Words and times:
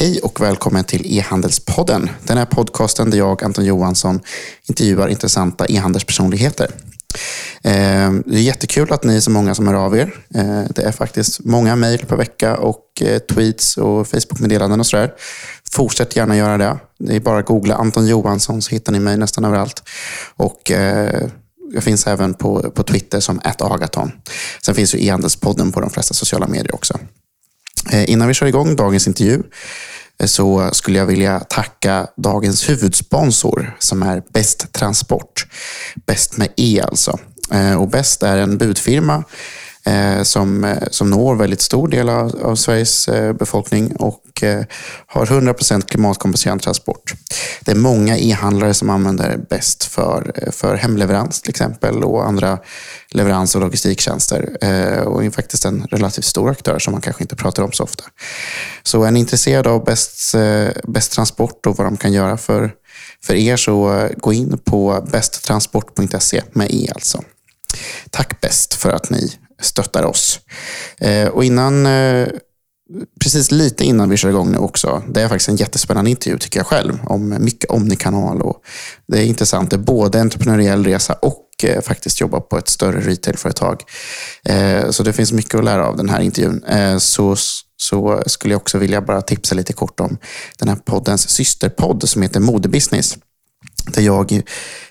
Hej 0.00 0.20
och 0.22 0.40
välkommen 0.40 0.84
till 0.84 1.02
E-handelspodden. 1.04 2.10
Den 2.26 2.38
här 2.38 2.44
podcasten 2.44 3.10
där 3.10 3.18
jag, 3.18 3.44
Anton 3.44 3.64
Johansson, 3.64 4.20
intervjuar 4.68 5.08
intressanta 5.08 5.66
e-handelspersonligheter. 5.68 6.70
Ehm, 7.62 8.22
det 8.26 8.36
är 8.36 8.40
jättekul 8.40 8.92
att 8.92 9.04
ni 9.04 9.16
är 9.16 9.20
så 9.20 9.30
många 9.30 9.54
som 9.54 9.66
hör 9.68 9.74
av 9.74 9.96
er. 9.96 10.14
Ehm, 10.34 10.66
det 10.74 10.82
är 10.82 10.92
faktiskt 10.92 11.44
många 11.44 11.76
mejl 11.76 12.06
per 12.06 12.16
vecka 12.16 12.56
och 12.56 12.84
eh, 13.00 13.18
tweets 13.18 13.76
och 13.76 14.08
Facebook-meddelanden 14.08 14.80
och 14.80 14.86
sådär. 14.86 15.12
Fortsätt 15.70 16.16
gärna 16.16 16.36
göra 16.36 16.58
det. 16.58 16.78
Det 16.98 17.16
är 17.16 17.20
bara 17.20 17.38
att 17.38 17.46
googla 17.46 17.74
Anton 17.74 18.06
Johansson 18.06 18.62
så 18.62 18.70
hittar 18.70 18.92
ni 18.92 19.00
mig 19.00 19.16
nästan 19.16 19.44
överallt. 19.44 19.82
Och 20.36 20.70
eh, 20.70 21.28
jag 21.72 21.84
finns 21.84 22.06
även 22.06 22.34
på, 22.34 22.70
på 22.70 22.82
Twitter 22.82 23.20
som 23.20 23.40
agaton. 23.44 24.12
Sen 24.64 24.74
finns 24.74 24.94
ju 24.94 25.06
e-handelspodden 25.06 25.72
på 25.72 25.80
de 25.80 25.90
flesta 25.90 26.14
sociala 26.14 26.46
medier 26.46 26.74
också. 26.74 26.98
Eh, 27.92 28.10
innan 28.10 28.28
vi 28.28 28.34
kör 28.34 28.46
igång 28.46 28.76
dagens 28.76 29.06
intervju 29.06 29.42
eh, 30.20 30.26
så 30.26 30.70
skulle 30.72 30.98
jag 30.98 31.06
vilja 31.06 31.40
tacka 31.40 32.06
dagens 32.16 32.68
huvudsponsor 32.68 33.76
som 33.78 34.02
är 34.02 34.22
Bäst 34.32 34.72
Transport. 34.72 35.46
Bäst 36.06 36.36
med 36.36 36.48
E 36.56 36.80
alltså. 36.84 37.18
Eh, 37.52 37.80
och 37.80 37.88
Bäst 37.88 38.22
är 38.22 38.36
en 38.36 38.58
budfirma 38.58 39.24
Eh, 39.88 40.22
som, 40.22 40.64
eh, 40.64 40.88
som 40.90 41.10
når 41.10 41.34
väldigt 41.34 41.60
stor 41.60 41.88
del 41.88 42.08
av, 42.08 42.40
av 42.42 42.56
Sveriges 42.56 43.08
eh, 43.08 43.32
befolkning 43.32 43.96
och 43.96 44.42
eh, 44.42 44.64
har 45.06 45.26
100% 45.26 45.86
klimatkompenserande 45.86 46.64
transport. 46.64 47.14
Det 47.60 47.70
är 47.70 47.76
många 47.76 48.18
e-handlare 48.18 48.74
som 48.74 48.90
använder 48.90 49.36
Bäst 49.50 49.84
för, 49.84 50.32
eh, 50.34 50.50
för 50.50 50.74
hemleverans 50.74 51.42
till 51.42 51.50
exempel 51.50 52.04
och 52.04 52.26
andra 52.26 52.58
leverans 53.10 53.54
och 53.54 53.60
logistiktjänster. 53.60 54.56
Eh, 54.60 55.00
och 55.00 55.24
är 55.24 55.30
faktiskt 55.30 55.64
en 55.64 55.86
relativt 55.90 56.24
stor 56.24 56.50
aktör 56.50 56.78
som 56.78 56.92
man 56.92 57.00
kanske 57.00 57.24
inte 57.24 57.36
pratar 57.36 57.62
om 57.62 57.72
så 57.72 57.84
ofta. 57.84 58.04
Så 58.82 59.04
är 59.04 59.10
ni 59.10 59.20
intresserade 59.20 59.70
av 59.70 59.84
Bäst, 59.84 60.34
eh, 60.34 60.68
bäst 60.88 61.12
Transport 61.12 61.66
och 61.66 61.76
vad 61.76 61.86
de 61.86 61.96
kan 61.96 62.12
göra 62.12 62.36
för, 62.36 62.70
för 63.24 63.34
er 63.34 63.56
så 63.56 64.08
gå 64.16 64.32
in 64.32 64.58
på 64.64 65.06
besttransport.se 65.12 66.42
med 66.52 66.70
e 66.70 66.90
alltså. 66.94 67.22
Tack 68.10 68.40
Bäst 68.40 68.74
för 68.74 68.90
att 68.90 69.10
ni 69.10 69.38
stöttar 69.60 70.02
oss. 70.02 70.40
Eh, 70.98 71.28
och 71.28 71.44
innan, 71.44 71.86
eh, 71.86 72.28
precis 73.20 73.50
lite 73.50 73.84
innan 73.84 74.10
vi 74.10 74.16
kör 74.16 74.28
igång 74.28 74.52
nu 74.52 74.58
också, 74.58 75.02
det 75.08 75.22
är 75.22 75.28
faktiskt 75.28 75.48
en 75.48 75.56
jättespännande 75.56 76.10
intervju 76.10 76.38
tycker 76.38 76.60
jag 76.60 76.66
själv, 76.66 76.98
om 77.04 77.36
mycket 77.40 77.70
Omnikanal. 77.70 78.42
Och 78.42 78.62
det 79.08 79.18
är 79.18 79.24
intressant, 79.24 79.70
det 79.70 79.76
är 79.76 79.78
både 79.78 80.20
entreprenöriell 80.20 80.84
resa 80.84 81.12
och 81.12 81.44
eh, 81.62 81.82
faktiskt 81.82 82.20
jobba 82.20 82.40
på 82.40 82.58
ett 82.58 82.68
större 82.68 83.00
retailföretag. 83.00 83.82
Eh, 84.44 84.90
så 84.90 85.02
det 85.02 85.12
finns 85.12 85.32
mycket 85.32 85.54
att 85.54 85.64
lära 85.64 85.88
av 85.88 85.96
den 85.96 86.08
här 86.08 86.20
intervjun. 86.20 86.64
Eh, 86.64 86.98
så, 86.98 87.36
så 87.76 88.22
skulle 88.26 88.54
jag 88.54 88.60
också 88.60 88.78
vilja 88.78 89.00
bara 89.00 89.22
tipsa 89.22 89.54
lite 89.54 89.72
kort 89.72 90.00
om 90.00 90.18
den 90.58 90.68
här 90.68 90.76
poddens 90.76 91.28
systerpodd 91.28 92.08
som 92.08 92.22
heter 92.22 92.40
Modebusiness. 92.40 93.18
Där 93.94 94.02
jag 94.02 94.42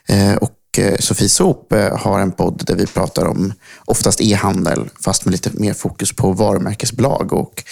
eh, 0.08 0.36
och 0.36 0.57
Eh, 0.78 0.98
Sofie 1.00 1.30
Sop 1.30 1.74
eh, 1.74 1.98
har 1.98 2.20
en 2.20 2.32
podd 2.32 2.64
där 2.68 2.76
vi 2.76 2.86
pratar 2.86 3.26
om 3.26 3.54
oftast 3.86 4.22
e-handel, 4.22 4.90
fast 5.00 5.26
med 5.26 5.32
lite 5.32 5.50
mer 5.54 5.74
fokus 5.74 6.16
på 6.16 6.32
varumärkesbolag 6.32 7.34
och 7.34 7.64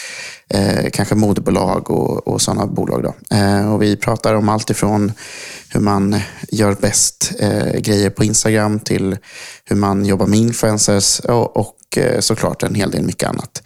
eh, 0.50 0.90
kanske 0.94 1.16
modebolag 1.16 1.92
och, 1.92 2.28
och 2.28 2.42
sådana 2.42 2.68
bolag. 2.68 3.04
Då. 3.04 3.36
Eh, 3.36 3.74
och 3.74 3.82
vi 3.82 3.96
pratar 3.96 4.34
om 4.34 4.50
allt 4.50 4.70
ifrån 4.70 5.12
hur 5.70 5.80
man 5.80 6.20
gör 6.52 6.76
bäst 6.82 7.32
eh, 7.40 7.80
grejer 7.80 8.10
på 8.10 8.24
Instagram 8.24 8.80
till 8.80 9.18
hur 9.66 9.76
man 9.76 10.06
jobbar 10.06 10.28
med 10.28 10.40
influencers 10.40 11.20
och, 11.20 11.58
och 11.58 11.98
eh, 11.98 12.20
såklart 12.20 12.64
en 12.64 12.76
hel 12.76 12.92
del 12.92 13.04
mycket 13.04 13.30
annat. 13.30 13.64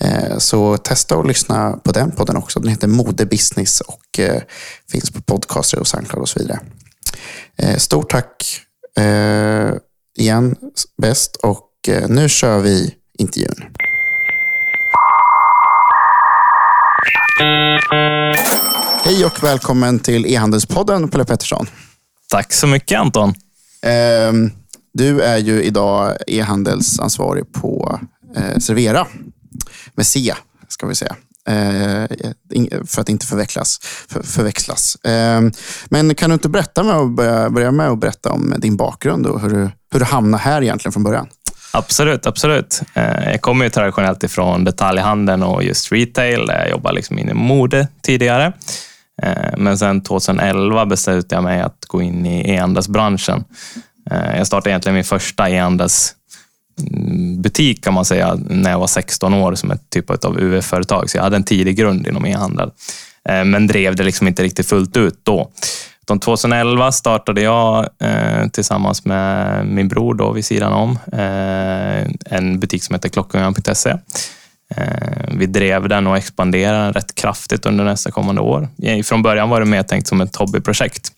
Eh, 0.00 0.38
så 0.38 0.76
testa 0.76 1.16
att 1.16 1.26
lyssna 1.26 1.72
på 1.84 1.92
den 1.92 2.10
podden 2.10 2.36
också. 2.36 2.60
Den 2.60 2.70
heter 2.70 2.88
Modebusiness 2.88 3.80
och 3.80 4.20
finns 4.92 5.10
på 5.10 5.22
podcaster 5.22 5.78
och 5.78 5.86
Soundcloud 5.86 6.22
och 6.22 6.28
så 6.28 6.38
vidare. 6.38 6.60
Stort 7.78 8.10
tack 8.10 8.60
eh, 8.98 9.70
igen 10.18 10.56
bäst 11.02 11.36
och 11.36 11.70
eh, 11.88 12.08
nu 12.08 12.28
kör 12.28 12.60
vi 12.60 12.94
intervjun. 13.18 13.64
Hej 19.04 19.24
och 19.24 19.44
välkommen 19.44 19.98
till 19.98 20.26
e-handelspodden 20.26 21.08
Pelle 21.08 21.24
Pettersson. 21.24 21.66
Tack 22.28 22.52
så 22.52 22.66
mycket 22.66 23.00
Anton. 23.00 23.28
Eh, 23.82 24.32
du 24.92 25.20
är 25.20 25.38
ju 25.38 25.62
idag 25.62 26.16
e-handelsansvarig 26.26 27.52
på 27.52 28.00
eh, 28.36 28.58
Servera 28.58 29.06
med 29.94 30.06
C, 30.06 30.34
ska 30.68 30.86
vi 30.86 30.94
säga. 30.94 31.16
Eh, 31.48 32.06
för 32.86 33.00
att 33.00 33.08
inte 33.08 33.26
förväxlas. 33.26 33.78
För, 34.08 34.22
förväxlas. 34.22 34.96
Eh, 35.04 35.40
men 35.88 36.14
kan 36.14 36.30
du 36.30 36.34
inte 36.34 36.48
berätta 36.48 36.82
med 36.82 36.96
och 36.96 37.10
börja, 37.10 37.50
börja 37.50 37.70
med 37.70 37.88
att 37.88 37.98
berätta 37.98 38.30
om 38.30 38.54
din 38.58 38.76
bakgrund 38.76 39.26
och 39.26 39.40
hur 39.40 39.50
du, 39.50 39.70
hur 39.92 39.98
du 39.98 40.04
hamnade 40.04 40.42
här 40.42 40.62
egentligen 40.62 40.92
från 40.92 41.02
början? 41.02 41.28
Absolut, 41.72 42.26
absolut. 42.26 42.82
Eh, 42.94 43.30
jag 43.30 43.40
kommer 43.40 43.64
ju 43.64 43.70
traditionellt 43.70 44.22
ifrån 44.22 44.64
detaljhandeln 44.64 45.42
och 45.42 45.62
just 45.62 45.92
retail. 45.92 46.46
där 46.46 46.58
Jag 46.58 46.70
jobbade 46.70 46.94
liksom 46.94 47.18
inom 47.18 47.38
mode 47.38 47.88
tidigare. 48.02 48.52
Men 49.56 49.78
sen 49.78 50.02
2011 50.02 50.86
beslutade 50.86 51.34
jag 51.34 51.44
mig 51.44 51.60
att 51.60 51.84
gå 51.86 52.02
in 52.02 52.26
i 52.26 52.50
e-handelsbranschen. 52.50 53.44
Jag 54.10 54.46
startade 54.46 54.70
egentligen 54.70 54.94
min 54.94 55.04
första 55.04 55.50
e-handels 55.50 56.14
butik 57.42 57.84
kan 57.84 57.94
man 57.94 58.04
säga, 58.04 58.38
när 58.48 58.70
jag 58.70 58.78
var 58.78 58.86
16 58.86 59.34
år 59.34 59.54
som 59.54 59.70
ett 59.70 59.90
typ 59.90 60.24
av 60.24 60.38
UF-företag. 60.38 61.10
Så 61.10 61.16
jag 61.16 61.22
hade 61.22 61.36
en 61.36 61.44
tidig 61.44 61.76
grund 61.76 62.06
inom 62.06 62.26
e-handel. 62.26 62.70
Eh, 63.28 63.44
men 63.44 63.66
drev 63.66 63.96
det 63.96 64.02
liksom 64.02 64.28
inte 64.28 64.42
riktigt 64.42 64.66
fullt 64.66 64.96
ut 64.96 65.20
då. 65.22 65.50
2011 66.20 66.92
startade 66.92 67.40
jag 67.40 67.88
eh, 67.98 68.48
tillsammans 68.52 69.04
med 69.04 69.66
min 69.66 69.88
bror 69.88 70.14
då 70.14 70.32
vid 70.32 70.44
sidan 70.44 70.72
om 70.72 70.98
eh, 71.12 72.36
en 72.38 72.60
butik 72.60 72.84
som 72.84 72.94
heter 72.94 73.08
klockungan.se. 73.08 73.96
Vi 75.28 75.46
drev 75.46 75.88
den 75.88 76.06
och 76.06 76.16
expanderade 76.16 76.78
den 76.78 76.92
rätt 76.92 77.14
kraftigt 77.14 77.66
under 77.66 77.84
nästa 77.84 78.10
kommande 78.10 78.40
år. 78.40 78.68
Från 79.04 79.22
början 79.22 79.48
var 79.48 79.60
det 79.60 79.66
mer 79.66 79.82
tänkt 79.82 80.06
som 80.06 80.20
ett 80.20 80.36
hobbyprojekt. 80.36 81.12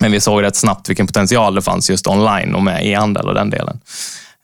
Men 0.00 0.12
vi 0.12 0.20
såg 0.20 0.42
rätt 0.42 0.56
snabbt 0.56 0.88
vilken 0.88 1.06
potential 1.06 1.54
det 1.54 1.62
fanns 1.62 1.90
just 1.90 2.06
online 2.06 2.54
och 2.54 2.62
med 2.62 2.86
e-handel 2.86 3.28
och 3.28 3.34
den 3.34 3.50
delen. 3.50 3.80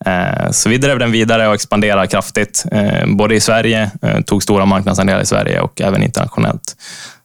Eh, 0.04 0.50
så 0.50 0.68
vi 0.68 0.78
drev 0.78 0.98
den 0.98 1.12
vidare 1.12 1.48
och 1.48 1.54
expanderade 1.54 2.06
kraftigt, 2.06 2.64
eh, 2.72 3.06
både 3.06 3.34
i 3.34 3.40
Sverige, 3.40 3.90
eh, 4.02 4.20
tog 4.20 4.42
stora 4.42 4.66
marknadsandelar 4.66 5.20
i 5.20 5.26
Sverige 5.26 5.60
och 5.60 5.80
även 5.80 6.02
internationellt. 6.02 6.76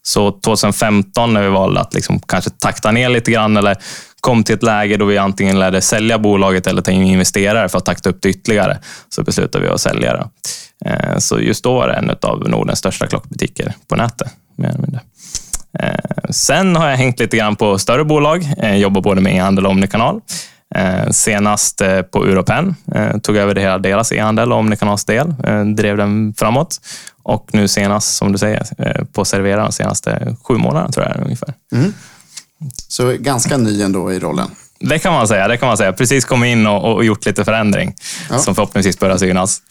Så 0.03 0.31
2015 0.31 1.33
när 1.33 1.41
vi 1.41 1.49
valde 1.49 1.79
att 1.79 1.93
liksom 1.93 2.19
kanske 2.19 2.49
takta 2.49 2.91
ner 2.91 3.09
lite 3.09 3.31
grann 3.31 3.57
eller 3.57 3.77
kom 4.19 4.43
till 4.43 4.55
ett 4.55 4.63
läge 4.63 4.97
då 4.97 5.05
vi 5.05 5.17
antingen 5.17 5.59
lärde 5.59 5.81
sälja 5.81 6.19
bolaget 6.19 6.67
eller 6.67 6.81
ta 6.81 6.91
in 6.91 7.01
investerare 7.01 7.69
för 7.69 7.77
att 7.77 7.85
takta 7.85 8.09
upp 8.09 8.21
det 8.21 8.29
ytterligare, 8.29 8.79
så 9.09 9.23
beslutade 9.23 9.65
vi 9.65 9.71
att 9.71 9.81
sälja 9.81 10.13
det. 10.13 10.29
Så 11.21 11.39
just 11.39 11.63
då 11.63 11.73
var 11.73 11.87
det 11.87 11.93
en 11.93 12.09
av 12.21 12.49
Nordens 12.49 12.79
största 12.79 13.07
klockbutiker 13.07 13.73
på 13.87 13.95
nätet. 13.95 14.27
Sen 16.29 16.75
har 16.75 16.89
jag 16.89 16.97
hängt 16.97 17.19
lite 17.19 17.37
grann 17.37 17.55
på 17.55 17.77
större 17.77 18.05
bolag, 18.05 18.45
jobbar 18.75 19.01
både 19.01 19.21
med 19.21 19.35
e-handel 19.35 19.65
och 19.65 19.71
omnikanal. 19.71 20.21
Eh, 20.75 21.09
senast 21.11 21.81
eh, 21.81 22.01
på 22.01 22.25
Europen 22.25 22.75
eh, 22.95 23.17
tog 23.17 23.35
över 23.37 23.55
det 23.55 23.61
hela 23.61 23.77
deras 23.77 24.11
e-handel 24.11 24.51
och 24.51 24.57
Omnikanals 24.57 25.05
del, 25.05 25.35
drev 25.75 25.97
den 25.97 26.33
framåt. 26.37 26.81
Och 27.23 27.49
nu 27.53 27.67
senast, 27.67 28.15
som 28.15 28.31
du 28.31 28.37
säger, 28.37 28.63
på 29.13 29.25
Servera 29.25 29.63
de 29.63 29.71
senaste 29.71 30.35
sju 30.43 30.53
månaderna 30.53 30.91
tror 30.91 31.05
jag 31.05 31.23
ungefär. 31.23 31.53
Mm. 31.75 31.93
Så 32.87 33.15
ganska 33.19 33.57
ny 33.57 33.81
ändå 33.81 34.13
i 34.13 34.19
rollen? 34.19 34.47
Det 34.79 34.99
kan 34.99 35.13
man 35.13 35.27
säga. 35.27 35.47
Det 35.47 35.57
kan 35.57 35.67
man 35.67 35.77
säga. 35.77 35.93
Precis 35.93 36.25
kommit 36.25 36.47
in 36.47 36.67
och, 36.67 36.95
och 36.95 37.05
gjort 37.05 37.25
lite 37.25 37.45
förändring 37.45 37.95
ja. 38.29 38.39
som 38.39 38.55
förhoppningsvis 38.55 38.99
börjar 38.99 39.17
synas. 39.17 39.61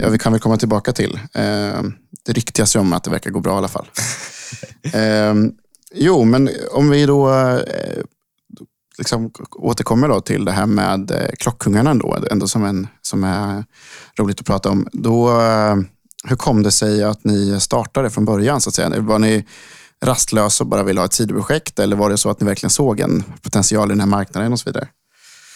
ja, 0.00 0.08
vi 0.08 0.18
kan 0.18 0.32
väl 0.32 0.40
komma 0.40 0.56
tillbaka 0.56 0.92
till. 0.92 1.18
det 2.26 2.32
ryktas 2.32 2.76
ju 2.76 2.80
om 2.80 2.92
att 2.92 3.04
det 3.04 3.10
verkar 3.10 3.30
gå 3.30 3.40
bra 3.40 3.54
i 3.54 3.58
alla 3.58 3.68
fall. 3.68 3.86
jo, 5.94 6.24
men 6.24 6.50
om 6.72 6.90
vi 6.90 7.06
då 7.06 7.30
liksom 8.98 9.30
återkommer 9.50 10.08
då 10.08 10.20
till 10.20 10.44
det 10.44 10.52
här 10.52 10.66
med 10.66 11.10
eh, 11.10 11.28
klockkungarna 11.38 11.90
ändå, 11.90 12.16
ändå 12.30 12.48
som, 12.48 12.64
en, 12.64 12.88
som 13.02 13.24
är 13.24 13.64
roligt 14.18 14.40
att 14.40 14.46
prata 14.46 14.70
om. 14.70 14.88
Då, 14.92 15.40
eh, 15.40 15.76
hur 16.24 16.36
kom 16.36 16.62
det 16.62 16.70
sig 16.70 17.04
att 17.04 17.24
ni 17.24 17.60
startade 17.60 18.10
från 18.10 18.24
början? 18.24 18.60
Så 18.60 18.68
att 18.68 18.74
säga? 18.74 19.00
Var 19.00 19.18
ni 19.18 19.44
rastlösa 20.04 20.64
och 20.64 20.70
bara 20.70 20.82
ville 20.82 21.00
ha 21.00 21.04
ett 21.04 21.12
sidoprojekt 21.12 21.78
eller 21.78 21.96
var 21.96 22.10
det 22.10 22.18
så 22.18 22.30
att 22.30 22.40
ni 22.40 22.46
verkligen 22.46 22.70
såg 22.70 23.00
en 23.00 23.24
potential 23.42 23.88
i 23.88 23.92
den 23.92 24.00
här 24.00 24.06
marknaden 24.06 24.52
och 24.52 24.58
så 24.58 24.70
vidare? 24.70 24.88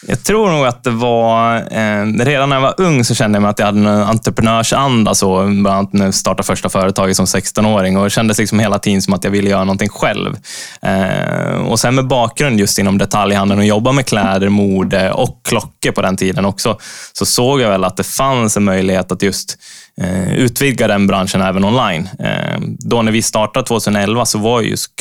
Jag 0.07 0.23
tror 0.23 0.49
nog 0.49 0.65
att 0.65 0.83
det 0.83 0.89
var... 0.89 1.55
Eh, 1.55 2.05
redan 2.05 2.49
när 2.49 2.55
jag 2.55 2.61
var 2.61 2.75
ung 2.77 3.03
så 3.03 3.15
kände 3.15 3.39
jag 3.39 3.47
att 3.47 3.59
jag 3.59 3.65
hade 3.65 3.79
en 3.79 3.87
entreprenörsanda. 3.87 5.15
Så, 5.15 5.43
bland 5.43 5.67
annat 5.67 5.93
när 5.93 6.05
jag 6.05 6.13
startade 6.13 6.43
första 6.43 6.69
företaget 6.69 7.15
som 7.15 7.25
16-åring. 7.25 7.97
Och 7.97 8.03
det 8.03 8.09
kändes 8.09 8.37
liksom 8.37 8.59
hela 8.59 8.79
tiden 8.79 9.01
som 9.01 9.13
att 9.13 9.23
jag 9.23 9.31
ville 9.31 9.49
göra 9.49 9.63
någonting 9.63 9.89
själv. 9.89 10.37
Eh, 10.81 11.53
och 11.53 11.79
sen 11.79 11.95
med 11.95 12.07
bakgrund 12.07 12.59
just 12.59 12.79
inom 12.79 12.97
detaljhandeln 12.97 13.59
och 13.59 13.65
jobba 13.65 13.91
med 13.91 14.05
kläder, 14.05 14.49
mode 14.49 15.11
och 15.11 15.41
klockor 15.49 15.91
på 15.91 16.01
den 16.01 16.17
tiden 16.17 16.45
också, 16.45 16.77
så 17.13 17.25
såg 17.25 17.61
jag 17.61 17.69
väl 17.69 17.83
att 17.83 17.97
det 17.97 18.03
fanns 18.03 18.57
en 18.57 18.63
möjlighet 18.63 19.11
att 19.11 19.23
just 19.23 19.57
eh, 20.01 20.33
utvidga 20.33 20.87
den 20.87 21.07
branschen 21.07 21.41
även 21.41 21.63
online. 21.63 22.09
Eh, 22.19 22.59
då 22.79 23.01
när 23.01 23.11
vi 23.11 23.21
startade 23.21 23.65
2011 23.65 24.25
så 24.25 24.37
var 24.37 24.61
just 24.61 24.95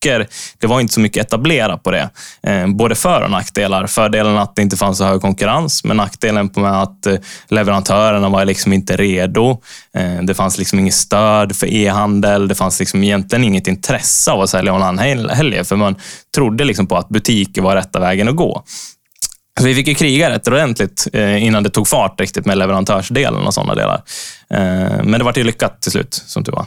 klockor 0.00 0.26
det 0.58 0.66
var 0.66 0.80
inte 0.80 0.94
så 0.94 1.00
mycket 1.00 1.26
etablerat 1.26 1.82
på 1.82 1.90
det. 1.90 2.10
Eh, 2.42 2.66
både 2.66 2.94
för 2.94 3.22
och 3.22 3.30
nackdelar. 3.30 3.86
Fördelen 3.86 4.38
att 4.38 4.56
det 4.56 4.62
inte 4.62 4.76
fanns 4.76 4.98
så 4.98 5.04
hög 5.04 5.20
konkurrens, 5.20 5.84
men 5.84 5.96
nackdelen 5.96 6.50
med 6.54 6.82
att 6.82 7.06
eh, 7.06 7.14
leverantörerna 7.48 8.28
var 8.28 8.44
liksom 8.44 8.72
inte 8.72 8.96
redo. 8.96 9.62
Eh, 9.94 10.22
det 10.22 10.34
fanns 10.34 10.58
liksom 10.58 10.78
inget 10.78 10.94
stöd 10.94 11.56
för 11.56 11.66
e-handel. 11.66 12.48
Det 12.48 12.54
fanns 12.54 12.80
liksom 12.80 13.04
egentligen 13.04 13.44
inget 13.44 13.66
intresse 13.66 14.30
av 14.30 14.40
att 14.40 14.50
sälja 14.50 14.74
online 14.74 14.98
heller, 15.28 15.64
för 15.64 15.76
man 15.76 15.96
trodde 16.34 16.64
liksom 16.64 16.86
på 16.86 16.96
att 16.96 17.08
butiker 17.08 17.62
var 17.62 17.76
rätta 17.76 18.00
vägen 18.00 18.28
att 18.28 18.36
gå. 18.36 18.62
Så 19.60 19.64
vi 19.64 19.74
fick 19.74 19.88
ju 19.88 19.94
kriga 19.94 20.30
rätt 20.30 20.48
ordentligt 20.48 21.06
innan 21.40 21.62
det 21.62 21.70
tog 21.70 21.88
fart 21.88 22.20
riktigt 22.20 22.46
med 22.46 22.58
leverantörsdelen 22.58 23.46
och 23.46 23.54
sådana 23.54 23.74
delar. 23.74 24.02
Men 25.02 25.12
det 25.12 25.24
var 25.24 25.38
ju 25.38 25.44
lyckat 25.44 25.82
till 25.82 25.92
slut, 25.92 26.22
som 26.26 26.44
tur 26.44 26.52
var. 26.52 26.66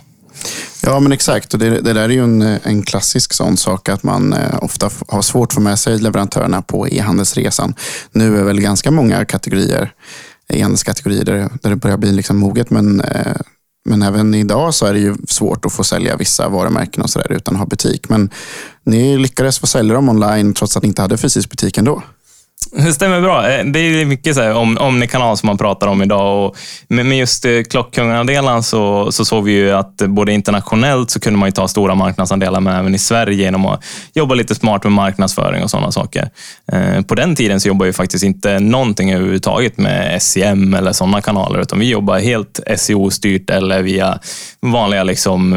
Ja, 0.84 1.00
men 1.00 1.12
exakt. 1.12 1.54
Och 1.54 1.60
det, 1.60 1.70
det 1.70 1.94
där 1.94 2.02
är 2.02 2.10
ju 2.10 2.24
en, 2.24 2.42
en 2.42 2.82
klassisk 2.84 3.34
sån 3.34 3.58
sak 3.58 3.90
att 3.90 4.04
man 4.04 4.34
eh, 4.34 4.64
ofta 4.64 4.90
har 5.08 5.22
svårt 5.22 5.50
att 5.50 5.54
få 5.54 5.62
med 5.62 5.80
sig 5.80 6.00
leverantörerna 6.00 6.62
på 6.62 6.88
e-handelsresan. 6.88 7.74
Nu 8.12 8.40
är 8.40 8.44
väl 8.44 8.62
ganska 8.62 8.92
många 8.92 9.26
kategorier, 9.26 9.94
e-handelskategorier 10.50 11.26
där, 11.26 11.50
där 11.62 11.70
det 11.70 11.76
börjar 11.76 11.98
bli 11.98 12.12
liksom 12.12 12.38
moget, 12.38 12.70
men 12.70 13.02
eh, 13.02 13.36
men 13.86 14.02
även 14.02 14.34
idag 14.34 14.74
så 14.74 14.86
är 14.86 14.94
det 14.94 15.00
ju 15.00 15.16
svårt 15.28 15.66
att 15.66 15.74
få 15.74 15.84
sälja 15.84 16.16
vissa 16.16 16.50
varumärken 16.50 17.04
och 17.04 17.10
så 17.10 17.20
där 17.20 17.32
utan 17.32 17.54
att 17.54 17.60
ha 17.60 17.66
butik. 17.66 18.10
Men 18.10 18.30
ni 18.84 19.18
lyckades 19.18 19.60
få 19.60 19.68
sälja 19.68 19.94
dem 19.94 20.10
online 20.10 20.54
trots 20.54 20.78
att 20.78 20.84
ni 20.84 20.88
inte 20.88 21.02
hade 21.02 21.18
fysisk 21.18 21.50
butik 21.50 21.78
ändå. 21.78 22.04
Det 22.69 22.94
stämmer 22.94 23.22
bra. 23.22 23.50
Eh, 23.52 23.66
det 23.66 23.80
är 23.80 24.06
mycket 24.06 24.36
så 24.36 24.42
här, 24.42 24.54
om, 24.54 24.78
omnikanal 24.78 25.38
som 25.38 25.48
man 25.48 25.58
pratar 25.58 25.88
om 25.88 26.02
idag. 26.02 26.46
Och 26.46 26.58
med 26.88 27.18
just 27.18 27.46
eh, 27.46 27.62
klockkungadelen 27.69 28.63
så, 28.63 29.12
så 29.12 29.25
såg 29.25 29.44
vi 29.44 29.52
ju 29.52 29.72
att 29.72 29.96
både 29.96 30.34
internationellt 30.34 31.12
så 31.12 31.19
kunde 31.19 31.40
man 31.40 31.48
ju 31.48 31.52
ta 31.52 31.68
stora 31.68 31.96
marknadsandelar, 31.96 32.60
men 32.60 32.75
även 32.75 32.96
i 32.96 33.00
Sverige 33.00 33.44
genom 33.44 33.66
att 33.66 33.84
jobba 34.13 34.36
lite 34.36 34.56
smart 34.56 34.84
med 34.84 34.92
marknadsföring 34.92 35.63
och 35.63 35.69
sådana 35.69 35.92
saker. 35.92 36.30
Eh, 36.72 37.02
på 37.02 37.16
den 37.16 37.36
tiden 37.36 37.60
så 37.60 37.68
jobbade 37.68 37.90
vi 37.90 37.94
faktiskt 37.94 38.24
inte 38.24 38.60
någonting 38.60 39.12
överhuvudtaget 39.12 39.78
med 39.78 40.22
SEM 40.22 40.74
eller 40.74 40.92
sådana 40.92 41.22
kanaler, 41.22 41.62
utan 41.62 41.80
vi 41.80 41.90
jobbade 41.90 42.22
helt 42.22 42.60
SEO-styrt 42.78 43.50
eller 43.50 43.81
via 43.81 44.19
vanliga 44.62 45.04
liksom 45.04 45.54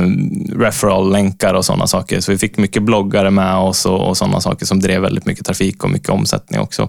referral-länkar 0.59 1.55
och 1.55 1.65
sådana 1.65 1.87
saker. 1.87 2.21
Så 2.21 2.33
vi 2.33 2.39
fick 2.39 2.57
mycket 2.57 2.83
bloggare 2.83 3.31
med 3.31 3.57
oss 3.57 3.87
och, 3.87 4.09
och 4.09 4.17
sådana 4.17 4.41
saker 4.41 4.67
som 4.67 4.81
drev 4.81 5.03
väldigt 5.03 5.27
mycket 5.27 5.47
trafik 5.47 5.85
och 5.85 5.91
mycket 5.91 6.09
omsättning 6.09 6.61
också. 6.61 6.89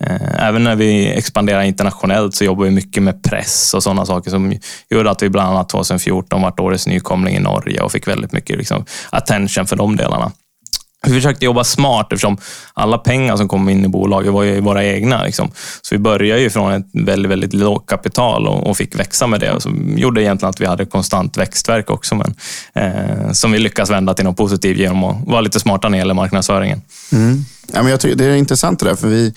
Eh, 0.00 0.46
även 0.48 0.64
när 0.64 0.76
vi 0.76 1.08
expanderar 1.12 1.62
internationellt 1.62 2.34
så 2.34 2.44
jobbar 2.44 2.64
vi 2.64 2.70
mycket 2.70 3.02
med 3.02 3.22
press 3.22 3.74
och 3.74 3.82
sådana 3.82 4.06
saker 4.06 4.30
som 4.30 4.58
gjorde 4.90 5.10
att 5.10 5.22
vi 5.22 5.30
bland 5.30 5.50
annat 5.50 5.68
2014 5.68 6.42
vart 6.42 6.60
årets 6.60 6.86
nykomling 6.86 7.36
i 7.36 7.40
Norge 7.40 7.80
och 7.80 7.92
fick 7.92 8.08
väldigt 8.08 8.32
mycket 8.32 8.58
liksom, 8.58 8.84
attention 9.10 9.66
för 9.66 9.76
de 9.76 9.96
delarna. 9.96 10.32
Vi 11.06 11.12
försökte 11.12 11.44
jobba 11.44 11.64
smart 11.64 12.12
eftersom 12.12 12.36
alla 12.74 12.98
pengar 12.98 13.36
som 13.36 13.48
kom 13.48 13.68
in 13.68 13.84
i 13.84 13.88
bolaget 13.88 14.32
var 14.32 14.42
ju 14.42 14.60
våra 14.60 14.84
egna. 14.84 15.24
Liksom. 15.24 15.50
Så 15.82 15.94
vi 15.94 15.98
började 15.98 16.40
ju 16.40 16.50
från 16.50 16.72
ett 16.72 16.86
väldigt, 16.92 17.30
väldigt 17.30 17.52
lågt 17.52 17.86
kapital 17.86 18.46
och, 18.46 18.66
och, 18.66 18.76
fick 18.76 18.98
växa 18.98 19.26
med 19.26 19.40
det. 19.40 19.52
Och 19.52 19.62
så 19.62 19.70
gjorde 19.96 20.22
egentligen 20.22 20.50
att 20.50 20.60
vi 20.60 20.66
hade 20.66 20.86
konstant 20.86 21.36
växtverk 21.36 21.90
också, 21.90 22.14
men 22.14 22.34
eh, 22.74 23.32
som 23.32 23.52
vi 23.52 23.58
lyckas 23.58 23.90
vända 23.90 24.14
till 24.14 24.24
något 24.24 24.36
positivt 24.36 24.78
genom 24.78 25.04
att 25.04 25.16
vara 25.26 25.40
lite 25.40 25.60
smarta 25.60 25.88
när 25.88 25.98
det 25.98 26.00
gäller 26.00 26.14
marknadsföringen. 26.14 26.82
Mm. 27.12 27.44
Ja, 27.72 27.82
men 27.82 27.90
jag 27.90 28.00
tycker 28.00 28.16
det 28.16 28.24
är 28.24 28.36
intressant 28.36 28.80
det 28.80 28.86
där, 28.86 28.94
för 28.94 29.08
vi, 29.08 29.34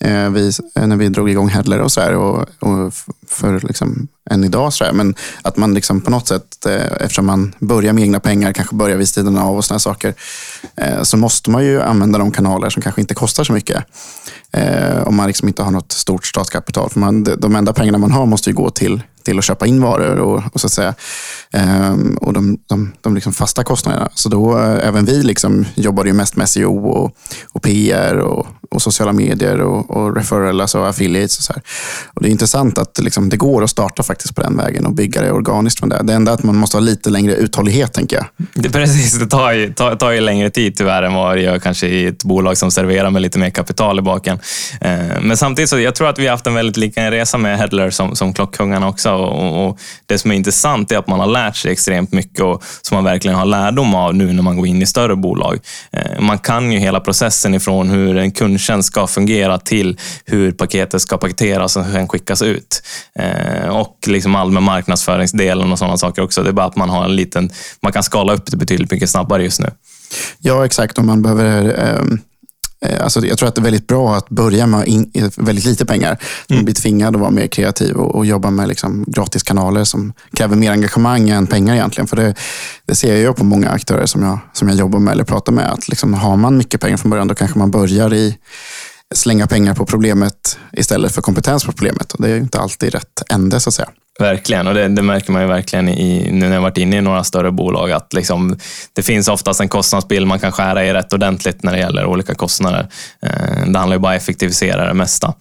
eh, 0.00 0.30
vi, 0.30 0.52
eh, 0.74 0.86
när 0.86 0.96
vi 0.96 1.08
drog 1.08 1.30
igång 1.30 1.48
Hedler 1.48 1.80
och 1.80 1.92
så 1.92 2.00
här, 2.00 2.14
och, 2.14 2.40
och 2.60 2.94
för 3.28 3.60
liksom, 3.60 4.08
än 4.30 4.44
idag. 4.44 4.72
Så 4.72 4.84
här. 4.84 4.92
Men 4.92 5.14
att 5.42 5.56
man 5.56 5.74
liksom 5.74 6.00
på 6.00 6.10
något 6.10 6.28
sätt, 6.28 6.66
eh, 6.66 6.86
eftersom 7.00 7.26
man 7.26 7.54
börjar 7.58 7.92
med 7.92 8.02
egna 8.02 8.20
pengar, 8.20 8.52
kanske 8.52 8.74
börjar 8.74 8.96
vid 8.96 9.08
sidan 9.08 9.38
av 9.38 9.56
och 9.56 9.64
sådana 9.64 9.78
saker, 9.78 10.14
eh, 10.76 11.02
så 11.02 11.16
måste 11.16 11.50
man 11.50 11.64
ju 11.64 11.82
använda 11.82 12.18
de 12.18 12.32
kanaler 12.32 12.70
som 12.70 12.82
kanske 12.82 13.00
inte 13.00 13.14
kostar 13.14 13.44
så 13.44 13.52
mycket. 13.52 13.84
Eh, 14.52 15.02
om 15.06 15.16
man 15.16 15.26
liksom 15.26 15.48
inte 15.48 15.62
har 15.62 15.70
något 15.70 15.92
stort 15.92 16.26
startkapital. 16.26 16.90
För 16.90 17.00
man, 17.00 17.24
de 17.24 17.56
enda 17.56 17.72
pengarna 17.72 17.98
man 17.98 18.10
har 18.10 18.26
måste 18.26 18.50
ju 18.50 18.56
gå 18.56 18.70
till 18.70 19.02
till 19.26 19.38
att 19.38 19.44
köpa 19.44 19.66
in 19.66 19.82
varor 19.82 20.18
och, 20.18 20.42
och 20.52 20.60
så 20.60 20.66
att 20.66 20.72
säga, 20.72 20.94
ehm, 21.52 22.16
och 22.20 22.32
de, 22.32 22.58
de, 22.66 22.92
de 23.00 23.14
liksom 23.14 23.32
fasta 23.32 23.64
kostnaderna. 23.64 24.08
Så 24.14 24.28
då, 24.28 24.58
eh, 24.58 24.88
även 24.88 25.04
vi 25.04 25.22
liksom 25.22 25.64
jobbade 25.74 26.08
ju 26.08 26.14
mest 26.14 26.36
med 26.36 26.48
SEO 26.48 26.86
och, 26.88 27.16
och 27.52 27.62
PR 27.62 28.16
och, 28.16 28.46
och 28.70 28.82
sociala 28.82 29.12
medier 29.12 29.60
och, 29.60 29.90
och 29.90 30.16
referral, 30.16 30.60
alltså 30.60 30.84
affiliates. 30.84 31.38
Och 31.38 31.44
så 31.44 31.52
här. 31.52 31.62
Och 32.14 32.22
det 32.22 32.28
är 32.28 32.30
intressant 32.30 32.78
att 32.78 32.98
liksom, 32.98 33.28
det 33.28 33.36
går 33.36 33.64
att 33.64 33.70
starta 33.70 34.02
faktiskt 34.02 34.34
på 34.34 34.42
den 34.42 34.56
vägen 34.56 34.86
och 34.86 34.92
bygga 34.92 35.22
det 35.22 35.32
organiskt 35.32 35.78
från 35.78 35.88
det. 35.88 36.00
Det 36.02 36.12
enda 36.12 36.32
är 36.32 36.34
att 36.34 36.42
man 36.42 36.56
måste 36.56 36.76
ha 36.76 36.82
lite 36.82 37.10
längre 37.10 37.34
uthållighet, 37.34 37.92
tänker 37.92 38.16
jag. 38.16 38.26
Det, 38.54 38.70
precis, 38.70 39.18
det 39.18 39.26
tar 39.26 39.52
ju, 39.52 39.72
tar, 39.72 39.96
tar 39.96 40.10
ju 40.10 40.20
längre 40.20 40.50
tid 40.50 40.76
tyvärr 40.76 41.02
än 41.02 41.14
vad 41.14 41.36
det 41.36 41.42
gör 41.42 41.58
kanske 41.58 41.86
i 41.86 42.06
ett 42.06 42.24
bolag 42.24 42.56
som 42.58 42.70
serverar 42.70 43.10
med 43.10 43.22
lite 43.22 43.38
mer 43.38 43.50
kapital 43.50 43.98
i 43.98 44.02
baken. 44.02 44.38
Eh, 44.80 45.20
men 45.22 45.36
samtidigt 45.36 45.70
så 45.70 45.78
jag 45.78 45.94
tror 45.94 46.08
att 46.08 46.18
vi 46.18 46.26
har 46.26 46.30
haft 46.30 46.46
en 46.46 46.54
väldigt 46.54 46.76
liknande 46.76 47.10
resa 47.10 47.38
med 47.38 47.58
Headler 47.58 47.90
som, 47.90 48.16
som 48.16 48.32
Klockkungarna 48.32 48.88
också. 48.88 49.15
Och, 49.18 49.66
och, 49.66 49.78
det 50.06 50.18
som 50.18 50.30
är 50.30 50.34
intressant 50.34 50.92
är 50.92 50.98
att 50.98 51.06
man 51.06 51.20
har 51.20 51.26
lärt 51.26 51.56
sig 51.56 51.72
extremt 51.72 52.12
mycket 52.12 52.40
och 52.40 52.62
som 52.82 52.94
man 52.94 53.04
verkligen 53.04 53.36
har 53.36 53.44
lärdom 53.44 53.94
av 53.94 54.14
nu 54.14 54.32
när 54.32 54.42
man 54.42 54.56
går 54.56 54.66
in 54.66 54.82
i 54.82 54.86
större 54.86 55.16
bolag. 55.16 55.58
Eh, 55.92 56.20
man 56.20 56.38
kan 56.38 56.72
ju 56.72 56.78
hela 56.78 57.00
processen 57.00 57.54
ifrån 57.54 57.88
hur 57.88 58.16
en 58.16 58.30
kundtjänst 58.30 58.86
ska 58.86 59.06
fungera 59.06 59.58
till 59.58 59.98
hur 60.24 60.52
paketet 60.52 61.02
ska 61.02 61.16
paketeras 61.16 61.76
och 61.76 61.84
sen 61.84 62.08
skickas 62.08 62.42
ut. 62.42 62.82
Eh, 63.18 63.68
och 63.68 63.98
liksom 64.06 64.34
allmän 64.34 64.62
marknadsföringsdelen 64.62 65.72
och 65.72 65.78
sådana 65.78 65.96
saker 65.96 66.22
också. 66.22 66.42
Det 66.42 66.48
är 66.48 66.52
bara 66.52 66.66
att 66.66 66.76
man 66.76 66.90
har 66.90 67.04
en 67.04 67.16
liten, 67.16 67.50
man 67.82 67.92
kan 67.92 68.02
skala 68.02 68.34
upp 68.34 68.46
det 68.46 68.56
betydligt 68.56 68.90
mycket 68.90 69.10
snabbare 69.10 69.42
just 69.42 69.60
nu. 69.60 69.70
Ja, 70.38 70.64
exakt. 70.64 70.98
Om 70.98 71.06
man 71.06 71.22
behöver 71.22 71.46
Eh, 71.56 72.04
alltså 73.00 73.26
jag 73.26 73.38
tror 73.38 73.48
att 73.48 73.54
det 73.54 73.60
är 73.60 73.62
väldigt 73.62 73.86
bra 73.86 74.16
att 74.16 74.28
börja 74.28 74.66
med 74.66 74.88
in, 74.88 75.10
väldigt 75.36 75.64
lite 75.64 75.86
pengar. 75.86 76.10
Mm. 76.10 76.58
Man 76.58 76.64
blir 76.64 76.74
tvingad 76.74 77.14
att 77.14 77.20
vara 77.20 77.30
mer 77.30 77.46
kreativ 77.46 77.96
och, 77.96 78.14
och 78.14 78.26
jobba 78.26 78.50
med 78.50 78.68
liksom 78.68 79.04
gratiskanaler 79.06 79.84
som 79.84 80.12
kräver 80.32 80.56
mer 80.56 80.70
engagemang 80.70 81.30
än 81.30 81.46
pengar 81.46 81.74
egentligen. 81.74 82.08
För 82.08 82.16
det, 82.16 82.34
det 82.86 82.94
ser 82.94 83.16
jag 83.16 83.36
på 83.36 83.44
många 83.44 83.70
aktörer 83.70 84.06
som 84.06 84.22
jag, 84.22 84.38
som 84.52 84.68
jag 84.68 84.76
jobbar 84.76 84.98
med 84.98 85.12
eller 85.12 85.24
pratar 85.24 85.52
med. 85.52 85.72
Att 85.72 85.88
liksom, 85.88 86.14
har 86.14 86.36
man 86.36 86.56
mycket 86.56 86.80
pengar 86.80 86.96
från 86.96 87.10
början, 87.10 87.28
då 87.28 87.34
kanske 87.34 87.58
man 87.58 87.70
börjar 87.70 88.14
i 88.14 88.38
slänga 89.14 89.46
pengar 89.46 89.74
på 89.74 89.86
problemet 89.86 90.58
istället 90.72 91.12
för 91.12 91.22
kompetens 91.22 91.64
på 91.64 91.72
problemet. 91.72 92.12
Och 92.12 92.22
det 92.22 92.30
är 92.30 92.36
inte 92.36 92.58
alltid 92.58 92.92
rätt 92.92 93.22
ände 93.28 93.60
så 93.60 93.68
att 93.68 93.74
säga. 93.74 93.88
Verkligen, 94.18 94.66
och 94.66 94.74
det, 94.74 94.88
det, 94.88 95.02
märker 95.02 95.32
man 95.32 95.42
ju 95.42 95.48
verkligen 95.48 95.88
i, 95.88 96.30
nu 96.32 96.48
när 96.48 96.54
jag 96.54 96.62
varit 96.62 96.78
inne 96.78 96.96
i 96.96 97.00
några 97.00 97.24
större 97.24 97.50
bolag, 97.50 97.92
att 97.92 98.12
liksom, 98.12 98.58
det 98.92 99.02
finns 99.02 99.28
oftast 99.28 99.60
en 99.60 99.68
kostnadsbild 99.68 100.26
man 100.26 100.38
kan 100.38 100.52
skära 100.52 100.84
i 100.84 100.92
rätt 100.92 101.12
ordentligt 101.12 101.62
när 101.62 101.72
det 101.72 101.78
gäller 101.78 102.06
olika 102.06 102.34
kostnader. 102.34 102.88
Eh, 103.22 103.66
det 103.66 103.78
handlar 103.78 103.96
ju 103.96 104.00
bara 104.00 104.12
om 104.12 104.16
att 104.16 104.22
effektivisera 104.22 104.86
det 104.86 104.94
mesta. 104.94 105.34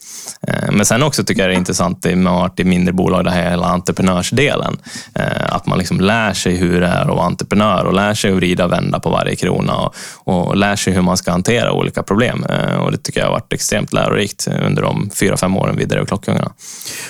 Eh, 0.47 0.71
men 0.71 0.85
sen 0.85 1.03
också 1.03 1.23
tycker 1.23 1.41
jag 1.41 1.49
det 1.49 1.55
är 1.55 1.57
intressant 1.57 2.05
med 2.05 2.27
att 2.27 2.33
varit 2.39 2.59
i 2.59 2.63
mindre 2.63 2.93
bolag, 2.93 3.23
det 3.23 3.31
här 3.31 3.49
hela 3.49 3.67
entreprenörsdelen. 3.67 4.77
Eh, 5.15 5.55
att 5.55 5.65
man 5.65 5.77
liksom 5.77 5.99
lär 5.99 6.33
sig 6.33 6.55
hur 6.55 6.81
det 6.81 6.87
är 6.87 7.01
att 7.01 7.07
vara 7.07 7.25
entreprenör 7.25 7.85
och 7.85 7.93
lär 7.93 8.13
sig 8.13 8.31
att 8.31 8.37
vrida 8.37 8.65
och 8.65 8.71
vända 8.71 8.99
på 8.99 9.09
varje 9.09 9.35
krona 9.35 9.75
och, 9.77 9.95
och 10.23 10.57
lär 10.57 10.75
sig 10.75 10.93
hur 10.93 11.01
man 11.01 11.17
ska 11.17 11.31
hantera 11.31 11.71
olika 11.71 12.03
problem. 12.03 12.45
Och 12.79 12.91
det 12.91 12.97
tycker 12.97 13.19
jag 13.19 13.27
har 13.27 13.33
varit 13.33 13.53
extremt 13.53 13.93
lärorikt 13.93 14.47
under 14.65 14.81
de 14.81 15.09
fyra, 15.13 15.37
fem 15.37 15.57
åren 15.57 15.75
vi 15.77 15.85
drev 15.85 16.05
Klockungarna. 16.05 16.51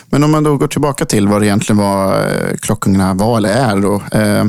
Men 0.09 0.23
om 0.23 0.31
man 0.31 0.43
då 0.43 0.57
går 0.57 0.67
tillbaka 0.67 1.05
till 1.05 1.27
vad 1.27 1.41
det 1.41 1.47
egentligen 1.55 1.77
vad 1.77 2.13
eh, 2.13 2.57
klockungarna 2.61 3.13
var 3.13 3.37
eller 3.37 3.49
är. 3.49 3.75
Då. 3.75 4.01
Eh, 4.11 4.39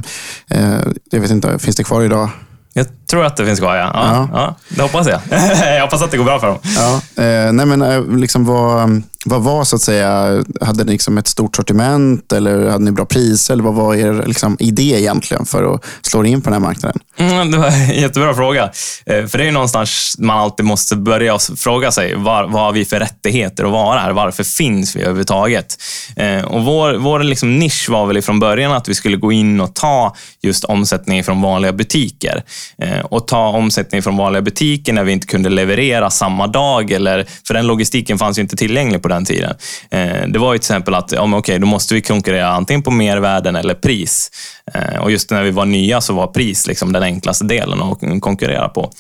eh, 0.51 0.81
jag 1.11 1.21
vet 1.21 1.31
inte, 1.31 1.59
finns 1.59 1.77
det 1.77 1.85
kvar 1.85 2.03
idag? 2.03 2.29
Jag 2.73 2.87
tror 3.11 3.25
att 3.25 3.37
det 3.37 3.47
finns 3.47 3.61
kvar, 3.61 3.77
ja. 3.77 3.91
ja, 3.95 4.29
ja. 4.33 4.39
ja 4.39 4.57
det 4.69 4.83
hoppas 4.83 5.07
jag. 5.09 5.21
jag 5.75 5.83
hoppas 5.83 6.03
att 6.03 6.11
det 6.11 6.17
går 6.17 6.25
bra 6.25 6.41
för 6.41 6.47
dem. 6.47 6.59
Ja, 6.63 6.95
eh, 7.23 7.53
nej 7.53 7.67
men, 7.67 8.21
liksom 8.21 8.45
vad, 8.45 9.03
vad 9.29 9.43
var 9.43 9.65
så 9.65 9.77
att 9.77 9.83
säga, 9.83 10.45
hade 10.61 10.85
ni 10.85 10.93
liksom 10.93 11.19
ett 11.19 11.29
stort 11.29 11.57
sortiment 11.57 12.33
eller 12.33 12.71
hade 12.71 12.85
ni 12.85 12.93
bra 12.93 13.05
priser? 13.05 13.55
Eller 13.55 13.65
vad 13.65 13.75
var 13.75 13.95
er 13.95 14.25
liksom, 14.27 14.57
idé 14.61 14.83
egentligen 14.83 15.47
för 15.47 15.75
att 15.75 15.85
slå 16.03 16.25
in 16.25 16.43
på 16.43 16.51
den 16.51 16.63
här 16.63 16.69
marknaden? 16.69 17.01
Mm, 17.17 17.51
det 17.51 17.59
var 17.59 17.67
en 17.67 18.01
jättebra 18.01 18.35
fråga. 18.35 18.65
Eh, 19.07 19.27
för 19.27 19.39
det 19.39 19.45
är 19.45 19.47
ju 19.47 19.51
någonstans 19.51 20.17
man 20.19 20.39
alltid 20.39 20.67
måste 20.67 20.97
börja 20.97 21.39
fråga 21.57 21.93
sig, 21.93 22.15
vad, 22.17 22.53
vad 22.53 22.63
har 22.63 22.73
vi 22.73 22.85
för 22.85 23.01
rättigheter 23.01 23.65
att 23.65 23.71
vara 23.71 23.99
här? 23.99 24.13
Varför 24.13 24.45
finns 24.45 24.97
vi 24.97 25.01
överhuvudtaget? 25.01 25.77
Eh, 26.17 26.45
och 26.45 26.65
vår 26.65 26.95
vår 26.95 27.23
liksom 27.23 27.59
nisch 27.59 27.89
var 27.89 28.07
väl 28.07 28.23
från 28.23 28.39
början 28.39 28.73
att 28.73 28.89
vi 28.89 28.95
skulle 28.95 29.17
gå 29.17 29.33
in 29.33 29.61
och 29.61 29.75
ta 29.75 30.17
just 30.43 30.65
omsättning 30.65 31.25
från 31.25 31.43
vanliga 31.43 31.73
butiker. 31.73 32.43
Eh, 32.83 33.01
och 33.01 33.29
ta 33.29 33.49
omsättning 33.49 34.03
från 34.03 34.17
vanliga 34.17 34.43
butiker 34.43 34.93
när 34.93 35.05
vi 35.05 35.13
inte 35.13 35.27
kunde 35.27 35.49
leverera 35.49 36.11
samma 36.11 36.47
dag, 36.47 36.91
eller, 36.91 37.27
för 37.47 37.55
den 37.55 37.67
logistiken 37.67 38.19
fanns 38.19 38.39
ju 38.39 38.43
inte 38.43 38.57
tillgänglig 38.57 39.03
på 39.03 39.09
den 39.09 39.16
den 39.17 39.25
tiden. 39.25 39.55
Eh, 39.91 40.27
det 40.29 40.39
var 40.39 40.53
ju 40.53 40.59
till 40.59 40.65
exempel 40.65 40.95
att, 40.95 41.13
ja, 41.13 41.27
men 41.27 41.39
okej, 41.39 41.59
då 41.59 41.67
måste 41.67 41.95
vi 41.95 42.03
konkurrera 42.03 42.49
antingen 42.49 42.83
på 42.83 42.91
mervärden 42.91 43.57
eller 43.57 43.75
pris. 43.75 44.31
Eh, 44.75 45.01
och 45.01 45.11
just 45.11 45.31
när 45.31 45.43
vi 45.43 45.51
var 45.51 45.65
nya 45.65 46.01
så 46.01 46.13
var 46.13 46.27
pris 46.27 46.67
liksom 46.67 46.93
den 46.93 47.03
enklaste 47.03 47.45
delen 47.45 47.83
att 47.83 48.21
konkurrera 48.21 48.69
på. 48.69 48.93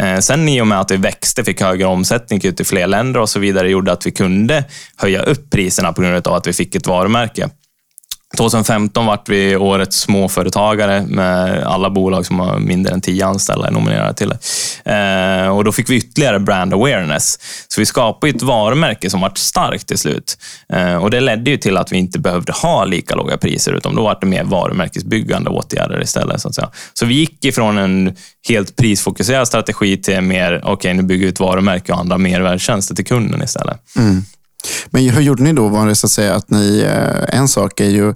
Eh, 0.00 0.18
sen 0.18 0.48
i 0.48 0.60
och 0.60 0.66
med 0.66 0.80
att 0.80 0.90
vi 0.90 0.96
växte, 0.96 1.44
fick 1.44 1.60
högre 1.60 1.86
omsättning 1.86 2.40
ut 2.44 2.60
i 2.60 2.64
fler 2.64 2.86
länder 2.86 3.20
och 3.20 3.28
så 3.28 3.38
vidare, 3.38 3.70
gjorde 3.70 3.92
att 3.92 4.06
vi 4.06 4.10
kunde 4.10 4.64
höja 4.96 5.22
upp 5.22 5.50
priserna 5.50 5.92
på 5.92 6.02
grund 6.02 6.26
av 6.26 6.34
att 6.34 6.46
vi 6.46 6.52
fick 6.52 6.74
ett 6.74 6.86
varumärke. 6.86 7.48
2015 8.36 9.06
vart 9.06 9.28
vi 9.28 9.56
årets 9.56 10.00
småföretagare 10.00 11.06
med 11.06 11.62
alla 11.64 11.90
bolag 11.90 12.26
som 12.26 12.40
har 12.40 12.58
mindre 12.58 12.92
än 12.92 13.00
10 13.00 13.26
anställda 13.26 13.70
nominerade 13.70 14.14
till 14.14 14.28
det. 14.28 14.38
Eh, 14.92 15.48
och 15.48 15.64
då 15.64 15.72
fick 15.72 15.90
vi 15.90 15.96
ytterligare 15.96 16.38
brand 16.38 16.74
awareness. 16.74 17.38
Så 17.68 17.80
vi 17.80 17.86
skapade 17.86 18.30
ett 18.30 18.42
varumärke 18.42 19.10
som 19.10 19.20
vart 19.20 19.38
starkt 19.38 19.86
till 19.86 19.98
slut. 19.98 20.38
Eh, 20.72 20.96
och 20.96 21.10
det 21.10 21.20
ledde 21.20 21.50
ju 21.50 21.56
till 21.56 21.76
att 21.76 21.92
vi 21.92 21.96
inte 21.96 22.18
behövde 22.18 22.52
ha 22.52 22.84
lika 22.84 23.14
låga 23.14 23.36
priser, 23.36 23.72
utan 23.72 23.94
då 23.94 24.02
var 24.02 24.18
det 24.20 24.26
mer 24.26 24.44
varumärkesbyggande 24.44 25.50
åtgärder 25.50 26.02
istället. 26.02 26.40
Så, 26.40 26.48
att 26.48 26.54
säga. 26.54 26.70
så 26.94 27.06
vi 27.06 27.14
gick 27.14 27.44
ifrån 27.44 27.78
en 27.78 28.16
helt 28.48 28.76
prisfokuserad 28.76 29.48
strategi 29.48 29.96
till 29.96 30.20
mer, 30.20 30.60
okej, 30.62 30.72
okay, 30.72 30.94
nu 30.94 31.02
bygger 31.02 31.26
vi 31.26 31.32
ett 31.32 31.40
varumärke 31.40 31.92
och 31.92 31.98
andra 31.98 32.18
mervärdestjänster 32.18 32.94
till 32.94 33.06
kunden 33.06 33.42
istället. 33.42 33.80
Mm. 33.96 34.24
Men 34.90 35.08
hur 35.08 35.20
gjorde 35.20 35.42
ni 35.42 35.52
då? 35.52 35.68
Var 35.68 35.86
det 35.86 35.94
så 35.94 36.06
att 36.06 36.10
säga 36.10 36.34
att 36.34 36.50
ni, 36.50 36.80
eh, 36.80 37.38
en 37.38 37.48
sak 37.48 37.80
är 37.80 37.90
ju 37.90 38.14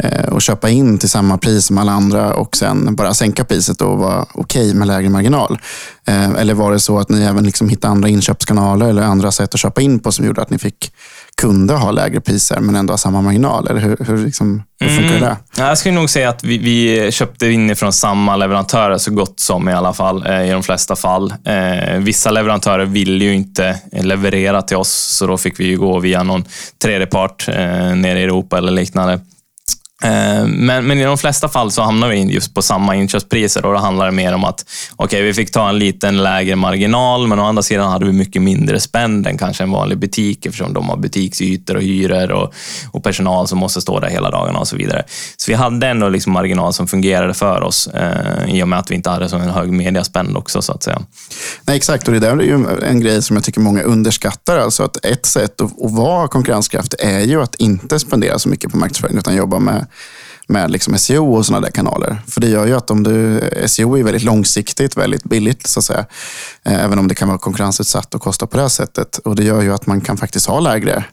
eh, 0.00 0.36
att 0.36 0.42
köpa 0.42 0.70
in 0.70 0.98
till 0.98 1.08
samma 1.08 1.38
pris 1.38 1.66
som 1.66 1.78
alla 1.78 1.92
andra 1.92 2.34
och 2.34 2.56
sen 2.56 2.94
bara 2.94 3.14
sänka 3.14 3.44
priset 3.44 3.80
och 3.80 3.98
vara 3.98 4.26
okej 4.34 4.62
okay 4.62 4.74
med 4.74 4.88
lägre 4.88 5.08
marginal? 5.10 5.58
Eh, 6.06 6.30
eller 6.30 6.54
var 6.54 6.72
det 6.72 6.80
så 6.80 6.98
att 6.98 7.08
ni 7.08 7.22
även 7.22 7.44
liksom 7.44 7.68
hittade 7.68 7.92
andra 7.92 8.08
inköpskanaler 8.08 8.88
eller 8.88 9.02
andra 9.02 9.32
sätt 9.32 9.54
att 9.54 9.60
köpa 9.60 9.80
in 9.80 10.00
på 10.00 10.12
som 10.12 10.26
gjorde 10.26 10.42
att 10.42 10.50
ni 10.50 10.58
fick 10.58 10.92
kunde 11.36 11.74
ha 11.74 11.90
lägre 11.90 12.20
priser 12.20 12.60
men 12.60 12.76
ändå 12.76 12.92
ha 12.92 12.98
samma 12.98 13.22
marginal? 13.22 13.68
Eller 13.68 13.80
hur, 13.80 13.96
hur, 14.00 14.24
liksom, 14.24 14.62
hur 14.80 14.88
funkar 14.88 15.16
mm. 15.16 15.20
det? 15.20 15.36
Jag 15.56 15.78
skulle 15.78 15.94
nog 15.94 16.10
säga 16.10 16.28
att 16.28 16.44
vi, 16.44 16.58
vi 16.58 17.12
köpte 17.12 17.46
inifrån 17.46 17.92
samma 17.92 18.36
leverantörer 18.36 18.98
så 18.98 19.10
gott 19.10 19.40
som 19.40 19.68
i 19.68 19.72
alla 19.72 19.92
fall, 19.92 20.26
eh, 20.26 20.48
i 20.48 20.50
de 20.50 20.62
flesta 20.62 20.96
fall. 20.96 21.34
Vissa 21.98 22.30
leverantörer 22.30 22.84
ville 22.84 23.24
ju 23.24 23.34
inte 23.34 23.78
leverera 23.92 24.62
till 24.62 24.76
oss, 24.76 24.92
så 24.92 25.26
då 25.26 25.36
fick 25.36 25.60
vi 25.60 25.74
gå 25.74 25.98
via 25.98 26.22
någon 26.22 26.44
tredjepart 26.82 27.48
eh, 27.48 27.54
nere 27.94 28.20
i 28.20 28.22
Europa 28.22 28.58
eller 28.58 28.72
liknande. 28.72 29.20
Eh, 30.04 30.46
men, 30.46 30.86
men, 30.86 30.98
i 30.98 31.04
de 31.04 31.18
flesta 31.18 31.48
fall 31.48 31.70
så 31.70 31.82
hamnar 31.82 32.08
vi 32.08 32.22
just 32.22 32.54
på 32.54 32.62
samma 32.62 32.96
inköpspriser 32.96 33.66
och 33.66 33.72
då 33.72 33.78
handlar 33.78 34.06
det 34.06 34.12
mer 34.12 34.34
om 34.34 34.44
att 34.44 34.64
okay, 34.96 35.22
vi 35.22 35.34
fick 35.34 35.52
ta 35.52 35.68
en 35.68 35.78
liten 35.78 36.22
lägre 36.22 36.56
marginal, 36.56 37.26
men 37.26 37.38
å 37.38 37.44
andra 37.44 37.62
sidan 37.62 37.90
hade 37.90 38.06
vi 38.06 38.12
mycket 38.12 38.42
mindre 38.42 38.80
spänd 38.80 39.26
än 39.26 39.38
kanske 39.38 39.62
en 39.62 39.70
vanlig 39.70 39.98
butik 39.98 40.46
eftersom 40.46 40.72
de 40.72 40.88
har 40.88 40.96
butiksytor 40.96 41.76
och 41.76 41.82
hyror 41.82 42.32
och, 42.32 42.54
och 42.92 43.04
personal 43.04 43.48
som 43.48 43.58
måste 43.58 43.80
stå 43.80 44.00
där 44.00 44.08
hela 44.08 44.30
dagarna 44.30 44.58
och 44.58 44.68
så 44.68 44.76
vidare. 44.76 45.04
Så 45.36 45.50
vi 45.50 45.54
hade 45.54 45.86
ändå 45.86 46.08
liksom 46.08 46.32
marginal 46.32 46.72
som 46.72 46.86
fungerade 46.86 47.34
för 47.34 47.62
oss 47.62 47.86
eh, 47.86 48.54
i 48.54 48.62
och 48.62 48.68
med 48.68 48.78
att 48.78 48.90
vi 48.90 48.94
inte 48.94 49.10
hade 49.10 49.28
så 49.28 49.36
en 49.36 49.50
hög 49.50 49.72
mediaspänd 49.72 50.36
också 50.36 50.62
så 50.62 50.72
att 50.72 50.82
säga. 50.82 51.02
Nej, 51.66 51.76
exakt, 51.76 52.08
och 52.08 52.14
det 52.14 52.20
där 52.20 52.36
är 52.36 52.42
ju 52.42 52.66
en 52.82 53.00
grej 53.00 53.22
som 53.22 53.36
jag 53.36 53.44
tycker 53.44 53.60
många 53.60 53.82
underskattar. 53.82 54.58
Alltså 54.58 54.82
att 54.82 55.04
ett 55.04 55.26
sätt 55.26 55.60
att, 55.60 55.84
att 55.84 55.92
vara 55.92 56.28
konkurrenskraftig 56.28 57.00
är 57.00 57.20
ju 57.20 57.42
att 57.42 57.54
inte 57.54 57.98
spendera 57.98 58.38
så 58.38 58.48
mycket 58.48 58.72
på 58.72 58.76
marknadsföring 58.76 59.18
utan 59.18 59.36
jobba 59.36 59.58
med 59.58 59.86
med 60.46 60.70
liksom 60.70 60.98
SEO 60.98 61.34
och 61.34 61.46
sådana 61.46 61.66
där 61.66 61.72
kanaler. 61.72 62.22
För 62.28 62.40
det 62.40 62.48
gör 62.48 62.66
ju 62.66 62.74
att 62.74 62.90
om 62.90 63.02
du, 63.02 63.40
SEO 63.66 63.98
är 63.98 64.02
väldigt 64.02 64.22
långsiktigt, 64.22 64.96
väldigt 64.96 65.24
billigt 65.24 65.66
så 65.66 65.78
att 65.78 65.84
säga. 65.84 66.06
Eh, 66.64 66.84
även 66.84 66.98
om 66.98 67.08
det 67.08 67.14
kan 67.14 67.28
vara 67.28 67.38
konkurrensutsatt 67.38 68.14
och 68.14 68.22
kosta 68.22 68.46
på 68.46 68.56
det 68.56 68.62
här 68.62 68.68
sättet. 68.68 69.18
Och 69.18 69.36
det 69.36 69.44
gör 69.44 69.62
ju 69.62 69.74
att 69.74 69.86
man 69.86 70.00
kan 70.00 70.16
faktiskt 70.16 70.46
ha 70.46 70.60
lägre 70.60 71.04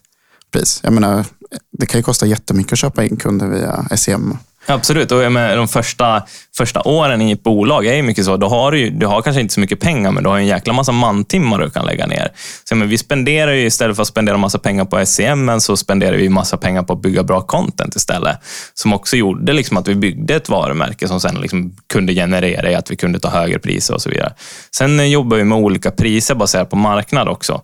pris. 0.51 0.79
Jag 0.83 0.93
menar, 0.93 1.25
det 1.71 1.85
kan 1.85 1.99
ju 1.99 2.03
kosta 2.03 2.25
jättemycket 2.25 2.73
att 2.73 2.79
köpa 2.79 3.03
in 3.03 3.17
kunder 3.17 3.47
via 3.47 3.97
SEM 3.97 4.37
Absolut, 4.65 5.11
och 5.11 5.31
med 5.31 5.57
de 5.57 5.67
första, 5.67 6.23
första 6.57 6.81
åren 6.81 7.21
i 7.21 7.31
ett 7.31 7.43
bolag 7.43 7.85
är 7.85 7.93
ju 7.93 8.03
mycket 8.03 8.25
så. 8.25 8.37
Då 8.37 8.47
har 8.47 8.71
du, 8.71 8.89
du 8.89 9.05
har 9.05 9.21
kanske 9.21 9.41
inte 9.41 9.53
så 9.53 9.59
mycket 9.59 9.79
pengar, 9.79 10.11
men 10.11 10.23
du 10.23 10.29
har 10.29 10.37
en 10.37 10.45
jäkla 10.45 10.73
massa 10.73 10.91
mantimmar 10.91 11.59
du 11.59 11.69
kan 11.69 11.85
lägga 11.85 12.07
ner. 12.07 12.31
Så, 12.63 12.75
men 12.75 12.89
vi 12.89 12.97
spenderar 12.97 13.51
ju 13.51 13.65
istället 13.65 13.95
för 13.95 14.01
att 14.01 14.07
spendera 14.07 14.37
massa 14.37 14.59
pengar 14.59 14.85
på 14.85 15.05
SCM, 15.05 15.59
så 15.59 15.77
spenderar 15.77 16.17
vi 16.17 16.29
massa 16.29 16.57
pengar 16.57 16.83
på 16.83 16.93
att 16.93 17.01
bygga 17.01 17.23
bra 17.23 17.41
content 17.41 17.95
istället. 17.95 18.37
Som 18.73 18.93
också 18.93 19.17
gjorde 19.17 19.53
liksom 19.53 19.77
att 19.77 19.87
vi 19.87 19.95
byggde 19.95 20.35
ett 20.35 20.49
varumärke 20.49 21.07
som 21.07 21.19
sen 21.19 21.35
liksom 21.35 21.75
kunde 21.93 22.13
generera 22.13 22.71
i 22.71 22.75
att 22.75 22.91
vi 22.91 22.95
kunde 22.95 23.19
ta 23.19 23.29
högre 23.29 23.59
priser 23.59 23.93
och 23.93 24.01
så 24.01 24.09
vidare. 24.09 24.33
Sen 24.75 24.99
eh, 24.99 25.05
jobbar 25.05 25.37
vi 25.37 25.43
med 25.43 25.57
olika 25.57 25.91
priser 25.91 26.35
baserat 26.35 26.69
på 26.69 26.75
marknad 26.75 27.27
också. 27.27 27.61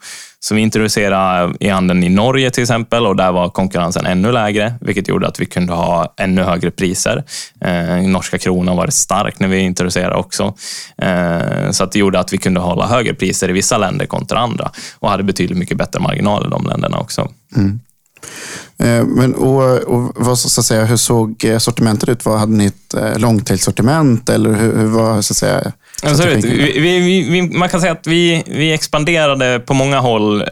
Så 0.48 0.56
vi 0.56 0.62
introducerade 0.62 1.54
e-handeln 1.60 2.04
i 2.04 2.10
Norge 2.10 2.52
till 2.52 2.64
exempel 2.64 3.06
och 3.06 3.16
där 3.16 3.32
var 3.32 3.50
konkurrensen 3.50 4.06
ännu 4.06 4.32
lägre, 4.32 4.74
vilket 4.82 5.08
gjorde 5.08 5.28
att 5.28 5.40
vi 5.40 5.46
kunde 5.46 5.74
ha 5.74 6.14
ännu 6.18 6.42
högre 6.42 6.72
priser. 6.72 7.24
Eh, 7.62 7.98
norska 7.98 8.38
kronan 8.38 8.78
var 8.78 8.88
stark 8.88 9.40
när 9.40 9.48
vi 9.48 9.60
introducerade 9.60 10.16
också. 10.16 10.54
Eh, 10.98 11.72
så 11.72 11.84
att 11.84 11.92
det 11.92 12.00
gjorde 12.00 12.20
att 12.20 12.34
vi 12.34 12.38
kunde 12.38 12.60
hålla 12.60 12.88
högre 12.88 13.14
priser 13.14 13.50
i 13.50 13.52
vissa 13.52 13.78
länder 13.78 14.06
kontra 14.06 14.40
andra 14.40 14.72
och 15.00 15.10
hade 15.10 15.24
betydligt 15.24 15.58
mycket 15.58 15.78
bättre 15.78 16.00
marginal 16.00 16.48
i 16.48 16.50
de 16.50 16.66
länderna 16.66 17.00
också. 17.00 17.32
Mm. 17.56 17.80
Eh, 18.78 19.06
men, 19.06 19.36
och, 19.36 19.80
och 19.80 20.12
vad, 20.16 20.40
så 20.40 20.62
att 20.62 20.66
säga, 20.66 20.86
hur 20.86 20.98
såg 20.98 21.46
eh, 21.46 21.58
sortimentet 21.58 22.10
ut? 22.10 22.26
Vad, 22.26 22.40
hade 22.40 22.52
ni 22.52 22.66
ett 22.66 22.94
eh, 22.94 23.18
långtidssortiment 23.18 24.30
eller 24.30 24.54
hur, 24.54 24.78
hur 24.78 24.88
var 24.88 25.22
så 25.22 25.34
att 25.34 25.38
säga, 25.38 25.72
Absolut. 26.04 26.46
Vi, 26.46 26.80
vi, 26.80 27.30
vi, 27.30 27.42
man 27.42 27.70
kan 27.70 27.82
säga 27.82 27.92
att 27.92 28.08
vi, 28.08 28.44
vi 28.46 28.74
expanderade 28.74 29.60
på 29.60 29.74
många 29.74 30.00
håll, 30.00 30.42
eh, 30.42 30.50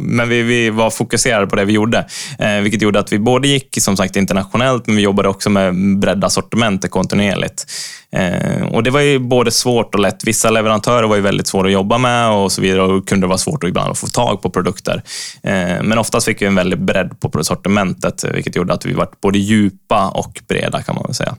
men 0.00 0.28
vi, 0.28 0.42
vi 0.42 0.70
var 0.70 0.90
fokuserade 0.90 1.46
på 1.46 1.56
det 1.56 1.64
vi 1.64 1.72
gjorde. 1.72 2.06
Eh, 2.38 2.56
vilket 2.60 2.82
gjorde 2.82 2.98
att 2.98 3.12
vi 3.12 3.18
både 3.18 3.48
gick 3.48 3.82
som 3.82 3.96
sagt 3.96 4.16
internationellt, 4.16 4.86
men 4.86 4.96
vi 4.96 5.02
jobbade 5.02 5.28
också 5.28 5.50
med 5.50 5.98
bredda 5.98 6.30
sortimentet 6.30 6.90
kontinuerligt. 6.90 7.66
Eh, 8.12 8.66
och 8.72 8.82
Det 8.82 8.90
var 8.90 9.00
ju 9.00 9.18
både 9.18 9.50
svårt 9.50 9.94
och 9.94 10.00
lätt. 10.00 10.24
Vissa 10.24 10.50
leverantörer 10.50 11.08
var 11.08 11.16
ju 11.16 11.22
väldigt 11.22 11.46
svåra 11.46 11.66
att 11.66 11.72
jobba 11.72 11.98
med 11.98 12.30
och 12.30 12.52
så 12.52 12.62
vidare 12.62 12.82
och 12.82 13.08
kunde 13.08 13.26
vara 13.26 13.38
svårt 13.38 13.64
ibland 13.64 13.90
att 13.90 13.98
få 13.98 14.06
tag 14.06 14.42
på 14.42 14.50
produkter. 14.50 15.02
Eh, 15.42 15.82
men 15.82 15.98
oftast 15.98 16.26
fick 16.26 16.42
vi 16.42 16.46
en 16.46 16.54
väldig 16.54 16.80
bredd 16.80 17.20
på 17.20 17.44
sortimentet, 17.44 18.24
vilket 18.34 18.56
gjorde 18.56 18.72
att 18.72 18.86
vi 18.86 18.92
var 18.92 19.08
både 19.22 19.38
djupa 19.38 20.08
och 20.08 20.40
breda 20.48 20.82
kan 20.82 20.94
man 20.94 21.04
väl 21.04 21.14
säga. 21.14 21.36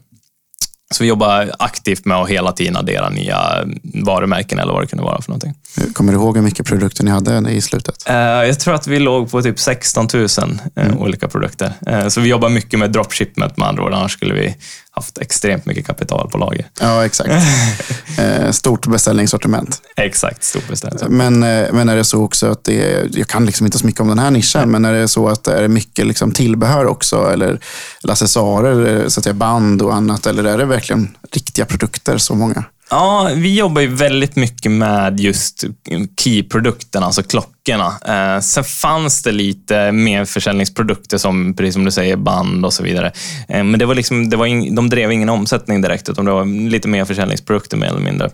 Så 1.00 1.04
vi 1.04 1.10
jobbar 1.10 1.52
aktivt 1.60 2.06
med 2.06 2.18
att 2.18 2.30
hela 2.30 2.52
tiden 2.52 2.76
addera 2.76 3.10
nya 3.10 3.38
varumärken 3.84 4.60
eller 4.60 4.74
vad 4.74 4.84
det 4.84 4.88
kunde 4.88 5.04
vara 5.04 5.22
för 5.22 5.32
någonting. 5.32 5.54
Kommer 5.94 6.14
du 6.14 6.20
ihåg 6.20 6.36
hur 6.36 6.44
mycket 6.44 6.66
produkter 6.66 7.04
ni 7.04 7.12
hade 7.12 7.52
i 7.52 7.62
slutet? 7.62 8.06
Uh, 8.10 8.16
jag 8.16 8.60
tror 8.60 8.76
att 8.76 8.88
vi 8.88 9.00
låg 9.00 9.32
på 9.32 9.42
typ 9.42 9.60
16 9.60 10.08
000 10.14 10.24
uh, 10.24 10.30
mm. 10.76 10.98
olika 10.98 11.28
produkter. 11.28 11.74
Uh, 11.90 12.08
så 12.08 12.22
vi 12.22 12.30
jobbar 12.30 12.50
mycket 12.50 12.80
med 12.80 12.92
dropshipment 12.92 13.58
med 13.58 13.68
andra 13.68 13.84
ord, 13.84 13.94
annars 13.94 14.14
skulle 14.14 14.34
vi 14.34 14.56
haft 15.00 15.18
extremt 15.18 15.66
mycket 15.66 15.88
kapital 15.88 16.30
på 16.30 16.38
lager. 16.38 16.66
Ja, 16.80 17.06
exakt. 17.06 17.30
Eh, 18.18 18.52
stort 18.52 18.88
beställningssortiment. 18.88 19.82
Exakt, 19.96 20.44
stort 20.44 20.68
beställningssortiment. 20.68 21.38
Men, 21.38 21.64
eh, 21.64 21.74
men 21.74 21.90
är 21.90 21.96
det 21.96 22.04
så 22.04 22.24
också 22.24 22.52
att 22.52 22.64
det 22.64 22.94
är, 22.94 23.10
jag 23.14 23.28
kan 23.28 23.46
liksom 23.46 23.66
inte 23.66 23.78
så 23.78 23.86
mycket 23.86 24.02
om 24.02 24.08
den 24.08 24.20
här 24.20 24.32
nischen, 24.32 24.72
men 24.72 24.86
är 24.86 24.94
det 24.94 25.08
så 25.08 25.28
att 25.28 25.44
det 25.44 25.54
är 25.54 25.68
mycket 25.68 26.08
liksom 26.08 26.32
tillbehör 26.32 26.86
också 26.86 27.32
eller, 27.34 27.60
eller 28.04 28.14
accessoarer, 28.14 29.10
så 29.10 29.20
att 29.20 29.24
säga 29.24 29.34
band 29.34 29.82
och 29.82 29.96
annat, 29.96 30.26
eller 30.26 30.44
är 30.44 30.58
det 30.58 30.66
verkligen 30.66 31.18
riktiga 31.32 31.66
produkter, 31.66 32.18
så 32.18 32.36
många? 32.36 32.64
Ja, 32.90 33.32
vi 33.36 33.58
jobbar 33.58 33.82
ju 33.82 33.88
väldigt 33.88 34.36
mycket 34.36 34.72
med 34.72 35.20
just 35.20 35.64
key-produkterna, 36.18 37.06
alltså 37.06 37.24
klockorna. 37.24 38.00
Eh, 38.06 38.42
sen 38.42 38.64
fanns 38.64 39.24
det 39.24 39.32
lite 39.32 39.92
mer 39.92 40.26
försäljningsprodukter 40.26 41.18
som, 41.18 41.54
precis 41.54 41.74
som 41.74 41.86
du 41.86 41.92
säger, 41.92 42.16
band 42.16 42.66
och 42.66 42.74
så 42.74 42.84
vidare. 42.84 43.12
Eh, 43.50 43.64
men 43.64 43.80
det 43.80 43.86
var 43.86 43.96
liksom, 43.96 44.30
det 44.30 44.38
var 44.38 44.46
in, 44.46 44.76
de 44.76 44.90
drev 44.90 45.12
ingen 45.12 45.30
omsättning 45.30 45.82
direkt, 45.82 46.10
utan 46.10 46.26
det 46.26 46.32
var 46.32 46.70
lite 46.70 46.88
mer 46.88 47.06
försäljningsprodukter 47.06 47.78
mer 47.78 47.88
eller 47.88 48.00
mindre. 48.00 48.30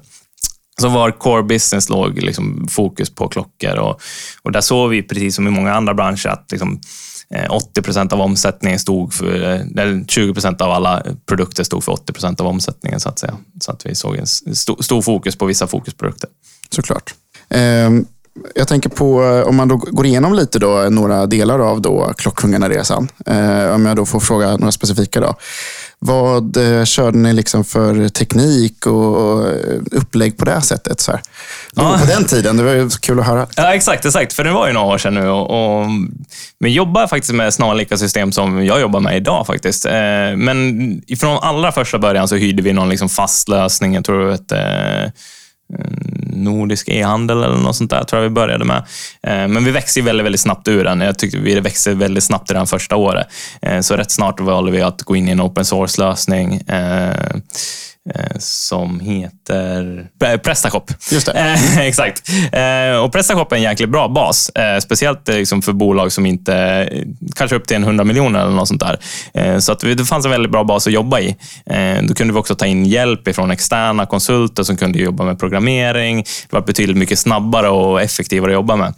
Så 0.81 0.89
var 0.89 1.11
core 1.11 1.43
business 1.43 1.89
låg 1.89 2.23
liksom 2.23 2.67
fokus 2.71 3.09
på 3.15 3.27
klockor 3.27 3.75
och, 3.75 4.01
och 4.41 4.51
där 4.51 4.61
såg 4.61 4.89
vi, 4.89 5.03
precis 5.03 5.35
som 5.35 5.47
i 5.47 5.51
många 5.51 5.73
andra 5.73 5.93
branscher, 5.93 6.27
att 6.27 6.51
liksom 6.51 6.81
Eh, 7.29 7.51
80 7.51 7.81
procent 7.81 8.13
av 8.13 8.21
omsättningen 8.21 8.79
stod 8.79 9.13
för, 9.13 9.43
eh, 9.43 9.61
eller 9.83 10.05
20 10.07 10.33
procent 10.33 10.61
av 10.61 10.71
alla 10.71 11.03
produkter 11.25 11.63
stod 11.63 11.83
för 11.83 11.91
80 11.91 12.13
procent 12.13 12.41
av 12.41 12.47
omsättningen 12.47 12.99
så 12.99 13.09
att 13.09 13.19
säga. 13.19 13.37
Så 13.61 13.71
att 13.71 13.85
vi 13.85 13.95
såg 13.95 14.15
en 14.15 14.27
stor, 14.27 14.83
stor 14.83 15.01
fokus 15.01 15.35
på 15.35 15.45
vissa 15.45 15.67
fokusprodukter. 15.67 16.29
Såklart. 16.69 17.13
Um 17.49 18.05
jag 18.55 18.67
tänker 18.67 18.89
på, 18.89 19.23
eh, 19.23 19.47
om 19.47 19.55
man 19.55 19.67
då 19.67 19.77
går 19.77 20.05
igenom 20.05 20.33
lite 20.33 20.59
då, 20.59 20.87
några 20.89 21.25
delar 21.25 21.59
av 21.59 21.81
då 21.81 22.13
Klockkungarna-resan. 22.17 23.07
Eh, 23.25 23.73
om 23.73 23.85
jag 23.85 23.95
då 23.95 24.05
får 24.05 24.19
fråga 24.19 24.57
några 24.57 24.71
specifika. 24.71 25.19
Då. 25.19 25.35
Vad 26.05 26.57
eh, 26.57 26.85
körde 26.85 27.17
ni 27.17 27.33
liksom 27.33 27.63
för 27.63 28.09
teknik 28.09 28.85
och 28.85 29.47
upplägg 29.91 30.37
på 30.37 30.45
det 30.45 30.61
sättet? 30.61 31.01
Så 31.01 31.11
här? 31.11 31.21
Ja. 31.75 31.97
På 32.01 32.05
den 32.05 32.25
tiden, 32.25 32.57
det 32.57 32.63
var 32.63 32.71
ju 32.71 32.89
kul 32.89 33.19
att 33.19 33.25
höra. 33.25 33.47
Ja, 33.55 33.73
exakt, 33.73 34.05
exakt. 34.05 34.33
För 34.33 34.43
det 34.43 34.51
var 34.51 34.67
ju 34.67 34.73
några 34.73 34.87
år 34.87 34.97
sedan 34.97 35.13
nu. 35.13 35.29
Och, 35.29 35.81
och, 35.81 35.87
vi 36.59 36.69
jobbar 36.69 37.07
faktiskt 37.07 37.33
med 37.33 37.53
snarlika 37.53 37.97
system 37.97 38.31
som 38.31 38.65
jag 38.65 38.81
jobbar 38.81 38.99
med 38.99 39.17
idag 39.17 39.47
faktiskt. 39.47 39.85
Eh, 39.85 39.91
men 40.35 41.01
från 41.19 41.37
allra 41.41 41.71
första 41.71 41.99
början 41.99 42.27
så 42.27 42.35
hyrde 42.35 42.61
vi 42.61 42.73
någon 42.73 42.89
liksom 42.89 43.09
fast 43.09 43.49
lösning. 43.49 43.93
Jag 43.93 44.05
tror 44.05 44.31
att 44.31 44.51
eh, 44.51 45.11
Eh, 45.73 45.85
nordisk 46.33 46.89
e-handel 46.89 47.43
eller 47.43 47.57
något 47.57 47.75
sånt 47.75 47.89
där, 47.89 48.03
tror 48.03 48.21
jag 48.21 48.29
vi 48.29 48.33
började 48.33 48.65
med. 48.65 48.77
Eh, 49.23 49.47
men 49.47 49.65
vi 49.65 49.71
växte 49.71 50.01
väldigt, 50.01 50.25
väldigt 50.25 50.41
snabbt 50.41 50.67
ur 50.67 50.83
den. 50.83 51.01
Jag 51.01 51.19
tyckte 51.19 51.37
vi 51.37 51.59
växte 51.59 51.93
väldigt 51.93 52.23
snabbt 52.23 52.51
i 52.51 52.53
den 52.53 52.67
första 52.67 52.95
året. 52.95 53.27
Eh, 53.61 53.79
så 53.79 53.95
rätt 53.95 54.11
snart 54.11 54.39
valde 54.39 54.71
vi 54.71 54.81
att 54.81 55.01
gå 55.01 55.15
in 55.15 55.27
i 55.27 55.31
en 55.31 55.41
open 55.41 55.65
source-lösning. 55.65 56.61
Så 58.39 58.75
som 58.75 58.99
heter 58.99 60.09
eh, 60.23 60.37
Prestashop. 60.37 60.91
Just. 61.11 61.27
Eh, 61.35 61.79
exakt. 61.79 62.29
Eh, 62.51 63.03
och 63.03 63.11
Prestashop 63.11 63.51
är 63.51 63.55
en 63.55 63.61
jäkligt 63.61 63.89
bra 63.89 64.07
bas. 64.07 64.49
Eh, 64.49 64.79
speciellt 64.79 65.29
eh, 65.29 65.35
liksom 65.35 65.61
för 65.61 65.73
bolag 65.73 66.11
som 66.11 66.25
inte, 66.25 66.55
eh, 66.55 67.03
kanske 67.35 67.55
upp 67.55 67.67
till 67.67 67.75
en 67.75 67.83
100 67.83 68.03
miljoner 68.03 68.41
eller 68.41 68.51
något 68.51 68.67
sånt 68.67 68.81
där. 68.81 68.99
Eh, 69.33 69.57
så 69.57 69.71
att 69.71 69.79
det 69.79 70.05
fanns 70.05 70.25
en 70.25 70.31
väldigt 70.31 70.51
bra 70.51 70.63
bas 70.63 70.87
att 70.87 70.93
jobba 70.93 71.19
i. 71.19 71.35
Eh, 71.65 72.03
då 72.03 72.13
kunde 72.13 72.33
vi 72.33 72.39
också 72.39 72.55
ta 72.55 72.65
in 72.65 72.85
hjälp 72.85 73.27
ifrån 73.27 73.51
externa 73.51 74.05
konsulter 74.05 74.63
som 74.63 74.77
kunde 74.77 74.99
jobba 74.99 75.23
med 75.23 75.39
programmering. 75.39 76.17
Det 76.17 76.53
var 76.53 76.61
betydligt 76.61 76.97
mycket 76.97 77.19
snabbare 77.19 77.69
och 77.69 78.01
effektivare 78.01 78.51
att 78.51 78.53
jobba 78.53 78.75
med. 78.75 78.93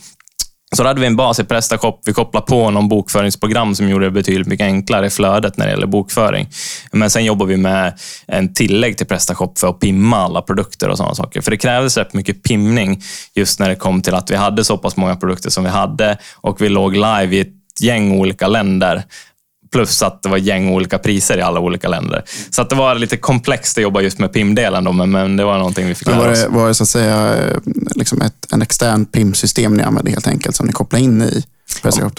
Så 0.76 0.84
då 0.84 0.90
hade 0.90 1.02
vi 1.02 1.08
en 1.08 1.16
bas 1.16 1.40
i 1.40 1.44
Prestashop. 1.44 2.02
Vi 2.06 2.14
kopplade 2.14 2.46
på 2.46 2.72
någon 2.72 2.90
bokföringsprogram 2.90 3.76
som 3.76 3.90
gjorde 3.90 4.06
det 4.06 4.12
betydligt 4.12 4.48
mycket 4.48 4.66
enklare 4.66 5.08
i 5.08 5.10
flödet 5.10 5.58
när 5.58 5.66
det 5.66 5.72
gäller 5.72 5.88
bokföring. 5.88 6.48
Men 6.92 7.10
sen 7.10 7.26
jobbar 7.26 7.46
vi 7.46 7.58
med 7.58 8.00
en 8.28 8.54
tillägg 8.54 8.98
till 8.98 9.08
Prestashop 9.08 9.60
för 9.60 9.70
att 9.70 9.80
pimma 9.80 10.18
alla 10.18 10.42
produkter 10.42 10.90
och 10.90 10.98
sådana 10.98 11.16
saker. 11.16 11.42
För 11.42 11.52
det 11.52 11.58
krävdes 11.58 11.98
rätt 11.98 12.14
mycket 12.14 12.44
pimning 12.44 13.02
just 13.36 13.60
när 13.60 13.70
det 13.70 13.76
kom 13.76 14.02
till 14.02 14.16
att 14.16 14.32
vi 14.32 14.36
hade 14.36 14.64
så 14.64 14.78
pass 14.78 14.98
många 14.98 15.16
produkter 15.16 15.50
som 15.50 15.64
vi 15.64 15.70
hade 15.70 16.18
och 16.36 16.62
vi 16.62 16.70
låg 16.70 16.94
live 16.94 17.36
i 17.36 17.40
ett 17.40 17.82
gäng 17.82 18.20
olika 18.20 18.48
länder. 18.48 19.04
Plus 19.72 20.02
att 20.02 20.24
det 20.24 20.30
var 20.30 20.38
gäng 20.38 20.70
olika 20.70 20.98
priser 20.98 21.38
i 21.38 21.42
alla 21.42 21.60
olika 21.60 21.88
länder. 21.88 22.24
Så 22.50 22.62
att 22.62 22.70
det 22.70 22.76
var 22.76 22.96
lite 22.96 23.18
komplext 23.18 23.78
att 23.78 23.82
jobba 23.82 24.02
just 24.02 24.20
med 24.20 24.34
PIM-delen, 24.34 24.84
då, 24.84 24.92
men, 24.92 25.38
det 25.38 25.44
var 25.44 25.58
någonting 25.58 25.88
vi 25.88 25.96
fick 25.96 26.08
lära 26.08 26.18
var, 26.18 26.32
oss. 26.32 26.44
det, 26.44 26.50
var 26.50 26.68
det 26.68 26.74
så 26.74 26.84
att 26.84 26.90
säga 26.90 27.36
eh, 27.36 27.58
liksom 27.96 28.22
ett 28.22 28.38
en 28.52 28.62
extern 28.62 29.06
PIM-system 29.06 29.74
ni 29.74 29.84
använde 29.84 30.12
helt 30.12 30.28
enkelt 30.28 30.56
som 30.56 30.66
ni 30.66 30.74
kopplade 30.74 31.04
in 31.04 31.22
i 31.22 31.44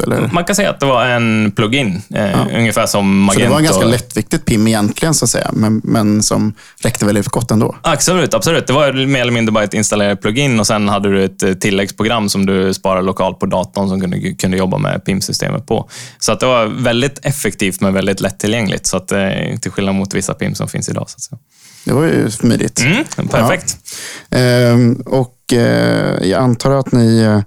Eller? 0.03 0.31
Man 0.33 0.45
kan 0.45 0.57
säga 0.57 0.71
att 0.71 0.81
det 0.81 0.87
var 0.87 1.07
en 1.07 1.53
plugin, 1.57 2.03
eh, 2.15 2.47
ungefär 2.55 2.87
som 2.87 3.01
Så 3.01 3.03
Magento. 3.03 3.45
det 3.45 3.51
var 3.51 3.59
en 3.59 3.65
ganska 3.65 3.85
lättviktigt 3.85 4.45
PIM 4.45 4.69
egentligen, 4.69 5.15
så 5.15 5.25
att 5.25 5.31
säga, 5.31 5.51
men, 5.53 5.81
men 5.85 6.23
som 6.23 6.55
räckte 6.81 7.05
väldigt 7.07 7.29
gott 7.29 7.51
ändå. 7.51 7.77
Absolut, 7.83 8.35
absolut. 8.35 8.67
Det 8.67 8.73
var 8.73 9.07
mer 9.07 9.21
eller 9.21 9.33
mindre 9.33 9.53
bara 9.53 9.65
ett 9.65 9.75
installerat 9.75 10.21
plugin 10.21 10.61
och 10.61 10.67
sen 10.67 10.89
hade 10.89 11.09
du 11.09 11.25
ett 11.25 11.43
eh, 11.43 11.53
tilläggsprogram 11.53 12.29
som 12.29 12.47
du 12.47 12.75
sparade 12.75 13.07
lokalt 13.07 13.39
på 13.39 13.47
datorn 13.47 13.89
som 13.89 14.01
kunde, 14.01 14.35
kunde 14.35 14.57
jobba 14.57 14.79
med 14.79 15.05
PIM-systemet 15.05 15.67
på. 15.67 15.91
Så 16.19 16.33
att 16.33 16.41
det 16.41 16.47
var 16.47 16.67
väldigt 16.67 17.19
effektivt 17.23 17.81
men 17.81 17.95
väldigt 17.95 18.21
lättillgängligt. 18.21 18.87
Så 18.87 18.97
att, 18.97 19.13
eh, 19.13 19.29
till 19.61 19.71
skillnad 19.71 19.95
mot 19.95 20.15
vissa 20.15 20.35
PIM 20.35 20.55
som 20.55 20.69
finns 20.69 20.89
idag. 20.89 21.11
Så 21.11 21.17
att 21.17 21.23
säga. 21.23 21.39
Det 21.85 21.93
var 21.93 22.05
ju 22.05 22.31
smidigt. 22.31 22.81
Mm, 22.81 23.29
perfekt. 23.29 23.77
Ehm, 24.31 24.95
och 25.07 25.53
eh, 25.53 26.29
jag 26.29 26.43
antar 26.43 26.71
att 26.71 26.93
ni 26.93 27.21
eh, 27.21 27.41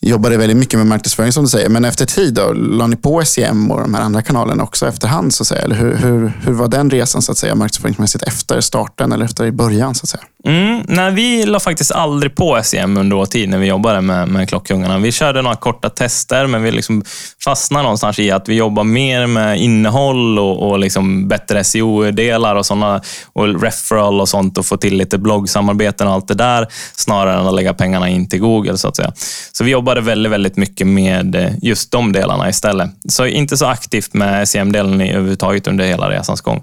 jobbade 0.00 0.36
väldigt 0.36 0.56
mycket 0.56 0.78
med 0.78 0.86
marknadsföring 0.86 1.32
som 1.32 1.44
du 1.44 1.50
säger. 1.50 1.68
Men 1.68 1.84
efter 1.84 2.06
tid 2.06 2.34
då, 2.34 2.52
la 2.52 2.86
ni 2.86 2.96
på 2.96 3.24
SEM 3.24 3.70
och 3.70 3.80
de 3.80 3.94
här 3.94 4.02
andra 4.02 4.22
kanalerna 4.22 4.62
också 4.62 4.88
efterhand? 4.88 5.34
Så 5.34 5.42
att 5.42 5.46
säga? 5.46 5.62
Eller 5.62 5.76
hur, 5.76 5.94
hur, 5.94 6.32
hur 6.44 6.52
var 6.52 6.68
den 6.68 6.90
resan 6.90 7.22
så 7.22 7.32
att 7.32 7.38
säga, 7.38 7.54
marknadsföringsmässigt 7.54 8.24
efter 8.24 8.60
starten 8.60 9.12
eller 9.12 9.24
efter 9.24 9.46
i 9.46 9.52
början? 9.52 9.94
Så 9.94 10.04
att 10.04 10.08
säga? 10.08 10.24
Mm, 10.44 10.82
nej, 10.88 11.12
vi 11.12 11.46
la 11.46 11.60
faktiskt 11.60 11.92
aldrig 11.92 12.34
på 12.34 12.60
SEM 12.62 12.96
under 12.96 13.16
vår 13.16 13.26
tid 13.26 13.48
när 13.48 13.58
vi 13.58 13.66
jobbade 13.66 14.00
med, 14.00 14.28
med 14.28 14.48
klockungarna. 14.48 14.98
Vi 14.98 15.12
körde 15.12 15.42
några 15.42 15.56
korta 15.56 15.90
tester, 15.90 16.46
men 16.46 16.62
vi 16.62 16.70
liksom 16.70 17.02
fastnade 17.44 17.82
någonstans 17.82 18.18
i 18.18 18.30
att 18.30 18.48
vi 18.48 18.54
jobbar 18.54 18.84
mer 18.84 19.26
med 19.26 19.60
innehåll 19.60 20.38
och, 20.38 20.70
och 20.70 20.78
liksom 20.78 21.28
bättre 21.28 21.64
SEO-delar 21.64 22.56
och 22.56 22.66
såna, 22.66 23.02
och 23.32 23.62
referral 23.62 24.20
och 24.20 24.28
sånt 24.28 24.58
och 24.58 24.66
få 24.66 24.76
till 24.76 24.96
lite 24.96 25.18
bloggsamarbeten 25.18 26.06
och 26.06 26.12
allt 26.14 26.28
det 26.28 26.34
där, 26.34 26.66
snarare 26.94 27.40
än 27.40 27.46
att 27.46 27.54
lägga 27.54 27.74
pengarna 27.74 28.08
in 28.08 28.28
till 28.28 28.40
Google. 28.40 28.78
så 28.78 28.88
att 28.88 28.96
säga. 28.96 29.12
Så 29.52 29.64
vi 29.64 29.70
jobbade 29.70 30.00
väldigt, 30.00 30.32
väldigt 30.32 30.56
mycket 30.56 30.86
med 30.86 31.58
just 31.62 31.90
de 31.90 32.12
delarna 32.12 32.48
istället. 32.48 32.90
Så 33.08 33.26
inte 33.26 33.56
så 33.56 33.66
aktivt 33.66 34.14
med 34.14 34.48
SEM-delen 34.48 35.00
överhuvudtaget 35.00 35.66
under 35.66 35.84
hela 35.84 36.10
resans 36.10 36.40
gång. 36.40 36.62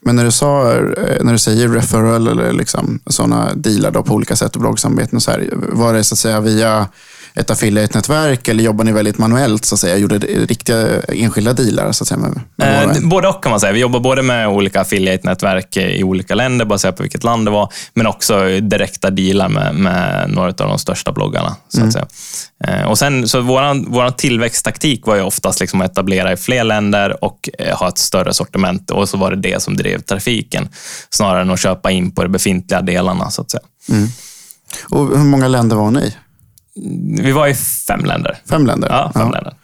Men 0.00 0.16
när 0.16 0.24
du, 0.24 0.30
sa, 0.30 0.72
eh, 0.72 1.24
när 1.24 1.32
du 1.32 1.38
säger 1.38 1.68
referral 1.68 2.28
eller 2.28 2.52
liksom 2.52 2.98
sådana 3.06 3.54
dealar 3.54 3.90
då 3.90 4.02
på 4.02 4.14
olika 4.14 4.36
sätt 4.36 4.54
och 4.54 4.60
bloggsamarbeten, 4.60 5.16
och 5.16 5.22
så 5.22 5.30
här, 5.30 5.50
var 5.52 5.94
det 5.94 6.04
så 6.04 6.14
att 6.14 6.18
säga 6.18 6.40
via 6.40 6.86
ett 7.38 7.50
affiliate-nätverk 7.50 8.48
eller 8.48 8.64
jobbar 8.64 8.84
ni 8.84 8.92
väldigt 8.92 9.18
manuellt 9.18 9.64
så 9.64 9.74
att 9.74 9.80
säga? 9.80 9.96
Gjorde 9.96 10.18
riktiga 10.18 11.02
enskilda 11.08 11.52
dealar 11.52 11.92
så 11.92 12.04
att 12.04 12.08
säga? 12.08 12.18
Med, 12.18 12.40
med 12.56 12.96
Eh, 12.96 13.08
både 13.08 13.28
och 13.28 13.42
kan 13.42 13.50
man 13.50 13.60
säga. 13.60 13.72
Vi 13.72 13.80
jobbar 13.80 14.00
både 14.00 14.22
med 14.22 14.48
olika 14.48 14.80
affiliate-nätverk 14.80 15.76
i 15.76 16.02
olika 16.02 16.34
länder, 16.34 16.64
baserat 16.64 16.96
på 16.96 17.02
vilket 17.02 17.24
land 17.24 17.46
det 17.46 17.50
var, 17.50 17.72
men 17.94 18.06
också 18.06 18.60
direkta 18.60 19.10
dealar 19.10 19.48
med, 19.48 19.74
med 19.74 20.30
några 20.30 20.48
av 20.48 20.54
de 20.54 20.78
största 20.78 21.12
bloggarna. 21.12 21.56
Så 21.68 21.84
att 21.84 21.92
säga. 21.92 22.06
Eh, 22.64 22.90
och 22.90 22.98
sen, 22.98 23.28
så 23.28 23.40
våran, 23.40 23.92
våran 23.92 24.12
tillväxttaktik 24.12 25.06
var 25.06 25.16
ju 25.16 25.22
oftast 25.22 25.60
liksom 25.60 25.80
att 25.80 25.90
etablera 25.90 26.32
i 26.32 26.36
fler 26.36 26.64
länder 26.64 27.24
och 27.24 27.48
eh, 27.58 27.78
ha 27.78 27.88
ett 27.88 27.98
större 27.98 28.34
sortiment. 28.34 28.90
Och 28.90 29.08
så 29.08 29.16
var 29.16 29.30
det 29.30 29.36
det 29.36 29.62
som 29.62 29.76
drev 29.76 30.00
trafiken, 30.00 30.68
snarare 31.10 31.42
än 31.42 31.50
att 31.50 31.60
köpa 31.60 31.90
in 31.90 32.10
på 32.10 32.22
de 32.22 32.28
befintliga 32.28 32.80
delarna. 32.80 33.30
så 33.30 33.42
att 33.42 33.50
säga. 33.50 33.62
Och 34.82 35.18
hur 35.18 35.24
många 35.24 35.48
länder 35.48 35.76
var 35.76 35.90
ni? 35.90 36.14
Vi 37.22 37.32
var 37.32 37.46
i 37.48 37.54
fem 37.54 38.04
länder. 38.04 38.38
Fem 38.50 38.66
länder? 38.66 38.88
Ja, 38.88 39.10
fem 39.14 39.30
länder. 39.30 39.54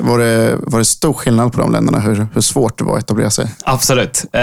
Var, 0.00 0.18
det, 0.18 0.56
var 0.60 0.78
det 0.78 0.84
stor 0.84 1.12
skillnad 1.12 1.52
på 1.52 1.60
de 1.60 1.72
länderna? 1.72 2.00
Hur, 2.00 2.26
hur 2.34 2.40
svårt 2.40 2.78
det 2.78 2.84
var 2.84 2.96
att 2.96 3.04
etablera 3.04 3.30
sig? 3.30 3.46
Absolut. 3.64 4.24
Eh, 4.32 4.40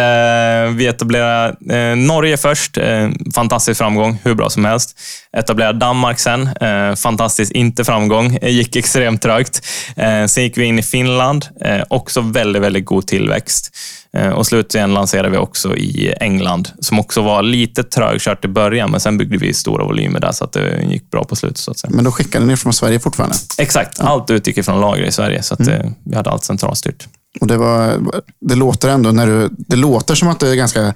vi 0.76 0.88
etablerade 0.88 1.76
eh, 1.76 1.96
Norge 1.96 2.38
först. 2.38 2.78
Eh, 2.78 3.10
fantastisk 3.36 3.78
framgång, 3.78 4.20
hur 4.24 4.36
bra 4.36 4.50
som 4.50 4.66
helst. 4.66 5.00
Etablerade 5.38 5.80
Danmark 5.80 6.20
sen. 6.20 6.48
Eh, 6.48 6.96
fantastisk 6.96 7.52
inte 7.52 7.84
framgång. 7.84 8.38
Gick 8.42 8.76
extremt 8.76 9.22
trögt. 9.22 9.66
Eh, 9.96 10.26
sen 10.26 10.44
gick 10.44 10.58
vi 10.58 10.64
in 10.64 10.80
i 10.80 10.84
Finland. 10.84 11.46
Eh, 11.62 11.82
också 11.90 12.22
väldigt, 12.22 12.62
väldigt 12.62 12.86
god 12.86 13.08
tillväxt. 13.08 13.72
Eh, 14.18 14.30
och 14.30 14.48
slutligen 14.48 14.94
lanserade 14.94 15.30
vi 15.30 15.38
också 15.38 15.76
i 15.76 16.14
England, 16.20 16.70
som 16.80 17.00
också 17.00 17.22
var 17.22 17.42
lite 17.44 17.84
trögkört 17.84 18.46
i 18.46 18.48
början, 18.48 18.92
men 18.92 19.00
sen 19.00 19.18
byggde 19.18 19.38
vi 19.38 19.54
stora 19.54 19.86
volymer 19.86 20.20
där, 20.20 20.32
så 20.32 20.44
att 20.44 20.52
det 20.52 20.82
gick 20.90 21.12
bra 21.12 21.24
på 21.24 21.36
slutet. 21.36 21.84
Men 21.90 22.04
då 22.04 22.12
skickade 22.12 22.46
ni 22.46 22.58
från 22.58 22.74
Sverige 22.74 23.00
fortfarande? 23.00 23.36
Exakt. 23.58 24.00
Allt 24.00 24.30
utgick 24.30 24.58
ifrån 24.58 24.82
lager 24.82 25.03
i 25.08 25.12
Sverige, 25.12 25.44
så 25.44 25.54
att, 25.54 25.68
eh, 25.68 25.86
vi 26.06 26.16
hade 26.16 26.30
allt 26.30 26.44
centralstyrt. 26.44 27.08
Och 27.42 27.48
det, 27.48 27.58
var, 27.58 28.00
det 28.40 28.56
låter 28.56 28.90
ändå 28.90 29.12
när 29.12 29.28
du, 29.28 29.50
det 29.52 29.76
låter 29.76 30.16
som 30.16 30.28
att 30.28 30.40
du 30.40 30.52
är 30.52 30.56
ganska 30.56 30.94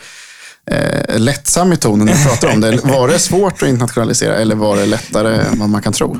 eh, 0.72 1.20
lättsam 1.20 1.74
i 1.74 1.78
tonen 1.78 2.06
när 2.06 2.14
du 2.14 2.24
pratar 2.24 2.54
om 2.54 2.62
det. 2.62 2.76
Var 2.84 3.08
det 3.08 3.20
svårt 3.20 3.62
att 3.64 3.70
internationalisera 3.70 4.36
eller 4.36 4.56
var 4.56 4.78
det 4.78 4.86
lättare 4.86 5.36
än 5.36 5.60
vad 5.60 5.70
man 5.70 5.82
kan 5.82 5.94
tro? 5.94 6.18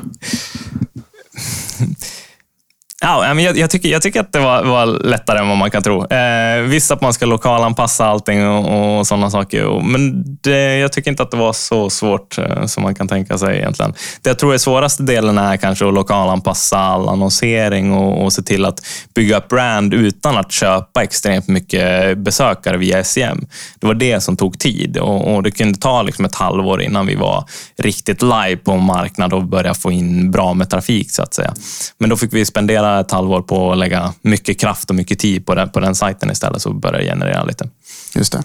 Ja, 3.00 3.34
men 3.34 3.44
jag, 3.44 3.58
jag, 3.58 3.70
tycker, 3.70 3.88
jag 3.88 4.02
tycker 4.02 4.20
att 4.20 4.32
det 4.32 4.38
var, 4.38 4.64
var 4.64 4.86
lättare 4.86 5.38
än 5.38 5.48
vad 5.48 5.56
man 5.56 5.70
kan 5.70 5.82
tro. 5.82 6.06
Eh, 6.06 6.62
visst 6.62 6.90
att 6.90 7.00
man 7.00 7.12
ska 7.12 7.26
lokalanpassa 7.26 8.06
allting 8.06 8.48
och, 8.48 8.98
och 8.98 9.06
sådana 9.06 9.30
saker, 9.30 9.64
och, 9.64 9.84
men 9.84 10.24
det, 10.40 10.78
jag 10.78 10.92
tycker 10.92 11.10
inte 11.10 11.22
att 11.22 11.30
det 11.30 11.36
var 11.36 11.52
så 11.52 11.90
svårt 11.90 12.38
eh, 12.38 12.66
som 12.66 12.82
man 12.82 12.94
kan 12.94 13.08
tänka 13.08 13.38
sig 13.38 13.56
egentligen. 13.56 13.94
Det 14.22 14.30
jag 14.30 14.38
tror 14.38 14.54
är 14.54 14.58
svåraste 14.58 15.02
delen 15.02 15.38
är 15.38 15.56
kanske 15.56 15.88
att 15.88 15.94
lokalanpassa 15.94 16.78
all 16.78 17.08
annonsering 17.08 17.92
och, 17.92 18.24
och 18.24 18.32
se 18.32 18.42
till 18.42 18.64
att 18.64 18.80
bygga 19.14 19.38
upp 19.38 19.48
brand 19.48 19.94
utan 19.94 20.36
att 20.36 20.52
köpa 20.52 21.02
extremt 21.02 21.48
mycket 21.48 22.18
besökare 22.18 22.76
via 22.76 23.04
SEM. 23.04 23.46
Det 23.80 23.86
var 23.86 23.94
det 23.94 24.20
som 24.20 24.36
tog 24.36 24.58
tid 24.58 24.96
och, 24.96 25.34
och 25.34 25.42
det 25.42 25.50
kunde 25.50 25.78
ta 25.78 26.02
liksom 26.02 26.24
ett 26.24 26.34
halvår 26.34 26.82
innan 26.82 27.06
vi 27.06 27.14
var 27.14 27.44
riktigt 27.76 28.22
live 28.22 28.56
på 28.56 28.76
marknad 28.76 29.32
och 29.32 29.44
började 29.44 29.78
få 29.78 29.92
in 29.92 30.30
bra 30.30 30.54
med 30.54 30.70
trafik 30.70 31.10
så 31.10 31.22
att 31.22 31.34
säga. 31.34 31.54
Men 31.98 32.10
då 32.10 32.16
fick 32.16 32.32
vi 32.32 32.44
spendera 32.44 32.87
ett 33.00 33.10
halvår 33.10 33.42
på 33.42 33.72
att 33.72 33.78
lägga 33.78 34.12
mycket 34.22 34.60
kraft 34.60 34.90
och 34.90 34.96
mycket 34.96 35.18
tid 35.18 35.46
på 35.46 35.54
den, 35.54 35.68
på 35.70 35.80
den 35.80 35.94
sajten 35.94 36.30
istället 36.30 36.62
så 36.62 36.72
började 36.72 37.04
det 37.04 37.10
generera 37.10 37.44
lite. 37.44 37.68
Just 38.14 38.32
det. 38.32 38.42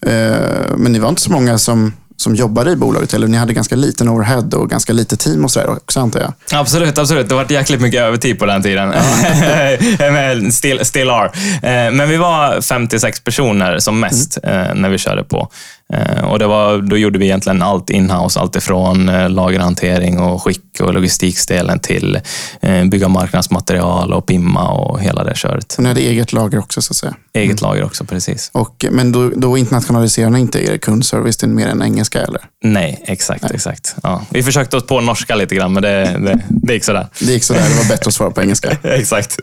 Eh, 0.00 0.76
men 0.76 0.92
ni 0.92 0.98
var 0.98 1.08
inte 1.08 1.22
så 1.22 1.32
många 1.32 1.58
som, 1.58 1.92
som 2.16 2.34
jobbade 2.34 2.70
i 2.70 2.76
bolaget, 2.76 3.14
eller 3.14 3.26
ni 3.26 3.36
hade 3.36 3.52
ganska 3.52 3.76
liten 3.76 4.08
overhead 4.08 4.48
och 4.54 4.70
ganska 4.70 4.92
lite 4.92 5.16
team 5.16 5.44
och 5.44 5.50
sådär 5.50 5.70
också 5.70 6.00
antar 6.00 6.20
jag? 6.20 6.60
Absolut, 6.60 6.98
absolut. 6.98 7.28
Det 7.28 7.34
var 7.34 7.52
jäkligt 7.52 7.80
mycket 7.80 8.00
övertid 8.00 8.38
på 8.38 8.46
den 8.46 8.62
tiden. 8.62 8.92
Still, 10.52 10.84
still 10.84 11.10
are. 11.10 11.26
Eh, 11.54 11.92
Men 11.92 12.08
vi 12.08 12.16
var 12.16 12.60
56 12.60 13.20
personer 13.20 13.78
som 13.78 14.00
mest 14.00 14.38
eh, 14.42 14.74
när 14.74 14.88
vi 14.88 14.98
körde 14.98 15.24
på. 15.24 15.48
Eh, 15.92 16.24
Och 16.24 16.38
det 16.38 16.46
var, 16.46 16.78
då 16.78 16.96
gjorde 16.96 17.18
vi 17.18 17.24
egentligen 17.24 17.62
allt 17.62 17.90
inhouse. 17.90 18.40
Allt 18.40 18.56
ifrån 18.56 19.08
eh, 19.08 19.30
lagerhantering 19.30 20.20
och 20.20 20.42
skick 20.42 20.80
och 20.80 20.94
logistikdelen 20.94 21.78
till 21.78 22.20
eh, 22.60 22.84
bygga 22.84 23.08
marknadsmaterial 23.08 24.12
och 24.12 24.26
pimma 24.26 24.68
och 24.68 25.00
hela 25.00 25.24
det 25.24 25.36
köret. 25.36 25.72
Så 25.72 25.82
ni 25.82 25.88
hade 25.88 26.00
eget 26.00 26.32
lager 26.32 26.58
också 26.58 26.82
så 26.82 26.92
att 26.92 26.96
säga? 26.96 27.14
Eget 27.34 27.60
lager 27.60 27.84
också, 27.84 28.04
precis. 28.04 28.50
Och, 28.54 28.84
men 28.90 29.12
då, 29.12 29.30
då 29.36 29.56
internationaliserar 29.58 30.30
ni 30.30 30.40
inte 30.40 30.72
er 30.72 30.78
kundservice 30.78 31.36
till 31.36 31.48
mer 31.48 31.66
än 31.66 31.82
engelska 31.82 32.20
eller? 32.22 32.40
Nej, 32.64 33.02
exakt, 33.06 33.50
exakt. 33.50 33.96
Ja. 34.02 34.22
Vi 34.30 34.42
försökte 34.42 34.76
oss 34.76 34.86
på 34.86 35.00
norska 35.00 35.34
lite 35.36 35.54
grann, 35.54 35.72
men 35.72 35.82
det, 35.82 36.04
det, 36.04 36.42
det 36.48 36.72
gick 36.74 36.84
sådär. 36.84 37.06
Det 37.20 37.32
gick 37.32 37.44
sådär, 37.44 37.68
det 37.68 37.76
var 37.76 37.88
bättre 37.88 38.08
att 38.08 38.14
svara 38.14 38.30
på 38.30 38.42
engelska. 38.42 38.70
exakt. 38.82 39.36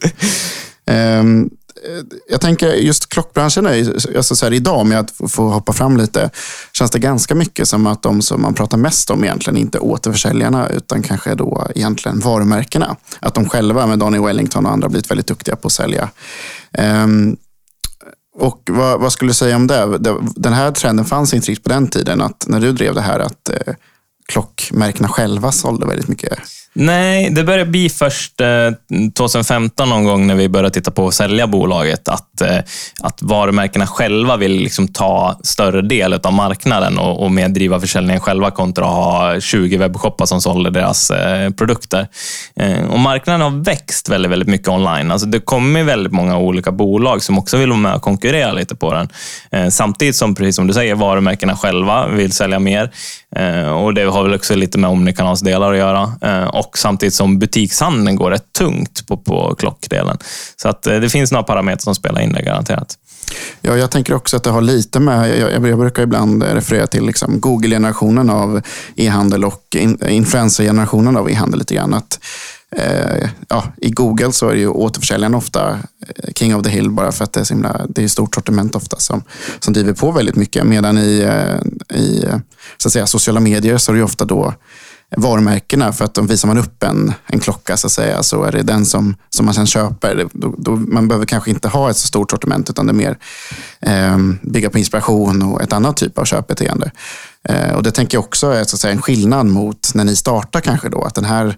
Ehm, 0.91 1.49
Eh, 1.87 2.03
jag 2.29 2.41
tänker 2.41 2.73
just 2.73 3.09
klockbranschen, 3.09 3.65
är, 3.65 4.17
alltså 4.17 4.35
så 4.35 4.45
här, 4.45 4.53
idag 4.53 4.79
om 4.79 4.91
jag 4.91 5.09
får 5.29 5.49
hoppa 5.49 5.73
fram 5.73 5.97
lite, 5.97 6.29
känns 6.73 6.91
det 6.91 6.99
ganska 6.99 7.35
mycket 7.35 7.67
som 7.67 7.87
att 7.87 8.01
de 8.01 8.21
som 8.21 8.41
man 8.41 8.53
pratar 8.53 8.77
mest 8.77 9.09
om 9.09 9.23
egentligen 9.23 9.57
inte 9.57 9.77
är 9.77 9.83
återförsäljarna 9.83 10.69
utan 10.69 11.01
kanske 11.01 11.35
då 11.35 11.67
egentligen 11.75 12.19
varumärkena. 12.19 12.95
Att 13.19 13.33
de 13.33 13.49
själva 13.49 13.87
med 13.87 13.99
Daniel 13.99 14.23
Wellington 14.23 14.65
och 14.65 14.71
andra 14.71 14.89
blivit 14.89 15.11
väldigt 15.11 15.27
duktiga 15.27 15.55
på 15.55 15.67
att 15.67 15.71
sälja. 15.71 16.09
Um, 16.77 17.37
Och 18.35 18.69
vad, 18.69 18.99
vad, 18.99 19.13
skulle 19.13 19.29
du 19.29 19.33
säga 19.33 19.55
om 19.55 19.67
det? 19.67 19.99
Den 20.35 20.53
här 20.53 20.71
trenden 20.71 21.05
fanns 21.05 21.33
inte 21.33 21.51
riktigt 21.51 21.63
på 21.63 21.69
den 21.69 21.87
tiden, 21.87 22.21
att 22.21 22.45
när 22.47 22.59
du 22.59 22.71
drev 22.71 22.93
det 22.93 23.01
här, 23.01 23.19
att 23.19 23.49
eh, 23.49 23.73
klockmärkena 24.27 25.07
själva 25.07 25.51
sålde 25.51 25.85
väldigt 25.85 26.07
mycket 26.07 26.39
Nej, 26.75 27.29
det 27.29 27.43
började 27.43 27.65
bli 27.65 27.89
först 27.89 28.41
eh, 28.41 28.47
2015 29.15 29.89
någon 29.89 30.03
gång 30.03 30.27
när 30.27 30.35
vi 30.35 30.49
började 30.49 30.69
titta 30.69 30.91
på 30.91 31.07
att 31.07 31.13
sälja 31.13 31.47
bolaget. 31.47 32.07
Att, 32.07 32.41
eh, 32.41 32.57
att 33.01 33.21
varumärkena 33.21 33.87
själva 33.87 34.37
vill 34.37 34.51
liksom 34.51 34.87
ta 34.87 35.39
större 35.43 35.81
del 35.81 36.13
av 36.13 36.33
marknaden 36.33 36.97
och, 36.97 37.23
och 37.23 37.31
mer 37.31 37.49
driva 37.49 37.79
försäljningen 37.79 38.21
själva 38.21 38.51
kontra 38.51 38.85
att 38.85 38.91
ha 38.91 39.39
20 39.39 39.77
webbshoppar 39.77 40.25
som 40.25 40.41
sålde 40.41 40.69
deras 40.69 41.11
eh, 41.11 41.49
produkter. 41.49 42.07
Eh, 42.55 42.83
och 42.89 42.99
Marknaden 42.99 43.41
har 43.41 43.63
växt 43.63 44.09
väldigt, 44.09 44.31
väldigt 44.31 44.49
mycket 44.49 44.67
online. 44.67 45.11
Alltså 45.11 45.27
det 45.27 45.39
kommer 45.39 45.83
väldigt 45.83 46.13
många 46.13 46.37
olika 46.37 46.71
bolag 46.71 47.23
som 47.23 47.37
också 47.37 47.57
vill 47.57 47.69
vara 47.69 47.79
med 47.79 47.95
och 47.95 48.01
konkurrera 48.01 48.51
lite 48.51 48.75
på 48.75 48.93
den. 48.93 49.09
Eh, 49.51 49.69
samtidigt 49.69 50.15
som, 50.15 50.35
precis 50.35 50.55
som 50.55 50.67
du 50.67 50.73
säger, 50.73 50.95
varumärkena 50.95 51.55
själva 51.55 52.07
vill 52.07 52.31
sälja 52.31 52.59
mer. 52.59 52.91
Eh, 53.35 53.69
och 53.69 53.93
Det 53.93 54.03
har 54.03 54.23
väl 54.23 54.33
också 54.33 54.55
lite 54.55 54.77
med 54.77 54.89
omnikanalsdelar 54.89 55.71
att 55.71 55.77
göra 55.77 56.11
eh, 56.21 56.47
och 56.47 56.77
samtidigt 56.77 57.13
som 57.13 57.39
butikshandeln 57.39 58.15
går 58.15 58.31
rätt 58.31 58.53
tungt 58.53 59.07
på, 59.07 59.17
på 59.17 59.55
klockdelen. 59.55 60.17
Så 60.55 60.69
att 60.69 60.87
eh, 60.87 60.99
det 60.99 61.09
finns 61.09 61.31
några 61.31 61.43
parametrar 61.43 61.79
som 61.79 61.95
spelar 61.95 62.21
in 62.21 62.33
det 62.33 62.41
garanterat. 62.41 62.97
Ja, 63.61 63.77
jag 63.77 63.91
tänker 63.91 64.13
också 64.13 64.37
att 64.37 64.43
det 64.43 64.49
har 64.49 64.61
lite 64.61 64.99
med, 64.99 65.39
jag, 65.39 65.67
jag 65.67 65.79
brukar 65.79 66.03
ibland 66.03 66.43
referera 66.43 66.87
till 66.87 67.05
liksom 67.05 67.39
Google-generationen 67.39 68.29
av 68.29 68.61
e-handel 68.95 69.45
och 69.45 69.75
in, 69.75 69.97
influencer-generationen 70.09 71.17
av 71.17 71.29
e-handel 71.29 71.59
lite 71.59 71.75
grann. 71.75 71.93
Att, 71.93 72.19
eh, 72.75 73.29
ja, 73.47 73.63
I 73.77 73.89
Google 73.89 74.31
så 74.31 74.49
är 74.49 74.55
ju 74.55 74.67
återförsäljaren 74.67 75.35
ofta 75.35 75.79
eh, 76.07 76.33
king 76.35 76.55
of 76.55 76.63
the 76.63 76.69
hill 76.69 76.89
bara 76.89 77.11
för 77.11 77.23
att 77.23 77.33
det 77.33 77.39
är, 77.39 77.43
så 77.43 77.53
himla, 77.53 77.85
det 77.89 78.03
är 78.03 78.07
stort 78.07 78.35
sortiment 78.35 78.75
ofta 78.75 78.99
som, 78.99 79.23
som 79.59 79.73
driver 79.73 79.93
på 79.93 80.11
väldigt 80.11 80.35
mycket. 80.35 80.63
Medan 80.65 80.97
i, 80.97 81.19
eh, 81.19 81.97
i 81.99 82.25
eh, 82.25 82.37
så 82.77 82.87
att 82.87 82.93
säga, 82.93 83.07
sociala 83.07 83.39
medier 83.39 83.77
så 83.77 83.91
är 83.91 83.95
det 83.95 84.03
ofta 84.03 84.25
då 84.25 84.53
varumärkena 85.17 85.93
för 85.93 86.05
att 86.05 86.13
de 86.13 86.27
visar 86.27 86.47
man 86.47 86.57
upp 86.57 86.83
en, 86.83 87.13
en 87.25 87.39
klocka 87.39 87.77
så 87.77 87.87
att 87.87 87.91
säga 87.91 88.23
så 88.23 88.43
är 88.43 88.51
det 88.51 88.61
den 88.61 88.85
som, 88.85 89.15
som 89.29 89.45
man 89.45 89.53
sen 89.53 89.67
köper. 89.67 90.27
Då, 90.33 90.55
då, 90.57 90.71
man 90.75 91.07
behöver 91.07 91.25
kanske 91.25 91.49
inte 91.49 91.67
ha 91.67 91.89
ett 91.89 91.97
så 91.97 92.07
stort 92.07 92.31
sortiment 92.31 92.69
utan 92.69 92.87
det 92.87 92.91
är 92.91 92.93
mer 92.93 93.17
eh, 93.81 94.17
bygga 94.41 94.69
på 94.69 94.77
inspiration 94.77 95.41
och 95.41 95.61
ett 95.61 95.73
annat 95.73 95.97
typ 95.97 96.17
av 96.17 96.25
köpbeteende. 96.25 96.91
Eh, 97.49 97.71
och 97.75 97.83
det 97.83 97.91
tänker 97.91 98.17
jag 98.17 98.23
också 98.23 98.47
är 98.47 98.63
så 98.63 98.75
att 98.75 98.79
säga, 98.79 98.93
en 98.93 99.01
skillnad 99.01 99.45
mot 99.45 99.91
när 99.93 100.03
ni 100.03 100.15
startar 100.15 100.61
kanske 100.61 100.89
då 100.89 101.03
att 101.03 101.15
den 101.15 101.25
här 101.25 101.57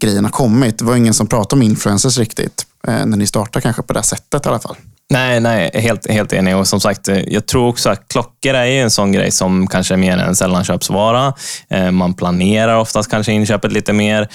grejen 0.00 0.24
har 0.24 0.32
kommit. 0.32 0.78
Det 0.78 0.84
var 0.84 0.96
ingen 0.96 1.14
som 1.14 1.26
pratade 1.26 1.60
om 1.60 1.62
influencers 1.62 2.18
riktigt 2.18 2.66
eh, 2.88 3.06
när 3.06 3.16
ni 3.16 3.26
startade 3.26 3.62
kanske 3.62 3.82
på 3.82 3.92
det 3.92 4.02
sättet 4.02 4.46
i 4.46 4.48
alla 4.48 4.58
fall. 4.58 4.76
Nej, 5.10 5.40
nej, 5.40 5.70
helt, 5.74 6.10
helt 6.10 6.32
enig. 6.32 6.56
Och 6.56 6.68
som 6.68 6.80
sagt, 6.80 7.08
eh, 7.08 7.18
jag 7.18 7.46
tror 7.46 7.68
också 7.68 7.90
att 7.90 8.08
klockor 8.08 8.54
är 8.54 8.66
en 8.66 8.90
sån 8.90 9.12
grej 9.12 9.30
som 9.30 9.66
kanske 9.66 9.94
är 9.94 9.98
mer 9.98 10.18
en 10.18 10.36
sällanköpsvara. 10.36 11.34
Eh, 11.70 11.90
man 11.90 12.14
planerar 12.14 12.76
oftast 12.76 13.10
kanske 13.10 13.32
inköpet 13.32 13.72
lite 13.72 13.92
mer. 13.92 14.28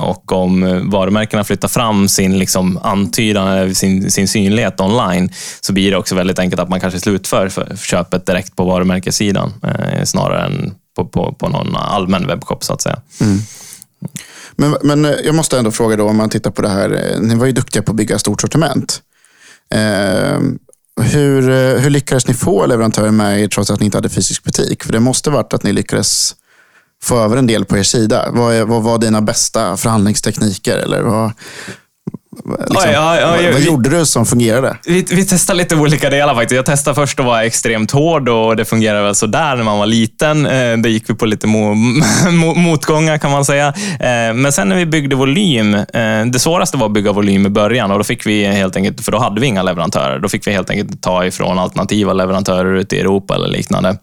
Och 0.00 0.32
om 0.32 0.90
varumärkena 0.90 1.44
flyttar 1.44 1.68
fram 1.68 2.08
sin 2.08 2.38
liksom 2.38 2.78
antydan, 2.82 3.74
sin, 3.74 4.10
sin 4.10 4.28
synlighet 4.28 4.80
online, 4.80 5.30
så 5.60 5.72
blir 5.72 5.90
det 5.90 5.96
också 5.96 6.14
väldigt 6.14 6.38
enkelt 6.38 6.60
att 6.60 6.68
man 6.68 6.80
kanske 6.80 7.00
slutför 7.00 7.76
köpet 7.76 8.26
direkt 8.26 8.56
på 8.56 8.64
varumärkessidan, 8.64 9.52
snarare 10.04 10.46
än 10.46 10.74
på, 10.96 11.04
på, 11.04 11.32
på 11.32 11.48
någon 11.48 11.76
allmän 11.76 12.26
webbshop, 12.26 12.64
så 12.64 12.72
att 12.72 12.82
säga. 12.82 13.00
Mm. 13.20 13.38
Men, 14.56 14.76
men 14.82 15.04
eh, 15.04 15.10
jag 15.24 15.34
måste 15.34 15.58
ändå 15.58 15.70
fråga 15.70 15.96
då, 15.96 16.08
om 16.08 16.16
man 16.16 16.30
tittar 16.30 16.50
på 16.50 16.62
det 16.62 16.68
här. 16.68 17.12
Eh, 17.12 17.20
ni 17.20 17.34
var 17.34 17.46
ju 17.46 17.52
duktiga 17.52 17.82
på 17.82 17.90
att 17.90 17.96
bygga 17.96 18.18
stort 18.18 18.40
sortiment. 18.40 19.02
Eh, 19.74 20.40
hur, 21.00 21.50
eh, 21.50 21.80
hur 21.80 21.90
lyckades 21.90 22.28
ni 22.28 22.34
få 22.34 22.66
leverantörer 22.66 23.10
med 23.10 23.40
er 23.40 23.48
trots 23.48 23.70
att 23.70 23.80
ni 23.80 23.86
inte 23.86 23.98
hade 23.98 24.08
fysisk 24.08 24.44
butik? 24.44 24.84
För 24.84 24.92
det 24.92 25.00
måste 25.00 25.30
varit 25.30 25.54
att 25.54 25.62
ni 25.62 25.72
lyckades 25.72 26.34
få 27.02 27.18
över 27.18 27.36
en 27.36 27.46
del 27.46 27.64
på 27.64 27.78
er 27.78 27.82
sida. 27.82 28.28
Vad, 28.32 28.68
vad 28.68 28.82
var 28.82 28.98
dina 28.98 29.20
bästa 29.20 29.76
förhandlingstekniker? 29.76 30.78
Eller 30.78 31.02
vad, 31.02 31.32
Liksom, 32.34 32.90
oj, 32.90 32.98
oj, 32.98 33.24
oj, 33.24 33.44
vad, 33.44 33.52
vad 33.52 33.62
gjorde 33.62 33.90
du 33.90 34.06
som 34.06 34.26
fungerade? 34.26 34.76
Vi, 34.86 35.06
vi 35.10 35.24
testade 35.26 35.56
lite 35.56 35.76
olika 35.76 36.10
delar 36.10 36.34
faktiskt. 36.34 36.56
Jag 36.56 36.66
testade 36.66 36.94
först 36.94 37.20
att 37.20 37.26
vara 37.26 37.44
extremt 37.44 37.90
hård 37.90 38.28
och 38.28 38.56
det 38.56 38.64
fungerade 38.64 39.02
väl 39.02 39.14
sådär 39.14 39.56
när 39.56 39.64
man 39.64 39.78
var 39.78 39.86
liten. 39.86 40.46
Eh, 40.46 40.76
det 40.76 40.88
gick 40.88 41.10
vi 41.10 41.14
på 41.14 41.26
lite 41.26 41.46
mo 41.46 41.74
motgångar 42.54 43.18
kan 43.18 43.30
man 43.30 43.44
säga. 43.44 43.68
Eh, 44.00 44.34
men 44.34 44.52
sen 44.52 44.68
när 44.68 44.76
vi 44.76 44.86
byggde 44.86 45.16
volym, 45.16 45.74
eh, 45.74 46.26
det 46.32 46.38
svåraste 46.38 46.76
var 46.76 46.86
att 46.86 46.92
bygga 46.92 47.12
volym 47.12 47.46
i 47.46 47.48
början 47.48 47.90
och 47.90 47.98
då 47.98 48.04
fick 48.04 48.26
vi 48.26 48.44
helt 48.44 48.76
enkelt, 48.76 49.04
för 49.04 49.12
då 49.12 49.18
hade 49.18 49.40
vi 49.40 49.46
inga 49.46 49.62
leverantörer. 49.62 50.18
Då 50.18 50.28
fick 50.28 50.46
vi 50.46 50.52
helt 50.52 50.70
enkelt 50.70 51.02
ta 51.02 51.24
ifrån 51.24 51.58
alternativa 51.58 52.12
leverantörer 52.12 52.74
ute 52.74 52.96
i 52.96 53.00
Europa 53.00 53.34
eller 53.34 53.48
liknande. 53.48 53.96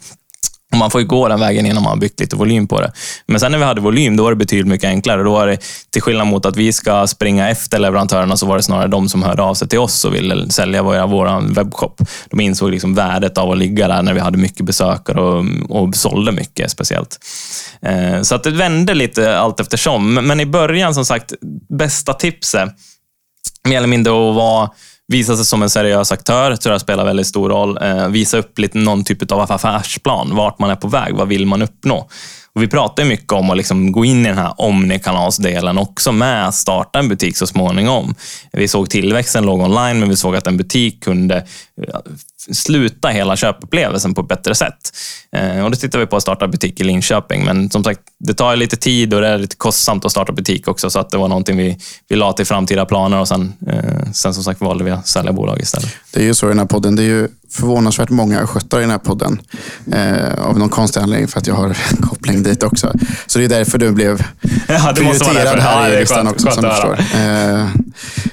Man 0.75 0.91
får 0.91 1.01
ju 1.01 1.07
gå 1.07 1.27
den 1.27 1.39
vägen 1.39 1.65
innan 1.65 1.83
man 1.83 1.89
har 1.89 1.97
byggt 1.97 2.19
lite 2.19 2.35
volym 2.35 2.67
på 2.67 2.81
det. 2.81 2.91
Men 3.25 3.39
sen 3.39 3.51
när 3.51 3.59
vi 3.59 3.63
hade 3.63 3.81
volym, 3.81 4.15
då 4.15 4.23
var 4.23 4.31
det 4.31 4.35
betydligt 4.35 4.67
mycket 4.67 4.87
enklare. 4.87 5.23
Då 5.23 5.31
var 5.31 5.47
det, 5.47 5.57
till 5.89 6.01
skillnad 6.01 6.27
mot 6.27 6.45
att 6.45 6.55
vi 6.55 6.73
ska 6.73 7.07
springa 7.07 7.49
efter 7.49 7.79
leverantörerna, 7.79 8.37
så 8.37 8.45
var 8.45 8.57
det 8.57 8.63
snarare 8.63 8.87
de 8.87 9.09
som 9.09 9.23
hörde 9.23 9.41
av 9.41 9.53
sig 9.53 9.67
till 9.67 9.79
oss 9.79 10.05
och 10.05 10.15
ville 10.15 10.49
sälja 10.49 10.83
vår, 10.83 11.07
vår 11.07 11.53
webbshop. 11.53 12.01
De 12.29 12.39
insåg 12.39 12.71
liksom 12.71 12.95
värdet 12.95 13.37
av 13.37 13.51
att 13.51 13.57
ligga 13.57 13.87
där 13.87 14.01
när 14.01 14.13
vi 14.13 14.19
hade 14.19 14.37
mycket 14.37 14.65
besökare 14.65 15.21
och, 15.21 15.45
och 15.69 15.95
sålde 15.95 16.31
mycket 16.31 16.71
speciellt. 16.71 17.19
Eh, 17.81 18.21
så 18.21 18.35
att 18.35 18.43
det 18.43 18.51
vände 18.51 18.93
lite 18.93 19.37
allt 19.37 19.59
eftersom. 19.59 20.13
Men 20.13 20.39
i 20.39 20.45
början, 20.45 20.93
som 20.93 21.05
sagt, 21.05 21.33
bästa 21.69 22.13
tipset, 22.13 22.69
mer 23.63 23.77
eller 23.77 23.87
mindre 23.87 24.13
att 24.13 24.35
vara 24.35 24.69
visa 25.09 25.35
sig 25.35 25.45
som 25.45 25.63
en 25.63 25.69
seriös 25.69 26.11
aktör 26.11 26.55
tror 26.55 26.73
jag 26.73 26.81
spelar 26.81 27.05
väldigt 27.05 27.27
stor 27.27 27.49
roll. 27.49 27.77
Eh, 27.81 28.07
visa 28.07 28.37
upp 28.37 28.59
lite 28.59 28.77
någon 28.77 29.03
typ 29.03 29.31
av 29.31 29.51
affärsplan, 29.51 30.35
vart 30.35 30.59
man 30.59 30.69
är 30.69 30.75
på 30.75 30.87
väg, 30.87 31.15
vad 31.15 31.27
vill 31.27 31.45
man 31.45 31.61
uppnå? 31.61 32.07
Och 32.55 32.63
vi 32.63 32.67
pratar 32.67 33.05
mycket 33.05 33.31
om 33.31 33.49
att 33.49 33.57
liksom 33.57 33.91
gå 33.91 34.05
in 34.05 34.25
i 34.25 34.29
den 34.29 34.37
här 34.37 34.53
omnikanalsdelen 34.57 35.77
också 35.77 36.11
med 36.11 36.47
att 36.47 36.55
starta 36.55 36.99
en 36.99 37.09
butik 37.09 37.37
så 37.37 37.47
småningom. 37.47 38.15
Vi 38.51 38.67
såg 38.67 38.89
tillväxten 38.89 39.45
låg 39.45 39.59
online, 39.59 39.99
men 39.99 40.09
vi 40.09 40.15
såg 40.15 40.35
att 40.35 40.47
en 40.47 40.57
butik 40.57 41.03
kunde 41.03 41.45
sluta 42.51 43.07
hela 43.07 43.35
köpupplevelsen 43.35 44.13
på 44.13 44.21
ett 44.21 44.27
bättre 44.27 44.55
sätt. 44.55 44.91
Eh, 45.31 45.63
och 45.65 45.71
då 45.71 45.77
tittar 45.77 45.99
vi 45.99 46.05
på 46.05 46.15
att 46.15 46.21
starta 46.21 46.47
butik 46.47 46.79
i 46.79 46.83
Linköping, 46.83 47.45
men 47.45 47.69
som 47.69 47.83
sagt, 47.83 47.99
det 48.19 48.33
tar 48.33 48.55
lite 48.55 48.77
tid 48.77 49.13
och 49.13 49.21
det 49.21 49.27
är 49.27 49.37
lite 49.37 49.55
kostsamt 49.55 50.05
att 50.05 50.11
starta 50.11 50.31
butik 50.31 50.67
också, 50.67 50.89
så 50.89 50.99
att 50.99 51.09
det 51.09 51.17
var 51.17 51.27
någonting 51.27 51.57
vi, 51.57 51.77
vi 52.07 52.15
la 52.15 52.33
till 52.33 52.45
framtida 52.45 52.85
planer 52.85 53.19
och 53.19 53.27
sen, 53.27 53.53
eh, 53.67 54.11
sen 54.13 54.33
som 54.33 54.43
sagt 54.43 54.61
valde 54.61 54.83
vi 54.83 54.91
att 54.91 55.07
sälja 55.07 55.33
bolag 55.33 55.61
istället. 55.61 55.89
Det 56.11 56.19
är 56.19 56.23
ju 56.23 56.33
så 56.33 56.45
i 56.45 56.49
den 56.49 56.59
här 56.59 56.65
podden, 56.65 56.95
det 56.95 57.03
är 57.03 57.07
ju 57.07 57.27
förvånansvärt 57.51 58.09
många 58.09 58.47
sköttare 58.47 58.81
i 58.81 58.83
den 58.83 58.91
här 58.91 58.97
podden. 58.97 59.41
Eh, 59.91 60.45
av 60.45 60.59
någon 60.59 60.69
konstig 60.69 60.99
anledning 60.99 61.27
för 61.27 61.39
att 61.39 61.47
jag 61.47 61.55
har 61.55 61.67
en 61.67 61.97
koppling 62.01 62.43
dit 62.43 62.63
också. 62.63 62.93
Så 63.27 63.39
det 63.39 63.45
är 63.45 63.49
därför 63.49 63.77
du 63.77 63.91
blev 63.91 64.19
ja, 64.67 64.93
prioriterad 64.95 65.59
här 65.59 65.89
ja, 65.89 65.95
i 65.95 65.99
listan 65.99 66.27
också, 66.27 66.51
som 66.51 66.63
du 66.63 66.69
förstår. 66.69 66.99
Eh, 66.99 67.67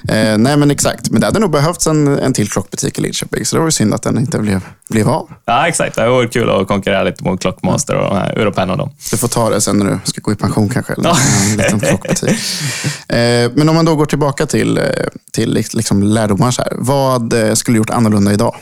eh, 0.09 0.39
nej, 0.39 0.57
men 0.57 0.71
exakt. 0.71 1.11
Men 1.11 1.21
det 1.21 1.27
hade 1.27 1.39
nog 1.39 1.51
behövts 1.51 1.87
en, 1.87 2.19
en 2.19 2.33
till 2.33 2.51
klockbutik 2.51 2.99
i 2.99 3.03
Lidköping, 3.03 3.45
så 3.45 3.57
det 3.57 3.61
var 3.61 3.67
ju 3.67 3.73
synd 3.73 3.95
att 3.95 4.03
den 4.03 4.19
inte 4.19 4.39
blev, 4.39 4.61
blev 4.89 5.09
av. 5.09 5.31
Ja, 5.45 5.69
exakt. 5.69 5.97
Det 5.97 6.09
vore 6.09 6.29
kul 6.29 6.51
att 6.51 6.69
konkurrera 6.69 7.03
lite 7.03 7.25
mot 7.25 7.41
Klockmaster 7.41 7.95
och 7.95 8.17
Europen 8.17 8.71
och 8.71 8.79
dem. 8.79 8.91
Du 9.11 9.17
får 9.17 9.29
ta 9.29 9.51
det 9.51 9.61
sen 9.61 9.79
när 9.79 9.87
du 9.87 9.99
ska 10.05 10.21
gå 10.21 10.33
i 10.33 10.37
pension 10.37 10.69
kanske, 10.69 10.93
eller 10.93 11.11
en 11.11 11.57
liten 11.57 11.81
klockbutik. 11.81 12.39
Eh, 13.09 13.51
men 13.55 13.69
om 13.69 13.75
man 13.75 13.85
då 13.85 13.97
går 13.97 14.07
tillbaka 14.07 14.47
till, 14.47 14.79
eh, 14.79 14.85
till 15.33 15.55
liksom 15.55 16.03
lärdomar. 16.03 16.51
Så 16.51 16.63
här. 16.63 16.73
Vad 16.77 17.33
eh, 17.33 17.55
skulle 17.55 17.75
du 17.75 17.79
gjort 17.79 17.91
annorlunda 17.91 18.33
idag? 18.33 18.57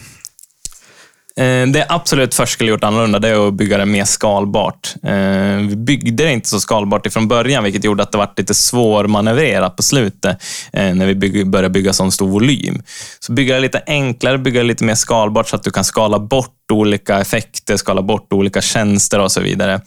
Det 1.36 1.66
det 1.66 1.86
absolut 1.88 2.34
först 2.34 2.52
skulle 2.52 2.70
gjort 2.70 2.84
annorlunda 2.84 3.18
det 3.18 3.28
är 3.28 3.48
att 3.48 3.54
bygga 3.54 3.78
det 3.78 3.86
mer 3.86 4.04
skalbart. 4.04 4.94
Eh, 5.02 5.56
vi 5.68 5.76
byggde 5.76 6.24
det 6.24 6.32
inte 6.32 6.48
så 6.48 6.60
skalbart 6.60 7.06
ifrån 7.06 7.28
början, 7.28 7.64
vilket 7.64 7.84
gjorde 7.84 8.02
att 8.02 8.12
det 8.12 8.18
var 8.18 8.32
lite 8.36 8.54
svårmanövrerat 8.54 9.76
på 9.76 9.82
slutet 9.82 10.42
eh, 10.72 10.94
när 10.94 11.06
vi 11.06 11.44
började 11.44 11.70
bygga 11.70 11.92
sån 11.92 12.12
stor 12.12 12.28
volym. 12.28 12.82
Så 13.20 13.32
bygga 13.32 13.54
det 13.54 13.60
lite 13.60 13.82
enklare, 13.86 14.38
bygga 14.38 14.60
det 14.60 14.66
lite 14.66 14.84
mer 14.84 14.94
skalbart 14.94 15.48
så 15.48 15.56
att 15.56 15.62
du 15.62 15.70
kan 15.70 15.84
skala 15.84 16.18
bort 16.18 16.70
olika 16.72 17.20
effekter, 17.20 17.76
skala 17.76 18.02
bort 18.02 18.32
olika 18.32 18.60
tjänster 18.60 19.20
och 19.20 19.32
så 19.32 19.40
vidare. 19.40 19.80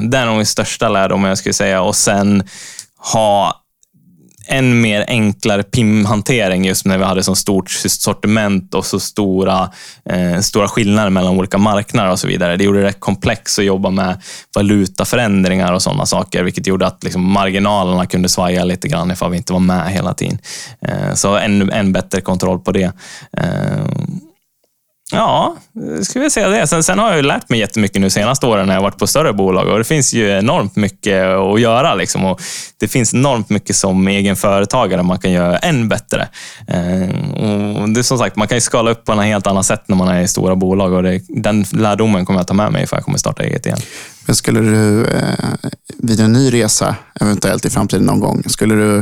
Det 0.00 0.18
är 0.18 0.26
nog 0.26 0.36
den 0.36 0.46
största 0.46 0.88
lärdomen 0.88 1.28
jag 1.28 1.38
skulle 1.38 1.52
säga. 1.52 1.82
Och 1.82 1.96
sen 1.96 2.44
ha 3.12 3.61
än 4.52 4.80
mer 4.80 5.04
enklare 5.08 5.62
PIM-hantering 5.62 6.64
just 6.64 6.86
när 6.86 6.98
vi 6.98 7.04
hade 7.04 7.22
så 7.22 7.34
stort 7.34 7.70
sortiment 7.70 8.74
och 8.74 8.86
så 8.86 9.00
stora, 9.00 9.70
eh, 10.04 10.40
stora 10.40 10.68
skillnader 10.68 11.10
mellan 11.10 11.38
olika 11.38 11.58
marknader 11.58 12.10
och 12.10 12.18
så 12.18 12.26
vidare. 12.26 12.56
Det 12.56 12.64
gjorde 12.64 12.82
det 12.82 12.92
komplext 12.92 13.58
att 13.58 13.64
jobba 13.64 13.90
med 13.90 14.22
valutaförändringar 14.54 15.72
och 15.72 15.82
sådana 15.82 16.06
saker, 16.06 16.42
vilket 16.42 16.66
gjorde 16.66 16.86
att 16.86 17.04
liksom, 17.04 17.32
marginalerna 17.32 18.06
kunde 18.06 18.28
svaja 18.28 18.64
lite 18.64 18.88
grann 18.88 19.10
ifall 19.10 19.30
vi 19.30 19.36
inte 19.36 19.52
var 19.52 19.60
med 19.60 19.92
hela 19.92 20.14
tiden. 20.14 20.38
Eh, 20.80 21.14
så 21.14 21.36
en, 21.36 21.72
en 21.72 21.92
bättre 21.92 22.20
kontroll 22.20 22.58
på 22.58 22.72
det. 22.72 22.92
Eh, 23.36 23.86
Ja, 25.14 25.56
skulle 26.02 26.24
jag 26.24 26.32
säga 26.32 26.48
det. 26.48 26.66
Sen, 26.66 26.82
sen 26.82 26.98
har 26.98 27.08
jag 27.08 27.16
ju 27.16 27.22
lärt 27.22 27.48
mig 27.48 27.58
jättemycket 27.58 28.00
nu 28.00 28.10
senaste 28.10 28.46
åren 28.46 28.66
när 28.66 28.74
jag 28.74 28.82
varit 28.82 28.98
på 28.98 29.06
större 29.06 29.32
bolag 29.32 29.68
och 29.68 29.78
det 29.78 29.84
finns 29.84 30.14
ju 30.14 30.28
enormt 30.38 30.76
mycket 30.76 31.26
att 31.26 31.60
göra. 31.60 31.94
Liksom. 31.94 32.24
Och 32.24 32.40
det 32.80 32.88
finns 32.88 33.14
enormt 33.14 33.50
mycket 33.50 33.76
som 33.76 34.08
egen 34.08 34.36
företagare 34.36 35.02
man 35.02 35.18
kan 35.18 35.32
göra 35.32 35.58
än 35.58 35.88
bättre. 35.88 36.28
Eh, 36.68 37.82
och 37.82 37.88
det 37.88 38.00
är 38.00 38.02
som 38.02 38.18
sagt, 38.18 38.36
man 38.36 38.48
kan 38.48 38.56
ju 38.56 38.60
skala 38.60 38.90
upp 38.90 39.04
på 39.04 39.12
ett 39.12 39.24
helt 39.24 39.46
annat 39.46 39.66
sätt 39.66 39.82
när 39.86 39.96
man 39.96 40.08
är 40.08 40.20
i 40.20 40.28
stora 40.28 40.56
bolag 40.56 40.92
och 40.92 41.02
det, 41.02 41.20
den 41.28 41.64
lärdomen 41.72 42.26
kommer 42.26 42.40
jag 42.40 42.46
ta 42.46 42.54
med 42.54 42.72
mig 42.72 42.86
för 42.86 42.96
jag 42.96 43.04
kommer 43.04 43.18
starta 43.18 43.42
eget 43.42 43.66
igen. 43.66 43.78
Men 44.26 44.34
skulle 44.34 44.60
du 44.60 45.04
eh, 45.04 45.68
vid 45.98 46.20
en 46.20 46.32
ny 46.32 46.52
resa, 46.52 46.96
eventuellt 47.20 47.64
i 47.64 47.70
framtiden 47.70 48.06
någon 48.06 48.20
gång, 48.20 48.42
skulle 48.46 48.74
du 48.74 48.98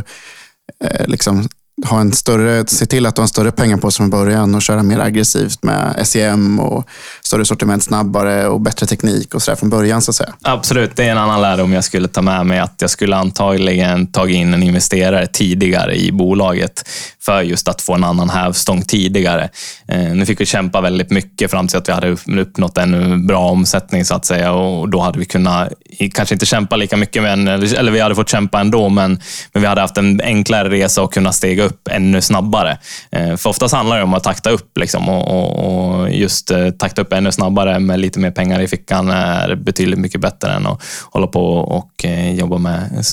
eh, 0.84 1.06
liksom 1.06 1.48
ha 1.84 2.00
en 2.00 2.12
större, 2.12 2.66
se 2.66 2.86
till 2.86 3.06
att 3.06 3.14
du 3.14 3.20
har 3.20 3.24
en 3.24 3.28
större 3.28 3.52
pengapåse 3.52 3.96
från 3.96 4.10
början 4.10 4.54
och 4.54 4.62
köra 4.62 4.82
mer 4.82 4.98
aggressivt 4.98 5.62
med 5.62 6.06
SEM 6.06 6.60
och 6.60 6.88
större 7.24 7.44
sortiment 7.44 7.84
snabbare 7.84 8.46
och 8.48 8.60
bättre 8.60 8.86
teknik 8.86 9.34
och 9.34 9.42
sådär 9.42 9.56
från 9.56 9.70
början 9.70 10.02
så 10.02 10.10
att 10.10 10.14
säga. 10.14 10.34
Absolut, 10.42 10.96
det 10.96 11.04
är 11.04 11.10
en 11.10 11.18
annan 11.18 11.42
lärdom 11.42 11.72
jag 11.72 11.84
skulle 11.84 12.08
ta 12.08 12.22
med 12.22 12.46
mig. 12.46 12.58
Att 12.58 12.74
jag 12.78 12.90
skulle 12.90 13.16
antagligen 13.16 14.06
tagit 14.06 14.36
in 14.36 14.54
en 14.54 14.62
investerare 14.62 15.26
tidigare 15.26 15.94
i 15.94 16.12
bolaget 16.12 16.88
för 17.22 17.42
just 17.42 17.68
att 17.68 17.82
få 17.82 17.94
en 17.94 18.04
annan 18.04 18.30
hävstång 18.30 18.82
tidigare. 18.82 19.48
Eh, 19.88 20.14
nu 20.14 20.26
fick 20.26 20.40
vi 20.40 20.46
kämpa 20.46 20.80
väldigt 20.80 21.10
mycket 21.10 21.50
fram 21.50 21.68
till 21.68 21.78
att 21.78 21.88
vi 21.88 21.92
hade 21.92 22.16
uppnått 22.40 22.78
en 22.78 23.26
bra 23.26 23.50
omsättning 23.50 24.04
så 24.04 24.14
att 24.14 24.24
säga 24.24 24.52
och 24.52 24.88
då 24.88 25.00
hade 25.00 25.18
vi 25.18 25.24
kunnat, 25.24 25.72
kanske 26.14 26.34
inte 26.34 26.46
kämpa 26.46 26.76
lika 26.76 26.96
mycket, 26.96 27.22
men, 27.22 27.48
eller 27.48 27.92
vi 27.92 28.00
hade 28.00 28.14
fått 28.14 28.28
kämpa 28.28 28.60
ändå, 28.60 28.88
men, 28.88 29.20
men 29.52 29.62
vi 29.62 29.68
hade 29.68 29.80
haft 29.80 29.96
en 29.96 30.20
enklare 30.20 30.70
resa 30.70 31.02
och 31.02 31.12
kunnat 31.12 31.34
stega 31.34 31.64
upp 31.64 31.69
ännu 31.90 32.22
snabbare. 32.22 32.78
Eh, 33.12 33.36
för 33.36 33.50
oftast 33.50 33.74
handlar 33.74 33.96
det 33.96 34.02
om 34.02 34.14
att 34.14 34.24
takta 34.24 34.50
upp 34.50 34.78
liksom, 34.78 35.08
och, 35.08 35.28
och, 35.28 36.00
och 36.00 36.10
just 36.10 36.50
eh, 36.50 36.70
takta 36.70 37.02
upp 37.02 37.12
ännu 37.12 37.32
snabbare 37.32 37.78
med 37.78 38.00
lite 38.00 38.18
mer 38.18 38.30
pengar 38.30 38.60
i 38.60 38.68
fickan 38.68 39.10
är 39.10 39.54
betydligt 39.54 39.98
mycket 39.98 40.20
bättre 40.20 40.52
än 40.52 40.66
att 40.66 40.82
hålla 41.10 41.26
på 41.26 41.46
och 41.54 42.04
eh, 42.04 42.34
jobba 42.34 42.58
med 42.58 43.04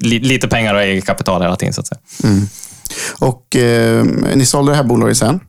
lite 0.00 0.48
pengar 0.48 0.74
och 0.74 0.82
eget 0.82 1.06
kapital 1.06 1.42
hela 1.42 1.56
tiden. 1.56 1.74
Så 1.74 1.80
att 1.80 1.86
säga. 1.86 2.00
Mm. 2.24 2.46
Och 3.18 3.56
eh, 3.56 4.04
ni 4.34 4.46
sålde 4.46 4.72
det 4.72 4.76
här 4.76 4.84
bolaget 4.84 5.16
sen. 5.16 5.40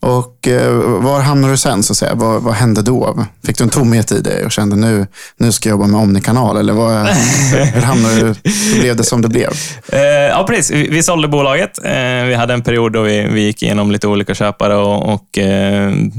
Och 0.00 0.31
eh, 0.48 0.72
var 0.78 1.20
hamnade 1.20 1.52
du 1.52 1.56
sen? 1.56 1.82
Så 1.82 1.92
att 1.92 1.96
säga? 1.96 2.14
Vad, 2.14 2.42
vad 2.42 2.54
hände 2.54 2.82
då? 2.82 3.26
Fick 3.46 3.58
du 3.58 3.64
en 3.64 3.70
tomhet 3.70 4.12
i 4.12 4.20
dig 4.20 4.44
och 4.44 4.52
kände 4.52 4.76
nu, 4.76 5.06
nu 5.36 5.52
ska 5.52 5.68
jag 5.68 5.74
jobba 5.74 5.86
med 5.86 6.00
Omnikanal? 6.00 6.56
Eller 6.56 6.72
vad, 6.72 7.06
hur 7.74 7.82
hamnade 7.82 8.14
du? 8.14 8.50
Hur 8.50 8.80
blev 8.80 8.96
det 8.96 9.04
som 9.04 9.22
det 9.22 9.28
blev? 9.28 9.50
Eh, 9.88 10.00
ja, 10.02 10.44
precis. 10.48 10.70
Vi, 10.70 11.02
sålde 11.02 11.28
bolaget. 11.28 11.78
Eh, 11.84 12.24
vi 12.26 12.34
hade 12.34 12.54
en 12.54 12.62
period 12.62 12.92
då 12.92 13.02
vi, 13.02 13.28
vi 13.30 13.40
gick 13.40 13.62
igenom 13.62 13.90
lite 13.90 14.08
olika 14.08 14.34
köpare 14.34 14.76
och, 14.76 15.14
och 15.14 15.38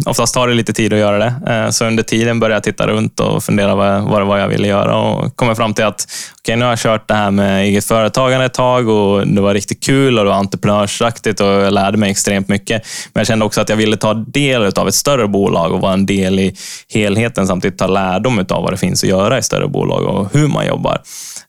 oftast 0.05 0.33
tar 0.33 0.47
det 0.47 0.53
lite 0.53 0.73
tid 0.73 0.93
att 0.93 0.99
göra 0.99 1.17
det. 1.17 1.71
Så 1.71 1.85
under 1.85 2.03
tiden 2.03 2.39
började 2.39 2.55
jag 2.55 2.63
titta 2.63 2.87
runt 2.87 3.19
och 3.19 3.43
fundera 3.43 3.75
vad, 3.75 4.03
vad 4.03 4.21
det 4.21 4.25
var 4.25 4.37
jag 4.37 4.47
ville 4.47 4.67
göra 4.67 4.97
och 4.97 5.35
kom 5.35 5.55
fram 5.55 5.73
till 5.73 5.85
att 5.85 6.07
okay, 6.43 6.55
nu 6.55 6.65
har 6.65 6.71
jag 6.71 6.79
kört 6.79 7.07
det 7.07 7.13
här 7.13 7.31
med 7.31 7.63
eget 7.63 7.85
företagande 7.85 8.45
ett 8.45 8.53
tag 8.53 8.89
och 8.89 9.27
det 9.27 9.41
var 9.41 9.53
riktigt 9.53 9.83
kul 9.83 10.19
och 10.19 10.25
det 10.25 10.29
var 10.29 10.37
entreprenörsaktigt 10.37 11.39
och 11.39 11.47
jag 11.47 11.73
lärde 11.73 11.97
mig 11.97 12.11
extremt 12.11 12.47
mycket. 12.47 12.85
Men 13.13 13.21
jag 13.21 13.27
kände 13.27 13.45
också 13.45 13.61
att 13.61 13.69
jag 13.69 13.75
ville 13.75 13.97
ta 13.97 14.12
del 14.13 14.71
av 14.75 14.87
ett 14.87 14.95
större 14.95 15.27
bolag 15.27 15.71
och 15.71 15.81
vara 15.81 15.93
en 15.93 16.05
del 16.05 16.39
i 16.39 16.55
helheten 16.93 17.47
samtidigt 17.47 17.77
ta 17.77 17.87
lärdom 17.87 18.39
av 18.39 18.63
vad 18.63 18.73
det 18.73 18.77
finns 18.77 19.03
att 19.03 19.09
göra 19.09 19.37
i 19.37 19.43
större 19.43 19.67
bolag 19.67 20.03
och 20.03 20.33
hur 20.33 20.47
man 20.47 20.65
jobbar. 20.65 21.01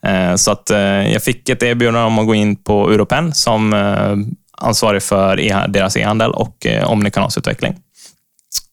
Eh, 0.06 0.34
så 0.34 0.50
att 0.50 0.70
eh, 0.70 0.78
jag 1.12 1.22
fick 1.22 1.48
ett 1.48 1.62
erbjudande 1.62 2.00
om 2.00 2.18
att 2.18 2.26
gå 2.26 2.34
in 2.34 2.56
på 2.56 2.90
Europen 2.90 3.34
som 3.34 3.72
eh, 3.72 4.16
ansvarig 4.58 5.02
för 5.02 5.40
e-, 5.40 5.66
deras 5.68 5.96
e-handel 5.96 6.30
och 6.30 6.66
omnikanalsutveckling. 6.84 7.76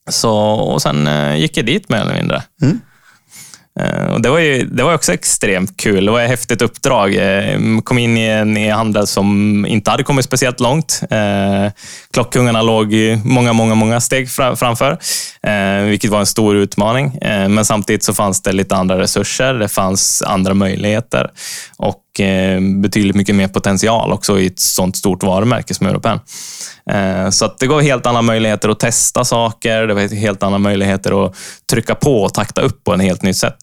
Så, 0.09 0.33
och 0.49 0.81
sen 0.81 1.09
gick 1.39 1.57
jag 1.57 1.65
dit 1.65 1.89
mer 1.89 1.97
eller 1.97 2.15
mindre. 2.15 2.43
Mm. 2.61 2.81
Eh, 3.79 4.13
och 4.13 4.21
det, 4.21 4.29
var 4.29 4.39
ju, 4.39 4.65
det 4.65 4.83
var 4.83 4.93
också 4.93 5.13
extremt 5.13 5.77
kul. 5.77 6.05
Det 6.05 6.11
var 6.11 6.21
ett 6.21 6.29
häftigt 6.29 6.61
uppdrag. 6.61 7.13
Jag 7.13 7.85
kom 7.85 7.97
in 7.97 8.17
i 8.17 8.25
en 8.25 8.57
e-handel 8.57 9.07
som 9.07 9.65
inte 9.65 9.91
hade 9.91 10.03
kommit 10.03 10.25
speciellt 10.25 10.59
långt. 10.59 11.01
Eh, 11.09 11.09
klockungarna 11.09 11.71
klockkungarna 12.13 12.61
låg 12.61 12.93
många, 13.25 13.53
många, 13.53 13.75
många 13.75 14.01
steg 14.01 14.29
framför, 14.29 14.97
vilket 15.85 16.11
var 16.11 16.19
en 16.19 16.25
stor 16.25 16.55
utmaning. 16.55 17.17
Men 17.21 17.65
samtidigt 17.65 18.03
så 18.03 18.13
fanns 18.13 18.41
det 18.41 18.51
lite 18.51 18.75
andra 18.75 18.99
resurser. 18.99 19.53
Det 19.53 19.67
fanns 19.67 20.21
andra 20.21 20.53
möjligheter 20.53 21.31
och 21.77 22.00
och 22.11 22.19
eh, 22.19 22.61
betydligt 22.61 23.15
mycket 23.15 23.35
mer 23.35 23.47
potential 23.47 24.11
också 24.11 24.39
i 24.39 24.47
ett 24.47 24.59
sånt 24.59 24.97
stort 24.97 25.23
varumärke 25.23 25.73
som 25.73 25.87
Europen. 25.87 26.19
Eh, 26.91 27.29
så 27.29 27.45
att 27.45 27.59
det 27.59 27.67
gav 27.67 27.81
helt 27.81 28.05
andra 28.05 28.21
möjligheter 28.21 28.69
att 28.69 28.79
testa 28.79 29.25
saker. 29.25 29.87
Det 29.87 29.93
var 29.93 30.15
helt 30.15 30.43
andra 30.43 30.59
möjligheter 30.59 31.25
att 31.25 31.35
trycka 31.71 31.95
på 31.95 32.23
och 32.23 32.33
takta 32.33 32.61
upp 32.61 32.83
på 32.83 32.93
ett 32.93 33.01
helt 33.01 33.23
nytt 33.23 33.37
sätt. 33.37 33.59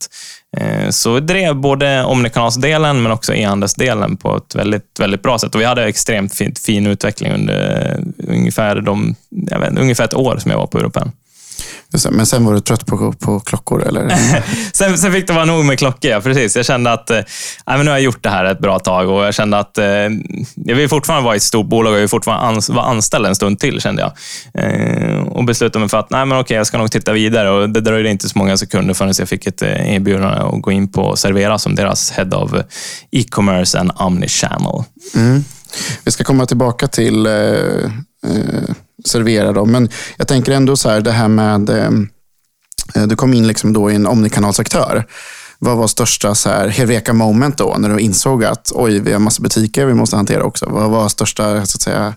Eh, 0.56 0.90
så 0.90 1.12
vi 1.12 1.20
drev 1.20 1.54
både 1.54 2.04
omnikanalsdelen 2.04 3.02
men 3.02 3.12
också 3.12 3.34
e-handelsdelen 3.34 4.16
på 4.16 4.36
ett 4.36 4.54
väldigt, 4.54 5.00
väldigt 5.00 5.22
bra 5.22 5.38
sätt. 5.38 5.54
Och 5.54 5.60
vi 5.60 5.64
hade 5.64 5.84
extremt 5.84 6.34
fin, 6.34 6.54
fin 6.54 6.86
utveckling 6.86 7.32
under 7.32 8.00
ungefär, 8.28 8.80
de, 8.80 9.14
vet, 9.30 9.78
ungefär 9.78 10.04
ett 10.04 10.14
år 10.14 10.38
som 10.38 10.50
jag 10.50 10.58
var 10.58 10.66
på 10.66 10.78
Europen. 10.78 11.12
Men 12.10 12.26
sen 12.26 12.44
var 12.44 12.54
du 12.54 12.60
trött 12.60 12.86
på, 12.86 13.12
på 13.12 13.40
klockor? 13.40 13.86
Eller? 13.86 14.08
sen, 14.72 14.98
sen 14.98 15.12
fick 15.12 15.26
det 15.26 15.32
vara 15.32 15.44
nog 15.44 15.64
med 15.64 15.78
klockor, 15.78 16.10
ja, 16.10 16.20
precis. 16.20 16.56
Jag 16.56 16.64
kände 16.64 16.92
att 16.92 17.10
men 17.66 17.84
nu 17.84 17.90
har 17.90 17.98
jag 17.98 18.00
gjort 18.00 18.22
det 18.22 18.30
här 18.30 18.44
ett 18.44 18.58
bra 18.58 18.78
tag 18.78 19.10
och 19.10 19.24
jag 19.24 19.34
kände 19.34 19.58
att 19.58 19.78
äh, 19.78 19.86
jag 20.54 20.76
vill 20.76 20.88
fortfarande 20.88 21.24
vara 21.24 21.34
i 21.34 21.36
ett 21.36 21.42
stort 21.42 21.66
bolag 21.66 21.90
och 21.90 21.96
jag 21.96 22.00
vill 22.00 22.08
fortfarande 22.08 22.46
ans 22.46 22.68
vara 22.70 22.84
anställd 22.84 23.26
en 23.26 23.34
stund 23.34 23.58
till, 23.58 23.80
kände 23.80 24.02
jag. 24.02 24.12
Äh, 24.64 25.18
och 25.18 25.44
beslutade 25.44 25.78
mig 25.78 25.88
för 25.88 25.98
att 25.98 26.10
nej, 26.10 26.26
men 26.26 26.38
okej, 26.38 26.56
jag 26.56 26.66
ska 26.66 26.78
nog 26.78 26.90
titta 26.90 27.12
vidare. 27.12 27.50
Och 27.50 27.70
det 27.70 27.80
dröjde 27.80 28.10
inte 28.10 28.28
så 28.28 28.38
många 28.38 28.56
sekunder 28.56 28.94
förrän 28.94 29.14
jag 29.18 29.28
fick 29.28 29.46
ett 29.46 29.62
erbjudande 29.62 30.38
att 30.38 30.62
gå 30.62 30.72
in 30.72 30.92
på 30.92 31.16
Servera 31.16 31.58
som 31.58 31.74
deras 31.74 32.10
Head 32.10 32.36
of 32.36 32.52
E-commerce 33.10 33.78
and 33.78 33.92
Omnichannel. 33.94 34.84
Mm. 35.14 35.44
Vi 36.04 36.10
ska 36.10 36.24
komma 36.24 36.46
tillbaka 36.46 36.88
till 36.88 37.26
servera 39.04 39.52
dem. 39.52 39.72
Men 39.72 39.88
jag 40.16 40.28
tänker 40.28 40.52
ändå 40.52 40.76
så 40.76 40.90
här, 40.90 41.00
det 41.00 41.12
här 41.12 41.28
med, 41.28 41.70
eh, 41.70 43.06
du 43.06 43.16
kom 43.16 43.34
in 43.34 43.46
liksom 43.46 43.72
då 43.72 43.90
i 43.90 43.94
en 43.94 44.06
omnikanalsaktör. 44.06 45.06
Vad 45.58 45.76
var 45.76 45.86
största 45.86 46.34
så 46.34 46.48
här, 46.48 46.68
Heureka 46.68 47.12
moment 47.12 47.58
då, 47.58 47.76
när 47.78 47.88
du 47.88 48.00
insåg 48.00 48.44
att 48.44 48.72
oj, 48.74 49.00
vi 49.00 49.12
har 49.12 49.20
massa 49.20 49.42
butiker 49.42 49.86
vi 49.86 49.94
måste 49.94 50.16
hantera 50.16 50.44
också? 50.44 50.66
Vad 50.66 50.90
var 50.90 51.08
största, 51.08 51.66
så 51.66 51.76
att 51.76 51.82
säga, 51.82 52.14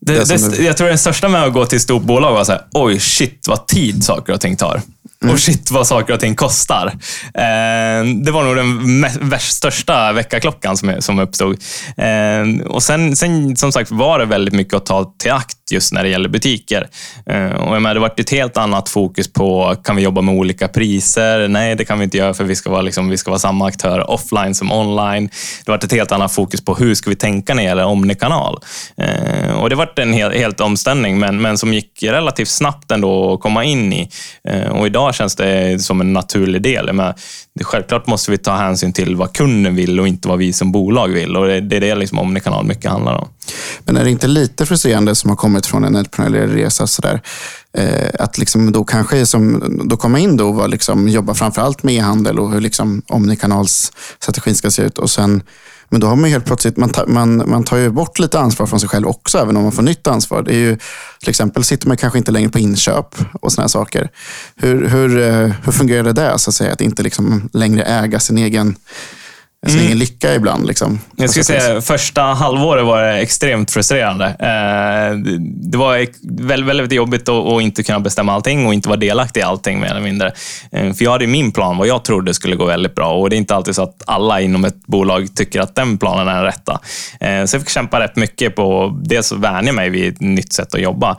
det, 0.00 0.28
det, 0.28 0.50
det, 0.50 0.62
jag 0.62 0.76
tror 0.76 0.88
den 0.88 0.98
största 0.98 1.28
med 1.28 1.44
att 1.44 1.52
gå 1.52 1.66
till 1.66 1.76
ett 1.76 1.82
stort 1.82 2.02
bolag 2.02 2.32
var 2.32 2.44
så 2.44 2.52
här, 2.52 2.66
oj 2.72 3.00
shit 3.00 3.44
vad 3.48 3.66
tid 3.66 4.04
saker 4.04 4.32
och 4.32 4.40
ting 4.40 4.56
tar. 4.56 4.82
Mm. 5.22 5.34
Och 5.34 5.40
shit 5.40 5.70
vad 5.70 5.86
saker 5.86 6.14
och 6.14 6.20
ting 6.20 6.34
kostar. 6.34 6.86
Eh, 7.34 8.04
det 8.24 8.30
var 8.30 8.44
nog 8.44 8.56
den 8.56 9.06
värst, 9.30 9.52
största 9.52 10.12
väckarklockan 10.12 10.76
som, 10.76 10.94
som 10.98 11.18
uppstod. 11.18 11.62
Eh, 11.96 12.66
och 12.66 12.82
sen, 12.82 13.16
sen, 13.16 13.56
som 13.56 13.72
sagt, 13.72 13.90
var 13.90 14.18
det 14.18 14.24
väldigt 14.24 14.54
mycket 14.54 14.74
att 14.74 14.86
ta 14.86 15.14
till 15.18 15.32
akt 15.32 15.57
just 15.72 15.92
när 15.92 16.02
det 16.02 16.08
gäller 16.08 16.28
butiker. 16.28 16.88
Eh, 17.26 17.52
och 17.52 17.74
jag 17.74 17.82
menar, 17.82 17.94
det 17.94 18.00
var 18.00 18.14
ett 18.16 18.30
helt 18.30 18.56
annat 18.56 18.88
fokus 18.88 19.32
på, 19.32 19.76
kan 19.84 19.96
vi 19.96 20.02
jobba 20.02 20.20
med 20.20 20.34
olika 20.34 20.68
priser? 20.68 21.48
Nej, 21.48 21.74
det 21.74 21.84
kan 21.84 21.98
vi 21.98 22.04
inte 22.04 22.16
göra 22.16 22.34
för 22.34 22.44
vi 22.44 22.56
ska 22.56 22.70
vara, 22.70 22.82
liksom, 22.82 23.08
vi 23.08 23.16
ska 23.16 23.30
vara 23.30 23.38
samma 23.38 23.66
aktör 23.66 24.10
offline 24.10 24.54
som 24.54 24.72
online. 24.72 25.30
Det 25.64 25.70
var 25.70 25.78
ett 25.78 25.92
helt 25.92 26.12
annat 26.12 26.32
fokus 26.32 26.64
på 26.64 26.74
hur 26.74 26.94
ska 26.94 27.10
vi 27.10 27.16
tänka 27.16 27.54
när 27.54 27.62
det 27.62 27.68
gäller 27.68 27.84
omnikanal? 27.84 28.58
Eh, 28.96 29.52
och 29.60 29.70
det 29.70 29.76
var 29.76 29.92
en 29.96 30.12
hel, 30.12 30.32
helt 30.32 30.60
omställning, 30.60 31.18
men, 31.18 31.42
men 31.42 31.58
som 31.58 31.74
gick 31.74 32.02
relativt 32.02 32.48
snabbt 32.48 32.90
ändå 32.90 33.34
att 33.34 33.40
komma 33.40 33.64
in 33.64 33.92
i. 33.92 34.10
Eh, 34.48 34.68
och 34.68 34.86
idag 34.86 35.14
känns 35.14 35.36
det 35.36 35.82
som 35.82 36.00
en 36.00 36.12
naturlig 36.12 36.62
del. 36.62 36.88
Självklart 37.64 38.06
måste 38.06 38.30
vi 38.30 38.38
ta 38.38 38.56
hänsyn 38.56 38.92
till 38.92 39.16
vad 39.16 39.32
kunden 39.32 39.74
vill 39.74 40.00
och 40.00 40.08
inte 40.08 40.28
vad 40.28 40.38
vi 40.38 40.52
som 40.52 40.72
bolag 40.72 41.08
vill. 41.08 41.36
Och 41.36 41.46
det, 41.46 41.60
det 41.60 41.76
är 41.76 41.80
det 41.80 41.94
liksom 41.94 42.18
omnikanal 42.18 42.66
mycket 42.66 42.90
handlar 42.90 43.14
om. 43.14 43.28
Men 43.84 43.96
är 43.96 44.04
det 44.04 44.10
inte 44.10 44.26
lite 44.26 44.66
frustrerande 44.66 45.14
som 45.14 45.30
har 45.30 45.36
kommit 45.36 45.66
från 45.66 45.84
en 45.84 45.96
entreprenöriell 45.96 46.50
resa 46.50 46.86
sådär, 46.86 47.20
eh, 47.72 48.08
att 48.18 48.38
liksom 48.38 48.72
då 48.72 48.84
kanske 48.84 49.26
som, 49.26 49.62
då 49.84 49.96
komma 49.96 50.18
in 50.18 50.36
då 50.36 50.48
och 50.48 50.68
liksom 50.68 51.08
jobba 51.08 51.34
framförallt 51.34 51.82
med 51.82 51.94
e-handel 51.94 52.38
och 52.38 52.52
hur 52.52 52.60
liksom 52.60 53.02
omnikanalsstrategin 53.08 54.54
ska 54.54 54.70
se 54.70 54.82
ut 54.82 54.98
och 54.98 55.10
sen 55.10 55.42
men 55.88 56.00
då 56.00 56.06
har 56.06 56.16
man 56.16 56.30
helt 56.30 56.44
plötsligt, 56.44 56.76
man, 56.76 56.90
tar, 56.90 57.06
man, 57.06 57.50
man 57.50 57.64
tar 57.64 57.76
ju 57.76 57.90
bort 57.90 58.18
lite 58.18 58.38
ansvar 58.38 58.66
från 58.66 58.80
sig 58.80 58.88
själv 58.88 59.06
också, 59.06 59.38
även 59.38 59.56
om 59.56 59.62
man 59.62 59.72
får 59.72 59.82
nytt 59.82 60.06
ansvar. 60.06 60.42
Det 60.42 60.54
är 60.54 60.58
ju, 60.58 60.78
till 61.20 61.30
exempel 61.30 61.64
sitter 61.64 61.88
man 61.88 61.96
kanske 61.96 62.18
inte 62.18 62.30
längre 62.32 62.48
på 62.48 62.58
inköp 62.58 63.14
och 63.40 63.52
sådana 63.52 63.68
saker. 63.68 64.10
Hur, 64.56 64.88
hur, 64.88 65.18
eh, 65.18 65.52
hur 65.64 65.72
fungerar 65.72 66.02
det 66.02 66.12
där, 66.12 66.36
så 66.36 66.50
att 66.50 66.54
säga? 66.54 66.72
Att 66.72 66.80
inte 66.80 67.02
liksom 67.02 67.50
längre 67.52 67.82
äga 67.82 68.20
sin 68.20 68.38
egen 68.38 68.76
så 69.66 69.72
mm. 69.72 69.84
ingen 69.84 69.98
lycka 69.98 70.34
ibland. 70.34 70.66
Liksom, 70.66 71.00
jag 71.16 71.30
skulle 71.30 71.44
säga 71.44 71.80
första 71.80 72.22
halvåret 72.22 72.84
var 72.84 73.02
det 73.02 73.18
extremt 73.18 73.70
frustrerande. 73.70 74.26
Eh, 74.26 75.16
det 75.70 75.78
var 75.78 76.06
väldigt, 76.42 76.68
väldigt 76.68 76.92
jobbigt 76.92 77.28
att 77.28 77.62
inte 77.62 77.82
kunna 77.82 78.00
bestämma 78.00 78.32
allting 78.32 78.66
och 78.66 78.74
inte 78.74 78.88
vara 78.88 78.98
delaktig 78.98 79.40
i 79.40 79.42
allting 79.42 79.80
mer 79.80 79.90
eller 79.90 80.00
mindre. 80.00 80.32
Eh, 80.72 80.92
för 80.92 81.04
jag 81.04 81.10
hade 81.10 81.26
min 81.26 81.52
plan, 81.52 81.76
vad 81.76 81.86
jag 81.86 82.04
trodde 82.04 82.34
skulle 82.34 82.56
gå 82.56 82.64
väldigt 82.64 82.94
bra 82.94 83.12
och 83.12 83.30
det 83.30 83.36
är 83.36 83.38
inte 83.38 83.54
alltid 83.54 83.74
så 83.74 83.82
att 83.82 84.02
alla 84.06 84.40
inom 84.40 84.64
ett 84.64 84.86
bolag 84.86 85.34
tycker 85.34 85.60
att 85.60 85.74
den 85.74 85.98
planen 85.98 86.28
är 86.28 86.34
den 86.34 86.44
rätta. 86.44 86.80
Eh, 87.20 87.44
så 87.44 87.56
jag 87.56 87.62
fick 87.62 87.70
kämpa 87.70 88.00
rätt 88.00 88.16
mycket 88.16 88.56
på 88.56 88.98
dels 89.04 89.32
att 89.32 89.38
vänja 89.38 89.72
mig 89.72 89.90
vid 89.90 90.14
ett 90.14 90.20
nytt 90.20 90.52
sätt 90.52 90.74
att 90.74 90.80
jobba, 90.80 91.16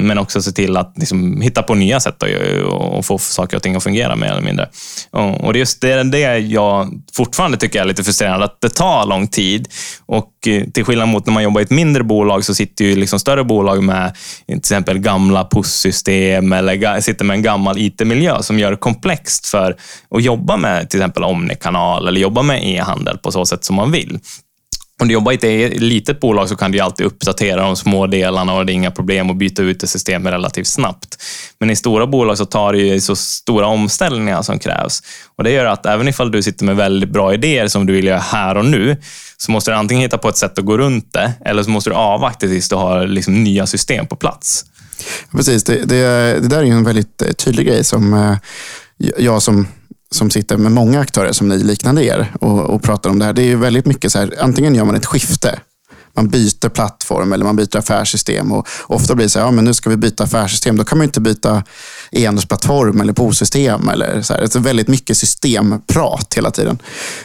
men 0.00 0.18
också 0.18 0.42
se 0.42 0.52
till 0.52 0.76
att 0.76 0.92
liksom 0.96 1.40
hitta 1.40 1.62
på 1.62 1.74
nya 1.74 2.00
sätt 2.00 2.22
och 2.70 3.06
få 3.06 3.18
saker 3.18 3.56
och 3.56 3.62
ting 3.62 3.76
att 3.76 3.82
fungera 3.82 4.16
mer 4.16 4.30
eller 4.30 4.42
mindre. 4.42 4.68
Och 5.10 5.52
det 5.52 5.56
är 5.56 5.60
just 5.60 5.80
det, 5.80 6.02
det 6.02 6.38
jag 6.38 7.02
fortfarande 7.12 7.57
tycker 7.58 7.78
jag 7.78 7.84
är 7.84 7.88
lite 7.88 8.04
frustrerande, 8.04 8.44
att 8.44 8.60
det 8.60 8.68
tar 8.68 9.06
lång 9.06 9.28
tid. 9.28 9.68
Och 10.06 10.32
eh, 10.46 10.64
till 10.64 10.84
skillnad 10.84 11.08
mot 11.08 11.26
när 11.26 11.32
man 11.32 11.42
jobbar 11.42 11.60
i 11.60 11.64
ett 11.64 11.70
mindre 11.70 12.04
bolag 12.04 12.44
så 12.44 12.54
sitter 12.54 12.84
ju 12.84 12.96
liksom 12.96 13.18
större 13.18 13.44
bolag 13.44 13.82
med 13.82 14.14
till 14.46 14.56
exempel 14.56 14.98
gamla 14.98 15.44
PUS-system 15.44 16.52
eller 16.52 17.00
sitter 17.00 17.24
med 17.24 17.34
en 17.34 17.42
gammal 17.42 17.78
IT-miljö 17.78 18.42
som 18.42 18.58
gör 18.58 18.70
det 18.70 18.76
komplext 18.76 19.46
för 19.46 19.76
att 20.10 20.22
jobba 20.22 20.56
med 20.56 20.90
till 20.90 21.00
exempel 21.00 21.24
Omnikanal 21.24 22.08
eller 22.08 22.20
jobba 22.20 22.42
med 22.42 22.68
e-handel 22.68 23.18
på 23.18 23.32
så 23.32 23.46
sätt 23.46 23.64
som 23.64 23.76
man 23.76 23.92
vill. 23.92 24.18
Om 25.00 25.08
du 25.08 25.14
jobbar 25.14 25.32
i 25.32 25.34
ett 25.34 25.44
e- 25.44 25.78
litet 25.78 26.20
bolag 26.20 26.48
så 26.48 26.56
kan 26.56 26.72
du 26.72 26.80
alltid 26.80 27.06
uppdatera 27.06 27.62
de 27.62 27.76
små 27.76 28.06
delarna 28.06 28.54
och 28.54 28.66
det 28.66 28.72
är 28.72 28.74
inga 28.74 28.90
problem 28.90 29.30
att 29.30 29.36
byta 29.36 29.62
ut 29.62 29.80
det 29.80 29.86
systemet 29.86 30.32
relativt 30.32 30.66
snabbt. 30.66 31.22
Men 31.60 31.70
i 31.70 31.76
stora 31.76 32.06
bolag 32.06 32.38
så 32.38 32.44
tar 32.44 32.72
det 32.72 32.78
ju 32.78 33.00
så 33.00 33.16
stora 33.16 33.66
omställningar 33.66 34.42
som 34.42 34.58
krävs. 34.58 35.02
Och 35.36 35.44
Det 35.44 35.50
gör 35.50 35.64
att 35.64 35.86
även 35.86 36.08
ifall 36.08 36.30
du 36.30 36.42
sitter 36.42 36.64
med 36.64 36.76
väldigt 36.76 37.10
bra 37.10 37.34
idéer 37.34 37.68
som 37.68 37.86
du 37.86 37.92
vill 37.92 38.06
göra 38.06 38.18
här 38.18 38.56
och 38.56 38.64
nu, 38.64 38.96
så 39.36 39.52
måste 39.52 39.70
du 39.70 39.74
antingen 39.74 40.02
hitta 40.02 40.18
på 40.18 40.28
ett 40.28 40.36
sätt 40.36 40.58
att 40.58 40.64
gå 40.64 40.78
runt 40.78 41.12
det, 41.12 41.32
eller 41.44 41.62
så 41.62 41.70
måste 41.70 41.90
du 41.90 41.94
avvakta 41.94 42.46
tills 42.46 42.68
du 42.68 42.76
har 42.76 43.06
liksom 43.06 43.44
nya 43.44 43.66
system 43.66 44.06
på 44.06 44.16
plats. 44.16 44.64
Precis, 45.32 45.64
det, 45.64 45.84
det, 45.84 45.96
det 46.40 46.48
där 46.48 46.58
är 46.58 46.64
en 46.64 46.84
väldigt 46.84 47.22
eh, 47.22 47.32
tydlig 47.32 47.66
grej 47.66 47.84
som 47.84 48.14
eh, 48.14 48.36
jag 49.18 49.42
som 49.42 49.66
som 50.10 50.30
sitter 50.30 50.56
med 50.56 50.72
många 50.72 51.00
aktörer 51.00 51.32
som 51.32 51.48
ni 51.48 51.58
liknande 51.58 52.04
er 52.04 52.32
och, 52.40 52.60
och 52.60 52.82
pratar 52.82 53.10
om 53.10 53.18
det 53.18 53.24
här. 53.24 53.32
Det 53.32 53.42
är 53.42 53.56
väldigt 53.56 53.86
mycket 53.86 54.12
så 54.12 54.18
här, 54.18 54.34
antingen 54.40 54.74
gör 54.74 54.84
man 54.84 54.94
ett 54.94 55.06
skifte. 55.06 55.60
Man 56.18 56.28
byter 56.28 56.68
plattform 56.68 57.32
eller 57.32 57.44
man 57.44 57.56
byter 57.56 57.76
affärssystem. 57.76 58.52
Och 58.52 58.68
ofta 58.86 59.14
blir 59.14 59.26
det 59.26 59.30
så 59.30 59.38
här, 59.38 59.46
ja, 59.46 59.50
men 59.50 59.64
nu 59.64 59.74
ska 59.74 59.90
vi 59.90 59.96
byta 59.96 60.24
affärssystem. 60.24 60.76
Då 60.76 60.84
kan 60.84 60.98
man 60.98 61.04
inte 61.04 61.20
byta 61.20 61.62
e-handelsplattform 62.10 63.00
eller 63.00 63.12
POS-system. 63.12 63.88
Eller 63.88 64.22
så 64.22 64.34
här. 64.34 64.40
Det 64.40 64.54
är 64.54 64.60
väldigt 64.60 64.88
mycket 64.88 65.16
systemprat 65.16 66.34
hela 66.36 66.50
tiden. 66.50 66.78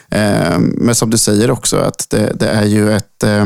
Eh, 0.10 0.60
men 0.60 0.96
som 0.96 1.10
du 1.10 1.17
säger 1.17 1.52
också, 1.52 1.78
att 1.78 2.10
det, 2.10 2.34
det 2.36 2.48
är 2.48 2.65
ju 2.65 2.93
ett 2.93 3.24
eh, 3.24 3.46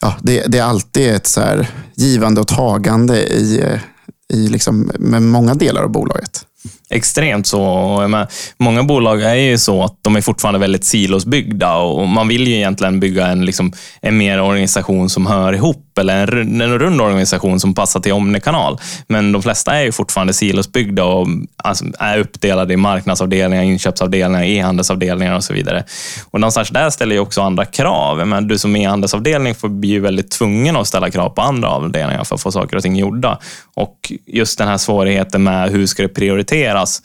ja, 0.00 0.16
det, 0.22 0.44
det, 0.46 0.58
är 0.58 0.64
alltid 0.64 1.14
ett 1.14 1.26
så 1.26 1.40
här 1.40 1.70
givande 1.94 2.40
och 2.40 2.48
tagande 2.48 3.22
i, 3.22 3.60
eh, 3.60 3.80
i 4.28 4.48
liksom, 4.48 4.90
med 4.98 5.22
många 5.22 5.54
delar 5.54 5.82
av 5.82 5.90
bolaget 5.90 6.46
extremt 6.90 7.46
så. 7.46 8.26
Många 8.56 8.82
bolag 8.82 9.22
är 9.22 9.34
ju 9.34 9.58
så 9.58 9.82
att 9.82 9.98
de 10.02 10.16
är 10.16 10.20
fortfarande 10.20 10.60
väldigt 10.60 10.84
silosbyggda 10.84 11.74
och 11.74 12.08
man 12.08 12.28
vill 12.28 12.48
ju 12.48 12.54
egentligen 12.54 13.00
bygga 13.00 13.26
en, 13.26 13.44
liksom, 13.44 13.72
en 14.00 14.16
mer 14.16 14.40
organisation 14.40 15.10
som 15.10 15.26
hör 15.26 15.52
ihop 15.52 15.98
eller 15.98 16.36
en, 16.36 16.60
en 16.60 16.78
rund 16.78 17.00
organisation 17.00 17.60
som 17.60 17.74
passar 17.74 18.00
till 18.00 18.12
Omnikanal. 18.12 18.78
Men 19.06 19.32
de 19.32 19.42
flesta 19.42 19.74
är 19.74 19.84
ju 19.84 19.92
fortfarande 19.92 20.32
silosbyggda 20.32 21.04
och 21.04 21.26
alltså, 21.56 21.84
är 21.98 22.18
uppdelade 22.18 22.74
i 22.74 22.76
marknadsavdelningar, 22.76 23.62
inköpsavdelningar, 23.62 24.44
e-handelsavdelningar 24.44 25.36
och 25.36 25.44
så 25.44 25.54
vidare. 25.54 25.84
Och 26.30 26.40
någonstans 26.40 26.68
där 26.68 26.90
ställer 26.90 27.14
ju 27.14 27.20
också 27.20 27.42
andra 27.42 27.64
krav. 27.64 28.26
Men 28.26 28.48
du 28.48 28.58
som 28.58 28.76
e-handelsavdelning 28.76 29.54
får 29.54 29.68
bli 29.68 29.98
väldigt 29.98 30.30
tvungen 30.30 30.76
att 30.76 30.88
ställa 30.88 31.10
krav 31.10 31.30
på 31.30 31.42
andra 31.42 31.68
avdelningar 31.68 32.24
för 32.24 32.34
att 32.34 32.42
få 32.42 32.52
saker 32.52 32.76
och 32.76 32.82
ting 32.82 32.96
gjorda. 32.96 33.38
Och 33.74 34.12
just 34.26 34.58
den 34.58 34.68
här 34.68 34.78
svårigheten 34.78 35.42
med 35.42 35.70
hur 35.70 35.86
ska 35.86 36.02
du 36.02 36.08
prioritera 36.08 36.73
Teraz 36.74 37.02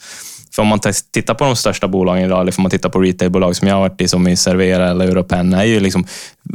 För 0.60 0.62
om 0.62 0.68
man 0.68 0.80
tittar 1.12 1.34
på 1.34 1.44
de 1.44 1.56
största 1.56 1.88
bolagen 1.88 2.24
idag, 2.24 2.40
eller 2.40 2.54
om 2.58 2.62
man 2.62 2.70
tittar 2.70 2.88
på 2.88 3.00
retailbolag 3.00 3.56
som 3.56 3.68
jag 3.68 3.74
har 3.74 3.80
varit 3.80 4.00
i, 4.00 4.08
som 4.08 4.28
i 4.28 4.36
Servera 4.36 4.90
eller 4.90 5.08
Europen, 5.08 5.52
är 5.52 5.64
ju 5.64 5.80
liksom, 5.80 6.06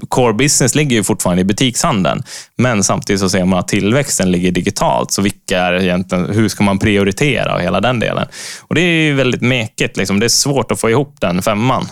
core 0.09 0.33
business 0.33 0.75
ligger 0.75 0.95
ju 0.95 1.03
fortfarande 1.03 1.41
i 1.41 1.43
butikshandeln. 1.43 2.23
Men 2.57 2.83
samtidigt 2.83 3.19
så 3.19 3.29
ser 3.29 3.45
man 3.45 3.59
att 3.59 3.67
tillväxten 3.67 4.31
ligger 4.31 4.51
digitalt. 4.51 5.11
Så 5.11 5.21
vilka 5.21 5.59
är 5.59 5.73
egentligen, 5.73 6.29
hur 6.29 6.49
ska 6.49 6.63
man 6.63 6.79
prioritera 6.79 7.55
och 7.55 7.61
hela 7.61 7.81
den 7.81 7.99
delen? 7.99 8.27
Och 8.61 8.75
Det 8.75 8.81
är 8.81 9.13
väldigt 9.13 9.41
mekigt. 9.41 9.97
Liksom. 9.97 10.19
Det 10.19 10.25
är 10.25 10.29
svårt 10.29 10.71
att 10.71 10.79
få 10.79 10.89
ihop 10.89 11.15
den 11.19 11.41
femman. 11.41 11.87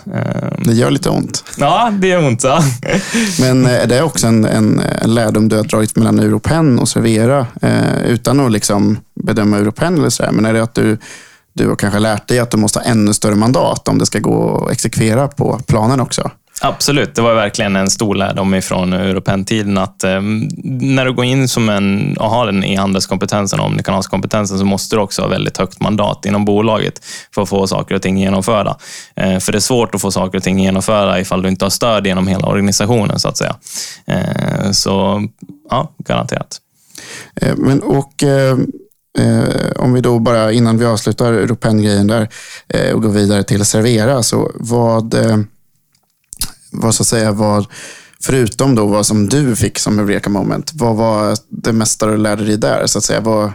Det 0.66 0.74
gör 0.74 0.92
lite 0.92 1.10
ont. 1.10 1.44
Ja, 1.58 1.94
det 2.00 2.08
gör 2.08 2.26
ont. 2.26 2.44
Ja. 2.44 2.64
Men 3.40 3.66
är 3.66 3.88
det 3.88 4.02
också 4.02 4.28
en, 4.28 4.46
en, 4.46 4.82
en 5.02 5.14
lärdom 5.14 5.50
du 5.50 5.56
har 5.56 5.64
dragit 5.64 5.96
mellan 5.96 6.20
Europen 6.20 6.80
och 6.80 6.90
Servera? 6.90 7.48
Eh, 7.62 8.04
utan 8.08 8.40
att 8.40 8.52
liksom 8.52 8.98
bedöma 9.24 9.58
Europen 9.58 9.98
eller 9.98 10.10
sådär. 10.10 10.32
Men 10.32 10.46
är 10.46 10.54
det 10.54 10.64
att 10.64 10.76
du 10.76 10.98
du 11.54 11.70
har 11.70 11.76
kanske 11.76 12.00
lärt 12.00 12.28
dig 12.28 12.40
att 12.40 12.52
du 12.52 12.58
måste 12.58 12.80
ha 12.80 12.86
ännu 12.86 13.14
större 13.14 13.36
mandat 13.36 13.88
om 13.88 13.98
det 13.98 14.06
ska 14.06 14.20
gå 14.20 14.66
att 14.66 14.72
exekvera 14.72 15.28
på 15.28 15.60
planen 15.68 16.00
också. 16.00 16.32
Absolut, 16.62 17.16
det 17.16 17.22
var 17.22 17.34
verkligen 17.34 17.76
en 17.76 17.90
stor 17.90 18.16
lärdom 18.16 18.54
ifrån 18.54 18.94
Europen-tiden 18.94 19.78
att 19.78 20.04
eh, 20.04 20.22
när 20.64 21.06
du 21.06 21.14
går 21.14 21.26
in 21.26 21.48
som 21.48 21.70
en, 21.70 22.18
och 22.18 22.30
har 22.30 22.46
den 22.46 22.64
e-handelskompetensen 22.64 23.60
och 23.60 23.66
omnikanalskompetensen 23.66 24.60
så 24.60 24.66
måste 24.66 24.96
du 24.96 25.02
också 25.02 25.22
ha 25.22 25.30
väldigt 25.30 25.58
högt 25.58 25.82
mandat 25.82 26.26
inom 26.26 26.46
bolaget 26.46 27.06
för 27.36 27.42
att 27.42 27.50
få 27.50 27.68
saker 27.68 27.96
och 27.96 28.02
ting 28.02 28.18
genomförda. 28.18 28.78
Eh, 29.16 29.40
för 29.40 29.52
det 29.52 29.58
är 29.58 29.60
svårt 29.60 29.96
att 29.96 30.02
få 30.02 30.12
saker 30.12 30.38
och 30.38 30.44
ting 30.44 30.60
genomförda 30.60 31.20
ifall 31.20 31.42
du 31.42 31.50
inte 31.50 31.66
har 31.66 31.70
stöd 31.70 32.08
genom 32.08 32.28
hela 32.28 32.48
organisationen 32.48 33.20
så 33.20 33.28
att 33.28 33.38
säga. 33.38 33.56
Eh, 34.06 34.72
så 34.72 35.24
ja, 35.70 35.92
garanterat. 35.98 36.58
Eh, 37.42 37.56
men, 37.58 37.82
och 37.82 38.24
eh, 39.20 39.72
om 39.76 39.94
vi 39.94 40.02
då 40.02 40.20
bara 40.20 40.52
innan 40.52 40.78
vi 40.78 40.86
avslutar 40.86 41.34
Europen-grejen 41.34 42.08
där 42.08 42.30
eh, 42.68 42.94
och 42.94 43.02
går 43.02 43.10
vidare 43.10 43.44
till 43.44 43.66
Servera. 43.66 44.24
Så 44.24 44.52
vad, 44.56 45.14
eh, 45.14 45.38
vad 46.72 46.96
så 46.96 47.04
att 47.04 47.08
säga, 47.08 47.32
vad, 47.32 47.66
förutom 48.22 48.76
då 48.76 48.86
vad 48.88 49.06
som 49.06 49.30
du 49.30 49.56
fick 49.56 49.80
som 49.80 50.00
Eureka 50.00 50.30
moment, 50.30 50.72
vad 50.74 50.96
var 50.96 51.38
det 51.50 51.74
mesta 51.74 52.06
du 52.06 52.18
lärde 52.18 52.46
dig 52.46 52.58
där? 52.58 52.88
så 52.88 52.98
att 52.98 53.04
säga? 53.04 53.20
Vad, 53.20 53.52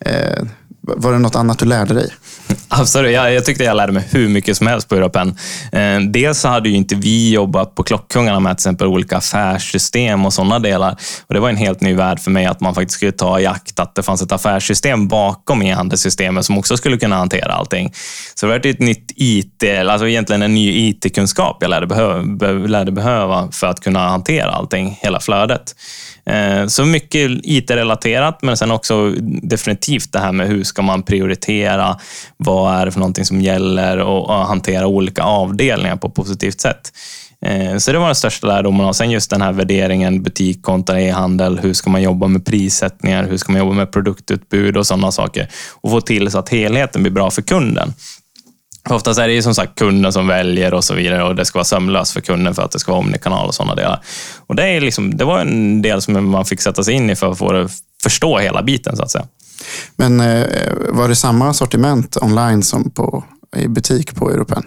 eh, 0.00 0.42
var 0.82 1.12
det 1.12 1.18
något 1.18 1.36
annat 1.36 1.58
du 1.58 1.64
lärde 1.64 1.94
dig? 1.94 2.10
Absolut, 2.68 3.12
jag, 3.12 3.34
jag 3.34 3.44
tyckte 3.44 3.64
jag 3.64 3.76
lärde 3.76 3.92
mig 3.92 4.08
hur 4.10 4.28
mycket 4.28 4.56
som 4.56 4.66
helst 4.66 4.88
på 4.88 4.94
Europen. 4.94 5.36
Eh, 5.72 6.00
dels 6.00 6.40
så 6.40 6.48
hade 6.48 6.68
ju 6.68 6.74
inte 6.74 6.94
vi 6.94 7.32
jobbat 7.32 7.74
på 7.74 7.82
Klockkungarna 7.82 8.40
med 8.40 8.50
till 8.50 8.62
exempel 8.62 8.86
olika 8.86 9.16
affärssystem 9.16 10.26
och 10.26 10.32
sådana 10.32 10.58
delar. 10.58 10.96
Och 11.26 11.34
Det 11.34 11.40
var 11.40 11.48
en 11.48 11.56
helt 11.56 11.80
ny 11.80 11.94
värld 11.94 12.20
för 12.20 12.30
mig 12.30 12.46
att 12.46 12.60
man 12.60 12.74
faktiskt 12.74 12.96
skulle 12.96 13.12
ta 13.12 13.40
i 13.40 13.46
akt 13.46 13.80
att 13.80 13.94
det 13.94 14.02
fanns 14.02 14.22
ett 14.22 14.32
affärssystem 14.32 15.08
bakom 15.08 15.62
e-handelssystemet 15.62 16.44
som 16.44 16.58
också 16.58 16.76
skulle 16.76 16.98
kunna 16.98 17.16
hantera 17.16 17.52
allting. 17.52 17.92
Så 18.34 18.46
det 18.46 18.52
var 18.52 18.66
ett 18.66 18.80
nytt 18.80 19.12
IT, 19.16 19.64
alltså 19.88 20.08
egentligen 20.08 20.42
en 20.42 20.54
ny 20.54 20.88
IT-kunskap 20.88 21.56
jag 21.60 21.70
lärde 21.70 21.86
behöva, 21.86 22.22
lärde 22.52 22.92
behöva 22.92 23.48
för 23.52 23.66
att 23.66 23.80
kunna 23.80 24.08
hantera 24.08 24.50
allting, 24.50 24.98
hela 25.02 25.20
flödet. 25.20 25.74
Eh, 26.30 26.66
så 26.66 26.84
mycket 26.84 27.30
IT-relaterat, 27.42 28.42
men 28.42 28.56
sen 28.56 28.70
också 28.70 29.10
definitivt 29.42 30.12
det 30.12 30.18
här 30.18 30.32
med 30.32 30.48
hur 30.48 30.64
ska 30.64 30.82
man 30.82 31.02
prioritera? 31.02 31.96
Vad 32.36 32.74
är 32.74 32.86
det 32.86 32.92
för 32.92 33.00
någonting 33.00 33.24
som 33.24 33.40
gäller 33.40 33.98
och 33.98 34.34
hantera 34.34 34.86
olika 34.86 35.22
avdelningar 35.22 35.96
på 35.96 36.08
ett 36.08 36.14
positivt 36.14 36.60
sätt. 36.60 36.92
Eh, 37.46 37.76
så 37.76 37.92
det 37.92 37.98
var 37.98 38.06
den 38.06 38.14
största 38.14 38.46
lärdomen. 38.46 38.86
Och 38.86 38.96
sen 38.96 39.10
just 39.10 39.30
den 39.30 39.42
här 39.42 39.52
värderingen 39.52 40.22
butik 40.22 40.62
kontra 40.62 41.00
e-handel. 41.00 41.58
Hur 41.58 41.72
ska 41.72 41.90
man 41.90 42.02
jobba 42.02 42.26
med 42.26 42.46
prissättningar? 42.46 43.24
Hur 43.24 43.36
ska 43.36 43.52
man 43.52 43.60
jobba 43.60 43.74
med 43.74 43.92
produktutbud 43.92 44.76
och 44.76 44.86
sådana 44.86 45.12
saker? 45.12 45.48
Och 45.80 45.90
få 45.90 46.00
till 46.00 46.30
så 46.30 46.38
att 46.38 46.48
helheten 46.48 47.02
blir 47.02 47.12
bra 47.12 47.30
för 47.30 47.42
kunden. 47.42 47.94
Oftast 48.88 49.20
är 49.20 49.28
det 49.28 49.34
ju 49.34 49.42
som 49.42 49.54
sagt 49.54 49.78
kunden 49.78 50.12
som 50.12 50.26
väljer 50.26 50.74
och 50.74 50.84
så 50.84 50.94
vidare 50.94 51.24
och 51.24 51.36
det 51.36 51.44
ska 51.44 51.58
vara 51.58 51.64
sömlöst 51.64 52.12
för 52.12 52.20
kunden 52.20 52.54
för 52.54 52.62
att 52.62 52.70
det 52.70 52.78
ska 52.78 52.92
vara 52.92 53.00
omnikanal 53.00 53.48
och 53.48 53.54
sådana 53.54 53.74
delar. 53.74 54.00
Och 54.46 54.56
det, 54.56 54.62
är 54.62 54.80
liksom, 54.80 55.16
det 55.16 55.24
var 55.24 55.40
en 55.40 55.82
del 55.82 56.02
som 56.02 56.30
man 56.30 56.44
fick 56.44 56.60
sätta 56.60 56.84
sig 56.84 56.94
in 56.94 57.10
i 57.10 57.16
för 57.16 57.32
att 57.32 57.38
få 57.38 57.52
det, 57.52 57.68
förstå 58.02 58.38
hela 58.38 58.62
biten 58.62 58.96
så 58.96 59.02
att 59.02 59.10
säga. 59.10 59.26
Men 59.96 60.20
eh, 60.20 60.46
var 60.88 61.08
det 61.08 61.16
samma 61.16 61.54
sortiment 61.54 62.16
online 62.22 62.62
som 62.62 62.90
på, 62.90 63.24
i 63.56 63.68
butik 63.68 64.14
på 64.14 64.30
Europen? 64.30 64.62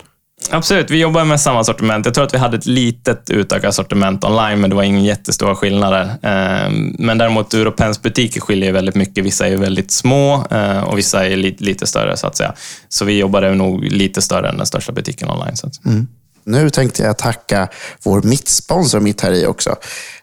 Absolut, 0.49 0.91
vi 0.91 0.99
jobbar 0.99 1.25
med 1.25 1.41
samma 1.41 1.63
sortiment. 1.63 2.05
Jag 2.05 2.15
tror 2.15 2.25
att 2.25 2.33
vi 2.33 2.37
hade 2.37 2.57
ett 2.57 2.65
litet 2.65 3.29
utökat 3.29 3.75
sortiment 3.75 4.23
online, 4.23 4.61
men 4.61 4.69
det 4.69 4.75
var 4.75 4.83
ingen 4.83 5.03
jättestora 5.03 5.55
skillnader. 5.55 6.15
Ehm, 6.21 6.95
men 6.99 7.17
däremot 7.17 7.53
Europens 7.53 8.01
butiker 8.01 8.41
skiljer 8.41 8.71
väldigt 8.71 8.95
mycket. 8.95 9.23
Vissa 9.23 9.47
är 9.47 9.57
väldigt 9.57 9.91
små 9.91 10.47
eh, 10.51 10.83
och 10.83 10.97
vissa 10.97 11.25
är 11.25 11.37
lite, 11.37 11.87
större, 11.87 12.17
så 12.17 12.27
att 12.27 12.37
säga. 12.37 12.53
Så 12.89 13.05
vi 13.05 13.17
jobbade 13.17 13.55
nog 13.55 13.83
lite 13.83 14.21
större 14.21 14.49
än 14.49 14.57
den 14.57 14.65
största 14.65 14.91
butiken 14.91 15.29
online. 15.29 15.55
Så 15.55 15.69
mm. 15.85 16.07
Nu 16.43 16.69
tänkte 16.69 17.03
jag 17.03 17.17
tacka 17.17 17.67
vår 18.03 18.21
mittsponsor 18.21 18.99
mitt 18.99 19.21
här 19.21 19.31
i 19.31 19.45
också. 19.45 19.75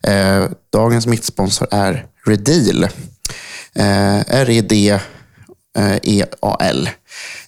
Eh, 0.02 0.44
dagens 0.72 1.06
mittsponsor 1.06 1.68
är 1.70 2.06
Redeal. 2.26 2.84
Eh, 3.74 4.44
RED 4.44 5.00
Eh, 5.78 5.96
EAL. 6.02 6.90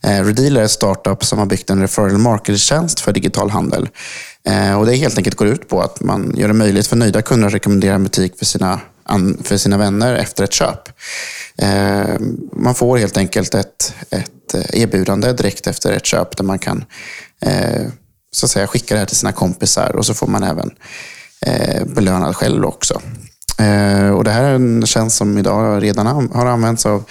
Eh, 0.03 0.25
Redealer 0.25 0.61
är 0.61 0.65
ett 0.65 0.71
startup 0.71 1.25
som 1.25 1.39
har 1.39 1.47
byggt 1.47 1.71
en 1.71 1.81
referral 1.81 2.19
marketing-tjänst 2.19 3.01
för 3.01 3.13
digital 3.13 3.51
handel. 3.51 3.89
Eh, 4.49 4.79
och 4.79 4.87
det 4.87 4.95
helt 4.95 5.19
enkelt 5.19 5.37
går 5.37 5.49
ut 5.49 5.69
på 5.69 5.81
att 5.83 6.01
man 6.01 6.35
gör 6.37 6.49
det 6.49 6.55
möjligt 6.55 6.87
för 6.87 6.97
nöjda 6.97 7.23
kunder 7.23 7.47
att 7.49 7.55
rekommendera 7.55 7.95
en 7.95 8.05
butik 8.05 8.39
för 8.39 8.45
sina, 8.45 8.81
för 9.43 9.57
sina 9.57 9.79
vänner 9.79 10.15
efter 10.15 10.45
ett 10.45 10.53
köp. 10.53 10.89
Man 12.53 12.75
får 12.75 12.99
helt 12.99 13.17
enkelt 13.17 13.55
ett, 13.55 13.95
ett 14.11 14.55
erbjudande 14.75 15.33
direkt 15.33 15.67
efter 15.67 15.93
ett 15.93 16.07
köp 16.07 16.37
där 16.37 16.45
man 16.45 16.59
kan 16.59 16.85
så 18.33 18.47
att 18.47 18.51
säga, 18.51 18.67
skicka 18.67 18.95
det 18.95 18.99
här 18.99 19.07
till 19.07 19.17
sina 19.17 19.33
kompisar 19.33 19.97
och 19.97 20.07
så 20.07 20.15
får 20.15 20.27
man 20.27 20.43
även 20.43 20.71
belönad 21.95 22.37
själv 22.37 22.65
också. 22.65 22.95
Och 24.17 24.25
det 24.25 24.31
här 24.31 24.45
är 24.45 24.55
en 24.55 24.87
tjänst 24.87 25.17
som 25.17 25.39
idag 25.39 25.83
redan 25.83 26.31
har 26.33 26.47
använts 26.47 26.87
av 26.87 27.05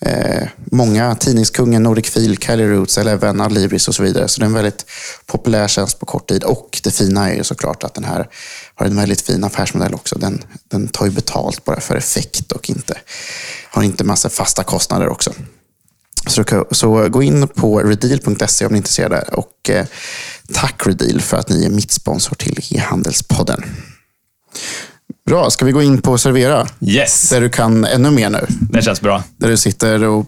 eh, 0.00 0.48
många. 0.64 1.14
Tidningskungen, 1.14 1.82
Nordic 1.82 2.10
Feel, 2.10 2.36
Kylie 2.36 2.66
Roots, 2.66 2.98
Eleven, 2.98 3.40
Adlibris 3.40 3.88
och 3.88 3.94
så 3.94 4.02
vidare. 4.02 4.28
Så 4.28 4.40
det 4.40 4.44
är 4.44 4.46
en 4.46 4.54
väldigt 4.54 4.86
populär 5.26 5.68
tjänst 5.68 6.00
på 6.00 6.06
kort 6.06 6.28
tid. 6.28 6.44
Och 6.44 6.80
det 6.82 6.90
fina 6.90 7.30
är 7.30 7.34
ju 7.34 7.44
såklart 7.44 7.84
att 7.84 7.94
den 7.94 8.04
här 8.04 8.28
har 8.74 8.86
en 8.86 8.96
väldigt 8.96 9.20
fin 9.20 9.44
affärsmodell 9.44 9.94
också. 9.94 10.18
Den, 10.18 10.44
den 10.68 10.88
tar 10.88 11.04
ju 11.06 11.10
betalt 11.10 11.64
bara 11.64 11.80
för 11.80 11.96
effekt 11.96 12.52
och 12.52 12.70
inte, 12.70 12.94
har 13.70 13.82
inte 13.82 14.04
massa 14.04 14.28
fasta 14.28 14.64
kostnader 14.64 15.08
också. 15.08 15.32
Så, 16.26 16.44
så 16.70 17.08
gå 17.08 17.22
in 17.22 17.48
på 17.48 17.80
redeal.se 17.80 18.66
om 18.66 18.72
ni 18.72 18.76
är 18.76 18.80
intresserade. 18.80 19.20
Och 19.32 19.70
eh, 19.70 19.86
tack 20.52 20.86
Redeal 20.86 21.20
för 21.20 21.36
att 21.36 21.48
ni 21.48 21.64
är 21.64 21.70
mitt 21.70 21.90
sponsor 21.90 22.34
till 22.34 22.58
e-handelspodden. 22.70 23.64
Bra, 25.30 25.50
ska 25.50 25.64
vi 25.64 25.72
gå 25.72 25.82
in 25.82 26.02
på 26.02 26.18
Servera? 26.18 26.66
Yes! 26.80 27.30
Där 27.30 27.40
du 27.40 27.48
kan 27.48 27.84
ännu 27.84 28.10
mer 28.10 28.30
nu. 28.30 28.46
Det 28.48 28.82
känns 28.82 29.00
bra. 29.00 29.22
Där 29.36 29.48
du 29.48 29.56
sitter 29.56 30.04
och... 30.04 30.26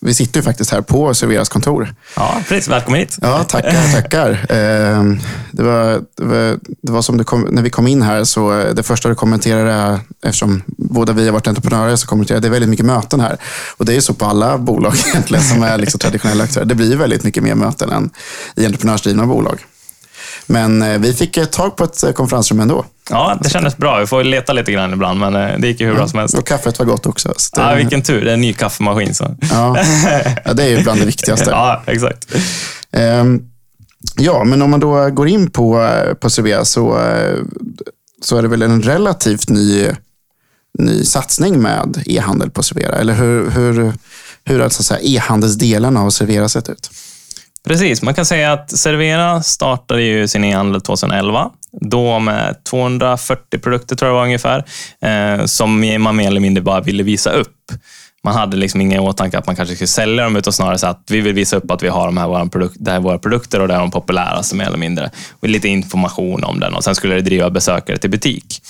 Vi 0.00 0.14
sitter 0.14 0.40
ju 0.40 0.44
faktiskt 0.44 0.70
här 0.70 0.80
på 0.80 1.14
Serveras 1.14 1.48
kontor. 1.48 1.94
Ja, 2.16 2.42
precis. 2.48 2.68
Välkommen 2.68 3.00
hit. 3.00 3.18
Ja, 3.22 3.44
tackar, 3.44 3.92
tackar. 3.92 4.46
Ehm, 4.48 5.20
det 5.52 5.62
var, 5.62 6.02
det 6.16 6.24
var, 6.24 6.58
det 6.82 6.92
var 6.92 7.02
som 7.02 7.24
kom, 7.24 7.40
när 7.40 7.62
vi 7.62 7.70
kom 7.70 7.86
in 7.86 8.02
här, 8.02 8.24
så 8.24 8.50
det 8.74 8.82
första 8.82 9.08
du 9.08 9.14
kommenterade, 9.14 10.00
eftersom 10.24 10.62
båda 10.66 11.12
vi 11.12 11.24
har 11.24 11.32
varit 11.32 11.46
entreprenörer, 11.46 11.96
så 11.96 12.06
kommenterade 12.06 12.40
det 12.40 12.48
är 12.48 12.52
väldigt 12.52 12.70
mycket 12.70 12.86
möten 12.86 13.20
här. 13.20 13.36
Och 13.76 13.84
det 13.84 13.96
är 13.96 14.00
så 14.00 14.14
på 14.14 14.24
alla 14.24 14.58
bolag 14.58 14.94
egentligen 15.08 15.44
som 15.44 15.62
är 15.62 15.78
liksom 15.78 15.98
traditionella 15.98 16.44
aktörer. 16.44 16.64
Det 16.64 16.74
blir 16.74 16.96
väldigt 16.96 17.24
mycket 17.24 17.42
mer 17.42 17.54
möten 17.54 17.90
än 17.90 18.10
i 18.56 18.66
entreprenörsdrivna 18.66 19.26
bolag. 19.26 19.64
Men 20.50 20.82
eh, 20.82 20.98
vi 20.98 21.12
fick 21.12 21.50
tag 21.50 21.76
på 21.76 21.84
ett 21.84 22.02
eh, 22.02 22.12
konferensrum 22.12 22.60
ändå. 22.60 22.84
Ja, 23.10 23.38
det 23.42 23.50
kändes 23.50 23.76
bra. 23.76 23.98
Vi 23.98 24.06
får 24.06 24.24
leta 24.24 24.52
lite 24.52 24.72
grann 24.72 24.92
ibland, 24.92 25.20
men 25.20 25.34
eh, 25.34 25.58
det 25.58 25.68
gick 25.68 25.80
ju 25.80 25.86
hur 25.86 25.94
bra 25.94 26.08
som 26.08 26.18
helst. 26.18 26.38
Och 26.38 26.46
kaffet 26.46 26.78
var 26.78 26.86
gott 26.86 27.06
också. 27.06 27.28
Det... 27.28 27.60
Ja, 27.60 27.74
vilken 27.74 28.02
tur. 28.02 28.24
Det 28.24 28.30
är 28.30 28.34
en 28.34 28.40
ny 28.40 28.52
kaffemaskin. 28.52 29.14
Så. 29.14 29.36
Ja. 29.50 29.76
ja, 30.44 30.52
det 30.52 30.62
är 30.62 30.68
ju 30.68 30.82
bland 30.82 31.00
det 31.00 31.06
viktigaste. 31.06 31.50
ja, 31.50 31.82
exakt. 31.86 32.34
Um, 32.92 33.42
ja, 34.16 34.44
men 34.44 34.62
om 34.62 34.70
man 34.70 34.80
då 34.80 35.10
går 35.10 35.28
in 35.28 35.50
på, 35.50 35.90
på 36.20 36.30
Servea 36.30 36.64
så, 36.64 36.98
så 38.22 38.36
är 38.36 38.42
det 38.42 38.48
väl 38.48 38.62
en 38.62 38.82
relativt 38.82 39.48
ny, 39.48 39.88
ny 40.78 41.04
satsning 41.04 41.62
med 41.62 42.02
e-handel 42.06 42.50
på 42.50 42.62
Servera? 42.62 42.96
Eller 42.96 43.14
hur, 43.14 43.50
hur, 43.50 43.92
hur 44.44 44.60
har 44.60 44.70
e-handelsdelen 45.02 45.96
av 45.96 46.10
Servera 46.10 46.48
sett 46.48 46.68
ut? 46.68 46.90
Precis, 47.68 48.02
man 48.02 48.14
kan 48.14 48.26
säga 48.26 48.52
att 48.52 48.70
Servera 48.70 49.42
startade 49.42 50.02
ju 50.02 50.28
sin 50.28 50.44
e-handel 50.44 50.80
2011. 50.80 51.50
Då 51.72 52.18
med 52.18 52.64
240 52.64 53.58
produkter 53.58 53.96
tror 53.96 54.08
jag 54.08 54.14
var 54.14 54.24
ungefär, 54.24 54.64
eh, 55.00 55.44
som 55.44 56.02
man 56.02 56.16
mer 56.16 56.26
eller 56.26 56.40
mindre 56.40 56.62
bara 56.62 56.80
ville 56.80 57.02
visa 57.02 57.30
upp. 57.30 57.56
Man 58.24 58.34
hade 58.34 58.56
liksom 58.56 58.80
ingen 58.80 59.00
åtanke 59.00 59.38
att 59.38 59.46
man 59.46 59.56
kanske 59.56 59.74
skulle 59.74 59.88
sälja 59.88 60.24
dem, 60.24 60.36
utan 60.36 60.52
snarare 60.52 60.78
så 60.78 60.86
att 60.86 61.04
vi 61.10 61.20
vill 61.20 61.34
visa 61.34 61.56
upp 61.56 61.70
att 61.70 61.82
vi 61.82 61.88
har 61.88 62.06
de 62.06 62.16
här 62.16 62.28
våra, 62.28 62.46
produk 62.46 62.72
det 62.74 62.90
här 62.90 63.00
våra 63.00 63.18
produkter 63.18 63.60
och 63.60 63.68
det 63.68 63.74
är 63.74 63.78
de 63.78 63.90
populäraste 63.90 64.56
mer 64.56 64.64
eller 64.66 64.78
mindre. 64.78 65.10
Och 65.40 65.48
lite 65.48 65.68
information 65.68 66.44
om 66.44 66.60
den 66.60 66.74
och 66.74 66.84
sen 66.84 66.94
skulle 66.94 67.14
det 67.14 67.20
driva 67.20 67.50
besökare 67.50 67.96
till 67.96 68.10
butik. 68.10 68.62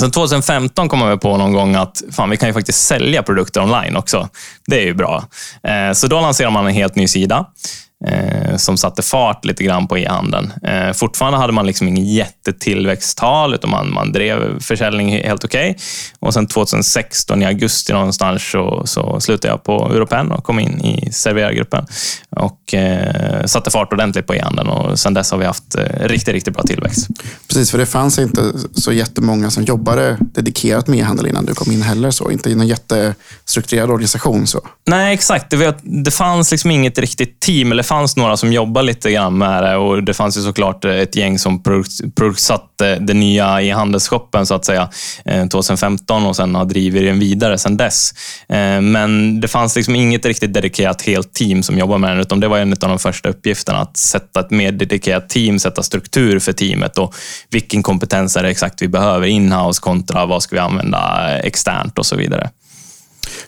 Sen 0.00 0.10
2015 0.10 0.88
kom 0.88 0.98
man 0.98 1.18
på 1.18 1.36
någon 1.36 1.52
gång 1.52 1.74
att 1.74 2.02
fan, 2.12 2.30
vi 2.30 2.36
kan 2.36 2.48
ju 2.48 2.52
faktiskt 2.52 2.86
sälja 2.86 3.22
produkter 3.22 3.62
online 3.62 3.96
också. 3.96 4.28
Det 4.66 4.80
är 4.80 4.84
ju 4.84 4.94
bra. 4.94 5.24
Eh, 5.62 5.92
så 5.92 6.06
då 6.06 6.20
lanserar 6.20 6.50
man 6.50 6.66
en 6.66 6.72
helt 6.72 6.96
ny 6.96 7.08
sida 7.08 7.46
eh, 8.06 8.56
som 8.56 8.76
satte 8.76 9.02
fart 9.02 9.44
lite 9.44 9.64
grann 9.64 9.88
på 9.88 9.98
e-handeln. 9.98 10.52
Eh, 10.62 10.92
fortfarande 10.92 11.38
hade 11.38 11.52
man 11.52 11.66
liksom 11.66 11.88
ingen 11.88 12.04
jättetillväxttal, 12.04 13.54
utan 13.54 13.70
man, 13.70 13.92
man 13.92 14.12
drev 14.12 14.60
försäljning 14.60 15.10
helt 15.10 15.44
okej. 15.44 15.70
Okay. 15.70 15.82
Och 16.18 16.34
sen 16.34 16.46
2016 16.46 17.42
i 17.42 17.44
augusti 17.44 17.92
någonstans 17.92 18.50
så, 18.50 18.82
så 18.86 19.20
slutade 19.20 19.52
jag 19.52 19.62
på 19.62 19.92
Europen 19.92 20.32
och 20.32 20.44
kom 20.44 20.58
in 20.58 20.80
i 20.80 21.12
serverargruppen 21.12 21.86
och 22.30 22.74
eh, 22.74 23.44
satte 23.44 23.70
fart 23.70 23.92
ordentligt 23.92 24.26
på 24.26 24.34
e-handeln 24.34 24.68
och 24.68 24.98
sen 24.98 25.14
dess 25.14 25.30
har 25.30 25.38
vi 25.38 25.44
haft 25.44 25.74
eh, 25.74 25.84
riktigt, 26.00 26.34
riktigt 26.34 26.54
bra 26.54 26.62
tillväxt. 26.62 27.08
Precis, 27.48 27.70
för 27.70 27.78
det 27.78 27.86
fanns 27.86 28.18
inte 28.18 28.52
så 28.74 28.92
jättemånga 28.92 29.50
som 29.50 29.62
jobbade 29.62 30.18
dedikerat 30.20 30.86
med 30.86 30.98
e-handel 30.98 31.26
innan 31.26 31.44
du 31.44 31.54
kom 31.54 31.72
in 31.72 31.82
heller. 31.82 32.10
så. 32.10 32.30
Inte 32.30 32.50
i 32.50 32.54
någon 32.54 32.66
jättestrukturerad 32.66 33.90
organisation. 33.90 34.46
så. 34.46 34.60
Nej, 34.86 35.14
exakt. 35.14 35.50
Det, 35.50 35.74
det 35.82 36.10
fanns 36.10 36.50
liksom 36.50 36.70
inget 36.70 36.98
riktigt 36.98 37.40
team, 37.40 37.72
eller 37.72 37.82
fanns 37.94 38.16
några 38.16 38.36
som 38.36 38.52
jobbade 38.52 38.86
lite 38.86 39.10
grann 39.10 39.38
med 39.38 39.62
det 39.62 39.76
och 39.76 40.02
det 40.02 40.14
fanns 40.14 40.38
ju 40.38 40.42
såklart 40.42 40.84
eh, 40.84 40.90
ett 40.90 41.16
gäng 41.16 41.38
som 41.38 41.62
produktsatte 42.14 42.98
det 42.98 43.14
nya 43.14 43.62
i 43.62 43.70
handelsshoppen 43.70 44.46
så 44.46 44.54
att 44.54 44.64
säga 44.64 44.90
eh, 45.24 45.46
2015 45.46 46.26
och 46.26 46.36
sen 46.36 46.54
har 46.54 46.64
drivit 46.64 47.02
den 47.02 47.18
vidare 47.18 47.58
sedan 47.58 47.76
dess. 47.76 48.12
Eh, 48.48 48.80
men 48.80 49.40
det 49.40 49.48
fanns 49.48 49.76
liksom 49.76 49.94
inget 49.94 50.26
riktigt 50.26 50.54
dedikerat 50.54 51.02
helt 51.02 51.34
team 51.34 51.62
som 51.62 51.78
jobbade 51.78 52.00
med 52.00 52.10
den, 52.10 52.20
utan 52.20 52.40
det 52.40 52.48
var 52.48 52.58
en 52.58 52.72
av 52.72 52.88
de 52.88 52.98
första 52.98 53.28
uppgifterna 53.28 53.78
att 53.78 53.96
sätta 53.96 54.40
ett 54.40 54.50
mer 54.50 54.72
dedikerat 54.72 55.28
team, 55.28 55.58
sätta 55.58 55.82
struktur 55.82 56.38
för 56.38 56.52
teamet 56.52 56.98
och 56.98 57.14
vilken 57.50 57.82
kompetens 57.82 58.36
är 58.36 58.42
det 58.42 58.48
exakt 58.48 58.82
vi 58.82 58.88
behöver 58.88 59.26
inhouse 59.26 59.80
kontra 59.80 60.26
vad 60.26 60.42
ska 60.42 60.56
vi 60.56 60.60
använda 60.60 61.30
externt 61.38 61.98
och 61.98 62.06
så 62.06 62.16
vidare. 62.16 62.50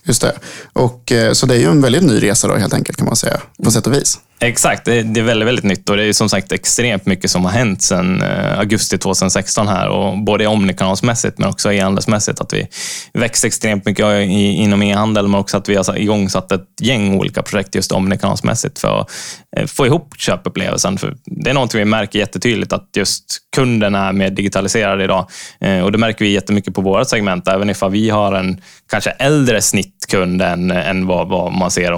Just 0.02 0.22
det. 0.22 0.32
Och, 0.72 1.12
så 1.32 1.46
det 1.46 1.54
är 1.54 1.58
ju 1.58 1.70
en 1.70 1.82
väldigt 1.82 2.02
ny 2.02 2.22
resa 2.22 2.48
då 2.48 2.54
helt 2.54 2.74
enkelt 2.74 2.98
kan 2.98 3.06
man 3.06 3.16
säga, 3.16 3.40
på 3.64 3.70
sätt 3.70 3.86
och 3.86 3.92
vis. 3.92 4.18
Exakt, 4.40 4.84
det 4.84 4.98
är 4.98 5.22
väldigt, 5.22 5.48
väldigt 5.48 5.64
nytt 5.64 5.90
och 5.90 5.96
det 5.96 6.04
är 6.04 6.12
som 6.12 6.28
sagt 6.28 6.52
extremt 6.52 7.06
mycket 7.06 7.30
som 7.30 7.44
har 7.44 7.52
hänt 7.52 7.82
sedan 7.82 8.22
eh, 8.22 8.58
augusti 8.58 8.98
2016 8.98 9.68
här. 9.68 9.88
Och 9.88 10.18
både 10.18 10.46
omnikanalsmässigt 10.46 11.38
men 11.38 11.48
också 11.48 11.72
e-handelsmässigt. 11.72 12.40
Att 12.40 12.52
vi 12.52 12.68
växt 13.12 13.44
extremt 13.44 13.84
mycket 13.86 14.04
inom 14.28 14.82
e-handel 14.82 15.28
men 15.28 15.40
också 15.40 15.56
att 15.56 15.68
vi 15.68 15.74
har 15.74 15.98
igångsatt 15.98 16.52
ett 16.52 16.66
gäng 16.80 17.18
olika 17.18 17.42
projekt 17.42 17.74
just 17.74 17.92
omnikanalsmässigt 17.92 18.78
för 18.78 19.00
att 19.00 19.10
eh, 19.56 19.66
få 19.66 19.86
ihop 19.86 20.14
köpupplevelsen. 20.18 20.98
För 20.98 21.16
det 21.24 21.50
är 21.50 21.54
något 21.54 21.74
vi 21.74 21.84
märker 21.84 22.18
jättetydligt 22.18 22.72
att 22.72 22.88
just 22.96 23.24
kunden 23.56 23.94
är 23.94 24.12
mer 24.12 24.30
digitaliserad 24.30 25.02
idag. 25.02 25.30
Eh, 25.60 25.80
och 25.80 25.92
det 25.92 25.98
märker 25.98 26.24
vi 26.24 26.32
jättemycket 26.32 26.74
på 26.74 26.80
vårt 26.80 27.08
segment, 27.08 27.48
även 27.48 27.70
ifall 27.70 27.90
vi 27.90 28.10
har 28.10 28.32
en 28.32 28.60
kanske 28.90 29.10
äldre 29.10 29.62
snitt 29.62 29.95
kund 30.06 30.42
än, 30.42 30.70
än 30.70 31.06
vad, 31.06 31.28
vad 31.28 31.52
man 31.52 31.70
ser 31.70 31.90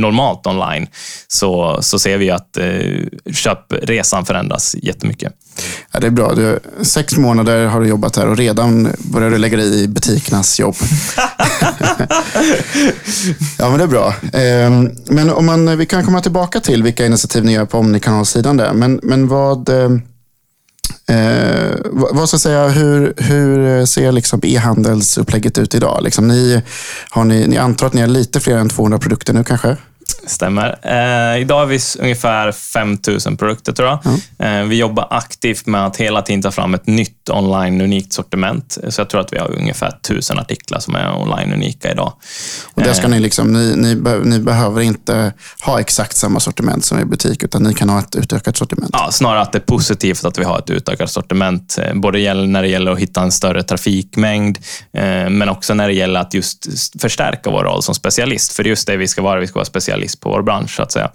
normalt 0.00 0.46
online. 0.46 0.86
Så 1.28 1.78
så 1.82 1.98
ser 1.98 2.18
vi 2.18 2.30
att 2.30 2.56
eh, 2.56 2.64
köpresan 3.32 4.24
förändras 4.24 4.76
jättemycket. 4.82 5.32
Ja, 5.92 6.00
det 6.00 6.06
är 6.06 6.10
bra. 6.10 6.34
Du, 6.34 6.60
sex 6.82 7.16
månader 7.16 7.66
har 7.66 7.80
du 7.80 7.88
jobbat 7.88 8.16
här 8.16 8.28
och 8.28 8.36
redan 8.36 8.88
börjar 8.98 9.30
du 9.30 9.38
lägga 9.38 9.56
dig 9.56 9.82
i 9.82 9.88
butikernas 9.88 10.60
jobb. 10.60 10.76
ja, 13.58 13.68
men 13.70 13.78
det 13.78 13.84
är 13.84 13.88
bra. 13.88 14.08
Eh, 14.32 14.70
men 15.06 15.30
om 15.30 15.46
man, 15.46 15.78
vi 15.78 15.86
kan 15.86 16.04
komma 16.04 16.20
tillbaka 16.20 16.60
till 16.60 16.82
vilka 16.82 17.06
initiativ 17.06 17.44
ni 17.44 17.52
gör 17.52 17.64
på 17.64 17.78
Omnikanalsidan 17.78 18.56
där. 18.56 18.72
Men, 18.72 19.00
men 19.02 19.28
vad... 19.28 19.68
Eh, 19.68 19.90
Eh, 21.08 21.76
vad 21.92 22.28
ska 22.28 22.34
jag 22.34 22.40
säga, 22.40 22.68
hur, 22.68 23.14
hur 23.16 23.86
ser 23.86 24.12
liksom 24.12 24.40
e-handelsupplägget 24.42 25.58
ut 25.58 25.74
idag? 25.74 26.00
Liksom 26.02 26.28
ni, 26.28 26.62
har 27.10 27.24
ni, 27.24 27.46
ni 27.46 27.56
antar 27.56 27.86
att 27.86 27.92
ni 27.92 28.00
har 28.00 28.08
lite 28.08 28.40
fler 28.40 28.56
än 28.56 28.68
200 28.68 28.98
produkter 28.98 29.32
nu 29.32 29.44
kanske? 29.44 29.76
Stämmer. 30.26 30.78
Eh, 30.82 31.40
idag 31.40 31.58
har 31.58 31.66
vi 31.66 31.78
ungefär 31.98 32.52
5000 32.52 33.36
produkter 33.36 33.72
tror 33.72 33.88
jag. 33.88 33.98
Mm. 34.06 34.62
Eh, 34.62 34.68
vi 34.68 34.76
jobbar 34.76 35.08
aktivt 35.10 35.66
med 35.66 35.86
att 35.86 35.96
hela 35.96 36.22
tiden 36.22 36.42
ta 36.42 36.50
fram 36.50 36.74
ett 36.74 36.86
nytt 36.86 37.30
online 37.30 37.80
unikt 37.80 38.12
sortiment. 38.12 38.78
Så 38.88 39.00
jag 39.00 39.10
tror 39.10 39.20
att 39.20 39.32
vi 39.32 39.38
har 39.38 39.50
ungefär 39.50 39.88
1000 39.88 40.38
artiklar 40.38 40.80
som 40.80 40.94
är 40.94 41.16
online 41.16 41.52
unika 41.52 41.92
idag. 41.92 42.12
Och 42.74 42.82
där 42.82 42.92
ska 42.92 43.04
eh. 43.04 43.10
ni, 43.10 43.20
liksom, 43.20 43.52
ni, 43.52 43.76
ni, 43.76 43.96
be, 43.96 44.18
ni, 44.24 44.38
behöver 44.38 44.80
inte 44.80 45.32
ha 45.62 45.80
exakt 45.80 46.16
samma 46.16 46.40
sortiment 46.40 46.84
som 46.84 47.00
i 47.00 47.04
butik, 47.04 47.42
utan 47.42 47.62
ni 47.62 47.74
kan 47.74 47.88
ha 47.88 47.98
ett 47.98 48.16
utökat 48.16 48.56
sortiment? 48.56 48.90
Ja, 48.92 49.08
snarare 49.12 49.40
att 49.40 49.52
det 49.52 49.58
är 49.58 49.60
positivt 49.60 50.24
att 50.24 50.38
vi 50.38 50.44
har 50.44 50.58
ett 50.58 50.70
utökat 50.70 51.10
sortiment. 51.10 51.78
Eh, 51.78 51.94
både 51.94 52.34
när 52.34 52.62
det 52.62 52.68
gäller 52.68 52.92
att 52.92 52.98
hitta 52.98 53.22
en 53.22 53.32
större 53.32 53.62
trafikmängd, 53.62 54.58
eh, 54.92 55.02
men 55.30 55.48
också 55.48 55.74
när 55.74 55.88
det 55.88 55.94
gäller 55.94 56.20
att 56.20 56.34
just 56.34 56.66
förstärka 57.00 57.50
vår 57.50 57.64
roll 57.64 57.82
som 57.82 57.94
specialist. 57.94 58.52
För 58.52 58.62
det 58.62 58.68
är 58.68 58.70
just 58.70 58.86
det 58.86 58.96
vi 58.96 59.08
ska 59.08 59.22
vara, 59.22 59.40
vi 59.40 59.46
ska 59.46 59.54
vara 59.54 59.64
specialist 59.96 60.20
på 60.20 60.30
vår 60.30 60.42
bransch. 60.42 60.76
Så 60.76 60.82
att 60.82 60.92
säga. 60.92 61.10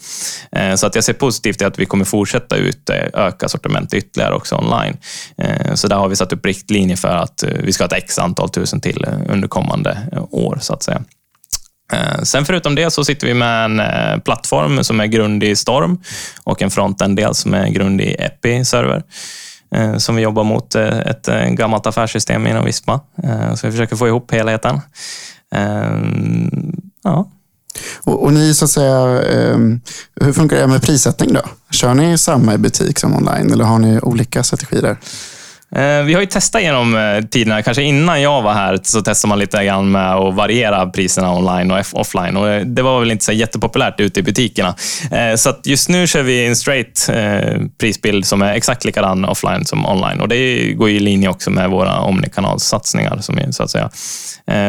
Eh, 0.51 0.75
så 0.75 0.87
att 0.87 0.95
jag 0.95 1.03
ser 1.03 1.13
positivt 1.13 1.61
i 1.61 1.65
att 1.65 1.79
vi 1.79 1.85
kommer 1.85 2.05
fortsätta 2.05 2.55
ut, 2.55 2.89
eh, 2.89 2.95
öka 3.13 3.49
sortimentet 3.49 3.93
ytterligare 3.93 4.33
också 4.35 4.55
online. 4.55 4.97
Eh, 5.37 5.73
så 5.75 5.87
där 5.87 5.95
har 5.95 6.09
vi 6.09 6.15
satt 6.15 6.33
upp 6.33 6.45
riktlinjer 6.45 6.97
för 6.97 7.15
att 7.15 7.43
vi 7.63 7.73
ska 7.73 7.83
ha 7.83 7.87
ett 7.87 8.03
x 8.03 8.19
antal 8.19 8.49
tusen 8.49 8.81
till 8.81 9.05
under 9.29 9.47
kommande 9.47 9.97
år, 10.31 10.57
så 10.61 10.73
att 10.73 10.83
säga. 10.83 11.03
Sen 12.23 12.45
förutom 12.45 12.75
det 12.75 12.91
så 12.91 13.03
sitter 13.03 13.27
vi 13.27 13.33
med 13.33 13.65
en 13.65 14.21
plattform 14.21 14.83
som 14.83 14.99
är 14.99 15.05
grund 15.05 15.43
i 15.43 15.55
Storm 15.55 15.99
och 16.43 16.61
en 16.61 16.69
frontend-del 16.69 17.35
som 17.35 17.53
är 17.53 17.67
grund 17.67 18.01
i 18.01 18.15
Epi-server 18.19 19.03
som 19.97 20.15
vi 20.15 20.21
jobbar 20.21 20.43
mot 20.43 20.75
ett 20.75 21.29
gammalt 21.51 21.87
affärssystem 21.87 22.47
inom 22.47 22.65
Visma. 22.65 22.99
Så 23.55 23.67
vi 23.67 23.71
försöker 23.71 23.95
få 23.95 24.07
ihop 24.07 24.31
helheten. 24.31 24.81
Ja. 27.03 27.31
Och, 28.03 28.23
och, 28.23 28.33
ni, 28.33 28.53
så 28.53 28.65
att 28.65 28.71
säga, 28.71 29.23
ehm, 29.23 29.81
hur 30.21 30.33
funkar 30.33 30.57
det 30.57 30.67
med 30.67 30.81
prissättning 30.81 31.33
då? 31.33 31.41
Kör 31.71 31.93
ni 31.93 32.17
samma 32.17 32.53
i 32.53 32.57
butik 32.57 32.99
som 32.99 33.15
online 33.15 33.51
eller 33.51 33.65
har 33.65 33.79
ni 33.79 33.99
olika 33.99 34.43
strategier 34.43 34.81
där? 34.81 34.97
Eh, 35.75 36.03
vi 36.03 36.13
har 36.13 36.21
ju 36.21 36.27
testat 36.27 36.61
genom 36.61 36.95
eh, 36.95 37.21
tiderna, 37.21 37.61
kanske 37.61 37.83
innan 37.83 38.21
jag 38.21 38.41
var 38.41 38.53
här, 38.53 38.79
så 38.83 39.01
testade 39.01 39.29
man 39.29 39.39
lite 39.39 39.65
grann 39.65 39.91
med 39.91 40.13
att 40.13 40.35
variera 40.35 40.85
priserna 40.85 41.35
online 41.35 41.71
och 41.71 41.85
offline. 41.93 42.37
Och 42.37 42.49
eh, 42.49 42.65
det 42.65 42.81
var 42.81 42.99
väl 42.99 43.11
inte 43.11 43.25
så 43.25 43.31
jättepopulärt 43.31 43.99
ute 43.99 44.19
i 44.19 44.23
butikerna. 44.23 44.75
Så 45.35 45.49
att 45.49 45.67
just 45.67 45.89
nu 45.89 46.07
kör 46.07 46.23
vi 46.23 46.45
en 46.45 46.55
straight 46.55 47.09
prisbild 47.77 48.25
som 48.25 48.41
är 48.41 48.53
exakt 48.53 48.85
likadan 48.85 49.25
offline 49.25 49.65
som 49.65 49.85
online. 49.85 50.21
Och 50.21 50.27
Det 50.27 50.73
går 50.73 50.89
i 50.89 50.99
linje 50.99 51.29
också 51.29 51.49
med 51.49 51.69
våra 51.69 51.99
omnikanalsatsningar, 51.99 53.19
så 53.51 53.63
att 53.63 53.69
säga. 53.69 53.89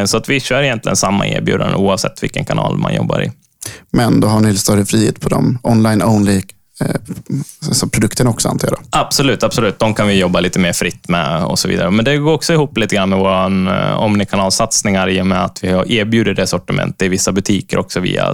Så 0.05 0.17
att 0.17 0.29
vi 0.29 0.39
kör 0.39 0.63
egentligen 0.63 0.95
samma 0.95 1.27
erbjudande 1.27 1.75
oavsett 1.75 2.23
vilken 2.23 2.45
kanal 2.45 2.77
man 2.77 2.95
jobbar 2.95 3.23
i. 3.23 3.31
Men 3.91 4.19
då 4.19 4.27
har 4.27 4.39
ni 4.39 4.57
större 4.57 4.85
frihet 4.85 5.21
på 5.21 5.29
de 5.29 5.59
online-only 5.63 6.41
alltså 7.67 7.87
produkten 7.87 8.27
också 8.27 8.49
antar 8.49 8.67
jag? 8.67 8.77
Då. 8.77 8.83
Absolut, 8.89 9.43
absolut. 9.43 9.79
De 9.79 9.93
kan 9.93 10.07
vi 10.07 10.19
jobba 10.19 10.39
lite 10.39 10.59
mer 10.59 10.73
fritt 10.73 11.09
med 11.09 11.43
och 11.43 11.59
så 11.59 11.67
vidare. 11.67 11.91
Men 11.91 12.05
det 12.05 12.17
går 12.17 12.33
också 12.33 12.53
ihop 12.53 12.77
lite 12.77 12.95
grann 12.95 13.09
med 13.09 13.19
våra 13.19 13.45
eh, 13.45 13.99
omnikanalsatsningar 13.99 15.09
i 15.09 15.21
och 15.21 15.27
med 15.27 15.43
att 15.43 15.63
vi 15.63 15.71
har 15.71 15.91
erbjudit 15.91 16.35
det 16.35 16.47
sortimentet 16.47 17.01
i 17.01 17.07
vissa 17.07 17.31
butiker 17.31 17.77
också 17.77 17.99
via 17.99 18.33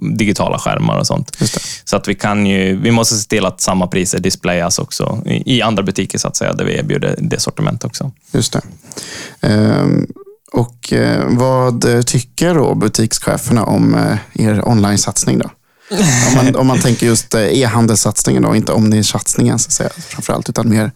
digitala 0.00 0.58
skärmar 0.58 0.98
och 0.98 1.06
sånt. 1.06 1.36
Så 1.84 1.96
att 1.96 2.08
vi 2.08 2.14
kan 2.14 2.46
ju, 2.46 2.76
vi 2.76 2.90
måste 2.90 3.14
se 3.14 3.28
till 3.28 3.46
att 3.46 3.60
samma 3.60 3.86
priser 3.86 4.18
displayas 4.18 4.78
också 4.78 5.22
i, 5.26 5.56
i 5.56 5.62
andra 5.62 5.82
butiker 5.82 6.18
så 6.18 6.28
att 6.28 6.36
säga, 6.36 6.52
där 6.52 6.64
vi 6.64 6.78
erbjuder 6.78 7.16
det 7.18 7.40
sortimentet 7.40 7.84
också. 7.84 8.12
Just 8.32 8.52
det. 8.52 8.60
Ehm, 9.40 10.06
och 10.52 10.92
eh, 10.92 11.24
vad 11.28 12.06
tycker 12.06 12.54
då 12.54 12.74
butikscheferna 12.74 13.64
om 13.64 13.96
er 14.32 14.68
online-satsning 14.68 15.38
då? 15.38 15.50
Om, 15.90 16.34
man, 16.34 16.56
om 16.56 16.66
man 16.66 16.78
tänker 16.80 17.06
just 17.06 17.34
eh, 17.34 17.40
e-handelssatsningen 17.40 18.44
och 18.44 18.56
inte 18.56 18.72
omni-satsningen 18.72 19.58
så 19.58 19.68
att 19.68 19.72
säga, 19.72 19.90
framförallt, 20.08 20.48
utan 20.48 20.68
mer, 20.68 20.90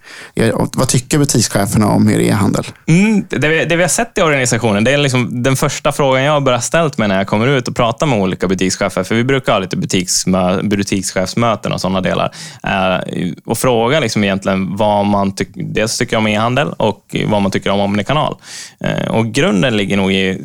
vad 0.76 0.88
tycker 0.88 1.18
butikscheferna 1.18 1.88
om 1.88 2.10
er 2.10 2.18
e-handel? 2.18 2.64
Mm, 2.86 3.24
det, 3.28 3.48
vi, 3.48 3.64
det 3.64 3.76
vi 3.76 3.82
har 3.82 3.88
sett 3.88 4.18
i 4.18 4.20
organisationen, 4.20 4.84
det 4.84 4.90
är 4.90 4.98
liksom 4.98 5.42
den 5.42 5.56
första 5.56 5.92
frågan 5.92 6.22
jag 6.22 6.42
börjar 6.42 6.60
ställt 6.60 6.98
mig 6.98 7.08
när 7.08 7.16
jag 7.16 7.26
kommer 7.26 7.46
ut 7.46 7.68
och 7.68 7.76
pratar 7.76 8.06
med 8.06 8.18
olika 8.18 8.48
butikschefer, 8.48 9.02
för 9.02 9.14
vi 9.14 9.24
brukar 9.24 9.52
ha 9.52 9.58
lite 9.58 9.76
butiksmö, 9.76 10.62
butikschefsmöten 10.62 11.72
och 11.72 11.80
sådana 11.80 12.00
delar, 12.00 12.34
eh, 12.62 13.32
och 13.44 13.58
fråga 13.58 14.00
liksom 14.00 14.24
egentligen 14.24 14.76
vad 14.76 15.06
man 15.06 15.34
ty 15.34 15.44
dels 15.54 15.98
tycker 15.98 16.16
om 16.16 16.26
e-handel 16.26 16.68
och 16.68 17.16
vad 17.26 17.42
man 17.42 17.50
tycker 17.50 17.70
om 17.70 17.80
omnikanal. 17.80 18.36
Eh, 18.80 19.08
och 19.08 19.26
grunden 19.26 19.76
ligger 19.76 19.96
nog 19.96 20.12
i, 20.12 20.40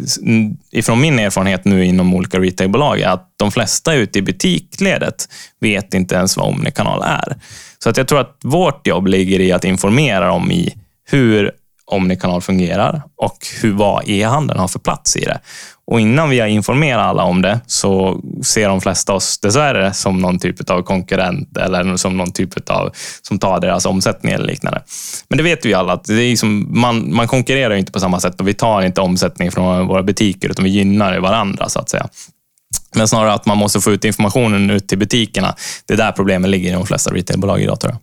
ifrån 0.71 1.01
min 1.01 1.19
erfarenhet 1.19 1.65
nu 1.65 1.85
inom 1.85 2.13
olika 2.13 2.39
retailbolag, 2.39 3.03
att 3.03 3.26
de 3.37 3.51
flesta 3.51 3.93
ute 3.93 4.19
i 4.19 4.21
butikledet 4.21 5.29
vet 5.59 5.93
inte 5.93 6.15
ens 6.15 6.37
vad 6.37 6.47
Omnikanal 6.47 7.01
är. 7.05 7.35
Så 7.79 7.89
att 7.89 7.97
jag 7.97 8.07
tror 8.07 8.19
att 8.19 8.39
vårt 8.43 8.87
jobb 8.87 9.07
ligger 9.07 9.39
i 9.39 9.51
att 9.51 9.65
informera 9.65 10.27
dem 10.27 10.51
i 10.51 10.75
hur 11.09 11.51
Omnikanal 11.91 12.41
fungerar 12.41 13.01
och 13.15 13.37
hur, 13.61 13.73
vad 13.73 14.09
e-handeln 14.09 14.59
har 14.59 14.67
för 14.67 14.79
plats 14.79 15.15
i 15.15 15.25
det. 15.25 15.39
Och 15.87 15.99
innan 15.99 16.29
vi 16.29 16.39
har 16.39 16.47
informerat 16.47 17.05
alla 17.05 17.23
om 17.23 17.41
det 17.41 17.59
så 17.67 18.21
ser 18.43 18.69
de 18.69 18.81
flesta 18.81 19.13
oss 19.13 19.39
dessvärre 19.39 19.93
som 19.93 20.21
någon 20.21 20.39
typ 20.39 20.69
av 20.69 20.81
konkurrent 20.81 21.57
eller 21.57 21.97
som 21.97 22.17
någon 22.17 22.31
typ 22.31 22.69
av 22.69 22.91
som 23.21 23.39
tar 23.39 23.59
deras 23.59 23.85
omsättning 23.85 24.33
eller 24.33 24.45
liknande. 24.45 24.83
Men 25.29 25.37
det 25.37 25.43
vet 25.43 25.65
vi 25.65 25.73
alla 25.73 25.93
att 25.93 26.03
det 26.03 26.13
är 26.13 26.29
liksom, 26.29 26.79
man, 26.81 27.15
man 27.15 27.27
konkurrerar 27.27 27.75
inte 27.75 27.91
på 27.91 27.99
samma 27.99 28.19
sätt 28.19 28.41
och 28.41 28.47
vi 28.47 28.53
tar 28.53 28.81
inte 28.81 29.01
omsättning 29.01 29.51
från 29.51 29.87
våra 29.87 30.03
butiker 30.03 30.49
utan 30.49 30.65
vi 30.65 30.71
gynnar 30.71 31.19
varandra 31.19 31.69
så 31.69 31.79
att 31.79 31.89
säga. 31.89 32.07
Men 32.97 33.07
snarare 33.07 33.33
att 33.33 33.45
man 33.45 33.57
måste 33.57 33.81
få 33.81 33.91
ut 33.91 34.05
informationen 34.05 34.69
ut 34.69 34.87
till 34.87 34.97
butikerna. 34.97 35.55
Det 35.85 35.93
är 35.93 35.97
där 35.97 36.11
problemen 36.11 36.51
ligger 36.51 36.69
i 36.69 36.73
de 36.73 36.85
flesta 36.85 37.13
retailbolag 37.13 37.61
idag 37.61 37.79
tror 37.79 37.93
jag. 37.93 38.01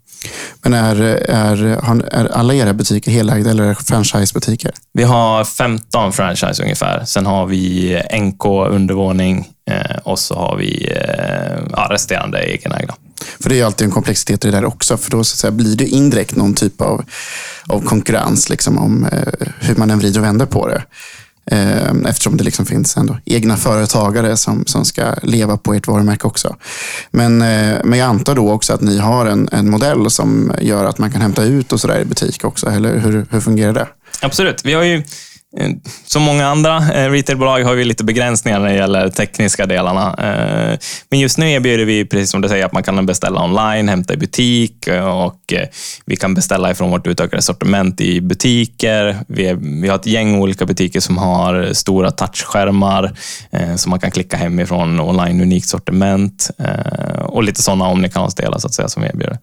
Men 0.62 0.74
är, 0.74 1.00
är, 1.30 1.62
är 2.10 2.32
alla 2.32 2.54
era 2.54 2.74
butiker 2.74 3.10
helägda 3.10 3.50
eller 3.50 3.64
är 3.64 3.68
det 3.68 3.74
franchisebutiker? 3.74 4.70
Vi 4.92 5.02
har 5.02 5.44
15 5.44 6.12
franchise 6.12 6.62
ungefär. 6.62 7.04
Sen 7.04 7.26
har 7.26 7.46
vi 7.46 8.02
NK 8.20 8.44
undervåning 8.46 9.48
eh, 9.70 9.96
och 10.02 10.18
så 10.18 10.34
har 10.34 10.56
vi 10.56 10.92
eh, 10.96 11.62
ja, 11.72 11.88
resterande 11.90 12.38
egenägda. 12.38 12.94
För 13.40 13.50
det 13.50 13.60
är 13.60 13.64
alltid 13.64 13.84
en 13.84 13.90
komplexitet 13.92 14.44
i 14.44 14.50
det 14.50 14.56
där 14.56 14.64
också, 14.64 14.96
för 14.96 15.10
då 15.10 15.24
så 15.24 15.36
säga, 15.36 15.50
blir 15.50 15.76
det 15.76 15.86
indirekt 15.86 16.36
någon 16.36 16.54
typ 16.54 16.80
av, 16.80 17.04
av 17.66 17.80
konkurrens 17.80 18.50
liksom, 18.50 18.78
om 18.78 19.04
eh, 19.12 19.48
hur 19.60 19.76
man 19.76 19.90
än 19.90 19.98
vrider 19.98 20.20
och 20.20 20.26
vänder 20.26 20.46
på 20.46 20.68
det. 20.68 20.82
Ehm, 21.50 22.06
eftersom 22.06 22.36
det 22.36 22.44
liksom 22.44 22.66
finns 22.66 22.96
ändå 22.96 23.18
egna 23.24 23.56
företagare 23.56 24.36
som, 24.36 24.66
som 24.66 24.84
ska 24.84 25.14
leva 25.22 25.56
på 25.56 25.74
ert 25.74 25.86
varumärke 25.86 26.26
också. 26.26 26.56
Men, 27.10 27.42
eh, 27.42 27.78
men 27.84 27.98
jag 27.98 28.08
antar 28.08 28.34
då 28.34 28.52
också 28.52 28.72
att 28.72 28.80
ni 28.80 28.98
har 28.98 29.26
en, 29.26 29.48
en 29.52 29.70
modell 29.70 30.10
som 30.10 30.52
gör 30.60 30.84
att 30.84 30.98
man 30.98 31.12
kan 31.12 31.20
hämta 31.20 31.44
ut 31.44 31.72
och 31.72 31.80
sådär 31.80 32.00
i 32.00 32.04
butik 32.04 32.44
också, 32.44 32.66
eller 32.66 32.98
hur, 32.98 33.26
hur 33.30 33.40
fungerar 33.40 33.72
det? 33.72 33.86
Absolut. 34.22 34.64
Vi 34.64 34.72
har 34.74 34.82
ju 34.82 35.02
Eh, 35.56 35.70
som 36.06 36.22
många 36.22 36.46
andra 36.46 36.76
eh, 36.76 37.10
retailbolag 37.10 37.60
har 37.60 37.74
vi 37.74 37.84
lite 37.84 38.04
begränsningar 38.04 38.58
när 38.58 38.68
det 38.68 38.74
gäller 38.74 39.08
tekniska 39.08 39.66
delarna. 39.66 40.14
Eh, 40.18 40.78
men 41.10 41.20
just 41.20 41.38
nu 41.38 41.50
erbjuder 41.50 41.84
vi, 41.84 42.04
precis 42.04 42.30
som 42.30 42.40
du 42.40 42.48
säger, 42.48 42.66
att 42.66 42.72
man 42.72 42.82
kan 42.82 43.06
beställa 43.06 43.44
online, 43.44 43.88
hämta 43.88 44.14
i 44.14 44.16
butik 44.16 44.88
och 45.24 45.54
vi 46.06 46.16
kan 46.16 46.34
beställa 46.34 46.70
ifrån 46.70 46.90
vårt 46.90 47.06
utökade 47.06 47.42
sortiment 47.42 48.00
i 48.00 48.20
butiker. 48.20 49.18
Vi, 49.28 49.88
har 49.88 49.96
ett 49.96 50.06
gäng 50.06 50.38
olika 50.38 50.66
butiker 50.66 51.00
som 51.00 51.18
har 51.18 51.72
stora 51.72 52.10
touchskärmar 52.10 53.16
som 53.76 53.90
man 53.90 54.00
kan 54.00 54.10
klicka 54.10 54.36
hemifrån 54.36 55.00
online 55.00 55.40
unikt 55.40 55.68
sortiment 55.68 56.50
och 57.20 57.42
lite 57.42 57.62
sådana 57.62 57.88
omnikanalsdelar 57.88 58.58
så 58.58 58.66
att 58.66 58.74
säga 58.74 58.88
som 58.88 59.02
vi 59.02 59.08
erbjuder. 59.08 59.38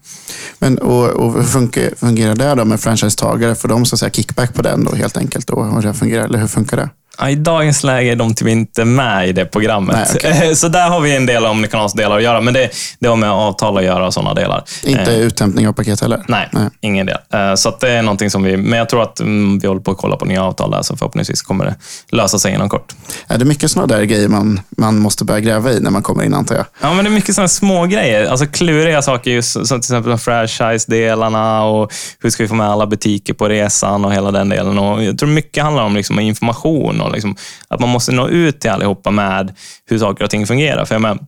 Men 0.60 0.78
och, 0.78 1.10
och 1.10 1.34
hur 1.34 1.96
fungerar 1.96 2.36
det 2.36 2.56
då 2.56 2.66
med 2.66 2.80
franchisetagare? 2.80 3.56
Får 3.56 3.68
de 3.68 3.86
så 3.86 3.96
att 3.96 4.00
säga 4.00 4.10
kickback 4.10 4.54
på 4.54 4.62
den 4.62 4.84
då 4.84 4.96
helt 4.96 5.18
enkelt? 5.18 5.48
Då? 5.48 5.82
Fungerar, 6.02 6.26
eller 6.26 6.40
hur 6.40 6.48
funkar 6.48 6.90
det? 7.18 7.32
I 7.32 7.36
dagens 7.36 7.84
läge 7.84 8.12
är 8.12 8.16
de 8.16 8.34
typ 8.34 8.48
inte 8.48 8.86
med 8.86 9.30
i 9.30 9.32
det 9.32 9.46
programmet. 9.46 9.96
Nej, 9.96 10.34
okay. 10.34 10.56
Så 10.62 10.68
där 10.68 10.90
har 10.90 11.00
vi 11.00 11.16
en 11.16 11.26
del 11.26 11.46
omnikanalsdelar 11.46 12.18
att 12.18 12.24
göra, 12.24 12.42
men 12.42 12.54
det, 12.54 12.70
det 13.00 13.08
har 13.08 13.16
med 13.16 13.32
avtal 13.32 13.78
att 13.78 13.84
göra 13.84 14.08
och 14.08 14.14
sådana 14.14 14.34
delar. 14.34 14.64
Inte 14.84 15.14
eh, 15.14 15.20
uthämtning 15.20 15.68
av 15.68 15.74
paket 15.74 16.02
heller? 16.02 16.24
Nej, 16.28 16.50
nej. 16.52 16.70
ingen 16.82 17.06
del. 17.06 17.18
Eh, 17.34 17.56
så 17.56 17.78
det 17.80 17.90
är 17.90 18.02
någonting 18.02 18.30
som 18.30 18.44
vi, 18.44 18.58
men 18.58 18.80
jag 18.80 18.90
tror 18.90 19.04
att 19.04 19.20
mm, 19.20 19.60
vi 19.60 19.68
håller 19.68 19.82
på 19.82 19.92
att 19.92 19.98
kolla 19.98 20.16
på 20.16 20.26
nya 20.26 20.44
avtal 20.44 20.72
där, 20.72 20.82
så 20.82 20.98
förhoppningsvis 20.98 21.42
kommer 21.42 21.66
det 21.66 21.76
lösa 22.12 22.40
sig 22.40 22.54
inom 22.54 22.70
kort. 22.70 22.94
Är 23.28 23.38
det 23.38 23.46
mycket 23.46 23.72
sådana 23.72 23.96
där 23.96 24.04
grejer 24.04 24.28
man, 24.28 24.62
man 24.78 24.98
måste 24.98 25.26
börja 25.26 25.40
gräva 25.40 25.72
i 25.72 25.80
när 25.80 25.92
man 25.92 26.04
kommer 26.04 26.24
in, 26.24 26.34
antar 26.34 26.56
jag? 26.56 26.66
Ja, 26.82 26.94
men 26.94 27.06
det 27.06 27.10
är 27.10 27.14
mycket 27.14 27.36
sådana 27.36 27.48
små 27.48 27.86
grejer. 27.86 28.26
Alltså 28.26 28.46
kluriga 28.46 29.02
saker, 29.02 29.32
just, 29.32 29.52
som 29.52 29.66
till 29.66 29.76
exempel 29.78 30.18
franchise-delarna 30.18 31.64
och 31.64 31.92
hur 32.20 32.30
ska 32.30 32.44
vi 32.44 32.50
få 32.50 32.56
med 32.56 32.70
alla 32.70 32.88
butiker 32.88 33.34
på 33.34 33.50
resan 33.50 34.06
och 34.06 34.14
hela 34.14 34.32
den 34.32 34.50
delen. 34.50 34.80
Och 34.80 35.04
jag 35.04 35.18
tror 35.18 35.30
mycket 35.30 35.64
handlar 35.64 35.84
om 35.84 35.96
liksom 35.96 36.20
information 36.20 37.01
och 37.02 37.12
liksom 37.12 37.36
att 37.68 37.80
man 37.80 37.90
måste 37.90 38.12
nå 38.12 38.28
ut 38.28 38.60
till 38.60 38.70
allihopa 38.70 39.12
med 39.12 39.54
hur 39.86 40.00
saker 40.00 40.24
och 40.24 40.30
ting 40.30 40.48
fungerar. 40.48 40.86
För 40.86 40.96
jag, 40.96 41.02
menar, 41.02 41.20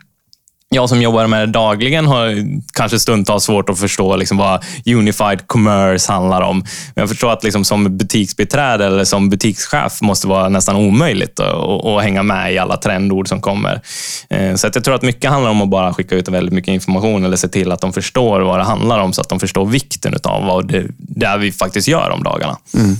jag 0.69 0.89
som 0.89 1.01
jobbar 1.01 1.27
med 1.27 1.39
det 1.39 1.51
dagligen 1.51 2.07
har 2.07 2.45
kanske 2.73 2.99
stundtals 2.99 3.43
svårt 3.43 3.69
att 3.69 3.79
förstå 3.79 4.15
liksom 4.15 4.37
vad 4.37 4.63
unified 4.85 5.47
commerce 5.47 6.11
handlar 6.11 6.41
om. 6.41 6.59
Men 6.95 7.01
jag 7.01 7.09
förstår 7.09 7.31
att 7.31 7.43
liksom 7.43 7.65
som 7.65 7.97
butiksbiträde 7.97 8.85
eller 8.85 9.03
som 9.03 9.29
butikschef 9.29 10.01
måste 10.01 10.27
vara 10.27 10.49
nästan 10.49 10.75
omöjligt 10.75 11.39
att, 11.39 11.85
att 11.85 12.03
hänga 12.03 12.23
med 12.23 12.53
i 12.53 12.57
alla 12.57 12.77
trendord 12.77 13.27
som 13.27 13.41
kommer. 13.41 13.81
Eh, 14.29 14.55
så 14.55 14.67
att 14.67 14.75
jag 14.75 14.83
tror 14.83 14.95
att 14.95 15.01
mycket 15.01 15.31
handlar 15.31 15.51
om 15.51 15.61
att 15.61 15.69
bara 15.69 15.93
skicka 15.93 16.15
ut 16.15 16.27
väldigt 16.27 16.53
mycket 16.53 16.71
information 16.71 17.25
eller 17.25 17.37
se 17.37 17.47
till 17.47 17.71
att 17.71 17.81
de 17.81 17.93
förstår 17.93 18.41
vad 18.41 18.59
det 18.59 18.63
handlar 18.63 18.99
om 18.99 19.13
så 19.13 19.21
att 19.21 19.29
de 19.29 19.39
förstår 19.39 19.65
vikten 19.65 20.15
av 20.23 20.45
vad 20.45 20.67
det, 20.67 20.85
det 20.97 21.37
vi 21.39 21.51
faktiskt 21.51 21.87
gör 21.87 22.09
om 22.09 22.23
dagarna. 22.23 22.57
Mm. 22.73 22.95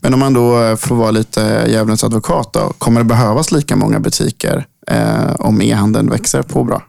Men 0.00 0.14
om 0.14 0.20
man 0.20 0.34
då 0.34 0.62
eh, 0.62 0.76
får 0.76 0.96
vara 0.96 1.10
lite 1.10 1.66
djävulens 1.68 2.04
advokat, 2.04 2.52
då, 2.52 2.72
kommer 2.78 3.00
det 3.00 3.04
behövas 3.04 3.52
lika 3.52 3.76
många 3.76 4.00
butiker 4.00 4.66
eh, 4.90 5.34
om 5.38 5.62
e-handeln 5.62 6.10
växer 6.10 6.42
på 6.42 6.64
bra? 6.64 6.82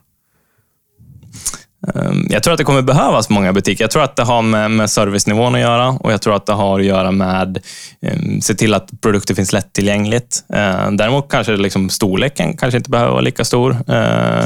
Ehm, 1.87 2.27
jag 2.29 2.43
tror 2.43 2.53
att 2.53 2.57
det 2.57 2.63
kommer 2.63 2.81
behövas 2.81 3.29
många 3.29 3.53
butiker. 3.53 3.83
Jag 3.83 3.91
tror 3.91 4.03
att 4.03 4.15
det 4.15 4.23
har 4.23 4.41
med, 4.41 4.71
med 4.71 4.89
servicenivån 4.89 5.55
att 5.55 5.61
göra 5.61 5.89
och 5.89 6.11
jag 6.11 6.21
tror 6.21 6.35
att 6.35 6.45
det 6.45 6.53
har 6.53 6.79
att 6.79 6.85
göra 6.85 7.11
med 7.11 7.59
um, 8.01 8.41
se 8.41 8.55
till 8.55 8.73
att 8.73 9.01
produkter 9.01 9.35
finns 9.35 9.53
lättillgängligt. 9.53 10.43
Uh, 10.53 10.91
däremot 10.91 11.31
kanske 11.31 11.57
liksom 11.57 11.89
storleken 11.89 12.57
kanske 12.57 12.77
inte 12.77 12.89
behöver 12.89 13.11
vara 13.11 13.21
lika 13.21 13.45
stor. 13.45 13.71
Uh, 13.71 14.45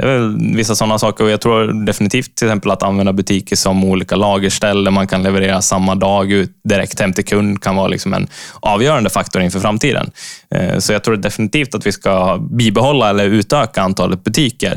det 0.00 0.06
är 0.06 0.18
väl 0.18 0.56
vissa 0.56 0.74
sådana 0.74 0.98
saker. 0.98 1.24
Och 1.24 1.30
jag 1.30 1.40
tror 1.40 1.84
definitivt 1.86 2.34
till 2.34 2.48
exempel 2.48 2.70
att 2.70 2.82
använda 2.82 3.12
butiker 3.12 3.56
som 3.56 3.84
olika 3.84 4.16
lagerställen, 4.16 4.94
man 4.94 5.06
kan 5.06 5.22
leverera 5.22 5.62
samma 5.62 5.94
dag 5.94 6.32
ut 6.32 6.50
direkt 6.64 7.00
hem 7.00 7.12
till 7.12 7.24
kund 7.24 7.62
kan 7.62 7.76
vara 7.76 7.88
liksom 7.88 8.14
en 8.14 8.28
avgörande 8.60 9.10
faktor 9.10 9.42
inför 9.42 9.60
framtiden. 9.60 10.10
Eh, 10.54 10.78
så 10.78 10.92
jag 10.92 11.04
tror 11.04 11.16
definitivt 11.16 11.74
att 11.74 11.86
vi 11.86 11.92
ska 11.92 12.38
bibehålla 12.50 13.10
eller 13.10 13.24
utöka 13.24 13.82
antalet 13.82 14.24
butiker. 14.24 14.72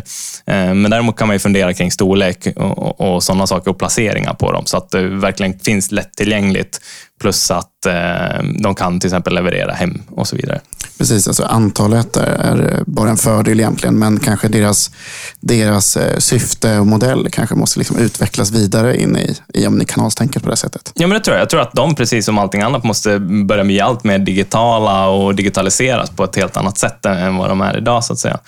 Eh, 0.46 0.74
men 0.74 0.92
däremot 0.92 1.18
kan 1.18 1.28
man 1.28 1.36
ju 1.36 1.40
fundera 1.40 1.74
kring 1.74 1.92
storlek 1.92 2.48
och, 2.56 3.02
och 3.02 3.24
sådana 3.24 3.48
saker 3.48 3.72
och 3.72 3.80
placeringar 3.80 4.34
på 4.34 4.52
dem 4.52 4.66
så 4.66 4.78
att 4.78 4.90
det 4.90 5.02
verkligen 5.02 5.60
finns 5.60 5.92
lättillgängligt 5.92 6.80
plus 7.24 7.52
att 7.52 7.86
eh, 7.86 8.44
de 8.60 8.76
kan 8.76 9.00
till 9.00 9.08
exempel 9.08 9.34
leverera 9.36 9.74
hem 9.74 10.02
och 10.10 10.28
så 10.28 10.36
vidare. 10.36 10.62
Precis, 10.98 11.28
alltså 11.28 11.44
antalet 11.44 12.18
är 12.18 12.84
bara 12.86 13.10
en 13.10 13.18
fördel 13.18 13.60
egentligen, 13.60 14.00
men 14.00 14.20
kanske 14.20 14.48
deras, 14.48 14.92
deras 15.40 15.98
syfte 16.18 16.80
och 16.80 16.88
modell 16.88 17.28
kanske 17.32 17.56
måste 17.56 17.80
liksom 17.80 17.98
utvecklas 17.98 18.52
vidare 18.52 19.02
in 19.02 19.18
i, 19.18 19.36
i 19.54 19.68
omnikanalstänket 19.68 20.44
på 20.44 20.50
det 20.50 20.56
sättet. 20.56 20.92
Ja, 20.96 21.08
men 21.08 21.18
det 21.18 21.24
tror 21.24 21.36
jag. 21.36 21.42
Jag 21.42 21.50
tror 21.50 21.62
att 21.62 21.74
de, 21.74 21.96
precis 21.96 22.26
som 22.26 22.38
allting 22.38 22.62
annat, 22.62 22.84
måste 22.84 23.20
börja 23.20 23.64
bli 23.64 23.82
allt 23.82 24.04
mer 24.04 24.20
digitala 24.20 25.08
och 25.08 25.36
digitaliseras 25.36 26.10
på 26.10 26.24
ett 26.24 26.36
helt 26.36 26.58
annat 26.58 26.78
sätt 26.78 27.06
än 27.06 27.38
vad 27.38 27.50
de 27.50 27.62
är 27.62 27.78
idag, 27.78 28.04
så 28.04 28.14
att 28.14 28.20
säga. 28.20 28.40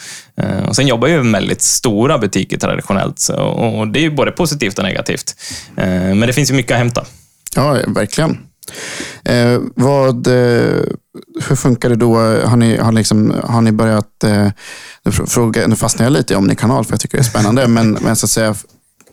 Och 0.68 0.76
sen 0.76 0.88
jobbar 0.88 1.08
ju 1.08 1.32
väldigt 1.32 1.62
stora 1.62 2.18
butiker 2.18 2.58
traditionellt, 2.58 3.30
och 3.30 3.88
det 3.88 4.00
är 4.00 4.04
ju 4.04 4.12
både 4.12 4.32
positivt 4.32 4.78
och 4.78 4.84
negativt. 4.84 5.36
Men 5.76 6.20
det 6.20 6.34
finns 6.34 6.50
ju 6.50 6.54
mycket 6.54 6.72
att 6.72 6.78
hämta. 6.78 7.06
Ja, 7.56 7.78
verkligen. 7.88 8.38
Eh, 9.24 9.60
vad, 9.76 10.28
eh, 10.28 10.84
hur 11.48 11.56
funkar 11.56 11.90
det 11.90 11.96
då? 11.96 12.16
Har 12.46 12.58
ni, 12.58 12.78
har 12.78 12.92
liksom, 12.92 13.34
har 13.44 13.62
ni 13.62 13.72
börjat... 13.72 14.24
Eh, 14.24 14.48
fråga, 15.28 15.68
nu 15.68 15.76
fastnar 15.76 16.06
jag 16.06 16.14
lite 16.14 16.34
i 16.34 16.38
Omnikanal 16.38 16.86
för 16.86 16.94
jag 16.94 17.00
tycker 17.00 17.18
det 17.18 17.22
är 17.22 17.26
spännande. 17.26 17.68
men, 17.76 17.92
men 17.92 18.16
så 18.16 18.26
att 18.26 18.30
säga, 18.30 18.56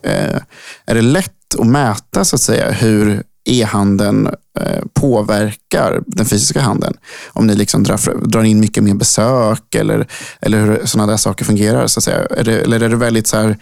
eh, 0.03 0.40
är 0.86 0.94
det 0.94 1.03
lätt 1.03 1.55
att 1.59 1.66
mäta 1.66 2.24
så 2.24 2.36
att 2.36 2.42
säga, 2.42 2.70
hur 2.70 3.22
e-handeln 3.44 4.26
eh, 4.61 4.82
påverkar 4.94 6.03
den 6.07 6.26
fysiska 6.26 6.61
handeln? 6.61 6.96
Om 7.28 7.46
ni 7.46 7.55
liksom 7.55 7.82
drar, 7.82 8.28
drar 8.28 8.42
in 8.42 8.61
mycket 8.61 8.84
mer 8.84 8.94
besök 8.94 9.74
eller, 9.74 10.07
eller 10.40 10.61
hur 10.61 10.86
sådana 10.86 11.12
där 11.12 11.16
saker 11.16 11.44
fungerar. 11.44 11.86
Så 11.86 11.98
att 11.98 12.05
säga. 12.05 12.26
Är 12.30 12.44
det, 12.44 12.61
eller 12.61 12.80
är 12.80 12.88
det 12.88 12.96
väldigt 12.96 13.26
så 13.26 13.36
här, 13.36 13.57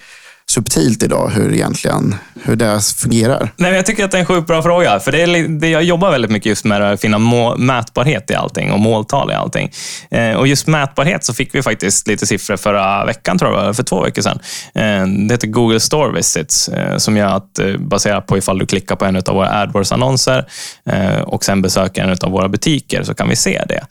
subtilt 0.51 1.03
idag 1.03 1.31
hur 1.35 1.53
egentligen 1.53 2.15
hur 2.43 2.57
det 2.57 2.81
fungerar? 2.97 3.53
Nej, 3.57 3.75
jag 3.75 3.87
tycker 3.87 4.05
att 4.05 4.11
det 4.11 4.17
är 4.17 4.21
en 4.21 4.27
sjukt 4.27 4.47
bra 4.47 4.63
fråga. 4.63 5.01
För 5.01 5.13
det 5.13 5.23
är, 5.23 5.49
det 5.61 5.69
jag 5.69 5.83
jobbar 5.83 6.11
väldigt 6.11 6.31
mycket 6.31 6.47
just 6.47 6.65
med 6.65 6.83
att 6.83 7.01
finna 7.01 7.19
må, 7.19 7.57
mätbarhet 7.57 8.31
i 8.31 8.35
allting 8.35 8.73
och 8.73 8.81
måltal 8.81 9.31
i 9.31 9.35
allting. 9.35 9.71
Eh, 10.11 10.33
och 10.33 10.47
just 10.47 10.67
mätbarhet 10.67 11.25
så 11.25 11.35
fick 11.35 11.55
vi 11.55 11.63
faktiskt 11.63 12.07
lite 12.07 12.27
siffror 12.27 12.57
förra 12.57 13.05
veckan, 13.05 13.39
tror 13.39 13.55
jag, 13.55 13.77
för 13.77 13.83
två 13.83 14.03
veckor 14.03 14.23
sedan. 14.23 14.39
Eh, 14.75 15.07
det 15.07 15.35
heter 15.35 15.47
Google 15.47 15.81
Store 15.81 16.13
Visits 16.13 16.69
eh, 16.69 16.97
som 16.97 17.17
gör 17.17 17.37
att, 17.37 17.59
eh, 17.59 17.77
baserat 17.77 18.27
på 18.27 18.39
ifall 18.39 18.59
du 18.59 18.67
klickar 18.67 18.97
på 18.97 19.05
en 19.05 19.17
av 19.17 19.35
våra 19.35 19.49
AdWords-annonser 19.49 20.47
eh, 20.87 21.21
och 21.21 21.45
sen 21.45 21.63
besöker 21.63 22.03
en 22.05 22.17
av 22.23 22.31
våra 22.31 22.49
butiker 22.49 23.03
så 23.03 23.15
kan 23.15 23.29
vi 23.29 23.37
se 23.37 23.63
det. 23.69 23.87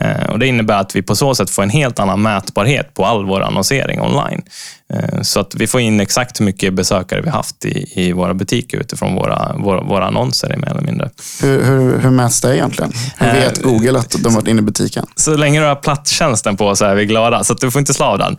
Eh, 0.00 0.30
och 0.30 0.38
Det 0.38 0.46
innebär 0.46 0.78
att 0.80 0.96
vi 0.96 1.02
på 1.02 1.16
så 1.16 1.34
sätt 1.34 1.50
får 1.50 1.62
en 1.62 1.70
helt 1.70 1.98
annan 1.98 2.22
mätbarhet 2.22 2.94
på 2.94 3.04
all 3.04 3.24
vår 3.24 3.40
annonsering 3.40 4.00
online. 4.00 4.42
Eh, 4.94 5.22
så 5.22 5.40
att 5.40 5.54
vi 5.54 5.66
får 5.66 5.80
in 5.80 6.00
exakt 6.00 6.40
hur 6.40 6.44
mycket 6.44 6.74
besökare 6.74 7.20
vi 7.20 7.30
haft 7.30 7.64
i, 7.64 7.92
i 7.94 8.12
våra 8.12 8.34
butiker 8.34 8.78
utifrån 8.78 9.14
våra, 9.14 9.56
våra, 9.58 9.80
våra 9.80 10.06
annonser 10.06 10.56
mer 10.56 10.70
eller 10.70 10.80
mindre. 10.80 11.10
Hur, 11.42 11.64
hur, 11.64 11.98
hur 11.98 12.10
mäts 12.10 12.40
det 12.40 12.56
egentligen? 12.56 12.92
Hur 13.18 13.32
vet 13.32 13.58
eh, 13.58 13.64
Google 13.64 13.98
att 13.98 14.16
de 14.18 14.34
varit 14.34 14.48
inne 14.48 14.58
i 14.58 14.62
butiken? 14.62 15.06
Så 15.16 15.36
länge 15.36 15.60
du 15.60 15.66
har 15.66 15.76
platstjänsten 15.76 16.56
på 16.56 16.76
så 16.76 16.84
är 16.84 16.94
vi 16.94 17.06
glada, 17.06 17.44
så 17.44 17.54
du 17.54 17.70
får 17.70 17.78
inte 17.78 17.94
slå 17.94 18.06
av 18.06 18.18
den. 18.18 18.36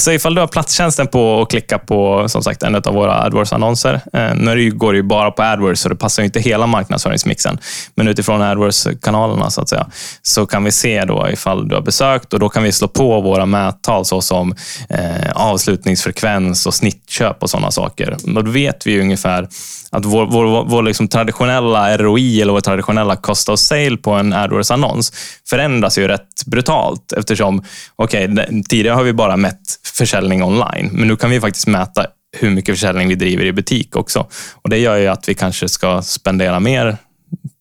Så 0.00 0.12
ifall 0.12 0.34
du 0.34 0.40
har 0.40 0.48
platstjänsten 0.48 1.06
på 1.06 1.32
och 1.32 1.50
klickar 1.50 1.78
på 1.78 2.28
som 2.28 2.42
sagt, 2.42 2.62
en 2.62 2.74
av 2.74 2.94
våra 2.94 3.14
AdWords-annonser. 3.14 4.00
Nu 4.34 4.70
går 4.70 4.92
det 4.92 4.96
ju 4.96 5.02
bara 5.02 5.30
på 5.30 5.42
AdWords, 5.42 5.80
så 5.80 5.88
det 5.88 5.96
passar 5.96 6.22
inte 6.22 6.40
hela 6.40 6.66
marknadsföringsmixen. 6.66 7.58
Men 7.94 8.08
utifrån 8.08 8.42
AdWords-kanalerna 8.42 9.50
så 9.50 9.60
att 9.60 9.68
säga, 9.68 9.86
så 10.22 10.46
kan 10.46 10.64
vi 10.64 10.72
se 10.72 11.04
då 11.04 11.28
ifall 11.32 11.68
du 11.68 11.74
har 11.74 11.82
besökt 11.82 12.32
och 12.32 12.40
då 12.40 12.48
kan 12.48 12.62
vi 12.62 12.72
slå 12.72 12.88
på 12.88 13.20
våra 13.20 13.46
mättal 13.46 14.04
såsom 14.04 14.54
eh, 14.88 15.30
avslutningsfrekvens 15.78 16.66
och 16.66 16.74
snittköp 16.74 17.42
och 17.42 17.50
sådana 17.50 17.70
saker. 17.70 18.16
Då 18.24 18.42
vet 18.42 18.86
vi 18.86 19.00
ungefär 19.00 19.48
att 19.90 20.04
vår, 20.04 20.26
vår, 20.26 20.64
vår 20.64 20.82
liksom 20.82 21.08
traditionella 21.08 21.96
ROI 21.96 22.42
eller 22.42 22.52
vår 22.52 22.60
traditionella 22.60 23.16
cost 23.16 23.48
of 23.48 23.58
sale 23.58 23.96
på 23.96 24.10
en 24.10 24.32
AdWords-annons 24.32 25.12
förändras 25.48 25.98
ju 25.98 26.08
rätt 26.08 26.46
brutalt 26.46 27.12
eftersom, 27.12 27.62
okay, 27.96 28.28
tidigare 28.68 28.94
har 28.94 29.04
vi 29.04 29.12
bara 29.12 29.36
mätt 29.36 29.80
försäljning 29.96 30.42
online, 30.42 30.90
men 30.92 31.08
nu 31.08 31.16
kan 31.16 31.30
vi 31.30 31.40
faktiskt 31.40 31.66
mäta 31.66 32.06
hur 32.36 32.50
mycket 32.50 32.74
försäljning 32.74 33.08
vi 33.08 33.14
driver 33.14 33.44
i 33.44 33.52
butik 33.52 33.96
också. 33.96 34.26
Och 34.62 34.70
Det 34.70 34.78
gör 34.78 34.96
ju 34.96 35.06
att 35.06 35.28
vi 35.28 35.34
kanske 35.34 35.68
ska 35.68 36.02
spendera 36.02 36.60
mer 36.60 36.96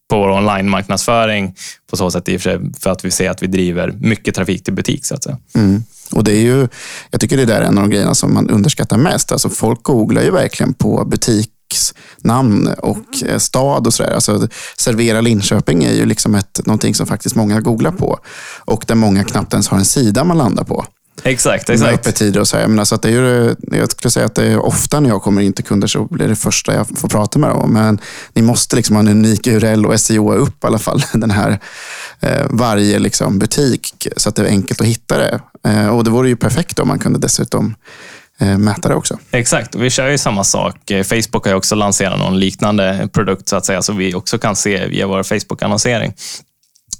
på 0.10 0.20
vår 0.20 0.30
online-marknadsföring 0.30 1.56
på 1.90 1.98
så 1.98 2.12
sätt 2.12 2.30
i 2.30 2.38
och 2.38 2.42
för, 2.42 2.50
sig, 2.50 2.74
för 2.80 2.90
att 2.90 3.06
vi 3.06 3.12
ser 3.12 3.30
att 3.30 3.44
vi 3.44 3.48
driver 3.48 3.92
mycket 3.92 4.36
trafik 4.36 4.64
till 4.64 4.74
butik. 4.74 5.06
Så 5.06 5.16
att 5.16 5.24
säga. 5.24 5.38
Mm. 5.56 5.84
Och 6.12 6.24
det 6.24 6.32
är 6.32 6.42
ju, 6.42 6.68
jag 7.12 7.22
tycker 7.22 7.38
det 7.38 7.46
där 7.46 7.62
är 7.62 7.66
en 7.66 7.78
av 7.78 7.84
de 7.84 7.90
grejerna 7.90 8.16
som 8.16 8.34
man 8.34 8.50
underskattar 8.50 8.98
mest. 8.98 9.32
Alltså 9.32 9.50
folk 9.50 9.84
googlar 9.84 10.22
ju 10.22 10.32
verkligen 10.32 10.74
på 10.74 11.06
butiksnamn 11.06 12.68
och 12.68 13.24
eh, 13.26 13.38
stad 13.38 13.88
och 13.88 13.94
sådär. 13.94 14.12
Alltså, 14.12 14.48
servera 14.78 15.22
Linköping 15.22 15.84
är 15.84 15.94
ju 15.94 16.06
liksom 16.06 16.36
ett, 16.36 16.60
någonting 16.66 16.96
som 16.96 17.08
faktiskt 17.08 17.36
många 17.36 17.62
googlar 17.62 17.92
på. 17.92 18.20
Och 18.66 18.84
där 18.88 18.96
många 18.96 19.24
knappt 19.24 19.54
ens 19.54 19.68
har 19.68 19.78
en 19.78 19.86
sida 19.86 20.24
man 20.24 20.38
landar 20.38 20.64
på. 20.64 20.86
Exakt, 21.24 21.70
exakt. 21.70 21.94
öppettider 21.94 22.40
och 22.40 22.48
så. 22.48 22.58
Jag, 22.58 22.70
menar, 22.70 22.86
så 22.86 22.96
att 22.96 23.02
det 23.02 23.10
är 23.10 23.12
ju, 23.12 23.56
jag 23.72 23.92
skulle 23.92 24.12
säga 24.12 24.26
att 24.26 24.36
det 24.36 24.46
är 24.46 24.60
ofta 24.60 25.00
när 25.00 25.10
jag 25.10 25.22
kommer 25.22 25.42
in 25.42 25.54
till 25.54 25.66
kunder 25.66 25.88
så 25.88 26.04
blir 26.04 26.28
det 26.28 26.36
första 26.36 26.74
jag 26.74 27.00
får 27.00 27.10
prata 27.10 27.40
med 27.40 27.50
dem. 27.50 27.74
Men 27.74 28.00
ni 28.34 28.42
måste 28.42 28.76
liksom 28.76 28.96
ha 28.96 29.00
en 29.04 29.08
unik 29.08 29.48
URL 29.48 29.86
och 29.86 30.00
SEO 30.00 30.34
upp 30.34 30.64
i 30.64 30.68
alla 30.68 30.80
fall 30.80 31.04
den 31.14 31.32
här 31.32 31.60
eh, 32.20 32.46
varje 32.50 33.00
liksom, 33.00 33.40
butik 33.40 34.08
så 34.18 34.30
att 34.30 34.36
det 34.36 34.42
är 34.42 34.48
enkelt 34.48 34.82
att 34.82 34.88
hitta 34.88 35.18
det. 35.18 35.40
Eh, 35.68 35.88
och 35.88 36.04
Det 36.04 36.10
vore 36.10 36.30
ju 36.30 36.36
perfekt 36.36 36.80
om 36.80 36.88
man 36.88 37.00
kunde 37.00 37.20
dessutom 37.20 37.76
eh, 38.40 38.58
mäta 38.58 38.90
det 38.90 38.96
också. 38.96 39.20
Exakt, 39.32 39.76
vi 39.76 39.90
kör 39.90 40.10
ju 40.10 40.18
samma 40.18 40.44
sak. 40.44 40.92
Eh, 40.92 41.04
Facebook 41.04 41.46
har 41.46 41.54
också 41.54 41.76
lanserat 41.76 42.20
någon 42.20 42.40
liknande 42.40 43.10
produkt 43.14 43.50
så 43.50 43.56
att 43.56 43.66
säga, 43.66 43.82
så 43.82 43.94
vi 43.94 44.14
också 44.14 44.38
kan 44.38 44.56
se 44.56 44.88
via 44.88 45.08
vår 45.08 45.24
Facebook-annonsering. 45.24 46.14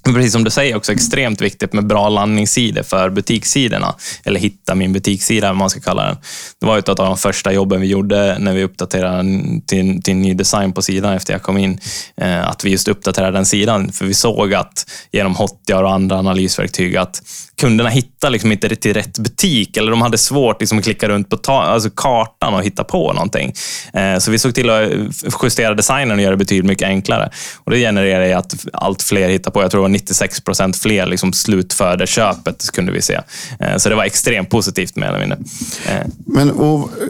Men 0.08 0.16
precis 0.16 0.34
som 0.34 0.44
du 0.44 0.50
säger, 0.50 0.76
också 0.76 0.92
extremt 0.92 1.42
viktigt 1.42 1.74
med 1.74 1.88
bra 1.88 2.10
landningssidor 2.10 2.84
för 2.84 3.10
butikssidorna. 3.10 3.96
Eller 4.24 4.40
hitta 4.40 4.76
min 4.76 4.94
butikssida, 4.94 5.48
vad 5.48 5.58
man 5.58 5.70
ska 5.70 5.80
kalla 5.80 6.06
den. 6.06 6.18
Det 6.60 6.66
var 6.66 6.78
ett 6.78 6.90
av 6.90 6.96
de 6.96 7.18
första 7.18 7.54
jobben 7.54 7.82
vi 7.82 7.88
gjorde 7.88 8.38
när 8.40 8.54
vi 8.54 8.64
uppdaterade 8.64 9.24
till, 9.68 10.04
till 10.04 10.16
ny 10.16 10.34
design 10.34 10.74
på 10.74 10.82
sidan 10.82 11.14
efter 11.14 11.34
jag 11.34 11.42
kom 11.42 11.58
in. 11.58 11.80
Eh, 12.18 12.48
att 12.50 12.64
vi 12.64 12.70
just 12.70 12.88
uppdaterade 12.88 13.38
den 13.38 13.46
sidan. 13.46 13.92
För 13.92 14.06
vi 14.06 14.14
såg 14.14 14.54
att 14.54 14.86
genom 15.12 15.36
Hotjar 15.36 15.84
och 15.84 15.92
andra 15.92 16.18
analysverktyg 16.18 16.98
att 16.98 17.22
kunderna 17.62 17.90
hittade 17.90 18.32
liksom 18.32 18.52
inte 18.52 18.76
till 18.76 18.94
rätt 18.94 19.20
butik 19.20 19.78
eller 19.78 19.92
de 19.92 20.02
hade 20.02 20.18
svårt 20.18 20.62
liksom 20.62 20.78
att 20.78 20.84
klicka 20.84 21.10
runt 21.10 21.30
på 21.30 21.38
ta, 21.38 21.62
alltså 21.62 21.90
kartan 21.90 22.54
och 22.54 22.64
hitta 22.64 22.84
på 22.84 23.14
någonting. 23.14 23.54
Eh, 23.94 24.18
så 24.18 24.32
vi 24.32 24.40
såg 24.40 24.56
till 24.56 24.70
att 24.70 24.90
justera 25.44 25.74
designen 25.74 26.18
och 26.18 26.22
göra 26.24 26.32
det 26.32 26.38
betydligt 26.38 26.66
mycket 26.66 26.88
enklare. 26.88 27.30
Och 27.64 27.72
Det 27.72 27.78
genererade 27.78 28.38
att 28.38 28.66
allt 28.74 29.02
fler 29.02 29.30
hittar 29.30 29.52
på. 29.52 29.62
Jag 29.62 29.72
tror 29.72 29.82
det 29.82 29.84
var 29.84 29.90
96 29.98 30.42
procent 30.42 30.78
fler 30.78 31.06
liksom 31.06 31.34
slutförde 31.34 32.08
köpet, 32.08 32.72
kunde 32.74 32.92
vi 32.92 33.02
se. 33.02 33.20
Eh, 33.60 33.78
så 33.78 33.90
det 33.90 33.96
var 33.96 34.04
extremt 34.04 34.50
positivt 34.50 34.96
med 34.96 35.10
eller 35.10 35.20
mindre. 35.20 35.38
Eh. 35.88 36.08
Men 36.26 36.52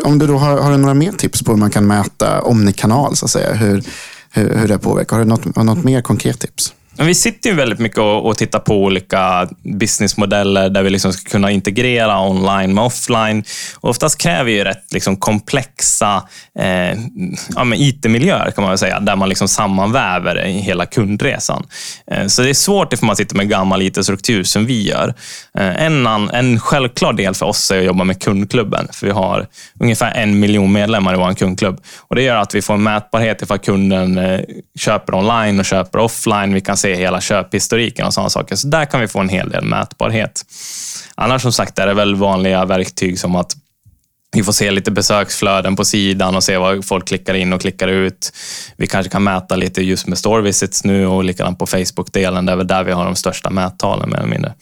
om 0.04 0.20
du 0.20 0.28
då 0.28 0.38
har, 0.38 0.58
har 0.58 0.72
du 0.72 0.78
några 0.78 0.94
mer 0.94 1.12
tips 1.12 1.44
på 1.44 1.52
hur 1.52 1.60
man 1.60 1.72
kan 1.72 1.88
mäta 1.88 2.42
omnikanal, 2.42 3.16
så 3.16 3.26
att 3.26 3.32
säga, 3.32 3.54
hur, 3.54 3.84
hur, 4.32 4.58
hur 4.58 4.68
det 4.68 4.80
påverkar? 4.80 5.16
Har 5.16 5.24
du 5.24 5.30
något, 5.30 5.56
har 5.56 5.64
något 5.64 5.84
mer 5.84 6.02
konkret 6.02 6.40
tips? 6.40 6.74
Men 6.98 7.08
vi 7.08 7.16
sitter 7.16 7.50
ju 7.50 7.56
väldigt 7.56 7.80
mycket 7.80 7.98
och, 7.98 8.26
och 8.26 8.38
tittar 8.38 8.60
på 8.60 8.84
olika 8.84 9.50
businessmodeller 9.64 10.70
där 10.70 10.84
vi 10.84 10.90
liksom 10.90 11.14
ska 11.14 11.30
kunna 11.30 11.52
integrera 11.52 12.22
online 12.22 12.74
med 12.74 12.84
offline. 12.84 13.44
Och 13.76 13.90
oftast 13.90 14.22
kräver 14.22 14.52
ju 14.52 14.64
rätt 14.64 14.94
liksom 14.94 15.18
komplexa 15.18 16.24
eh, 16.60 17.00
ja, 17.56 17.76
IT-miljöer 17.76 18.52
kan 18.52 18.62
man 18.62 18.72
väl 18.72 18.78
säga, 18.78 19.00
där 19.00 19.16
man 19.16 19.30
liksom 19.30 19.48
sammanväver 19.48 20.46
hela 20.46 20.86
kundresan. 20.86 21.68
Eh, 22.12 22.28
så 22.28 22.42
det 22.42 22.50
är 22.50 22.54
svårt 22.54 22.94
ifall 22.94 23.08
man 23.08 23.16
sitter 23.16 23.36
med 23.36 23.50
gammal 23.50 23.82
IT-struktur 23.82 24.44
som 24.44 24.66
vi 24.66 24.88
gör. 24.88 25.14
Eh, 25.58 25.84
en, 25.84 26.08
en 26.08 26.60
självklar 26.60 27.14
del 27.14 27.34
för 27.34 27.46
oss 27.46 27.72
är 27.72 27.80
att 27.80 27.86
jobba 27.86 28.04
med 28.04 28.22
kundklubben, 28.22 28.88
för 28.94 29.06
vi 29.06 29.12
har 29.14 29.48
ungefär 29.80 30.12
en 30.12 30.40
miljon 30.40 30.72
medlemmar 30.72 31.14
i 31.14 31.18
vår 31.18 31.34
kundklubb. 31.34 31.82
Och 31.98 32.16
Det 32.16 32.22
gör 32.22 32.36
att 32.36 32.56
vi 32.56 32.62
får 32.62 32.74
en 32.74 32.84
mätbarhet 32.84 33.42
ifall 33.42 33.58
kunden 33.58 34.18
eh, 34.18 34.40
köper 34.80 35.16
online 35.16 35.60
och 35.60 35.66
köper 35.66 36.00
offline. 36.00 36.54
Vi 36.54 36.62
kan 36.62 36.78
se 36.78 36.87
se 36.88 36.96
hela 36.96 37.22
köphistoriken 37.22 38.06
och 38.06 38.14
sådana 38.14 38.30
saker. 38.30 38.56
Så 38.56 38.68
där 38.68 38.86
kan 38.86 39.02
vi 39.02 39.08
få 39.08 39.20
en 39.20 39.30
hel 39.30 39.50
del 39.50 39.64
mätbarhet. 39.64 40.46
Annars 41.16 41.42
som 41.42 41.52
sagt 41.52 41.80
är 41.80 41.88
det 41.88 41.94
väl 41.94 42.16
vanliga 42.16 42.66
verktyg 42.66 43.20
som 43.20 43.36
att 43.36 43.56
vi 44.36 44.44
får 44.44 44.52
se 44.52 44.72
lite 44.72 44.92
besöksflöden 44.92 45.76
på 45.76 45.86
sidan 45.86 46.36
och 46.36 46.44
se 46.44 46.58
vad 46.58 46.86
folk 46.86 47.08
klickar 47.08 47.34
in 47.34 47.54
och 47.54 47.62
klickar 47.62 47.88
ut. 47.88 48.32
Vi 48.78 48.88
kanske 48.88 49.10
kan 49.10 49.24
mäta 49.24 49.56
lite 49.56 49.82
just 49.82 50.08
med 50.08 50.18
store 50.18 50.42
visits 50.42 50.84
nu 50.84 51.08
och 51.08 51.24
likadant 51.24 51.60
på 51.60 51.66
Facebook-delen. 51.66 52.46
Det 52.46 52.52
är 52.52 52.56
väl 52.56 52.68
där 52.68 52.84
vi 52.84 52.92
har 52.92 53.06
de 53.06 53.16
största 53.16 53.50
mättalen 53.50 54.10
mer 54.10 54.18
eller 54.18 54.28
mindre. 54.28 54.54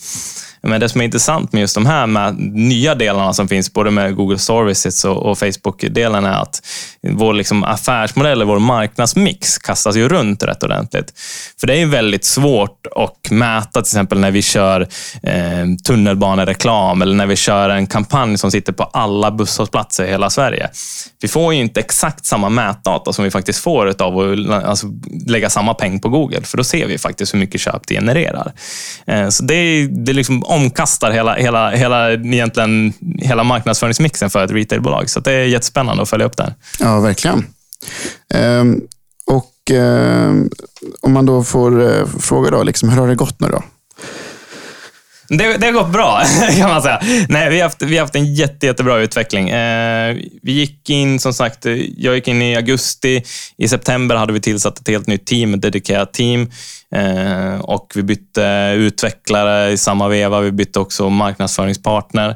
Men 0.68 0.82
det 0.82 0.90
som 0.90 1.02
är 1.02 1.06
intressant 1.06 1.54
med 1.54 1.62
just 1.62 1.76
de 1.76 1.86
här 1.86 2.08
med 2.08 2.40
nya 2.54 2.96
delarna 2.96 3.34
som 3.34 3.48
finns, 3.48 3.74
både 3.74 3.92
med 3.92 4.16
Google 4.16 4.38
Store 4.38 4.68
Visits 4.68 5.06
och, 5.06 5.18
och 5.18 5.38
Facebook-delen, 5.38 6.26
är 6.26 6.42
att 6.42 6.62
vår 7.10 7.34
liksom 7.34 7.64
affärsmodell, 7.64 8.44
vår 8.44 8.60
marknadsmix, 8.60 9.58
kastas 9.58 9.96
ju 9.96 10.10
runt 10.10 10.44
rätt 10.44 10.64
ordentligt. 10.64 11.14
För 11.60 11.68
det 11.68 11.82
är 11.82 11.86
väldigt 11.86 12.26
svårt 12.26 12.88
att 12.96 13.32
mäta, 13.32 13.72
till 13.72 13.80
exempel 13.80 14.20
när 14.20 14.32
vi 14.32 14.42
kör 14.42 14.82
eh, 15.24 15.66
tunnelbanereklam 15.88 17.02
eller 17.02 17.16
när 17.16 17.26
vi 17.26 17.36
kör 17.36 17.70
en 17.70 17.88
kampanj 17.88 18.38
som 18.38 18.52
sitter 18.52 18.74
på 18.74 18.84
alla 18.84 19.32
bussar 19.32 19.55
hushållsplatser 19.56 20.06
i 20.06 20.08
hela 20.08 20.30
Sverige. 20.30 20.70
Vi 21.22 21.28
får 21.28 21.54
ju 21.54 21.60
inte 21.60 21.80
exakt 21.80 22.26
samma 22.26 22.50
mätdata 22.50 23.14
som 23.14 23.24
vi 23.24 23.32
faktiskt 23.32 23.60
får 23.60 24.02
av 24.02 24.20
att 24.20 24.64
alltså, 24.64 24.88
lägga 25.28 25.50
samma 25.50 25.74
peng 25.74 26.00
på 26.00 26.10
Google, 26.10 26.42
för 26.42 26.58
då 26.58 26.64
ser 26.64 26.88
vi 26.88 26.98
faktiskt 26.98 27.34
hur 27.34 27.40
mycket 27.40 27.62
köp 27.62 27.88
det 27.88 27.96
genererar. 27.96 28.54
Eh, 29.08 29.30
så 29.30 29.44
det 29.44 29.88
det 29.88 30.14
liksom 30.14 30.44
omkastar 30.44 31.12
hela, 31.12 31.36
hela, 31.36 31.72
hela, 31.72 32.14
egentligen, 32.14 32.94
hela 33.18 33.44
marknadsföringsmixen 33.44 34.30
för 34.30 34.44
ett 34.44 34.52
retailbolag. 34.52 35.10
Så 35.10 35.20
det 35.20 35.32
är 35.32 35.46
jättespännande 35.46 36.04
att 36.04 36.10
följa 36.10 36.26
upp 36.26 36.38
det 36.38 36.44
här. 36.44 36.54
Ja, 36.80 37.00
verkligen. 37.00 37.46
Ehm, 38.34 38.82
och 39.26 39.72
ehm, 39.72 40.50
om 41.02 41.12
man 41.12 41.26
då 41.26 41.44
får 41.44 41.84
eh, 41.84 42.06
fråga, 42.20 42.52
då, 42.52 42.64
liksom, 42.64 42.90
hur 42.90 43.00
har 43.00 43.08
det 43.08 43.16
gått 43.16 43.40
nu 43.40 43.48
då? 43.48 43.64
Det, 45.28 45.58
det 45.58 45.66
har 45.66 45.74
gått 45.74 45.92
bra, 45.92 46.22
kan 46.58 46.70
man 46.70 46.82
säga. 46.82 47.02
Nej, 47.30 47.50
vi, 47.50 47.56
har 47.56 47.64
haft, 47.64 47.82
vi 47.82 47.98
har 47.98 48.04
haft 48.04 48.16
en 48.16 48.34
jätte, 48.36 48.66
jättebra 48.66 48.98
utveckling. 48.98 49.50
Eh, 49.50 50.16
vi 50.42 50.52
gick 50.52 50.90
in, 50.90 51.20
som 51.20 51.34
sagt, 51.34 51.66
jag 51.98 52.16
gick 52.16 52.28
in 52.28 52.42
i 52.42 52.56
augusti. 52.56 53.24
I 53.58 53.68
september 53.68 54.16
hade 54.16 54.34
vi 54.34 54.42
tillsatt 54.42 54.80
ett 54.80 54.88
helt 54.88 55.08
nytt 55.08 55.26
team, 55.26 55.54
ett 55.54 55.62
dedikerat 55.62 56.14
team. 56.14 56.52
Eh, 56.92 57.60
och 57.60 57.92
vi 57.96 58.04
bytte 58.04 58.74
utvecklare 58.76 59.72
i 59.72 59.78
samma 59.78 60.08
veva. 60.08 60.42
Vi 60.42 60.52
bytte 60.52 60.80
också 60.80 61.10
marknadsföringspartner. 61.10 62.30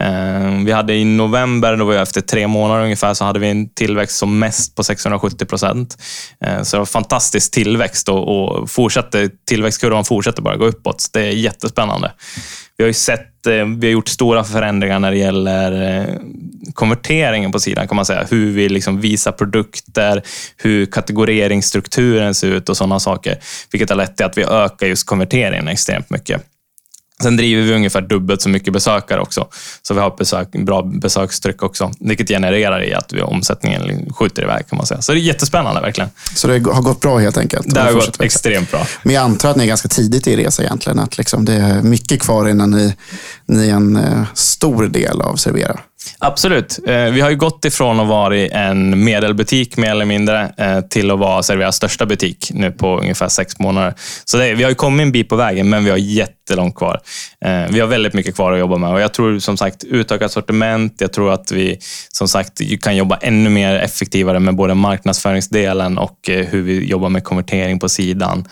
Eh, 0.00 0.64
vi 0.64 0.72
hade 0.72 0.94
i 0.94 1.04
november, 1.04 1.76
då 1.76 1.84
var 1.84 1.94
efter 1.94 2.20
tre 2.20 2.46
månader 2.46 2.82
ungefär, 2.84 3.14
så 3.14 3.24
hade 3.24 3.38
vi 3.38 3.50
en 3.50 3.68
tillväxt 3.68 4.18
som 4.18 4.38
mest 4.38 4.74
på 4.74 4.82
670 4.82 5.46
procent. 5.46 5.96
Eh, 6.44 6.62
så 6.62 6.76
det 6.76 6.78
var 6.78 6.86
fantastisk 6.86 7.52
tillväxt 7.52 8.08
och, 8.08 8.28
och 8.28 8.70
fortsatte, 8.70 9.30
tillväxtkurvan 9.48 10.04
fortsätter 10.04 10.42
bara 10.42 10.56
gå 10.56 10.66
uppåt. 10.66 11.06
Det 11.12 11.20
är 11.20 11.30
jättespännande. 11.30 12.12
Vi 12.76 12.84
har 12.84 12.86
ju 12.88 12.94
sett, 12.94 13.46
eh, 13.46 13.52
vi 13.52 13.86
har 13.86 13.92
gjort 13.92 14.08
stora 14.08 14.44
förändringar 14.44 14.98
när 14.98 15.10
det 15.10 15.18
gäller 15.18 16.00
eh, 16.00 16.14
konverteringen 16.74 17.52
på 17.52 17.58
sidan, 17.58 17.88
kan 17.88 17.96
man 17.96 18.06
säga. 18.06 18.26
Hur 18.30 18.52
vi 18.52 18.68
liksom 18.68 19.00
visar 19.00 19.32
produkter, 19.32 20.22
hur 20.56 20.86
kategoreringsstrukturen 20.86 22.34
ser 22.34 22.48
ut 22.48 22.68
och 22.68 22.76
sådana 22.76 23.00
saker. 23.00 23.38
Vilket 23.72 23.90
har 23.90 23.96
lett 23.96 24.16
till 24.16 24.26
att 24.26 24.38
vi 24.38 24.44
ökar 24.44 24.86
just 24.86 25.06
konverteringen 25.06 25.68
extremt 25.68 26.10
mycket. 26.10 26.42
Sen 27.22 27.36
driver 27.36 27.62
vi 27.62 27.74
ungefär 27.74 28.00
dubbelt 28.00 28.42
så 28.42 28.48
mycket 28.48 28.72
besökare 28.72 29.20
också. 29.20 29.48
Så 29.82 29.94
vi 29.94 30.00
har 30.00 30.16
besök, 30.18 30.52
bra 30.52 30.82
besökstryck 30.82 31.62
också, 31.62 31.92
vilket 32.00 32.28
genererar 32.28 32.84
i 32.84 32.94
att 32.94 33.12
vi, 33.12 33.22
omsättningen 33.22 34.12
skjuter 34.14 34.42
iväg 34.42 34.68
kan 34.68 34.76
man 34.76 34.86
säga. 34.86 35.02
Så 35.02 35.12
det 35.12 35.18
är 35.18 35.22
jättespännande 35.22 35.80
verkligen. 35.80 36.10
Så 36.34 36.48
det 36.48 36.52
har 36.52 36.82
gått 36.82 37.00
bra 37.00 37.18
helt 37.18 37.38
enkelt? 37.38 37.74
Det 37.74 37.80
har 37.80 37.92
gått 37.92 38.20
extremt 38.20 38.70
bra. 38.70 38.86
Men 39.02 39.14
jag 39.14 39.24
antar 39.24 39.50
att 39.50 39.56
ni 39.56 39.64
är 39.64 39.68
ganska 39.68 39.88
tidigt 39.88 40.26
i 40.26 40.36
resa 40.36 40.62
egentligen. 40.62 40.98
Att 40.98 41.18
liksom 41.18 41.44
det 41.44 41.54
är 41.54 41.82
mycket 41.82 42.20
kvar 42.20 42.48
innan 42.48 42.70
ni, 42.70 42.94
ni 43.48 43.68
en 43.68 43.96
eh, 43.96 44.24
stor 44.34 44.86
del 44.86 45.20
av 45.20 45.36
Servera. 45.36 45.80
Absolut. 46.18 46.78
Eh, 46.86 47.04
vi 47.04 47.20
har 47.20 47.30
ju 47.30 47.36
gått 47.36 47.64
ifrån 47.64 48.00
att 48.00 48.08
vara 48.08 48.36
en 48.36 49.04
medelbutik 49.04 49.76
mer 49.76 49.90
eller 49.90 50.04
mindre 50.04 50.52
eh, 50.56 50.80
till 50.80 51.10
att 51.10 51.18
vara 51.18 51.42
Serveras 51.42 51.76
största 51.76 52.06
butik 52.06 52.50
nu 52.54 52.70
på 52.70 52.98
ungefär 52.98 53.28
sex 53.28 53.58
månader. 53.58 53.94
Så 54.24 54.36
det, 54.36 54.54
vi 54.54 54.64
har 54.64 54.74
kommit 54.74 55.04
en 55.04 55.12
bit 55.12 55.28
på 55.28 55.36
vägen, 55.36 55.68
men 55.68 55.84
vi 55.84 55.90
har 55.90 55.96
jättelångt 55.96 56.74
kvar. 56.74 57.00
Vi 57.70 57.80
har 57.80 57.86
väldigt 57.86 58.14
mycket 58.14 58.34
kvar 58.34 58.52
att 58.52 58.58
jobba 58.58 58.76
med 58.76 58.90
och 58.90 59.00
jag 59.00 59.14
tror 59.14 59.38
som 59.38 59.56
sagt 59.56 59.84
utökat 59.84 60.32
sortiment. 60.32 60.94
Jag 60.98 61.12
tror 61.12 61.32
att 61.32 61.52
vi 61.52 61.78
som 62.12 62.28
sagt 62.28 62.60
kan 62.80 62.96
jobba 62.96 63.16
ännu 63.16 63.50
mer 63.50 63.74
effektivare 63.74 64.40
med 64.40 64.54
både 64.54 64.74
marknadsföringsdelen 64.74 65.98
och 65.98 66.18
hur 66.24 66.62
vi 66.62 66.84
jobbar 66.84 67.08
med 67.08 67.24
konvertering 67.24 67.78
på 67.78 67.88
sidan. 67.88 68.48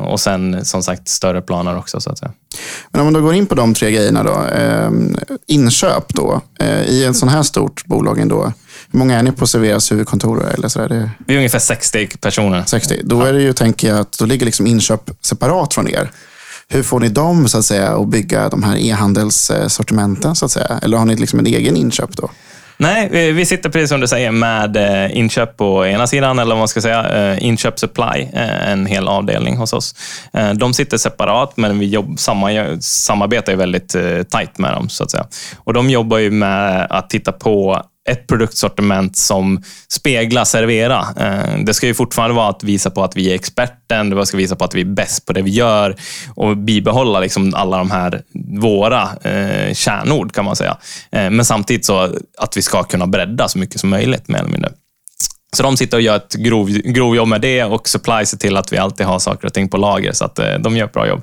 Och 0.00 0.20
sen 0.20 0.64
som 0.64 0.82
sagt 0.82 1.08
större 1.08 1.42
planer 1.42 1.78
också 1.78 2.00
så 2.00 2.10
att 2.10 2.18
säga. 2.18 2.32
Men 2.90 3.00
om 3.00 3.06
man 3.06 3.14
då 3.14 3.20
går 3.20 3.34
in 3.34 3.46
på 3.46 3.54
de 3.54 3.74
tre 3.74 3.90
grejerna 3.90 3.99
då. 4.24 4.46
Inköp 5.46 6.14
då. 6.14 6.40
Eh, 6.60 6.82
I 6.82 7.04
ett 7.04 7.16
sånt 7.16 7.32
här 7.32 7.42
stort 7.42 7.86
bolag 7.86 8.18
ändå, 8.18 8.52
hur 8.90 8.98
många 8.98 9.18
är 9.18 9.22
ni 9.22 9.32
på 9.32 9.46
Serveras 9.46 9.92
huvudkontor? 9.92 10.48
Eller 10.54 10.68
så 10.68 10.86
det... 10.86 11.10
Vi 11.26 11.34
är 11.34 11.38
ungefär 11.38 11.58
60 11.58 12.06
personer. 12.20 12.64
60. 12.66 13.00
Då 13.04 13.22
är 13.22 13.32
det 13.32 13.42
ju, 13.42 13.52
tänker 13.52 13.88
jag, 13.88 13.98
att 13.98 14.18
då 14.18 14.24
ligger 14.24 14.46
liksom 14.46 14.66
inköp 14.66 15.10
separat 15.20 15.74
från 15.74 15.88
er. 15.88 16.10
Hur 16.68 16.82
får 16.82 17.00
ni 17.00 17.08
dem 17.08 17.48
så 17.48 17.58
att 17.58 17.64
säga 17.64 17.96
att 17.96 18.08
bygga 18.08 18.48
de 18.48 18.62
här 18.62 18.76
e-handelssortimenten? 18.76 20.36
Så 20.36 20.44
att 20.44 20.50
säga? 20.50 20.80
Eller 20.82 20.98
har 20.98 21.04
ni 21.04 21.16
liksom 21.16 21.38
en 21.38 21.46
egen 21.46 21.76
inköp 21.76 22.16
då? 22.16 22.30
Nej, 22.82 23.32
vi 23.32 23.46
sitter 23.46 23.70
precis 23.70 23.88
som 23.88 24.00
du 24.00 24.06
säger 24.08 24.30
med 24.30 24.76
eh, 24.76 25.16
inköp 25.16 25.56
på 25.56 25.86
ena 25.86 26.06
sidan, 26.06 26.38
eller 26.38 26.54
vad 26.54 26.58
man 26.58 26.68
ska 26.68 26.80
säga, 26.80 27.32
eh, 27.32 27.44
inköp 27.44 27.78
supply, 27.78 28.28
eh, 28.32 28.70
en 28.70 28.86
hel 28.86 29.08
avdelning 29.08 29.56
hos 29.56 29.72
oss. 29.72 29.94
De 30.54 30.74
sitter 30.74 30.96
separat, 30.96 31.56
men 31.56 31.78
vi 31.78 31.86
jobb, 31.86 32.18
samma, 32.18 32.50
samarbetar 32.80 33.56
väldigt 33.56 33.96
tajt 34.30 34.58
med 34.58 34.72
dem. 34.72 34.88
så 34.88 35.04
att 35.04 35.10
säga. 35.10 35.26
Och 35.58 35.74
De 35.74 35.90
jobbar 35.90 36.18
ju 36.18 36.30
med 36.30 36.86
att 36.90 37.10
titta 37.10 37.32
på 37.32 37.82
ett 38.10 38.26
produktsortiment 38.26 39.16
som 39.16 39.62
speglar 39.88 40.44
Servera. 40.44 41.06
Eh, 41.16 41.64
det 41.64 41.74
ska 41.74 41.86
ju 41.86 41.94
fortfarande 41.94 42.36
vara 42.36 42.48
att 42.48 42.64
visa 42.64 42.90
på 42.90 43.04
att 43.04 43.16
vi 43.16 43.30
är 43.30 43.34
experten, 43.34 44.10
det 44.10 44.26
ska 44.26 44.36
visa 44.36 44.56
på 44.56 44.64
att 44.64 44.74
vi 44.74 44.80
är 44.80 44.84
bäst 44.84 45.26
på 45.26 45.32
det 45.32 45.42
vi 45.42 45.50
gör 45.50 45.96
och 46.34 46.56
bibehålla 46.56 47.20
liksom 47.20 47.54
alla 47.54 47.78
de 47.78 47.90
här 47.90 48.22
våra 48.60 49.02
eh, 49.02 49.74
kärnord 49.74 50.32
kan 50.32 50.44
man 50.44 50.56
säga. 50.56 50.76
Eh, 51.12 51.30
men 51.30 51.44
samtidigt 51.44 51.84
så 51.84 52.14
att 52.38 52.56
vi 52.56 52.62
ska 52.62 52.82
kunna 52.82 53.06
bredda 53.06 53.48
så 53.48 53.58
mycket 53.58 53.80
som 53.80 53.90
möjligt 53.90 54.28
mer 54.28 54.38
eller 54.38 54.50
mindre. 54.50 54.70
Så 55.56 55.62
de 55.62 55.76
sitter 55.76 55.96
och 55.96 56.02
gör 56.02 56.16
ett 56.16 56.34
grov, 56.34 56.68
grovjobb 56.68 57.28
med 57.28 57.40
det 57.40 57.64
och 57.64 57.88
Supply 57.88 58.26
ser 58.26 58.36
till 58.36 58.56
att 58.56 58.72
vi 58.72 58.78
alltid 58.78 59.06
har 59.06 59.18
saker 59.18 59.46
och 59.46 59.54
ting 59.54 59.68
på 59.68 59.76
lager. 59.76 60.12
Så 60.12 60.24
att 60.24 60.38
eh, 60.38 60.54
de 60.54 60.76
gör 60.76 60.86
ett 60.86 60.92
bra 60.92 61.08
jobb. 61.08 61.22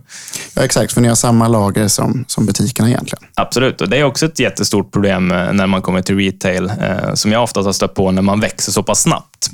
Ja, 0.57 0.63
exakt, 0.63 0.93
för 0.93 1.01
ni 1.01 1.07
har 1.07 1.15
samma 1.15 1.47
lager 1.47 1.87
som, 1.87 2.25
som 2.27 2.45
butikerna 2.45 2.89
egentligen. 2.89 3.23
Absolut, 3.33 3.81
och 3.81 3.89
det 3.89 3.97
är 3.97 4.03
också 4.03 4.25
ett 4.25 4.39
jättestort 4.39 4.91
problem 4.91 5.31
eh, 5.31 5.53
när 5.53 5.67
man 5.67 5.81
kommer 5.81 6.01
till 6.01 6.17
retail, 6.17 6.71
eh, 6.81 7.13
som 7.13 7.31
jag 7.31 7.43
oftast 7.43 7.65
har 7.65 7.73
stött 7.73 7.93
på 7.93 8.11
när 8.11 8.21
man 8.21 8.39
växer 8.39 8.71
så 8.71 8.83
pass 8.83 9.01
snabbt. 9.01 9.49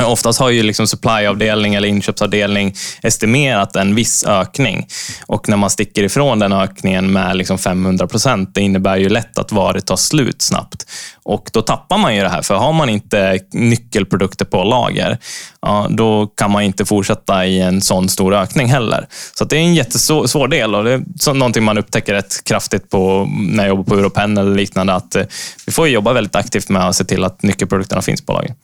Oftast 0.00 0.40
har 0.40 0.50
ju 0.50 0.62
liksom 0.62 0.86
supplyavdelning 0.86 1.74
eller 1.74 1.88
inköpsavdelning 1.88 2.74
estimerat 3.02 3.76
en 3.76 3.94
viss 3.94 4.24
ökning. 4.24 4.86
Och 5.26 5.48
när 5.48 5.56
man 5.56 5.70
sticker 5.70 6.02
ifrån 6.02 6.38
den 6.38 6.52
ökningen 6.52 7.12
med 7.12 7.36
liksom 7.36 7.58
500 7.58 8.06
procent, 8.06 8.54
det 8.54 8.60
innebär 8.60 8.96
ju 8.96 9.08
lätt 9.08 9.38
att 9.38 9.52
varor 9.52 9.80
tar 9.80 9.96
slut 9.96 10.42
snabbt. 10.42 10.86
Och 11.24 11.50
då 11.52 11.62
tappar 11.62 11.98
man 11.98 12.16
ju 12.16 12.22
det 12.22 12.28
här, 12.28 12.42
för 12.42 12.54
har 12.54 12.72
man 12.72 12.88
inte 12.88 13.38
nyckelprodukter 13.52 14.44
på 14.44 14.64
lager, 14.64 15.18
ja, 15.60 15.86
då 15.90 16.26
kan 16.26 16.50
man 16.50 16.62
inte 16.62 16.84
fortsätta 16.84 17.46
i 17.46 17.60
en 17.60 17.80
sån 17.80 18.08
stor 18.08 18.34
ökning 18.34 18.68
heller. 18.68 19.06
Så 19.38 19.44
det 19.44 19.56
är 19.56 19.60
en 19.60 19.74
jättesvår 19.74 20.48
del 20.48 20.74
och 20.74 20.84
det 20.84 20.92
är 20.92 21.34
någonting 21.34 21.64
man 21.64 21.78
upptäcker 21.78 22.14
rätt 22.14 22.44
kraftigt 22.44 22.90
på, 22.90 23.28
när 23.48 23.64
jag 23.64 23.68
jobbar 23.68 23.84
på 23.84 23.94
Europen 23.94 24.38
eller 24.38 24.54
liknande, 24.54 24.94
att 24.94 25.16
eh, 25.16 25.24
vi 25.66 25.72
får 25.72 25.88
jobba 25.88 26.12
väldigt 26.12 26.36
aktivt 26.36 26.68
med 26.68 26.88
att 26.88 26.96
se 26.96 27.04
till 27.04 27.24
att 27.24 27.42
nyckelprodukterna 27.42 28.02
finns 28.02 28.26
på 28.26 28.32
lager. 28.32 28.54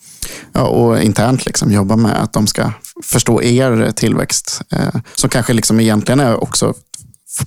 Ja, 0.53 0.63
och 0.63 1.03
internt 1.03 1.47
liksom 1.47 1.73
jobba 1.73 1.97
med 1.97 2.23
att 2.23 2.33
de 2.33 2.47
ska 2.47 2.73
förstå 3.05 3.43
er 3.43 3.93
tillväxt, 3.95 4.63
eh, 4.73 5.01
som 5.15 5.31
kanske 5.31 5.53
liksom 5.53 5.81
egentligen 5.81 6.21
är 6.21 6.43
också 6.43 6.75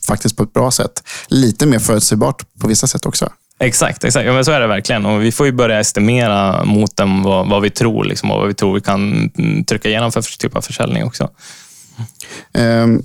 faktiskt 0.07 0.37
på 0.37 0.43
ett 0.43 0.53
bra 0.53 0.71
sätt. 0.71 1.03
Lite 1.27 1.65
mer 1.65 1.79
förutsägbart 1.79 2.43
på 2.59 2.67
vissa 2.67 2.87
sätt 2.87 3.05
också. 3.05 3.29
Exakt, 3.61 4.03
exakt. 4.03 4.25
Ja, 4.25 4.33
men 4.33 4.45
så 4.45 4.51
är 4.51 4.59
det 4.59 4.67
verkligen. 4.67 5.05
Och 5.05 5.23
vi 5.23 5.31
får 5.31 5.45
ju 5.45 5.51
börja 5.51 5.79
estimera 5.79 6.63
mot 6.63 6.95
dem 6.95 7.23
vad, 7.23 7.49
vad 7.49 7.61
vi 7.61 7.69
tror 7.69 8.03
liksom, 8.03 8.31
och 8.31 8.39
vad 8.39 8.47
vi 8.47 8.53
tror 8.53 8.73
vi 8.73 8.81
kan 8.81 9.31
trycka 9.67 9.89
igenom 9.89 10.11
för 10.11 10.37
typ 10.37 10.55
av 10.55 10.61
försäljning 10.61 11.03
också. 11.03 11.29
Um, 12.53 13.03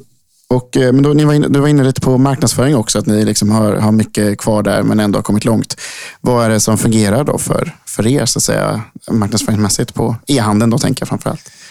och, 0.49 0.77
eh, 0.77 0.93
men 0.93 1.03
då, 1.03 1.13
ni 1.13 1.25
var 1.25 1.35
inne, 1.35 1.49
du 1.49 1.61
var 1.61 1.69
inne 1.69 1.85
lite 1.85 2.01
på 2.01 2.19
marknadsföring 2.19 2.77
också, 2.77 2.99
att 2.99 3.07
ni 3.07 3.25
liksom 3.25 3.51
har, 3.51 3.73
har 3.73 3.93
mycket 3.93 4.39
kvar 4.39 4.63
där 4.63 4.83
men 4.83 5.01
ändå 5.01 5.19
har 5.19 5.23
kommit 5.23 5.45
långt. 5.45 5.81
Vad 6.21 6.45
är 6.45 6.49
det 6.49 6.61
som 6.61 6.79
fungerar 6.79 7.25
då 7.25 7.39
för, 7.39 7.75
för 7.87 8.07
er 8.07 8.27
så 8.27 8.39
att 8.39 8.43
säga, 8.43 8.83
marknadsföringsmässigt 9.11 9.95
på 9.95 10.17
e-handeln 10.27 10.71
då 10.71 10.79
tänker 10.79 11.03
jag 11.03 11.09
framförallt? 11.09 11.41
allt? 11.41 11.66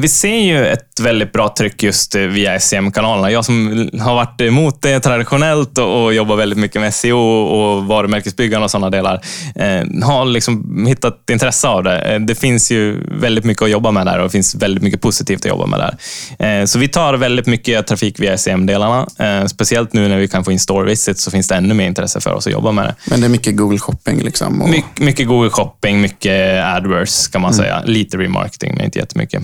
Vi 0.00 0.08
ser 0.08 0.36
ju 0.36 0.66
ett 0.66 1.00
väldigt 1.00 1.32
bra 1.32 1.54
tryck 1.58 1.82
just 1.82 2.14
eh, 2.14 2.22
via 2.22 2.60
SEM-kanalerna. 2.60 3.30
Jag 3.30 3.44
som 3.44 3.88
har 4.00 4.14
varit 4.14 4.40
emot 4.40 4.82
det 4.82 5.00
traditionellt 5.00 5.78
och 5.78 6.14
jobbar 6.14 6.36
väldigt 6.36 6.58
mycket 6.58 6.80
med 6.80 6.94
SEO 6.94 7.18
och 7.18 7.84
varumärkesbyggande 7.84 8.64
och 8.64 8.70
sådana 8.70 8.90
delar, 8.90 9.20
eh, 9.54 10.04
har 10.04 10.24
liksom 10.24 10.86
hittat 10.86 11.30
intresse 11.30 11.68
av 11.68 11.84
det. 11.84 12.18
Det 12.18 12.34
finns 12.34 12.70
ju 12.70 13.00
väldigt 13.20 13.44
mycket 13.44 13.62
att 13.62 13.70
jobba 13.70 13.90
med 13.90 14.06
där 14.06 14.18
och 14.18 14.24
det 14.24 14.30
finns 14.30 14.54
väldigt 14.54 14.82
mycket 14.82 15.00
positivt 15.00 15.40
att 15.40 15.48
jobba 15.48 15.66
med 15.66 15.80
där. 15.80 16.66
Så 16.66 16.78
vi 16.78 16.88
tar 16.88 17.14
väldigt 17.14 17.46
mycket 17.46 17.86
trafik 17.86 18.20
via 18.20 18.38
SEM-delarna. 18.38 19.06
Speciellt 19.48 19.92
nu 19.92 20.08
när 20.08 20.16
vi 20.16 20.28
kan 20.28 20.44
få 20.44 20.52
in 20.52 20.60
store 20.60 20.90
visits 20.90 21.22
så 21.22 21.30
finns 21.30 21.48
det 21.48 21.54
ännu 21.54 21.74
mer 21.74 21.86
intresse 21.86 22.20
för 22.20 22.32
oss 22.32 22.46
att 22.46 22.52
jobba 22.52 22.72
med 22.72 22.84
det. 22.84 22.94
Men 23.04 23.20
det 23.20 23.26
är 23.26 23.28
mycket 23.28 23.56
Google 23.56 23.78
shopping? 23.78 24.22
Liksom 24.22 24.62
och... 24.62 24.68
My 24.68 24.82
mycket 25.00 25.26
Google 25.26 25.50
shopping, 25.50 26.00
mycket 26.00 26.64
AdWords 26.64 27.28
kan 27.28 27.40
man 27.40 27.52
mm. 27.52 27.64
säga. 27.64 27.82
Lite 27.84 28.16
remarketing, 28.16 28.74
men 28.74 28.84
inte 28.84 28.98
jättemycket. 28.98 29.42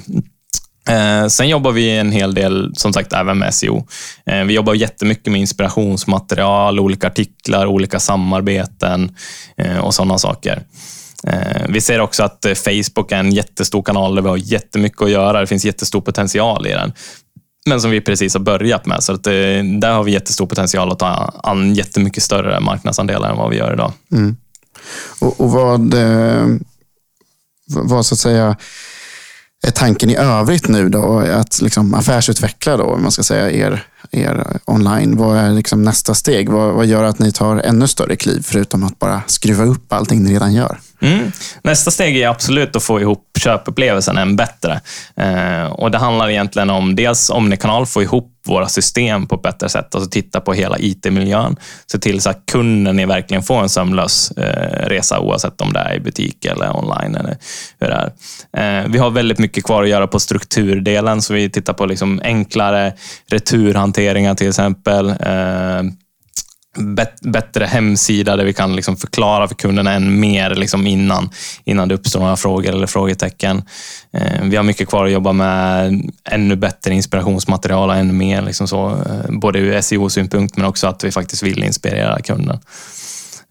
Eh, 0.88 1.28
sen 1.28 1.48
jobbar 1.48 1.72
vi 1.72 1.90
en 1.90 2.12
hel 2.12 2.34
del, 2.34 2.72
som 2.76 2.92
sagt, 2.92 3.12
även 3.12 3.38
med 3.38 3.55
SEO. 3.55 3.86
Eh, 4.26 4.44
vi 4.44 4.55
jobbar 4.55 4.74
jättemycket 4.74 5.32
med 5.32 5.40
inspirationsmaterial, 5.40 6.80
olika 6.80 7.07
artiklar, 7.07 7.66
olika 7.66 8.00
samarbeten 8.00 9.16
eh, 9.57 9.78
och 9.78 9.94
sådana 9.94 10.18
saker. 10.18 10.62
Eh, 11.26 11.62
vi 11.68 11.80
ser 11.80 12.00
också 12.00 12.22
att 12.22 12.44
eh, 12.44 12.55
Facebook 12.55 13.12
är 13.12 13.16
en 13.16 13.32
jättestor 13.32 13.82
kanal 13.82 14.14
där 14.14 14.22
vi 14.22 14.28
har 14.28 14.36
jättemycket 14.36 15.03
att 15.03 15.11
göra. 15.11 15.40
Det 15.40 15.46
finns 15.46 15.64
jättestor 15.64 16.00
potential 16.00 16.66
i 16.66 16.70
den. 16.70 16.92
Men 17.66 17.80
som 17.80 17.90
vi 17.90 18.00
precis 18.00 18.34
har 18.34 18.40
börjat 18.40 18.86
med. 18.86 19.03
Så 19.03 19.12
att, 19.12 19.26
eh, 19.26 19.32
där 19.80 19.92
har 19.92 20.03
vi 20.03 20.12
jättestor 20.12 20.46
potential 20.46 20.92
att 20.92 20.98
ta 20.98 21.32
an 21.42 21.74
jättemycket 21.74 22.22
större 22.22 22.61
marknadsandelar 22.61 23.30
än 23.30 23.36
vad 23.36 23.50
vi 23.50 23.57
gör 23.57 23.72
idag. 23.72 23.92
Mm. 24.12 24.36
Och, 25.18 25.40
och 25.40 25.50
vad, 25.50 25.94
eh, 25.94 26.46
vad 27.66 28.07
så 28.07 28.14
att 28.14 28.18
säga 28.18 28.57
är 29.62 29.70
tanken 29.70 30.10
i 30.10 30.16
övrigt 30.16 30.68
nu 30.68 30.88
då? 30.88 31.18
Att 31.18 31.60
liksom 31.62 31.94
affärsutveckla 31.94 32.76
då, 32.76 32.96
man 32.96 33.10
ska 33.10 33.22
säga, 33.22 33.50
er, 33.50 33.86
er 34.10 34.56
online. 34.64 35.16
Vad 35.16 35.36
är 35.36 35.50
liksom 35.50 35.82
nästa 35.82 36.14
steg? 36.14 36.48
Vad, 36.48 36.74
vad 36.74 36.86
gör 36.86 37.04
att 37.04 37.18
ni 37.18 37.32
tar 37.32 37.56
ännu 37.56 37.88
större 37.88 38.16
kliv, 38.16 38.42
förutom 38.42 38.82
att 38.82 38.98
bara 38.98 39.22
skruva 39.26 39.64
upp 39.64 39.92
allting 39.92 40.22
ni 40.22 40.34
redan 40.34 40.54
gör? 40.54 40.78
Mm. 41.03 41.32
Nästa 41.62 41.90
steg 41.90 42.16
är 42.16 42.28
absolut 42.28 42.76
att 42.76 42.82
få 42.82 43.00
ihop 43.00 43.28
köpupplevelsen 43.38 44.18
än 44.18 44.36
bättre. 44.36 44.80
Eh, 45.16 45.64
och 45.64 45.90
Det 45.90 45.98
handlar 45.98 46.30
egentligen 46.30 46.70
om 46.70 46.96
dels 46.96 47.30
omnikanal, 47.30 47.86
få 47.86 48.03
ihop 48.03 48.28
våra 48.46 48.68
system 48.68 49.26
på 49.26 49.34
ett 49.34 49.42
bättre 49.42 49.68
sätt. 49.68 49.94
Alltså 49.94 50.11
titta 50.11 50.40
på 50.40 50.53
hela 50.53 50.78
IT-miljön. 50.78 51.57
Se 51.92 51.98
till 51.98 52.20
så 52.20 52.30
att 52.30 52.46
kunden 52.53 53.09
verkligen 53.09 53.42
får 53.42 53.62
en 53.62 53.68
sömlös 53.68 54.30
eh, 54.30 54.86
resa 54.86 55.20
oavsett 55.20 55.61
om 55.61 55.72
det 55.72 55.80
är 55.80 55.94
i 55.94 56.00
butik 56.00 56.44
eller 56.44 56.76
online. 56.76 57.14
Eller 57.14 57.36
hur 57.80 57.88
det 57.88 58.12
är. 58.53 58.80
Eh, 58.80 58.88
vi 58.88 58.98
har 58.98 59.11
väldigt 59.11 59.38
mycket 59.38 59.64
kvar 59.64 59.82
att 59.82 59.88
göra 59.88 60.07
på 60.07 60.20
strukturdelen, 60.20 61.22
så 61.22 61.34
vi 61.34 61.50
tittar 61.50 61.72
på 61.72 61.86
liksom 61.86 62.20
enklare 62.24 62.92
returhanteringar 63.30 64.34
till 64.34 64.48
exempel. 64.48 65.09
Eh, 65.09 65.82
bet, 66.78 67.20
bättre 67.20 67.64
hemsida 67.64 68.36
där 68.36 68.44
vi 68.44 68.52
kan 68.52 68.76
liksom 68.76 68.96
förklara 68.96 69.48
för 69.48 69.54
kunderna 69.54 69.92
än 69.92 70.20
mer 70.20 70.54
liksom 70.54 70.86
innan, 70.86 71.30
innan 71.64 71.88
det 71.88 71.94
uppstår 71.94 72.20
några 72.20 72.36
frågor 72.36 72.70
eller 72.70 72.86
frågetecken. 72.86 73.62
Eh, 74.12 74.42
vi 74.42 74.56
har 74.56 74.64
mycket 74.64 74.88
kvar 74.88 75.06
att 75.06 75.12
jobba 75.12 75.32
med 75.32 76.02
ännu 76.24 76.56
bättre 76.56 76.94
inspirationsmaterial 76.94 77.88
och 77.88 77.96
ännu 77.96 78.12
mer, 78.12 78.42
liksom 78.42 78.68
så, 78.68 78.90
eh, 78.90 79.30
både 79.30 79.58
ur 79.58 79.80
SEO-synpunkt 79.80 80.56
men 80.56 80.66
också 80.66 80.86
att 80.86 81.04
vi 81.04 81.10
faktiskt 81.10 81.42
vill 81.42 81.64
inspirera 81.64 82.20
kunden. 82.20 82.58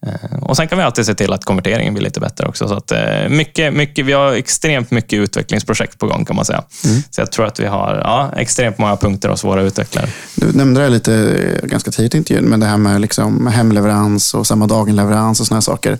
Eh, 0.08 0.38
och 0.41 0.58
Sen 0.58 0.68
kan 0.68 0.78
vi 0.78 0.84
alltid 0.84 1.06
se 1.06 1.14
till 1.14 1.34
att 1.34 1.45
konverteringen 1.45 1.93
blir 1.93 2.04
lite 2.04 2.20
bättre 2.20 2.47
också. 2.47 2.68
Så 2.68 2.74
att 2.74 2.91
eh, 2.91 3.30
mycket, 3.30 3.74
mycket, 3.74 4.06
vi 4.06 4.14
har 4.14 4.34
extremt 4.34 4.91
mycket 4.91 5.20
utvecklingsprojekt 5.20 5.99
på 5.99 6.08
gång 6.08 6.26
kan 6.26 6.36
man 6.36 6.45
säga. 6.45 6.64
Mm. 6.86 7.02
Så 7.10 7.22
jag 7.22 7.32
tror 7.32 7.45
att 7.45 7.60
vi 7.60 7.66
har 7.66 7.95
ja, 7.95 8.32
extremt 8.38 8.78
många 8.78 8.95
punkter 8.95 9.30
hos 9.30 9.43
våra 9.43 9.62
utvecklare. 9.62 10.08
Du 10.36 10.52
nämnde 10.54 10.82
det 10.82 10.89
lite 10.89 11.14
eh, 11.14 11.68
ganska 11.68 11.91
tidigt 11.91 12.16
i 12.16 12.18
intervjun, 12.18 12.45
men 12.45 12.60
det 12.60 12.66
här 12.66 12.78
med 12.78 13.02
liksom 13.02 13.47
hemleverans 13.47 14.34
och 14.34 14.47
samma 14.47 14.68
dagen-leverans 14.68 15.39
och 15.39 15.47
sådana 15.47 15.62
saker. 15.62 15.97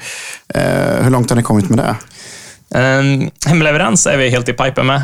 Hur 1.04 1.10
långt 1.10 1.30
har 1.30 1.38
ni 1.38 1.44
kommit 1.44 1.70
med 1.70 1.78
det? 1.78 1.96
Um, 2.80 3.30
hemleverans 3.46 4.08
är 4.08 4.18
vi 4.18 4.30
helt 4.30 4.50
i 4.50 4.54
pipen 4.54 4.86
med. 4.86 5.02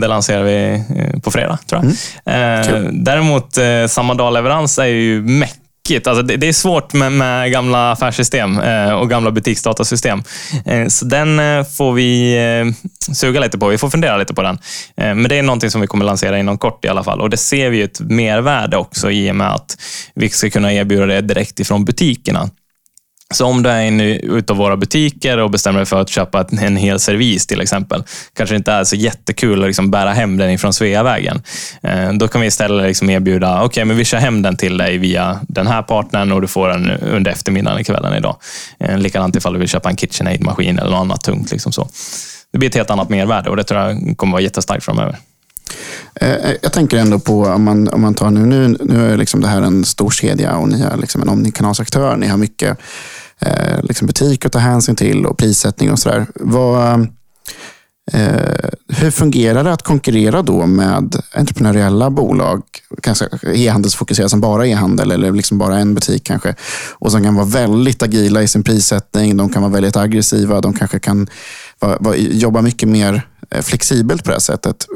Det 0.00 0.08
lanserar 0.08 0.42
vi 0.42 0.84
på 1.22 1.30
fredag, 1.30 1.58
tror 1.66 1.82
jag. 2.24 2.34
Mm. 2.74 3.04
Däremot, 3.04 3.58
samma 3.88 4.14
dag-leverans 4.14 4.78
är 4.78 4.84
ju 4.84 5.22
meck 5.22 5.60
tråkigt. 5.88 6.06
Alltså 6.06 6.22
det, 6.22 6.36
det, 6.36 6.48
är 6.48 6.52
svårt 6.52 6.92
med, 6.92 7.12
med 7.12 7.52
gamla 7.52 7.92
affärssystem 7.92 8.58
eh, 8.58 8.92
och 8.92 9.10
gamla 9.10 9.30
butiksdatasystem. 9.30 10.22
Eh, 10.66 10.86
så 10.88 11.04
den 11.04 11.38
eh, 11.38 11.64
får 11.64 11.92
vi 11.92 12.36
eh, 12.36 13.14
suga 13.14 13.40
lite 13.40 13.58
på. 13.58 13.68
Vi 13.68 13.78
får 13.78 13.90
fundera 13.90 14.16
lite 14.16 14.34
på 14.34 14.42
den. 14.42 14.58
Eh, 14.96 15.14
men 15.14 15.28
det 15.28 15.36
är 15.36 15.42
någonting 15.42 15.70
som 15.70 15.80
vi 15.80 15.86
kommer 15.86 16.04
lansera 16.04 16.38
inom 16.38 16.58
kort 16.58 16.84
i 16.84 16.88
alla 16.88 17.04
fall. 17.04 17.20
Och 17.20 17.30
Det 17.30 17.36
ser 17.36 17.70
vi 17.70 17.82
ett 17.82 18.00
mervärde 18.00 18.76
också 18.76 19.10
i 19.10 19.30
och 19.30 19.36
med 19.36 19.54
att 19.54 19.76
vi 20.14 20.28
ska 20.28 20.50
kunna 20.50 20.72
erbjuda 20.72 21.06
det 21.06 21.20
direkt 21.20 21.60
ifrån 21.60 21.84
butikerna. 21.84 22.50
Så 23.34 23.46
om 23.46 23.62
du 23.62 23.70
är 23.70 23.82
inne 23.82 24.04
utav 24.14 24.56
våra 24.56 24.76
butiker 24.76 25.38
och 25.38 25.50
bestämmer 25.50 25.78
dig 25.78 25.86
för 25.86 26.00
att 26.00 26.08
köpa 26.08 26.46
en 26.50 26.76
hel 26.76 27.00
servis 27.00 27.46
till 27.46 27.60
exempel, 27.60 28.04
kanske 28.36 28.56
inte 28.56 28.72
är 28.72 28.84
så 28.84 28.96
jättekul 28.96 29.62
att 29.62 29.66
liksom 29.66 29.90
bära 29.90 30.12
hem 30.12 30.36
den 30.36 30.50
ifrån 30.50 30.72
Sveavägen. 30.72 31.42
Eh, 31.82 32.12
då 32.12 32.28
kan 32.28 32.40
vi 32.40 32.46
istället 32.46 32.86
liksom 32.86 33.10
erbjuda, 33.10 33.54
okej, 33.54 33.66
okay, 33.66 33.84
men 33.84 33.96
vi 33.96 34.04
kör 34.04 34.18
hem 34.18 34.42
den 34.42 34.56
till 34.56 34.76
dig 34.76 34.98
via 34.98 35.40
den 35.48 35.66
här 35.66 35.82
partnern 35.82 36.32
och 36.32 36.40
du 36.40 36.46
får 36.46 36.68
den 36.68 36.90
under 36.90 37.30
eftermiddagen, 37.30 37.84
kvällen 37.84 38.14
idag. 38.14 38.36
Eh, 38.80 38.98
likadant 38.98 39.36
ifall 39.36 39.52
du 39.52 39.58
vill 39.58 39.68
köpa 39.68 39.90
en 39.90 39.96
KitchenAid-maskin 39.96 40.78
eller 40.78 40.90
något 40.90 41.00
annat 41.00 41.24
tungt. 41.24 41.52
Liksom 41.52 41.72
så. 41.72 41.88
Det 42.52 42.58
blir 42.58 42.68
ett 42.68 42.74
helt 42.74 42.90
annat 42.90 43.08
mervärde 43.08 43.50
och 43.50 43.56
det 43.56 43.64
tror 43.64 43.80
jag 43.80 44.14
kommer 44.16 44.32
vara 44.32 44.42
jättestarkt 44.42 44.84
framöver. 44.84 45.16
Eh, 46.14 46.32
eh, 46.32 46.56
jag 46.62 46.72
tänker 46.72 46.96
ändå 46.96 47.18
på, 47.18 47.44
om 47.44 47.62
man, 47.62 47.88
om 47.88 48.00
man 48.00 48.14
tar 48.14 48.30
nu, 48.30 48.46
nu, 48.46 48.76
nu 48.80 49.12
är 49.12 49.16
liksom 49.16 49.40
det 49.40 49.48
här 49.48 49.62
en 49.62 49.84
stor 49.84 50.10
kedja 50.10 50.56
och 50.56 50.68
ni 50.68 50.80
är 50.80 50.96
liksom 50.96 51.22
en 51.22 51.28
omnikanalsaktör. 51.28 52.16
Ni 52.16 52.26
har 52.26 52.36
mycket 52.36 52.78
eh, 53.40 53.82
liksom 53.82 54.06
butiker 54.06 54.48
att 54.48 54.52
ta 54.52 54.58
hänsyn 54.58 54.96
till 54.96 55.26
och 55.26 55.38
prissättning 55.38 55.92
och 55.92 55.98
sådär. 55.98 56.26
Eh, 58.12 58.68
hur 58.88 59.10
fungerar 59.10 59.64
det 59.64 59.72
att 59.72 59.82
konkurrera 59.82 60.42
då 60.42 60.66
med 60.66 61.16
entreprenöriella 61.34 62.10
bolag, 62.10 62.62
kanske 63.02 63.28
e-handelsfokuserade 63.54 64.28
som 64.28 64.40
bara 64.40 64.66
e-handel 64.66 65.10
eller 65.10 65.32
liksom 65.32 65.58
bara 65.58 65.78
en 65.78 65.94
butik 65.94 66.24
kanske, 66.24 66.54
och 66.92 67.12
som 67.12 67.24
kan 67.24 67.34
vara 67.34 67.46
väldigt 67.46 68.02
agila 68.02 68.42
i 68.42 68.48
sin 68.48 68.62
prissättning, 68.62 69.36
de 69.36 69.48
kan 69.48 69.62
vara 69.62 69.72
väldigt 69.72 69.96
aggressiva, 69.96 70.60
de 70.60 70.72
kanske 70.72 70.98
kan 70.98 71.28
va, 71.80 71.96
va, 72.00 72.16
jobba 72.16 72.62
mycket 72.62 72.88
mer 72.88 73.26
Eh, 73.50 73.62
flexibelt 73.62 74.24
på 74.24 74.30
det 74.30 74.34
här 74.34 74.40
sättet. 74.40 74.86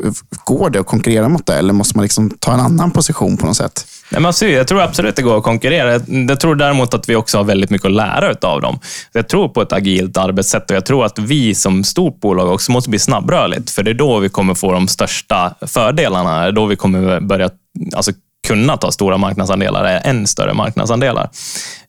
Går 0.45 0.71
det 0.71 0.81
att 0.81 0.87
konkurrera 0.87 1.29
mot 1.29 1.47
det 1.47 1.55
eller 1.55 1.73
måste 1.73 1.99
man 1.99 2.03
liksom 2.03 2.31
ta 2.39 2.55
en 2.55 2.61
annan 2.61 2.91
position 2.91 3.37
på 3.37 3.47
något 3.47 3.57
sätt? 3.57 3.87
Nej, 4.11 4.21
men 4.21 4.27
alltså, 4.27 4.47
jag 4.47 4.69
tror 4.69 4.81
absolut 4.81 5.17
det 5.17 5.23
går 5.23 5.39
att 5.39 5.43
konkurrera. 5.45 6.01
Jag 6.29 6.41
tror 6.41 6.55
däremot 6.55 6.95
att 6.95 7.09
vi 7.09 7.17
också 7.17 7.39
har 7.39 7.45
väldigt 7.45 7.71
mycket 7.71 7.87
att 7.87 7.93
lära 7.93 8.49
av 8.49 8.61
dem. 8.61 8.79
Jag 9.13 9.29
tror 9.29 9.49
på 9.49 9.63
ett 9.63 9.73
agilt 9.73 10.17
arbetssätt 10.17 10.71
och 10.71 10.77
jag 10.77 10.87
tror 10.87 11.05
att 11.05 11.19
vi 11.19 11.55
som 11.55 11.85
stort 11.85 12.21
bolag 12.21 12.53
också 12.53 12.73
måste 12.73 12.91
bli 12.91 12.99
snabbrörligt. 12.99 13.71
För 13.71 13.83
det 13.83 13.91
är 13.91 13.95
då 13.95 14.19
vi 14.19 14.29
kommer 14.29 14.55
få 14.55 14.73
de 14.73 14.89
största 14.89 15.55
fördelarna. 15.67 16.41
Det 16.41 16.49
är 16.49 16.53
då 16.53 16.67
vi 16.67 16.77
kommer 16.77 17.21
börja 17.21 17.51
alltså, 17.95 18.13
kunna 18.49 18.77
ta 18.77 18.93
stora 18.93 19.19
marknadsandelar, 19.19 19.85
är 19.85 20.07
än 20.11 20.27
större 20.27 20.55
marknadsandelar. 20.55 21.31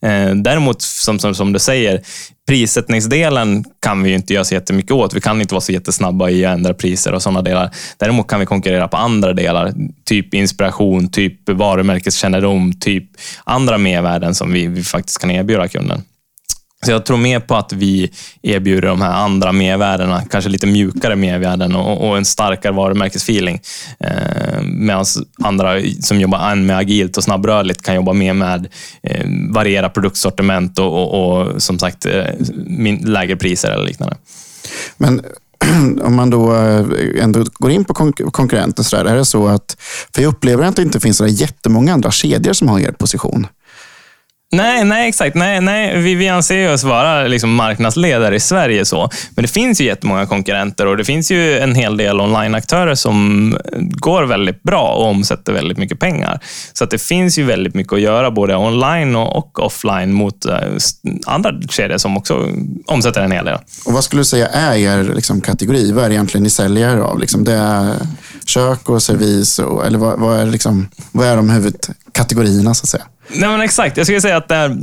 Eh, 0.01 0.35
däremot, 0.35 0.81
som, 0.81 1.19
som, 1.19 1.35
som 1.35 1.53
du 1.53 1.59
säger, 1.59 2.01
prissättningsdelen 2.47 3.65
kan 3.79 4.03
vi 4.03 4.13
inte 4.13 4.33
göra 4.33 4.43
så 4.43 4.53
jättemycket 4.53 4.91
åt. 4.91 5.13
Vi 5.13 5.21
kan 5.21 5.41
inte 5.41 5.53
vara 5.53 5.61
så 5.61 5.71
jättesnabba 5.71 6.29
i 6.29 6.45
att 6.45 6.53
ändra 6.53 6.73
priser 6.73 7.13
och 7.13 7.21
sådana 7.21 7.41
delar. 7.41 7.69
Däremot 7.97 8.27
kan 8.27 8.39
vi 8.39 8.45
konkurrera 8.45 8.87
på 8.87 8.97
andra 8.97 9.33
delar, 9.33 9.73
typ 10.05 10.33
inspiration, 10.33 11.11
typ 11.11 11.49
varumärkeskännedom, 11.49 12.73
typ 12.79 13.09
andra 13.43 13.77
mervärden 13.77 14.35
som 14.35 14.53
vi, 14.53 14.67
vi 14.67 14.83
faktiskt 14.83 15.17
kan 15.17 15.31
erbjuda 15.31 15.67
kunden. 15.67 16.01
Så 16.85 16.91
jag 16.91 17.05
tror 17.05 17.17
mer 17.17 17.39
på 17.39 17.55
att 17.55 17.73
vi 17.73 18.11
erbjuder 18.41 18.87
de 18.87 19.01
här 19.01 19.11
andra 19.11 19.51
mervärdena, 19.51 20.21
kanske 20.29 20.49
lite 20.49 20.67
mjukare 20.67 21.15
mervärden 21.15 21.75
och, 21.75 22.09
och 22.09 22.17
en 22.17 22.25
starkare 22.25 22.73
varumärkesfeeling. 22.73 23.61
Eh, 23.99 24.61
Medan 24.61 25.05
andra 25.43 25.81
som 26.01 26.19
jobbar 26.19 26.55
med 26.55 26.77
agilt 26.77 27.17
och 27.17 27.23
snabbrörligt 27.23 27.81
kan 27.81 27.95
jobba 27.95 28.13
mer 28.13 28.33
med 28.33 28.67
eh, 29.03 29.25
variera 29.49 29.89
produktsortiment 29.89 30.79
och, 30.79 30.93
och, 30.93 31.41
och 31.41 31.61
som 31.61 31.79
sagt 31.79 32.05
eh, 32.05 32.25
lägre 33.01 33.35
priser 33.35 33.71
eller 33.71 33.85
liknande. 33.85 34.17
Men 34.97 35.21
om 36.01 36.15
man 36.15 36.29
då 36.29 36.55
eh, 36.55 36.85
ändå 37.23 37.45
går 37.53 37.71
in 37.71 37.85
på 37.85 37.93
konkurrenter, 38.31 38.83
så 38.83 38.95
där, 38.95 39.05
är 39.05 39.15
det 39.15 39.25
så 39.25 39.47
att, 39.47 39.77
för 40.15 40.21
jag 40.21 40.29
upplever 40.29 40.63
att 40.63 40.75
det 40.75 40.81
inte 40.81 40.99
finns 40.99 41.17
så 41.17 41.27
jättemånga 41.27 41.93
andra 41.93 42.11
kedjor 42.11 42.53
som 42.53 42.67
har 42.67 42.79
er 42.79 42.91
position. 42.91 43.47
Nej, 44.53 44.83
nej 44.83 45.09
exakt. 45.09 45.35
Nej, 45.35 45.61
nej. 45.61 46.01
Vi, 46.01 46.15
vi 46.15 46.29
anser 46.29 46.73
oss 46.73 46.83
vara 46.83 47.27
liksom 47.27 47.55
marknadsledare 47.55 48.35
i 48.35 48.39
Sverige. 48.39 48.85
så. 48.85 49.09
Men 49.35 49.43
det 49.43 49.47
finns 49.47 49.81
ju 49.81 49.85
jättemånga 49.85 50.25
konkurrenter 50.25 50.85
och 50.85 50.97
det 50.97 51.05
finns 51.05 51.31
ju 51.31 51.59
en 51.59 51.75
hel 51.75 51.97
del 51.97 52.21
onlineaktörer 52.21 52.95
som 52.95 53.57
går 53.79 54.23
väldigt 54.23 54.63
bra 54.63 54.93
och 54.93 55.07
omsätter 55.07 55.53
väldigt 55.53 55.77
mycket 55.77 55.99
pengar. 55.99 56.39
Så 56.73 56.83
att 56.83 56.89
det 56.89 57.01
finns 57.01 57.37
ju 57.37 57.43
väldigt 57.43 57.73
mycket 57.73 57.93
att 57.93 58.01
göra 58.01 58.31
både 58.31 58.55
online 58.55 59.15
och, 59.15 59.37
och 59.37 59.59
offline 59.59 60.13
mot 60.13 60.45
eh, 60.45 60.57
andra 61.25 61.61
kedjor 61.69 61.97
som 61.97 62.17
också 62.17 62.47
omsätter 62.85 63.21
en 63.21 63.31
hel 63.31 63.45
del. 63.45 63.57
Och 63.85 63.93
Vad 63.93 64.03
skulle 64.03 64.21
du 64.21 64.25
säga 64.25 64.47
är 64.47 64.75
er 64.75 65.03
liksom, 65.03 65.41
kategori? 65.41 65.91
Vad 65.91 66.05
är 66.05 66.09
det 66.09 66.15
egentligen 66.15 66.43
ni 66.43 66.49
säljer 66.49 66.97
av? 66.97 67.19
Liksom, 67.19 67.43
det 67.43 67.53
är 67.53 67.95
kök 68.45 68.89
och 68.89 69.03
servis? 69.03 69.59
Och, 69.59 69.85
eller 69.85 69.97
vad, 69.97 70.19
vad, 70.19 70.39
är 70.39 70.45
liksom, 70.45 70.89
vad 71.11 71.27
är 71.27 71.35
de 71.35 71.49
huvudkategorierna 71.49 72.73
så 72.73 72.83
att 72.83 72.89
säga? 72.89 73.03
Nej, 73.27 73.49
men 73.49 73.61
exakt. 73.61 73.97
Jag 73.97 74.05
skulle 74.05 74.21
säga 74.21 74.37
att 74.37 74.47
det 74.47 74.55
är, 74.55 74.77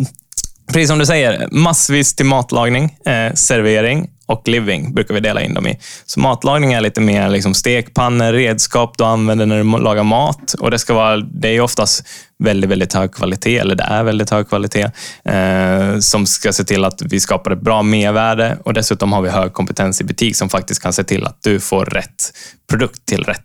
precis 0.66 0.88
som 0.88 0.98
du 0.98 1.06
säger, 1.06 1.48
massvis 1.50 2.14
till 2.14 2.26
matlagning, 2.26 2.84
eh, 3.06 3.34
servering 3.34 4.10
och 4.30 4.48
living 4.48 4.94
brukar 4.94 5.14
vi 5.14 5.20
dela 5.20 5.42
in 5.42 5.54
dem 5.54 5.66
i. 5.66 5.78
Så 6.06 6.20
matlagning 6.20 6.72
är 6.72 6.80
lite 6.80 7.00
mer 7.00 7.28
liksom 7.28 7.54
stekpannor, 7.54 8.32
redskap 8.32 8.98
du 8.98 9.04
använder 9.04 9.46
när 9.46 9.58
du 9.58 9.78
lagar 9.78 10.02
mat. 10.02 10.54
Och 10.58 10.70
Det 10.70 10.78
ska 10.78 10.94
vara, 10.94 11.16
det 11.16 11.48
är 11.48 11.60
oftast 11.60 12.04
väldigt, 12.38 12.70
väldigt 12.70 12.92
hög 12.92 13.12
kvalitet, 13.12 13.58
eller 13.58 13.74
det 13.74 13.84
är 13.84 14.02
väldigt 14.02 14.30
hög 14.30 14.48
kvalitet, 14.48 14.90
eh, 15.24 15.98
som 15.98 16.26
ska 16.26 16.52
se 16.52 16.64
till 16.64 16.84
att 16.84 17.02
vi 17.02 17.20
skapar 17.20 17.50
ett 17.50 17.60
bra 17.60 17.82
mervärde 17.82 18.58
och 18.64 18.74
dessutom 18.74 19.12
har 19.12 19.22
vi 19.22 19.30
hög 19.30 19.52
kompetens 19.52 20.00
i 20.00 20.04
butik 20.04 20.36
som 20.36 20.48
faktiskt 20.48 20.82
kan 20.82 20.92
se 20.92 21.04
till 21.04 21.26
att 21.26 21.42
du 21.42 21.60
får 21.60 21.84
rätt 21.84 22.32
produkt 22.70 23.06
till 23.06 23.24
rätt 23.24 23.44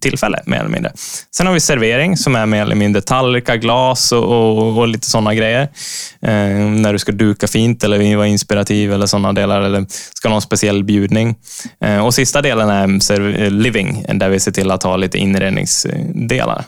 tillfälle, 0.00 0.42
mer 0.46 0.58
eller 0.58 0.68
mindre. 0.68 0.92
Sen 1.30 1.46
har 1.46 1.54
vi 1.54 1.60
servering 1.60 2.16
som 2.16 2.36
är 2.36 2.46
mer 2.46 2.62
eller 2.62 2.74
mindre 2.74 3.02
tallrikar, 3.02 3.56
glas 3.56 4.12
och, 4.12 4.24
och, 4.24 4.78
och 4.78 4.88
lite 4.88 5.10
sådana 5.10 5.34
grejer. 5.34 5.62
Eh, 6.22 6.30
när 6.58 6.92
du 6.92 6.98
ska 6.98 7.12
duka 7.12 7.48
fint 7.48 7.84
eller 7.84 8.16
vara 8.16 8.26
inspirativ 8.26 8.92
eller 8.92 9.06
sådana 9.06 9.32
delar, 9.32 9.62
eller 9.62 9.86
ska 10.14 10.28
ha 10.28 10.32
någon 10.34 10.42
speciell 10.42 10.84
bjudning. 10.84 11.36
Eh, 11.80 12.06
och 12.06 12.14
sista 12.14 12.42
delen 12.42 12.68
är 12.68 13.50
living, 13.50 14.04
där 14.14 14.28
vi 14.28 14.40
ser 14.40 14.52
till 14.52 14.70
att 14.70 14.82
ha 14.82 14.96
lite 14.96 15.18
inredningsdelar. 15.18 16.64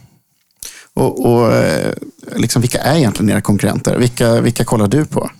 Och, 0.94 1.26
och 1.26 1.52
eh, 1.52 1.92
liksom, 2.36 2.62
vilka 2.62 2.78
är 2.78 2.96
egentligen 2.96 3.30
era 3.30 3.40
konkurrenter? 3.40 3.96
Vilka, 3.96 4.40
vilka 4.40 4.64
kollar 4.64 4.88
du 4.88 5.04
på? 5.04 5.30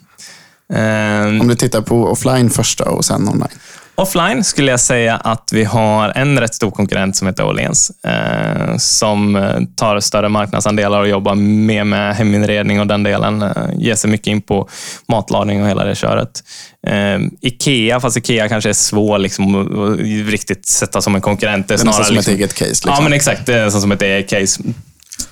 Om 1.40 1.48
du 1.48 1.54
tittar 1.54 1.80
på 1.80 2.06
offline 2.06 2.50
första 2.50 2.90
och 2.90 3.04
sen 3.04 3.28
online. 3.28 3.48
Offline 3.94 4.44
skulle 4.44 4.70
jag 4.70 4.80
säga 4.80 5.16
att 5.16 5.50
vi 5.52 5.64
har 5.64 6.12
en 6.14 6.40
rätt 6.40 6.54
stor 6.54 6.70
konkurrent 6.70 7.16
som 7.16 7.26
heter 7.26 7.44
Åhléns, 7.44 7.90
eh, 8.04 8.76
som 8.76 9.48
tar 9.76 10.00
större 10.00 10.28
marknadsandelar 10.28 11.00
och 11.00 11.08
jobbar 11.08 11.34
mer 11.34 11.84
med 11.84 12.16
heminredning 12.16 12.80
och 12.80 12.86
den 12.86 13.02
delen. 13.02 13.42
Eh, 13.42 13.50
ger 13.76 13.94
sig 13.94 14.10
mycket 14.10 14.26
in 14.26 14.42
på 14.42 14.68
matlagning 15.08 15.62
och 15.62 15.68
hela 15.68 15.84
det 15.84 15.94
köret. 15.94 16.42
Eh, 16.86 17.18
Ikea, 17.40 18.00
fast 18.00 18.16
Ikea 18.16 18.48
kanske 18.48 18.70
är 18.70 18.74
svår 18.74 19.18
liksom, 19.18 19.54
att 19.54 20.00
riktigt 20.30 20.66
sätta 20.66 21.02
som 21.02 21.14
en 21.14 21.20
konkurrent. 21.20 21.68
Det 21.68 21.74
är, 21.74 21.76
det 21.76 21.82
är 21.82 21.92
snarare 21.92 22.04
som 22.04 22.14
liksom, 22.14 22.32
ett 22.32 22.38
eget 22.38 22.54
case. 22.54 22.70
Liksom. 22.70 22.90
Ja, 22.90 23.00
men 23.00 23.12
exakt. 23.12 23.46
Det 23.46 23.54
är 23.54 23.70
som 23.70 23.92
ett 23.92 24.02
eget 24.02 24.30
case. 24.30 24.62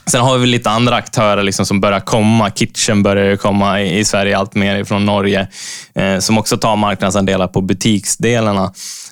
Sen 0.06 0.20
har 0.20 0.38
vi 0.38 0.46
lite 0.46 0.70
andra 0.70 0.96
aktörer 0.96 1.42
liksom 1.42 1.66
som 1.66 1.80
börjar 1.80 2.00
komma. 2.00 2.50
Kitchen 2.50 3.02
börjar 3.02 3.36
komma 3.36 3.82
i, 3.82 4.04
Sverige 4.04 4.38
allt 4.38 4.54
mer 4.54 4.84
från 4.84 5.06
Norge, 5.06 5.48
eh, 5.94 6.18
som 6.18 6.38
också 6.38 6.56
tar 6.56 6.76
marknadsandelar 6.76 7.48
på 7.48 7.60
butiksdelarna. 7.60 8.64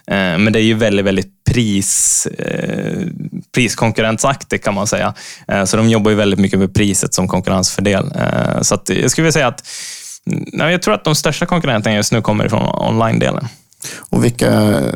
Eh, 0.06 0.38
men 0.38 0.52
det 0.52 0.60
är 0.60 0.62
ju 0.62 0.74
väldigt, 0.74 1.06
väldigt 1.06 1.44
pris, 1.50 2.26
eh, 2.26 3.06
priskonkurrensaktigt 3.54 4.64
kan 4.64 4.74
man 4.74 4.86
säga. 4.86 5.14
Eh, 5.48 5.64
så 5.64 5.76
de 5.76 5.88
jobbar 5.88 6.10
ju 6.10 6.16
väldigt 6.16 6.40
mycket 6.40 6.58
med 6.58 6.74
priset 6.74 7.14
som 7.14 7.28
konkurrensfördel. 7.28 8.12
Eh, 8.14 8.62
så 8.62 8.74
att 8.74 8.88
jag 8.88 9.10
skulle 9.10 9.22
vilja 9.22 9.32
säga 9.32 9.46
att 9.46 9.68
mm, 10.30 10.70
jag 10.70 10.82
tror 10.82 10.94
att 10.94 11.04
de 11.04 11.14
största 11.14 11.46
konkurrenterna 11.46 11.96
just 11.96 12.12
nu 12.12 12.22
kommer 12.22 12.46
ifrån 12.46 12.88
online-delen. 12.88 13.48
Och 13.98 14.24
vilka 14.24 14.46
eh, 14.46 14.94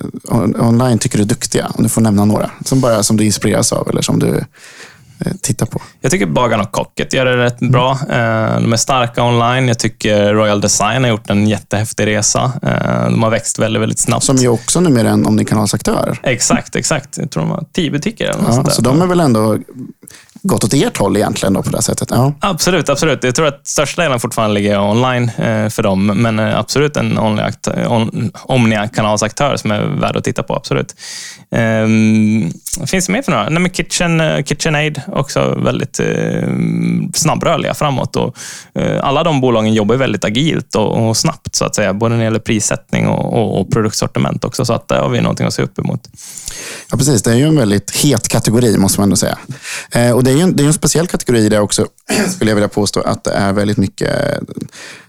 online 0.69 0.99
tycker 0.99 1.19
du 1.19 1.25
är 1.25 1.29
duktiga? 1.29 1.67
Om 1.75 1.83
du 1.83 1.89
får 1.89 2.01
nämna 2.01 2.25
några. 2.25 2.51
Som 2.65 2.81
bara 2.81 3.03
som 3.03 3.17
du 3.17 3.25
inspireras 3.25 3.73
av 3.73 3.89
eller 3.89 4.03
som 4.03 4.19
du 4.19 4.45
titta 5.43 5.67
på? 5.67 5.83
Jag 6.01 6.13
tycker 6.13 6.27
Bagan 6.27 6.61
och 6.61 6.73
Kocket 6.73 7.13
gör 7.13 7.25
det 7.25 7.37
rätt 7.37 7.59
bra. 7.59 7.91
Eh, 7.91 8.61
de 8.61 8.73
är 8.73 8.77
starka 8.77 9.25
online. 9.25 9.69
Jag 9.69 9.79
tycker 9.79 10.35
Royal 10.35 10.61
Design 10.61 11.05
har 11.05 11.11
gjort 11.11 11.31
en 11.31 11.49
jättehäftig 11.49 12.07
resa. 12.07 12.53
Eh, 12.63 13.11
de 13.11 13.23
har 13.23 13.31
växt 13.31 13.59
väldigt, 13.59 13.83
väldigt 13.83 13.99
snabbt. 13.99 14.25
Som 14.25 14.37
ju 14.37 14.49
också 14.49 14.81
numera 14.81 15.09
är 15.09 15.13
en 15.13 15.27
omnikanalsaktör. 15.27 16.19
Exakt, 16.23 16.77
exakt. 16.77 17.19
Jag 17.19 17.31
tror 17.31 17.43
de 17.43 17.51
har 17.51 17.65
tio 17.73 17.91
butiker. 17.91 18.25
Eller 18.25 18.43
ja, 18.47 18.65
så 18.65 18.83
de 18.83 19.03
är 19.03 19.07
väl 19.07 19.21
ändå 19.21 19.59
gått 20.43 20.65
åt 20.65 20.75
ert 20.75 20.97
håll 20.97 21.17
egentligen 21.17 21.53
då 21.53 21.63
på 21.63 21.71
det 21.71 21.83
sättet? 21.83 22.09
Ja. 22.11 22.35
Absolut, 22.41 22.89
absolut. 22.89 23.25
Jag 23.25 23.35
tror 23.35 23.47
att 23.47 23.67
största 23.67 24.03
delen 24.03 24.21
fortfarande 24.21 24.55
ligger 24.55 24.81
online 24.81 25.31
eh, 25.39 25.69
för 25.69 25.83
dem, 25.83 26.07
men 26.07 26.39
eh, 26.39 26.59
absolut 26.59 26.97
en 26.97 27.19
Omnia-kanalsaktör 28.43 29.57
som 29.57 29.71
är 29.71 29.81
värd 29.81 30.17
att 30.17 30.25
titta 30.25 30.43
på. 30.43 30.57
Absolut. 30.57 30.95
Eh, 31.51 31.87
finns 32.87 33.07
det 33.07 33.13
mer 33.13 33.23
för 33.23 33.33
några? 33.33 33.49
Nej, 33.49 33.63
men 33.63 33.71
Kitchen, 33.71 34.21
eh, 34.21 34.43
KitchenAid, 34.43 35.03
också 35.07 35.55
väldigt 35.59 36.01
eh, 36.01 36.49
snabbrörliga 37.15 37.75
framåt. 37.75 38.17
Och, 38.17 38.37
eh, 38.75 39.05
alla 39.05 39.23
de 39.25 39.41
bolagen 39.41 39.75
jobbar 39.75 39.97
väldigt 39.97 40.25
agilt 40.25 40.75
och, 40.75 41.09
och, 41.09 41.17
snabbt, 41.17 41.55
så 41.55 41.65
att 41.65 41.75
säga, 41.75 41.95
både 41.95 42.11
när 42.11 42.19
det 42.19 42.25
gäller 42.25 42.39
prissättning 42.39 43.07
och, 43.09 43.33
och, 43.33 43.61
och 43.61 43.71
produktsortiment 43.71 44.45
också, 44.45 44.65
så 44.65 44.73
att 44.73 44.89
där 44.89 45.01
har 45.01 45.09
vi 45.09 45.21
någonting 45.21 45.47
att 45.47 45.55
se 45.55 45.63
upp 45.63 45.79
emot. 45.79 46.09
Ja, 46.91 46.97
precis. 46.97 47.23
Det 47.23 47.31
är 47.31 47.37
ju 47.37 47.45
en 47.45 47.57
väldigt 47.57 47.91
het 47.91 48.29
kategori, 48.29 48.79
måste 48.79 49.01
man 49.01 49.05
ändå 49.05 49.17
säga. 49.17 49.39
Eh, 49.91 50.13
och 50.13 50.25
det 50.25 50.31
är 50.31 50.35
ju 50.35 50.41
en, 50.41 50.57
det 50.57 50.63
är 50.63 50.67
en 50.67 50.73
speciell 50.73 51.07
kategori 51.07 51.49
där 51.49 51.61
också, 51.61 51.87
skulle 52.29 52.51
jag 52.51 52.57
vilja 52.57 52.69
påstå, 52.69 53.01
att 53.01 53.25
det 53.25 53.31
är 53.33 53.53
väldigt 53.53 53.77
mycket 53.77 54.11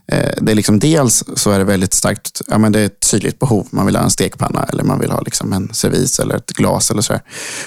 eh, 0.07 0.29
det 0.41 0.51
är 0.51 0.55
liksom 0.55 0.79
dels 0.79 1.23
så 1.35 1.51
är 1.51 1.59
det 1.59 1.65
väldigt 1.65 1.93
starkt, 1.93 2.41
ja 2.47 2.57
men 2.57 2.71
det 2.71 2.79
är 2.79 2.85
ett 2.85 3.09
tydligt 3.11 3.39
behov. 3.39 3.67
Man 3.71 3.85
vill 3.85 3.95
ha 3.95 4.03
en 4.03 4.11
stekpanna 4.11 4.63
eller 4.63 4.83
man 4.83 4.99
vill 4.99 5.11
ha 5.11 5.21
liksom 5.21 5.53
en 5.53 5.73
servis 5.73 6.19
eller 6.19 6.35
ett 6.35 6.51
glas 6.51 6.91
eller 6.91 7.01
så. 7.01 7.19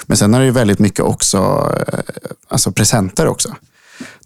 Men 0.05 0.17
sen 0.17 0.33
är 0.33 0.39
det 0.39 0.45
ju 0.45 0.51
väldigt 0.51 0.79
mycket 0.79 1.05
också 1.05 1.71
eh, 1.87 1.99
alltså 2.47 2.71
presenter 2.71 3.27
också. 3.27 3.55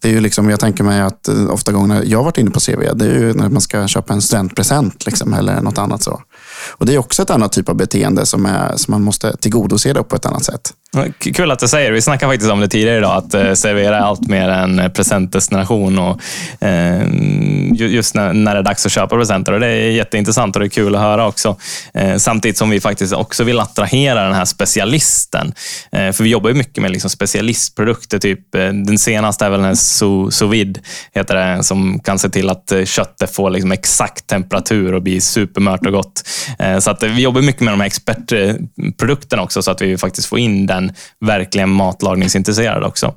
Det 0.01 0.07
är 0.07 0.11
ju 0.11 0.19
liksom, 0.19 0.49
jag 0.49 0.59
tänker 0.59 0.83
mig 0.83 1.01
att 1.01 1.27
eh, 1.27 1.49
ofta 1.49 1.71
gånger 1.71 2.03
jag 2.05 2.19
har 2.19 2.23
varit 2.23 2.37
inne 2.37 2.51
på 2.51 2.59
CV, 2.59 2.81
det 2.95 3.05
är 3.05 3.19
ju 3.19 3.33
när 3.33 3.49
man 3.49 3.61
ska 3.61 3.87
köpa 3.87 4.13
en 4.13 4.21
studentpresent 4.21 5.05
liksom, 5.05 5.33
eller 5.33 5.61
något 5.61 5.77
annat 5.77 6.03
så. 6.03 6.21
Och 6.69 6.85
Det 6.85 6.93
är 6.93 6.97
också 6.97 7.21
ett 7.21 7.29
annat 7.29 7.51
typ 7.51 7.69
av 7.69 7.75
beteende 7.75 8.25
som, 8.25 8.45
är, 8.45 8.77
som 8.77 8.91
man 8.91 9.03
måste 9.03 9.37
tillgodose 9.37 9.93
det 9.93 10.03
på 10.03 10.15
ett 10.15 10.25
annat 10.25 10.43
sätt. 10.43 10.73
Kul 11.19 11.51
att 11.51 11.59
du 11.59 11.67
säger 11.67 11.89
det. 11.89 11.95
Vi 11.95 12.01
snackade 12.01 12.31
faktiskt 12.31 12.51
om 12.51 12.59
det 12.59 12.67
tidigare 12.67 12.97
idag, 12.97 13.17
att 13.17 13.33
eh, 13.33 13.53
servera 13.53 13.97
är 13.97 14.01
allt 14.01 14.27
mer 14.27 14.49
en 14.49 14.79
eh, 14.79 14.89
presentdestination. 14.89 15.99
Och, 15.99 16.21
eh, 16.63 17.07
just 17.73 18.15
när, 18.15 18.53
det 18.53 18.59
är 18.59 18.63
dags 18.63 18.85
att 18.85 18.91
köpa 18.91 19.15
presenter. 19.15 19.53
Och 19.53 19.59
det 19.59 19.67
är 19.67 19.91
jätteintressant 19.91 20.55
och 20.55 20.59
det 20.59 20.65
är 20.65 20.69
kul 20.69 20.95
att 20.95 21.01
höra 21.01 21.27
också. 21.27 21.55
Samtidigt 22.17 22.57
som 22.57 22.69
vi 22.69 22.81
faktiskt 22.81 23.13
också 23.13 23.43
vill 23.43 23.59
attrahera 23.59 24.23
den 24.23 24.33
här 24.33 24.45
specialisten. 24.45 25.53
För 25.91 26.23
vi 26.23 26.29
jobbar 26.29 26.49
ju 26.49 26.55
mycket 26.55 26.81
med 26.81 26.91
liksom 26.91 27.09
specialistprodukter. 27.09 28.19
Typ, 28.19 28.51
den 28.51 28.97
senaste 28.97 29.45
är 29.45 29.49
väl 29.49 29.63
en 29.63 29.77
sous, 29.77 30.35
sous 30.35 30.53
vide, 30.53 30.79
heter 31.13 31.35
det, 31.35 31.63
som 31.63 31.99
kan 31.99 32.19
se 32.19 32.29
till 32.29 32.49
att 32.49 32.73
köttet 32.85 33.35
får 33.35 33.49
liksom 33.49 33.71
exakt 33.71 34.27
temperatur 34.27 34.93
och 34.93 35.01
blir 35.01 35.19
supermört 35.19 35.85
och 35.85 35.91
gott. 35.91 36.23
Så 36.79 36.91
att 36.91 37.03
vi 37.03 37.21
jobbar 37.21 37.41
mycket 37.41 37.61
med 37.61 37.73
de 37.73 37.79
här 37.79 37.87
expertprodukterna 37.87 39.43
också, 39.43 39.61
så 39.61 39.71
att 39.71 39.81
vi 39.81 39.97
faktiskt 39.97 40.27
får 40.27 40.39
in 40.39 40.65
den 40.65 40.78
verkligen 41.25 41.69
matlagningsintresserad 41.69 42.83
också. 42.83 43.15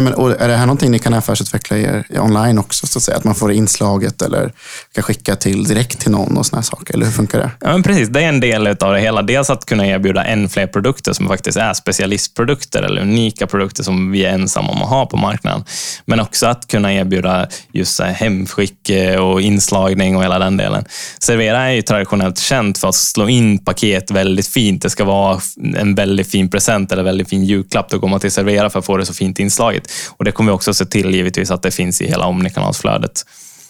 Nej, 0.00 0.12
men, 0.18 0.32
är 0.38 0.48
det 0.48 0.56
här 0.56 0.66
någonting 0.66 0.90
ni 0.90 0.98
kan 0.98 1.14
affärsutveckla 1.14 1.76
er 1.76 2.04
online 2.18 2.58
också? 2.58 2.86
Så 2.86 2.98
att, 2.98 3.02
säga? 3.02 3.16
att 3.16 3.24
man 3.24 3.34
får 3.34 3.52
inslaget 3.52 4.22
eller 4.22 4.52
kan 4.94 5.02
skicka 5.04 5.36
till 5.36 5.64
direkt 5.64 6.00
till 6.00 6.10
någon 6.10 6.36
och 6.36 6.46
såna 6.46 6.62
saker? 6.62 6.94
Eller 6.94 7.06
hur 7.06 7.12
funkar 7.12 7.38
det? 7.38 7.50
Ja, 7.60 7.72
men 7.72 7.82
precis. 7.82 8.08
Det 8.08 8.22
är 8.22 8.28
en 8.28 8.40
del 8.40 8.66
av 8.66 8.92
det 8.92 9.00
hela. 9.00 9.22
Dels 9.22 9.50
att 9.50 9.64
kunna 9.64 9.86
erbjuda 9.86 10.24
än 10.24 10.48
fler 10.48 10.66
produkter 10.66 11.12
som 11.12 11.28
faktiskt 11.28 11.58
är 11.58 11.74
specialistprodukter 11.74 12.82
eller 12.82 13.02
unika 13.02 13.46
produkter 13.46 13.82
som 13.82 14.10
vi 14.10 14.24
är 14.24 14.32
ensamma 14.32 14.70
om 14.70 14.82
att 14.82 14.88
ha 14.88 15.06
på 15.06 15.16
marknaden. 15.16 15.64
Men 16.04 16.20
också 16.20 16.46
att 16.46 16.66
kunna 16.66 16.94
erbjuda 16.94 17.48
just 17.72 18.00
hemskick 18.00 18.90
eh, 18.90 19.20
och 19.20 19.40
inslagning 19.40 20.16
och 20.16 20.24
hela 20.24 20.38
den 20.38 20.56
delen. 20.56 20.84
Servera 21.18 21.58
är 21.58 21.72
ju 21.72 21.82
traditionellt 21.82 22.38
känt 22.38 22.78
för 22.78 22.88
att 22.88 22.94
slå 22.94 23.28
in 23.28 23.58
paket 23.58 24.10
väldigt 24.10 24.48
fint. 24.48 24.82
Det 24.82 24.90
ska 24.90 25.04
vara 25.04 25.40
en 25.76 25.94
väldigt 25.94 26.30
fin 26.30 26.50
present 26.50 26.92
eller 26.92 27.02
väldigt 27.02 27.28
fin 27.28 27.44
julklapp. 27.44 27.90
Då 27.90 27.98
går 27.98 28.08
man 28.08 28.20
till 28.20 28.32
Servera 28.32 28.70
för 28.70 28.78
att 28.78 28.86
få 28.86 28.96
det 28.96 29.06
så 29.06 29.14
fint 29.14 29.38
inslaget 29.38 29.87
och 30.08 30.24
Det 30.24 30.32
kommer 30.32 30.52
vi 30.52 30.56
också 30.56 30.74
se 30.74 30.84
till 30.84 31.14
givetvis 31.14 31.50
att 31.50 31.62
det 31.62 31.70
finns 31.70 32.00
i 32.00 32.06
hela 32.06 32.26
omnikanalsflödet. 32.26 33.24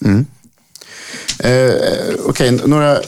Mm. 0.05 0.27
Eh, 1.39 1.73
Okej, 2.25 2.55
okay, 2.55 2.69
några, 2.69 2.99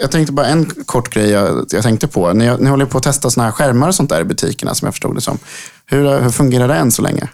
jag 0.00 0.10
tänkte 0.10 0.32
bara 0.32 0.46
en 0.46 0.70
kort 0.86 1.14
grej 1.14 1.30
jag, 1.30 1.66
jag 1.70 1.82
tänkte 1.82 2.08
på. 2.08 2.32
Ni, 2.32 2.56
ni 2.58 2.70
håller 2.70 2.86
på 2.86 2.98
att 2.98 3.04
testa 3.04 3.30
såna 3.30 3.44
här 3.44 3.52
skärmar 3.52 3.88
och 3.88 3.94
sånt 3.94 4.10
där 4.10 4.20
i 4.20 4.24
butikerna 4.24 4.74
som 4.74 4.86
jag 4.86 4.94
förstod 4.94 5.14
det 5.14 5.20
som. 5.20 5.38
Hur, 5.86 6.20
hur 6.20 6.30
fungerar 6.30 6.68
det 6.68 6.74
än 6.74 6.92
så 6.92 7.02
länge? 7.02 7.28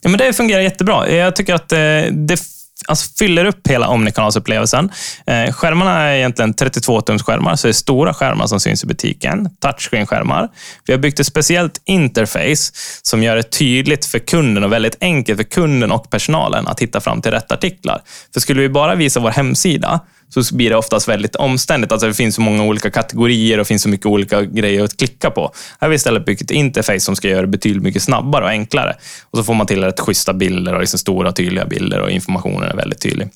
Ja, 0.00 0.10
men 0.10 0.18
det 0.18 0.32
fungerar 0.32 0.60
jättebra. 0.60 1.10
Jag 1.10 1.36
tycker 1.36 1.54
att 1.54 1.72
eh, 1.72 1.78
det 2.12 2.40
alltså 2.88 3.14
fyller 3.18 3.44
upp 3.44 3.68
hela 3.68 3.88
omnikanalsupplevelsen. 3.88 4.90
Eh, 5.26 5.52
skärmarna 5.52 6.00
är 6.00 6.16
egentligen 6.16 6.54
32-tumsskärmar, 6.54 7.56
så 7.56 7.66
det 7.66 7.70
är 7.70 7.72
stora 7.72 8.14
skärmar 8.14 8.46
som 8.46 8.60
syns 8.60 8.84
i 8.84 8.86
butiken. 8.86 9.48
Touchscreen-skärmar. 9.60 10.48
Vi 10.86 10.92
har 10.92 11.00
byggt 11.00 11.20
ett 11.20 11.26
speciellt 11.26 11.82
interface 11.84 12.72
som 13.02 13.22
gör 13.22 13.36
det 13.36 13.42
tydligt 13.42 14.06
för 14.06 14.18
kunden 14.18 14.64
och 14.64 14.72
väldigt 14.72 14.96
enkelt 15.00 15.36
för 15.38 15.44
kunden 15.44 15.92
och 15.92 16.10
personalen 16.10 16.66
att 16.66 16.80
hitta 16.80 17.00
fram 17.00 17.22
till 17.22 17.30
rätt 17.30 17.52
artiklar. 17.52 18.02
För 18.32 18.40
skulle 18.40 18.60
vi 18.60 18.68
bara 18.68 18.94
visa 18.94 19.20
vår 19.20 19.30
hemsida 19.30 20.00
så 20.30 20.54
blir 20.54 20.70
det 20.70 20.76
oftast 20.76 21.08
väldigt 21.08 21.36
omständigt. 21.36 21.92
Alltså 21.92 22.06
det 22.06 22.14
finns 22.14 22.34
så 22.34 22.40
många 22.40 22.64
olika 22.64 22.90
kategorier 22.90 23.58
och 23.58 23.66
finns 23.66 23.82
så 23.82 23.88
mycket 23.88 24.06
olika 24.06 24.42
grejer 24.42 24.84
att 24.84 24.96
klicka 24.96 25.30
på. 25.30 25.40
Här 25.40 25.86
har 25.86 25.88
vi 25.88 25.96
istället 25.96 26.24
byggt 26.24 26.42
ett 26.42 26.50
interface 26.50 27.00
som 27.00 27.16
ska 27.16 27.28
göra 27.28 27.40
det 27.40 27.46
betydligt 27.46 27.82
mycket 27.82 28.02
snabbare 28.02 28.44
och 28.44 28.50
enklare. 28.50 28.96
Och 29.30 29.38
så 29.38 29.44
får 29.44 29.54
man 29.54 29.66
till 29.66 29.84
rätt 29.84 30.00
schyssta 30.00 30.32
bilder 30.32 30.74
och 30.74 30.80
liksom 30.80 30.98
stora 30.98 31.32
tydliga 31.32 31.64
bilder 31.64 32.00
och 32.00 32.10
informationen 32.10 32.70
är 32.70 32.76
väldigt 32.76 33.00
tydlig. 33.00 33.28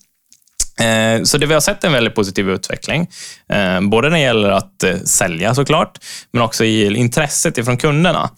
Eh, 0.80 1.22
så 1.22 1.38
det 1.38 1.46
vi 1.46 1.54
har 1.54 1.60
sett 1.60 1.84
är 1.84 1.88
en 1.88 1.94
väldigt 1.94 2.14
positiv 2.14 2.50
utveckling. 2.50 3.08
Eh, 3.48 3.80
både 3.80 4.08
när 4.08 4.16
det 4.16 4.22
gäller 4.22 4.50
att 4.50 4.82
eh, 4.82 4.96
sälja 5.04 5.54
såklart, 5.54 5.98
men 6.32 6.42
också 6.42 6.64
i 6.64 6.96
intresset 6.96 7.58
ifrån 7.58 7.76
kunderna. 7.76 8.30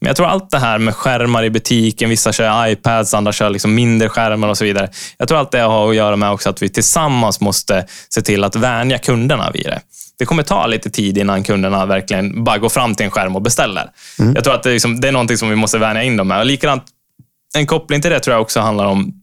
Men 0.00 0.06
jag 0.06 0.16
tror 0.16 0.26
allt 0.26 0.50
det 0.50 0.58
här 0.58 0.78
med 0.78 0.94
skärmar 0.94 1.44
i 1.44 1.50
butiken, 1.50 2.10
vissa 2.10 2.32
kör 2.32 2.66
iPads, 2.66 3.14
andra 3.14 3.32
kör 3.32 3.50
liksom 3.50 3.74
mindre 3.74 4.08
skärmar 4.08 4.48
och 4.48 4.58
så 4.58 4.64
vidare. 4.64 4.88
Jag 5.18 5.28
tror 5.28 5.38
allt 5.38 5.50
det 5.50 5.60
har 5.60 5.90
att 5.90 5.96
göra 5.96 6.16
med 6.16 6.30
också 6.30 6.50
att 6.50 6.62
vi 6.62 6.68
tillsammans 6.68 7.40
måste 7.40 7.86
se 8.08 8.22
till 8.22 8.44
att 8.44 8.56
vänja 8.56 8.98
kunderna 8.98 9.50
vid 9.50 9.64
det. 9.64 9.80
Det 10.18 10.24
kommer 10.24 10.42
ta 10.42 10.66
lite 10.66 10.90
tid 10.90 11.18
innan 11.18 11.42
kunderna 11.42 11.86
verkligen 11.86 12.44
bara 12.44 12.58
går 12.58 12.68
fram 12.68 12.94
till 12.94 13.04
en 13.04 13.10
skärm 13.10 13.36
och 13.36 13.42
beställer. 13.42 13.90
Mm. 14.18 14.34
Jag 14.34 14.44
tror 14.44 14.54
att 14.54 14.62
det 14.62 14.70
är, 14.70 14.72
liksom, 14.72 15.00
det 15.00 15.08
är 15.08 15.12
någonting 15.12 15.36
som 15.36 15.48
vi 15.50 15.56
måste 15.56 15.78
vänja 15.78 16.02
in 16.02 16.16
dem 16.16 16.28
med. 16.28 16.38
Och 16.38 16.46
likadant, 16.46 16.82
en 17.54 17.66
koppling 17.66 18.02
till 18.02 18.10
det 18.10 18.20
tror 18.20 18.34
jag 18.34 18.42
också 18.42 18.60
handlar 18.60 18.86
om 18.86 19.19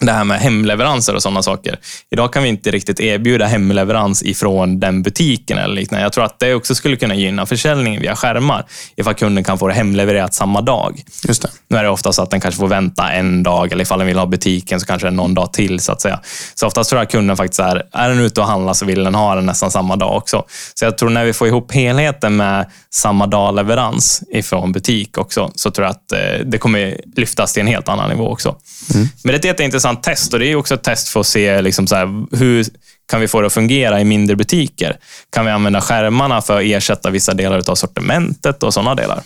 det 0.00 0.12
här 0.12 0.24
med 0.24 0.40
hemleveranser 0.40 1.14
och 1.14 1.22
sådana 1.22 1.42
saker. 1.42 1.78
Idag 2.10 2.32
kan 2.32 2.42
vi 2.42 2.48
inte 2.48 2.70
riktigt 2.70 3.00
erbjuda 3.00 3.46
hemleverans 3.46 4.22
ifrån 4.22 4.80
den 4.80 5.02
butiken 5.02 5.58
eller 5.58 5.74
liknande. 5.74 6.02
Jag 6.02 6.12
tror 6.12 6.24
att 6.24 6.38
det 6.38 6.54
också 6.54 6.74
skulle 6.74 6.96
kunna 6.96 7.14
gynna 7.14 7.46
försäljningen 7.46 8.02
via 8.02 8.16
skärmar, 8.16 8.64
ifall 8.96 9.14
kunden 9.14 9.44
kan 9.44 9.58
få 9.58 9.68
det 9.68 9.74
hemlevererat 9.74 10.34
samma 10.34 10.60
dag. 10.60 11.02
Just 11.28 11.42
det. 11.42 11.48
Nu 11.68 11.76
är 11.76 11.82
det 11.82 11.88
ofta 11.90 12.12
så 12.12 12.22
att 12.22 12.30
den 12.30 12.40
kanske 12.40 12.58
får 12.58 12.68
vänta 12.68 13.10
en 13.12 13.42
dag, 13.42 13.72
eller 13.72 13.82
ifall 13.82 13.98
den 13.98 14.08
vill 14.08 14.18
ha 14.18 14.26
butiken 14.26 14.80
så 14.80 14.86
kanske 14.86 15.06
det 15.06 15.10
är 15.10 15.14
någon 15.14 15.34
dag 15.34 15.52
till. 15.52 15.80
så 15.80 15.92
att 15.92 16.00
säga. 16.00 16.20
Så 16.54 16.66
oftast 16.66 16.90
tror 16.90 16.98
jag 16.98 17.06
att 17.06 17.12
kunden 17.12 17.36
faktiskt 17.36 17.60
är, 17.60 17.82
är 17.92 18.08
den 18.08 18.20
ute 18.20 18.40
och 18.40 18.46
handlar 18.46 18.74
så 18.74 18.84
vill 18.84 19.04
den 19.04 19.14
ha 19.14 19.34
den 19.34 19.46
nästan 19.46 19.70
samma 19.70 19.96
dag 19.96 20.16
också. 20.16 20.44
Så 20.74 20.84
jag 20.84 20.98
tror 20.98 21.10
när 21.10 21.24
vi 21.24 21.32
får 21.32 21.48
ihop 21.48 21.72
helheten 21.72 22.36
med 22.36 22.70
samma 22.90 23.26
dag-leverans 23.26 24.22
ifrån 24.30 24.72
butik 24.72 25.18
också, 25.18 25.50
så 25.54 25.70
tror 25.70 25.86
jag 25.86 25.90
att 25.90 26.12
eh, 26.12 26.46
det 26.46 26.58
kommer 26.58 27.00
lyftas 27.16 27.52
till 27.52 27.60
en 27.60 27.66
helt 27.66 27.88
annan 27.88 28.10
nivå 28.10 28.28
också. 28.28 28.56
Mm. 28.94 29.08
Men 29.24 29.32
det 29.40 29.48
är 29.48 29.50
ett 29.54 29.60
intressant 29.90 30.02
test 30.02 30.32
och 30.32 30.38
det 30.38 30.46
är 30.46 30.56
också 30.56 30.74
ett 30.74 30.82
test 30.82 31.08
för 31.08 31.20
att 31.20 31.26
se 31.26 31.62
liksom 31.62 31.86
så 31.86 31.94
här, 31.94 32.36
hur 32.36 32.66
kan 33.10 33.20
vi 33.20 33.28
få 33.28 33.40
det 33.40 33.46
att 33.46 33.52
fungera 33.52 34.00
i 34.00 34.04
mindre 34.04 34.36
butiker. 34.36 34.96
Kan 35.30 35.44
vi 35.44 35.50
använda 35.50 35.80
skärmarna 35.80 36.42
för 36.42 36.58
att 36.58 36.64
ersätta 36.64 37.10
vissa 37.10 37.34
delar 37.34 37.70
av 37.70 37.74
sortimentet 37.74 38.62
och 38.62 38.74
sådana 38.74 38.94
delar? 38.94 39.22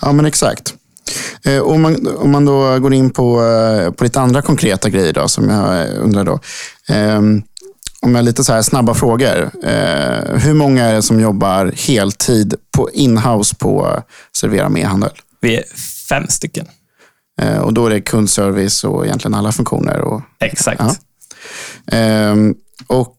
Ja, 0.00 0.12
men 0.12 0.26
exakt. 0.26 0.74
Eh, 1.44 1.60
om 1.60 1.82
man, 1.82 2.06
om 2.18 2.30
man 2.30 2.44
då 2.44 2.78
går 2.78 2.94
in 2.94 3.10
på, 3.10 3.42
eh, 3.42 3.90
på 3.92 4.04
lite 4.04 4.20
andra 4.20 4.42
konkreta 4.42 4.88
grejer 4.88 5.12
då, 5.12 5.28
som 5.28 5.48
jag 5.48 5.88
undrar 5.98 6.24
då. 6.24 6.40
Um, 6.88 7.42
om 8.02 8.14
jag 8.14 8.24
lite 8.24 8.44
så 8.44 8.52
här 8.52 8.62
snabba 8.62 8.94
frågor. 8.94 9.50
Eh, 9.64 10.38
hur 10.38 10.54
många 10.54 10.84
är 10.84 10.94
det 10.94 11.02
som 11.02 11.20
jobbar 11.20 11.72
heltid 11.76 12.54
på 12.76 12.90
inhouse 12.90 13.54
på 13.54 14.02
Servera 14.36 14.68
med 14.68 14.86
handel? 14.86 15.10
Vi 15.40 15.56
är 15.56 15.64
fem 16.08 16.26
stycken. 16.28 16.66
Eh, 17.40 17.58
och 17.58 17.74
då 17.74 17.86
är 17.86 17.90
det 17.90 18.00
kundservice 18.00 18.84
och 18.84 19.06
egentligen 19.06 19.34
alla 19.34 19.52
funktioner. 19.52 20.00
Och, 20.00 20.22
Exakt. 20.40 20.82
Ja. 21.86 21.96
Eh, 21.96 22.36
och 22.86 23.16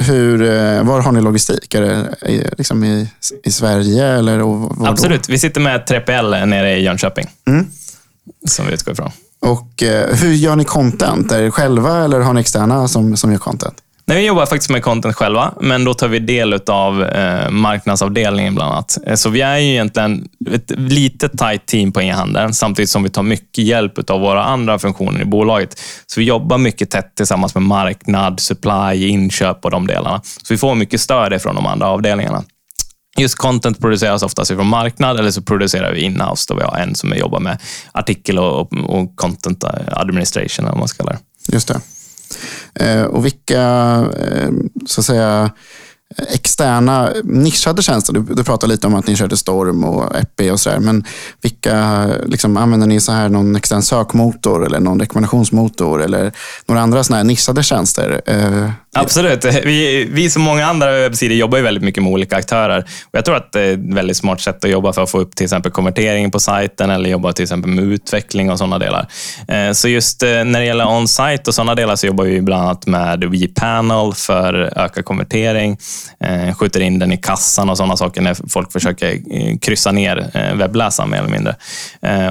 hur, 0.00 0.42
eh, 0.42 0.84
var 0.84 1.00
har 1.00 1.12
ni 1.12 1.20
logistik? 1.20 1.74
Är 1.74 1.82
det 1.82 2.14
liksom 2.58 2.84
i, 2.84 3.08
i 3.44 3.52
Sverige? 3.52 4.06
Eller 4.06 4.42
Absolut. 4.88 5.28
Vi 5.28 5.38
sitter 5.38 5.60
med 5.60 5.84
3PL 5.88 6.46
nere 6.46 6.76
i 6.76 6.84
Jönköping. 6.84 7.26
Mm. 7.46 7.66
Som 8.46 8.66
vi 8.66 8.72
utgår 8.72 8.92
ifrån. 8.92 9.10
Och 9.40 9.82
eh, 9.82 10.14
hur 10.16 10.32
gör 10.32 10.56
ni 10.56 10.64
content? 10.64 11.32
Är 11.32 11.42
det 11.42 11.50
själva 11.50 12.04
eller 12.04 12.20
har 12.20 12.32
ni 12.32 12.40
externa 12.40 12.88
som, 12.88 13.16
som 13.16 13.32
gör 13.32 13.38
content? 13.38 13.76
Nej, 14.06 14.18
vi 14.18 14.26
jobbar 14.26 14.46
faktiskt 14.46 14.70
med 14.70 14.82
content 14.82 15.16
själva, 15.16 15.54
men 15.60 15.84
då 15.84 15.94
tar 15.94 16.08
vi 16.08 16.18
del 16.18 16.60
av 16.66 17.02
eh, 17.02 17.50
marknadsavdelningen 17.50 18.54
bland 18.54 18.72
annat. 18.72 18.98
Eh, 19.06 19.14
så 19.14 19.30
vi 19.30 19.40
är 19.40 19.58
ju 19.58 19.70
egentligen 19.70 20.28
ett 20.50 20.72
litet 20.76 21.38
tight 21.38 21.66
team 21.66 21.92
på 21.92 22.02
e-handeln, 22.02 22.54
samtidigt 22.54 22.90
som 22.90 23.02
vi 23.02 23.10
tar 23.10 23.22
mycket 23.22 23.64
hjälp 23.64 24.10
av 24.10 24.20
våra 24.20 24.44
andra 24.44 24.78
funktioner 24.78 25.22
i 25.22 25.24
bolaget. 25.24 25.80
Så 26.06 26.20
vi 26.20 26.26
jobbar 26.26 26.58
mycket 26.58 26.90
tätt 26.90 27.14
tillsammans 27.16 27.54
med 27.54 27.62
marknad, 27.62 28.40
supply, 28.40 29.08
inköp 29.08 29.64
och 29.64 29.70
de 29.70 29.86
delarna. 29.86 30.20
Så 30.24 30.54
vi 30.54 30.58
får 30.58 30.74
mycket 30.74 31.00
stöd 31.00 31.42
från 31.42 31.54
de 31.54 31.66
andra 31.66 31.86
avdelningarna. 31.86 32.44
Just 33.16 33.34
content 33.34 33.80
produceras 33.80 34.22
oftast 34.22 34.50
från 34.50 34.66
marknad 34.66 35.18
eller 35.18 35.30
så 35.30 35.42
producerar 35.42 35.92
vi 35.92 36.00
inhouse 36.00 36.44
då 36.48 36.54
vi 36.54 36.62
har 36.62 36.76
en 36.76 36.94
som 36.94 37.12
jobbar 37.16 37.40
med 37.40 37.58
artikel 37.92 38.38
och, 38.38 38.72
och 38.72 39.16
content 39.16 39.64
eh, 39.64 39.70
administration, 39.92 40.66
om 40.66 40.78
man 40.78 40.88
ska 40.88 41.04
kalla 41.04 41.12
det. 41.12 41.52
Just 41.54 41.68
det. 41.68 41.80
Eh, 42.74 43.02
och 43.02 43.24
vilka, 43.24 43.62
eh, 44.18 44.50
så 44.86 45.00
att 45.00 45.04
säga, 45.06 45.50
externa 46.28 47.12
nischade 47.24 47.82
tjänster. 47.82 48.12
Du, 48.12 48.20
du 48.20 48.44
pratar 48.44 48.68
lite 48.68 48.86
om 48.86 48.94
att 48.94 49.06
ni 49.06 49.16
körde 49.16 49.36
Storm 49.36 49.84
och 49.84 50.16
Epi 50.16 50.50
och 50.50 50.60
sådär. 50.60 50.78
Men 50.78 51.04
vilka, 51.42 52.06
liksom, 52.26 52.56
använder 52.56 52.86
ni 52.86 53.00
så 53.00 53.12
här 53.12 53.28
någon 53.28 53.56
extern 53.56 53.82
sökmotor 53.82 54.66
eller 54.66 54.80
någon 54.80 55.00
rekommendationsmotor 55.00 56.02
eller 56.02 56.32
några 56.66 56.80
andra 56.80 57.04
sådana 57.04 57.16
här 57.16 57.24
nischade 57.24 57.62
tjänster? 57.62 58.20
Eh, 58.26 58.70
Absolut. 58.94 59.44
Vi, 59.64 60.08
vi 60.10 60.30
som 60.30 60.42
många 60.42 60.66
andra 60.66 60.90
webbsidor 60.90 61.36
jobbar 61.36 61.58
ju 61.58 61.64
väldigt 61.64 61.84
mycket 61.84 62.02
med 62.02 62.12
olika 62.12 62.36
aktörer. 62.36 62.78
Och 62.78 63.18
jag 63.18 63.24
tror 63.24 63.36
att 63.36 63.52
det 63.52 63.60
är 63.60 63.72
ett 63.72 63.78
väldigt 63.80 64.16
smart 64.16 64.40
sätt 64.40 64.64
att 64.64 64.70
jobba 64.70 64.92
för 64.92 65.02
att 65.02 65.10
få 65.10 65.18
upp 65.18 65.36
till 65.36 65.44
exempel 65.44 65.72
konverteringen 65.72 66.30
på 66.30 66.40
sajten 66.40 66.90
eller 66.90 67.10
jobba 67.10 67.32
till 67.32 67.42
exempel 67.42 67.70
med 67.70 67.84
utveckling 67.84 68.50
och 68.50 68.58
sådana 68.58 68.78
delar. 68.78 69.08
Eh, 69.48 69.72
så 69.72 69.88
just 69.88 70.22
eh, 70.22 70.28
när 70.28 70.60
det 70.60 70.66
gäller 70.66 70.88
on-site 70.88 71.42
och 71.46 71.54
sådana 71.54 71.74
delar 71.74 71.96
så 71.96 72.06
jobbar 72.06 72.24
vi 72.24 72.40
bland 72.40 72.62
annat 72.62 72.86
med 72.86 73.24
WePanel 73.24 74.12
för 74.14 74.54
ökad 74.76 75.04
konvertering. 75.04 75.78
Eh, 76.20 76.54
skjuter 76.54 76.80
in 76.80 76.98
den 76.98 77.12
i 77.12 77.16
kassan 77.16 77.70
och 77.70 77.76
sådana 77.76 77.96
saker 77.96 78.22
när 78.22 78.50
folk 78.50 78.72
försöker 78.72 79.18
kryssa 79.60 79.92
ner 79.92 80.30
webbläsaren 80.54 81.10
mer 81.10 81.18
eller 81.18 81.30
mindre. 81.30 81.56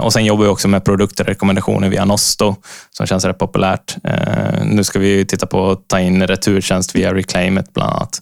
Och 0.02 0.14
Sen 0.14 0.26
jobbar 0.26 0.44
vi 0.44 0.50
också 0.50 0.68
med 0.68 0.86
produktrekommendationer 0.86 1.90
via 1.90 2.06
Nosto 2.06 2.56
som 2.92 3.08
känns 3.08 3.26
rätt 3.26 3.38
populärt. 3.38 3.96
Nu 4.64 4.84
ska 4.84 5.00
vi 5.00 5.26
titta 5.26 5.46
på 5.46 5.72
att 5.72 5.88
ta 5.88 6.00
in 6.00 6.28
retur 6.28 6.53
returtjänst 6.54 6.96
via 6.96 7.14
Reclaimet 7.14 7.74
bland 7.74 7.94
annat. 7.94 8.22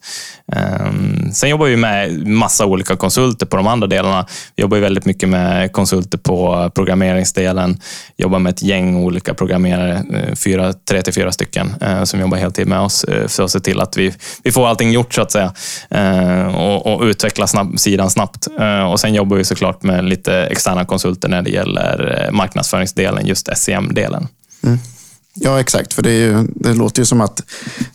Ehm, 0.55 1.31
sen 1.33 1.49
jobbar 1.49 1.65
vi 1.65 1.75
med 1.75 2.27
massa 2.27 2.65
olika 2.65 2.95
konsulter 2.95 3.45
på 3.45 3.57
de 3.57 3.67
andra 3.67 3.87
delarna. 3.87 4.25
Vi 4.55 4.61
jobbar 4.61 4.77
väldigt 4.77 5.05
mycket 5.05 5.29
med 5.29 5.71
konsulter 5.71 6.17
på 6.17 6.71
programmeringsdelen. 6.75 7.79
Jobbar 8.17 8.39
med 8.39 8.51
ett 8.51 8.61
gäng 8.61 8.95
olika 8.95 9.33
programmerare, 9.33 10.03
eh, 10.13 10.35
fyra, 10.35 10.73
tre 10.73 11.01
till 11.01 11.13
fyra 11.13 11.31
stycken, 11.31 11.75
eh, 11.81 12.03
som 12.03 12.19
jobbar 12.19 12.37
heltid 12.37 12.67
med 12.67 12.79
oss 12.79 13.03
eh, 13.03 13.27
för 13.27 13.43
att 13.43 13.51
se 13.51 13.59
till 13.59 13.79
att 13.79 13.97
vi, 13.97 14.13
vi 14.43 14.51
får 14.51 14.67
allting 14.67 14.91
gjort 14.91 15.13
så 15.13 15.21
att 15.21 15.31
säga 15.31 15.53
ehm, 15.89 16.55
och, 16.55 16.87
och 16.87 17.01
utveckla 17.01 17.47
snabb, 17.47 17.79
sidan 17.79 18.09
snabbt. 18.09 18.47
Ehm, 18.59 18.87
och 18.87 18.99
Sen 19.01 19.13
jobbar 19.13 19.37
vi 19.37 19.43
såklart 19.43 19.83
med 19.83 20.05
lite 20.05 20.33
externa 20.35 20.85
konsulter 20.85 21.29
när 21.29 21.41
det 21.41 21.49
gäller 21.49 22.29
marknadsföringsdelen, 22.31 23.27
just 23.27 23.57
SEM-delen. 23.57 24.27
Mm. 24.63 24.79
Ja, 25.33 25.59
exakt. 25.59 25.93
För 25.93 26.01
det, 26.01 26.13
ju, 26.13 26.47
det, 26.55 26.73
låter 26.73 27.01
ju 27.01 27.05
som 27.05 27.21
att, 27.21 27.43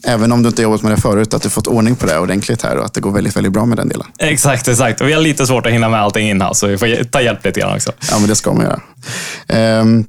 även 0.04 0.32
om 0.32 0.42
du 0.42 0.48
inte 0.48 0.62
jobbat 0.62 0.82
med 0.82 0.92
det 0.92 0.96
förut, 0.96 1.34
att 1.34 1.42
du 1.42 1.50
fått 1.50 1.66
ordning 1.66 1.96
på 1.96 2.06
det 2.06 2.18
ordentligt 2.18 2.62
här 2.62 2.76
och 2.76 2.84
att 2.84 2.94
det 2.94 3.00
går 3.00 3.10
väldigt, 3.10 3.36
väldigt 3.36 3.52
bra 3.52 3.66
med 3.66 3.78
den 3.78 3.88
delen. 3.88 4.06
Exakt, 4.18 4.68
exakt. 4.68 5.00
Och 5.00 5.08
vi 5.08 5.12
har 5.12 5.20
lite 5.20 5.46
svårt 5.46 5.66
att 5.66 5.72
hinna 5.72 5.88
med 5.88 6.00
allting 6.00 6.28
innan, 6.30 6.54
så 6.54 6.66
vi 6.66 6.78
får 6.78 7.04
ta 7.04 7.20
hjälp 7.20 7.44
lite 7.44 7.60
grann 7.60 7.76
också. 7.76 7.92
Ja, 8.10 8.18
men 8.18 8.28
det 8.28 8.36
ska 8.36 8.52
man 8.52 8.64
göra. 8.64 9.80
Um, 9.80 10.04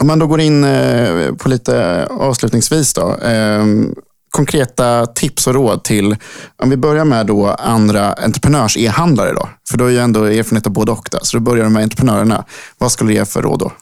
om 0.00 0.06
man 0.06 0.18
då 0.18 0.26
går 0.26 0.40
in 0.40 0.64
uh, 0.64 1.34
på 1.34 1.48
lite 1.48 2.06
avslutningsvis 2.10 2.94
då. 2.94 3.14
Um, 3.14 3.94
konkreta 4.30 5.06
tips 5.06 5.46
och 5.46 5.54
råd 5.54 5.84
till, 5.84 6.16
om 6.62 6.70
vi 6.70 6.76
börjar 6.76 7.04
med 7.04 7.26
då 7.26 7.46
andra 7.46 8.12
entreprenörs-e-handlare 8.12 9.32
då. 9.32 9.48
För 9.70 9.78
då 9.78 9.84
är 9.84 9.90
ju 9.90 9.98
ändå 9.98 10.24
erfarenhet 10.24 10.66
av 10.66 10.72
både 10.72 10.92
och. 10.92 11.08
Då. 11.10 11.18
Så 11.22 11.36
då 11.36 11.40
börjar 11.40 11.64
du 11.64 11.70
med 11.70 11.82
entreprenörerna. 11.82 12.44
Vad 12.78 12.92
skulle 12.92 13.10
du 13.10 13.14
ge 13.14 13.24
för 13.24 13.42
råd 13.42 13.58
då? 13.58 13.72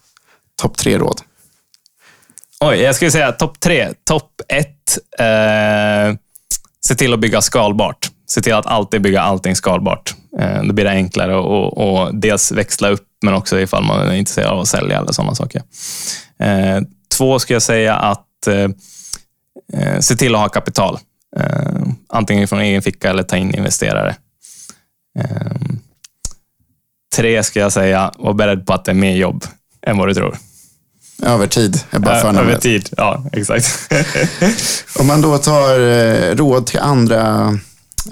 Topp 0.63 0.77
tre 0.77 0.99
råd. 0.99 1.21
Oj, 2.67 2.77
jag 2.77 2.95
skulle 2.95 3.11
säga 3.11 3.33
topp 3.33 3.61
tre. 3.61 3.93
Topp 4.05 4.31
ett, 4.49 4.99
eh, 5.19 6.17
se 6.87 6.95
till 6.95 7.15
att 7.15 7.21
bygga 7.21 7.41
skalbart. 7.41 8.11
Se 8.27 8.41
till 8.41 8.55
att 8.55 8.67
alltid 8.67 9.03
bygga 9.03 9.21
allting 9.21 9.57
skalbart. 9.57 10.15
Eh, 10.41 10.63
då 10.63 10.73
blir 10.73 10.85
det 10.85 10.91
enklare 10.91 11.39
att 11.39 12.21
dels 12.21 12.53
växla 12.53 12.89
upp, 12.89 13.07
men 13.23 13.35
också 13.35 13.61
ifall 13.61 13.85
man 13.85 14.09
är 14.09 14.15
intresserad 14.15 14.51
av 14.51 14.61
att 14.61 14.69
sälja 14.69 14.99
eller 14.99 15.13
sådana 15.13 15.35
saker. 15.35 15.63
Eh, 16.41 16.81
två 17.17 17.39
skulle 17.39 17.55
jag 17.55 17.63
säga 17.63 17.95
att 17.95 18.47
eh, 18.47 18.69
eh, 19.73 20.01
se 20.01 20.17
till 20.17 20.35
att 20.35 20.41
ha 20.41 20.49
kapital. 20.49 20.99
Eh, 21.37 21.83
antingen 22.09 22.49
från 22.49 22.61
egen 22.61 22.83
ficka 22.83 23.11
eller 23.11 23.23
ta 23.23 23.37
in 23.37 23.55
investerare. 23.55 24.17
Eh, 25.19 25.57
tre 27.17 27.43
skulle 27.43 27.63
jag 27.63 27.73
säga, 27.73 28.13
var 28.19 28.33
beredd 28.33 28.67
på 28.67 28.73
att 28.73 28.85
det 28.85 28.93
är 28.93 28.95
mer 28.95 29.17
jobb 29.17 29.45
än 29.87 29.99
vad 29.99 30.09
du 30.09 30.15
tror. 30.15 30.37
Övertid 31.25 31.81
är 31.91 31.99
bara 31.99 32.21
förnamnet. 32.21 32.51
Över 32.51 32.61
tid, 32.61 32.89
ja 32.97 33.25
exakt. 33.33 33.91
Om 34.99 35.07
man 35.07 35.21
då 35.21 35.39
tar 35.39 35.81
eh, 35.81 36.35
råd 36.37 36.67
till 36.67 36.81
andra 36.81 37.55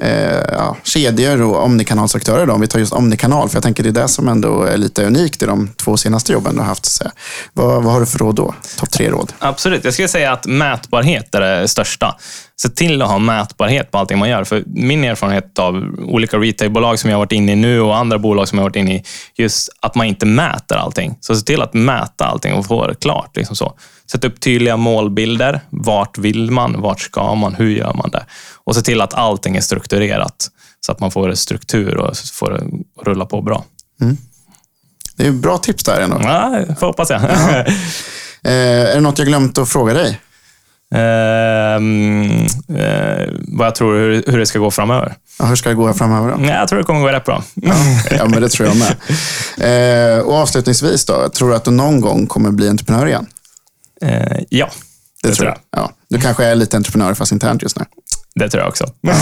eh, 0.01 0.43
ja, 0.53 0.77
kedjor 0.83 1.43
och 1.43 1.65
omnikanalsaktörer, 1.65 2.47
då, 2.47 2.53
om 2.53 2.61
vi 2.61 2.67
tar 2.67 2.79
just 2.79 2.93
omnikanal, 2.93 3.49
för 3.49 3.57
jag 3.57 3.63
tänker 3.63 3.83
det 3.83 3.89
är 3.89 4.03
det 4.03 4.09
som 4.09 4.29
ändå 4.29 4.63
är 4.63 4.77
lite 4.77 5.05
unikt 5.05 5.43
i 5.43 5.47
de 5.47 5.69
två 5.77 5.97
senaste 5.97 6.33
jobben 6.33 6.55
du 6.55 6.61
har 6.61 6.67
haft. 6.67 6.85
Så. 6.85 7.05
Vad, 7.53 7.83
vad 7.83 7.93
har 7.93 8.01
du 8.01 8.07
för 8.07 8.19
råd 8.19 8.35
då? 8.35 8.55
Topp 8.79 8.91
tre 8.91 9.11
råd. 9.11 9.33
Absolut. 9.39 9.85
Jag 9.85 9.93
skulle 9.93 10.09
säga 10.09 10.33
att 10.33 10.47
mätbarhet 10.47 11.35
är 11.35 11.41
det 11.41 11.69
största. 11.69 12.17
Se 12.63 12.69
till 12.69 13.03
att 13.03 13.09
ha 13.09 13.19
mätbarhet 13.19 13.91
på 13.91 13.99
allting 13.99 14.19
man 14.19 14.29
gör. 14.29 14.45
För 14.45 14.63
min 14.67 15.05
erfarenhet 15.05 15.59
av 15.59 15.75
olika 15.99 16.37
retailbolag 16.37 16.99
som 16.99 17.11
jag 17.11 17.17
har 17.17 17.25
varit 17.25 17.33
inne 17.33 17.53
i 17.53 17.57
nu 17.57 17.81
och 17.81 17.97
andra 17.97 18.19
bolag 18.19 18.49
som 18.49 18.59
jag 18.59 18.63
har 18.63 18.71
varit 18.71 18.77
inne 18.77 18.95
i, 18.95 19.03
just 19.35 19.69
att 19.81 19.95
man 19.95 20.07
inte 20.07 20.27
mäter 20.27 20.77
allting. 20.77 21.17
Så 21.21 21.35
se 21.35 21.45
till 21.45 21.63
att 21.63 21.75
mäta 21.75 22.25
allting 22.25 22.53
och 22.55 22.67
få 22.67 22.87
det 22.87 22.95
klart. 22.95 23.37
Liksom 23.37 23.57
så. 23.57 23.77
Sätt 24.13 24.25
upp 24.25 24.41
tydliga 24.41 24.77
målbilder. 24.77 25.61
Vart 25.71 26.19
vill 26.19 26.51
man? 26.51 26.81
Vart 26.81 27.01
ska 27.01 27.35
man? 27.35 27.55
Hur 27.55 27.71
gör 27.71 27.95
man 27.95 28.11
det? 28.11 28.27
Och 28.65 28.75
se 28.75 28.83
till 28.83 29.01
att 29.01 29.15
allting 29.15 29.57
är 29.57 29.61
strukturerat 29.61 30.49
så 30.81 30.93
att 30.93 31.01
man 31.01 31.11
får 31.11 31.35
struktur 31.35 31.97
och 31.97 32.17
får 32.33 32.51
det 32.51 32.65
rulla 33.11 33.27
på 33.27 33.43
bra. 33.43 33.65
Det 35.17 35.27
är 35.27 35.33
bra 35.33 35.59
tips 35.59 35.85
där 35.85 36.01
ändå. 36.01 36.21
Ja, 36.23 36.65
får 36.79 36.87
hoppas 36.87 37.11
jag. 37.11 37.21
Eh, 38.45 38.91
är 38.91 38.95
det 38.95 39.01
något 39.01 39.19
jag 39.19 39.29
glömt 39.29 39.59
att 39.59 39.69
fråga 39.69 39.95
dig? 39.95 40.21
Ehm, 40.95 42.31
eh, 42.69 43.29
vad 43.49 43.67
jag 43.67 43.75
tror 43.75 43.95
hur, 43.95 44.25
hur 44.27 44.39
det 44.39 44.47
ska 44.47 44.59
gå 44.59 44.71
framöver. 44.71 45.15
Ja, 45.39 45.45
hur 45.45 45.57
ska 45.57 45.69
det 45.69 45.75
gå 45.75 45.93
framöver 45.93 46.31
då? 46.31 46.37
Nej, 46.37 46.51
Jag 46.51 46.69
tror 46.69 46.79
det 46.79 46.85
kommer 46.85 47.01
gå 47.01 47.09
rätt 47.09 47.25
bra. 47.25 47.43
Ja, 48.11 48.25
men 48.29 48.43
det 48.43 48.49
tror 48.49 48.69
jag 48.69 48.77
med. 48.77 48.97
Eh, 49.59 50.19
och 50.19 50.35
avslutningsvis 50.35 51.05
då, 51.05 51.29
tror 51.29 51.49
du 51.49 51.57
att 51.57 51.65
du 51.65 51.71
någon 51.71 52.01
gång 52.01 52.27
kommer 52.27 52.51
bli 52.51 52.69
entreprenör 52.69 53.07
igen? 53.07 53.27
Eh, 54.03 54.39
ja, 54.49 54.71
Det, 55.23 55.35
tror 55.35 55.49
jag. 55.49 55.59
Ja, 55.71 55.93
du 56.09 56.21
kanske 56.21 56.45
är 56.45 56.55
lite 56.55 56.77
entreprenör 56.77 57.15
fast 57.15 57.33
internt 57.33 57.63
just 57.63 57.79
nu. 57.79 57.85
det 58.35 58.49
tror 58.49 58.61
jag 58.63 58.69
också. 58.69 58.85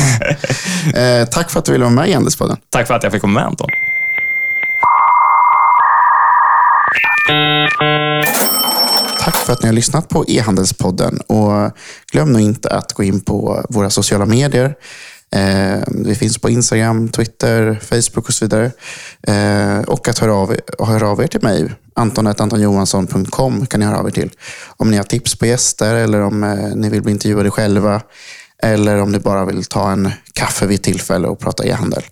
Eh, 0.95 1.25
tack 1.29 1.51
för 1.51 1.59
att 1.59 1.65
du 1.65 1.73
ville 1.73 1.85
vara 1.85 1.95
med 1.95 2.09
i 2.09 2.13
Handelspodden. 2.13 2.57
Tack 2.71 2.87
för 2.87 2.95
att 2.95 3.03
jag 3.03 3.13
fick 3.13 3.21
komma 3.21 3.41
med 3.41 3.47
Anton. 3.47 3.69
Tack 9.21 9.37
för 9.37 9.53
att 9.53 9.63
ni 9.63 9.69
har 9.69 9.75
lyssnat 9.75 10.09
på 10.09 10.25
e-handelspodden. 10.29 11.21
Och 11.27 11.71
glöm 12.13 12.33
nu 12.33 12.41
inte 12.41 12.69
att 12.69 12.93
gå 12.93 13.03
in 13.03 13.21
på 13.21 13.65
våra 13.69 13.91
sociala 13.91 14.27
medier. 14.27 14.75
Eh, 15.37 15.79
vi 16.05 16.15
finns 16.15 16.39
på 16.39 16.51
Instagram, 16.51 17.09
Twitter, 17.09 17.81
Facebook 17.83 18.29
och 18.29 18.35
så 18.35 18.45
vidare. 18.45 18.71
Eh, 19.23 19.81
och 19.81 20.09
att 20.09 20.19
höra 20.19 20.35
av, 20.35 20.57
höra 20.79 21.09
av 21.09 21.23
er 21.23 21.27
till 21.27 21.43
mig 21.43 21.73
anton.antonjohansson.com 22.01 23.67
kan 23.67 23.81
ni 23.81 23.87
höra 23.87 23.99
av 23.99 24.07
er 24.07 24.11
till. 24.11 24.31
Om 24.67 24.91
ni 24.91 24.97
har 24.97 25.05
tips 25.05 25.35
på 25.35 25.47
gäster 25.47 25.95
eller 25.95 26.21
om 26.21 26.45
eh, 26.45 26.75
ni 26.75 26.89
vill 26.89 27.03
bli 27.03 27.13
intervjuade 27.13 27.51
själva. 27.51 28.03
Eller 28.63 29.03
om 29.03 29.13
ni 29.13 29.19
bara 29.19 29.45
vill 29.45 29.65
ta 29.65 29.93
en 29.93 30.11
kaffe 30.35 30.67
vid 30.67 30.83
tillfälle 30.83 31.29
och 31.29 31.39
prata 31.39 31.65
e-handel. 31.65 32.03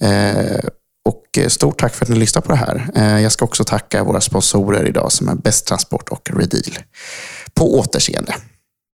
Eh, 0.00 0.64
och 1.04 1.38
eh, 1.38 1.48
stort 1.48 1.80
tack 1.80 1.94
för 1.94 2.04
att 2.04 2.08
ni 2.08 2.16
lyssnar 2.16 2.42
på 2.42 2.52
det 2.52 2.58
här. 2.58 3.18
Jag 3.20 3.32
ska 3.32 3.44
också 3.44 3.64
tacka 3.64 4.04
våra 4.04 4.20
sponsorer 4.20 4.88
idag 4.88 5.12
som 5.12 5.28
är 5.28 5.34
Bäst 5.34 5.66
Transport 5.66 6.08
och 6.08 6.30
Redeal. 6.30 6.78
På 7.54 7.78
återseende. 7.78 8.34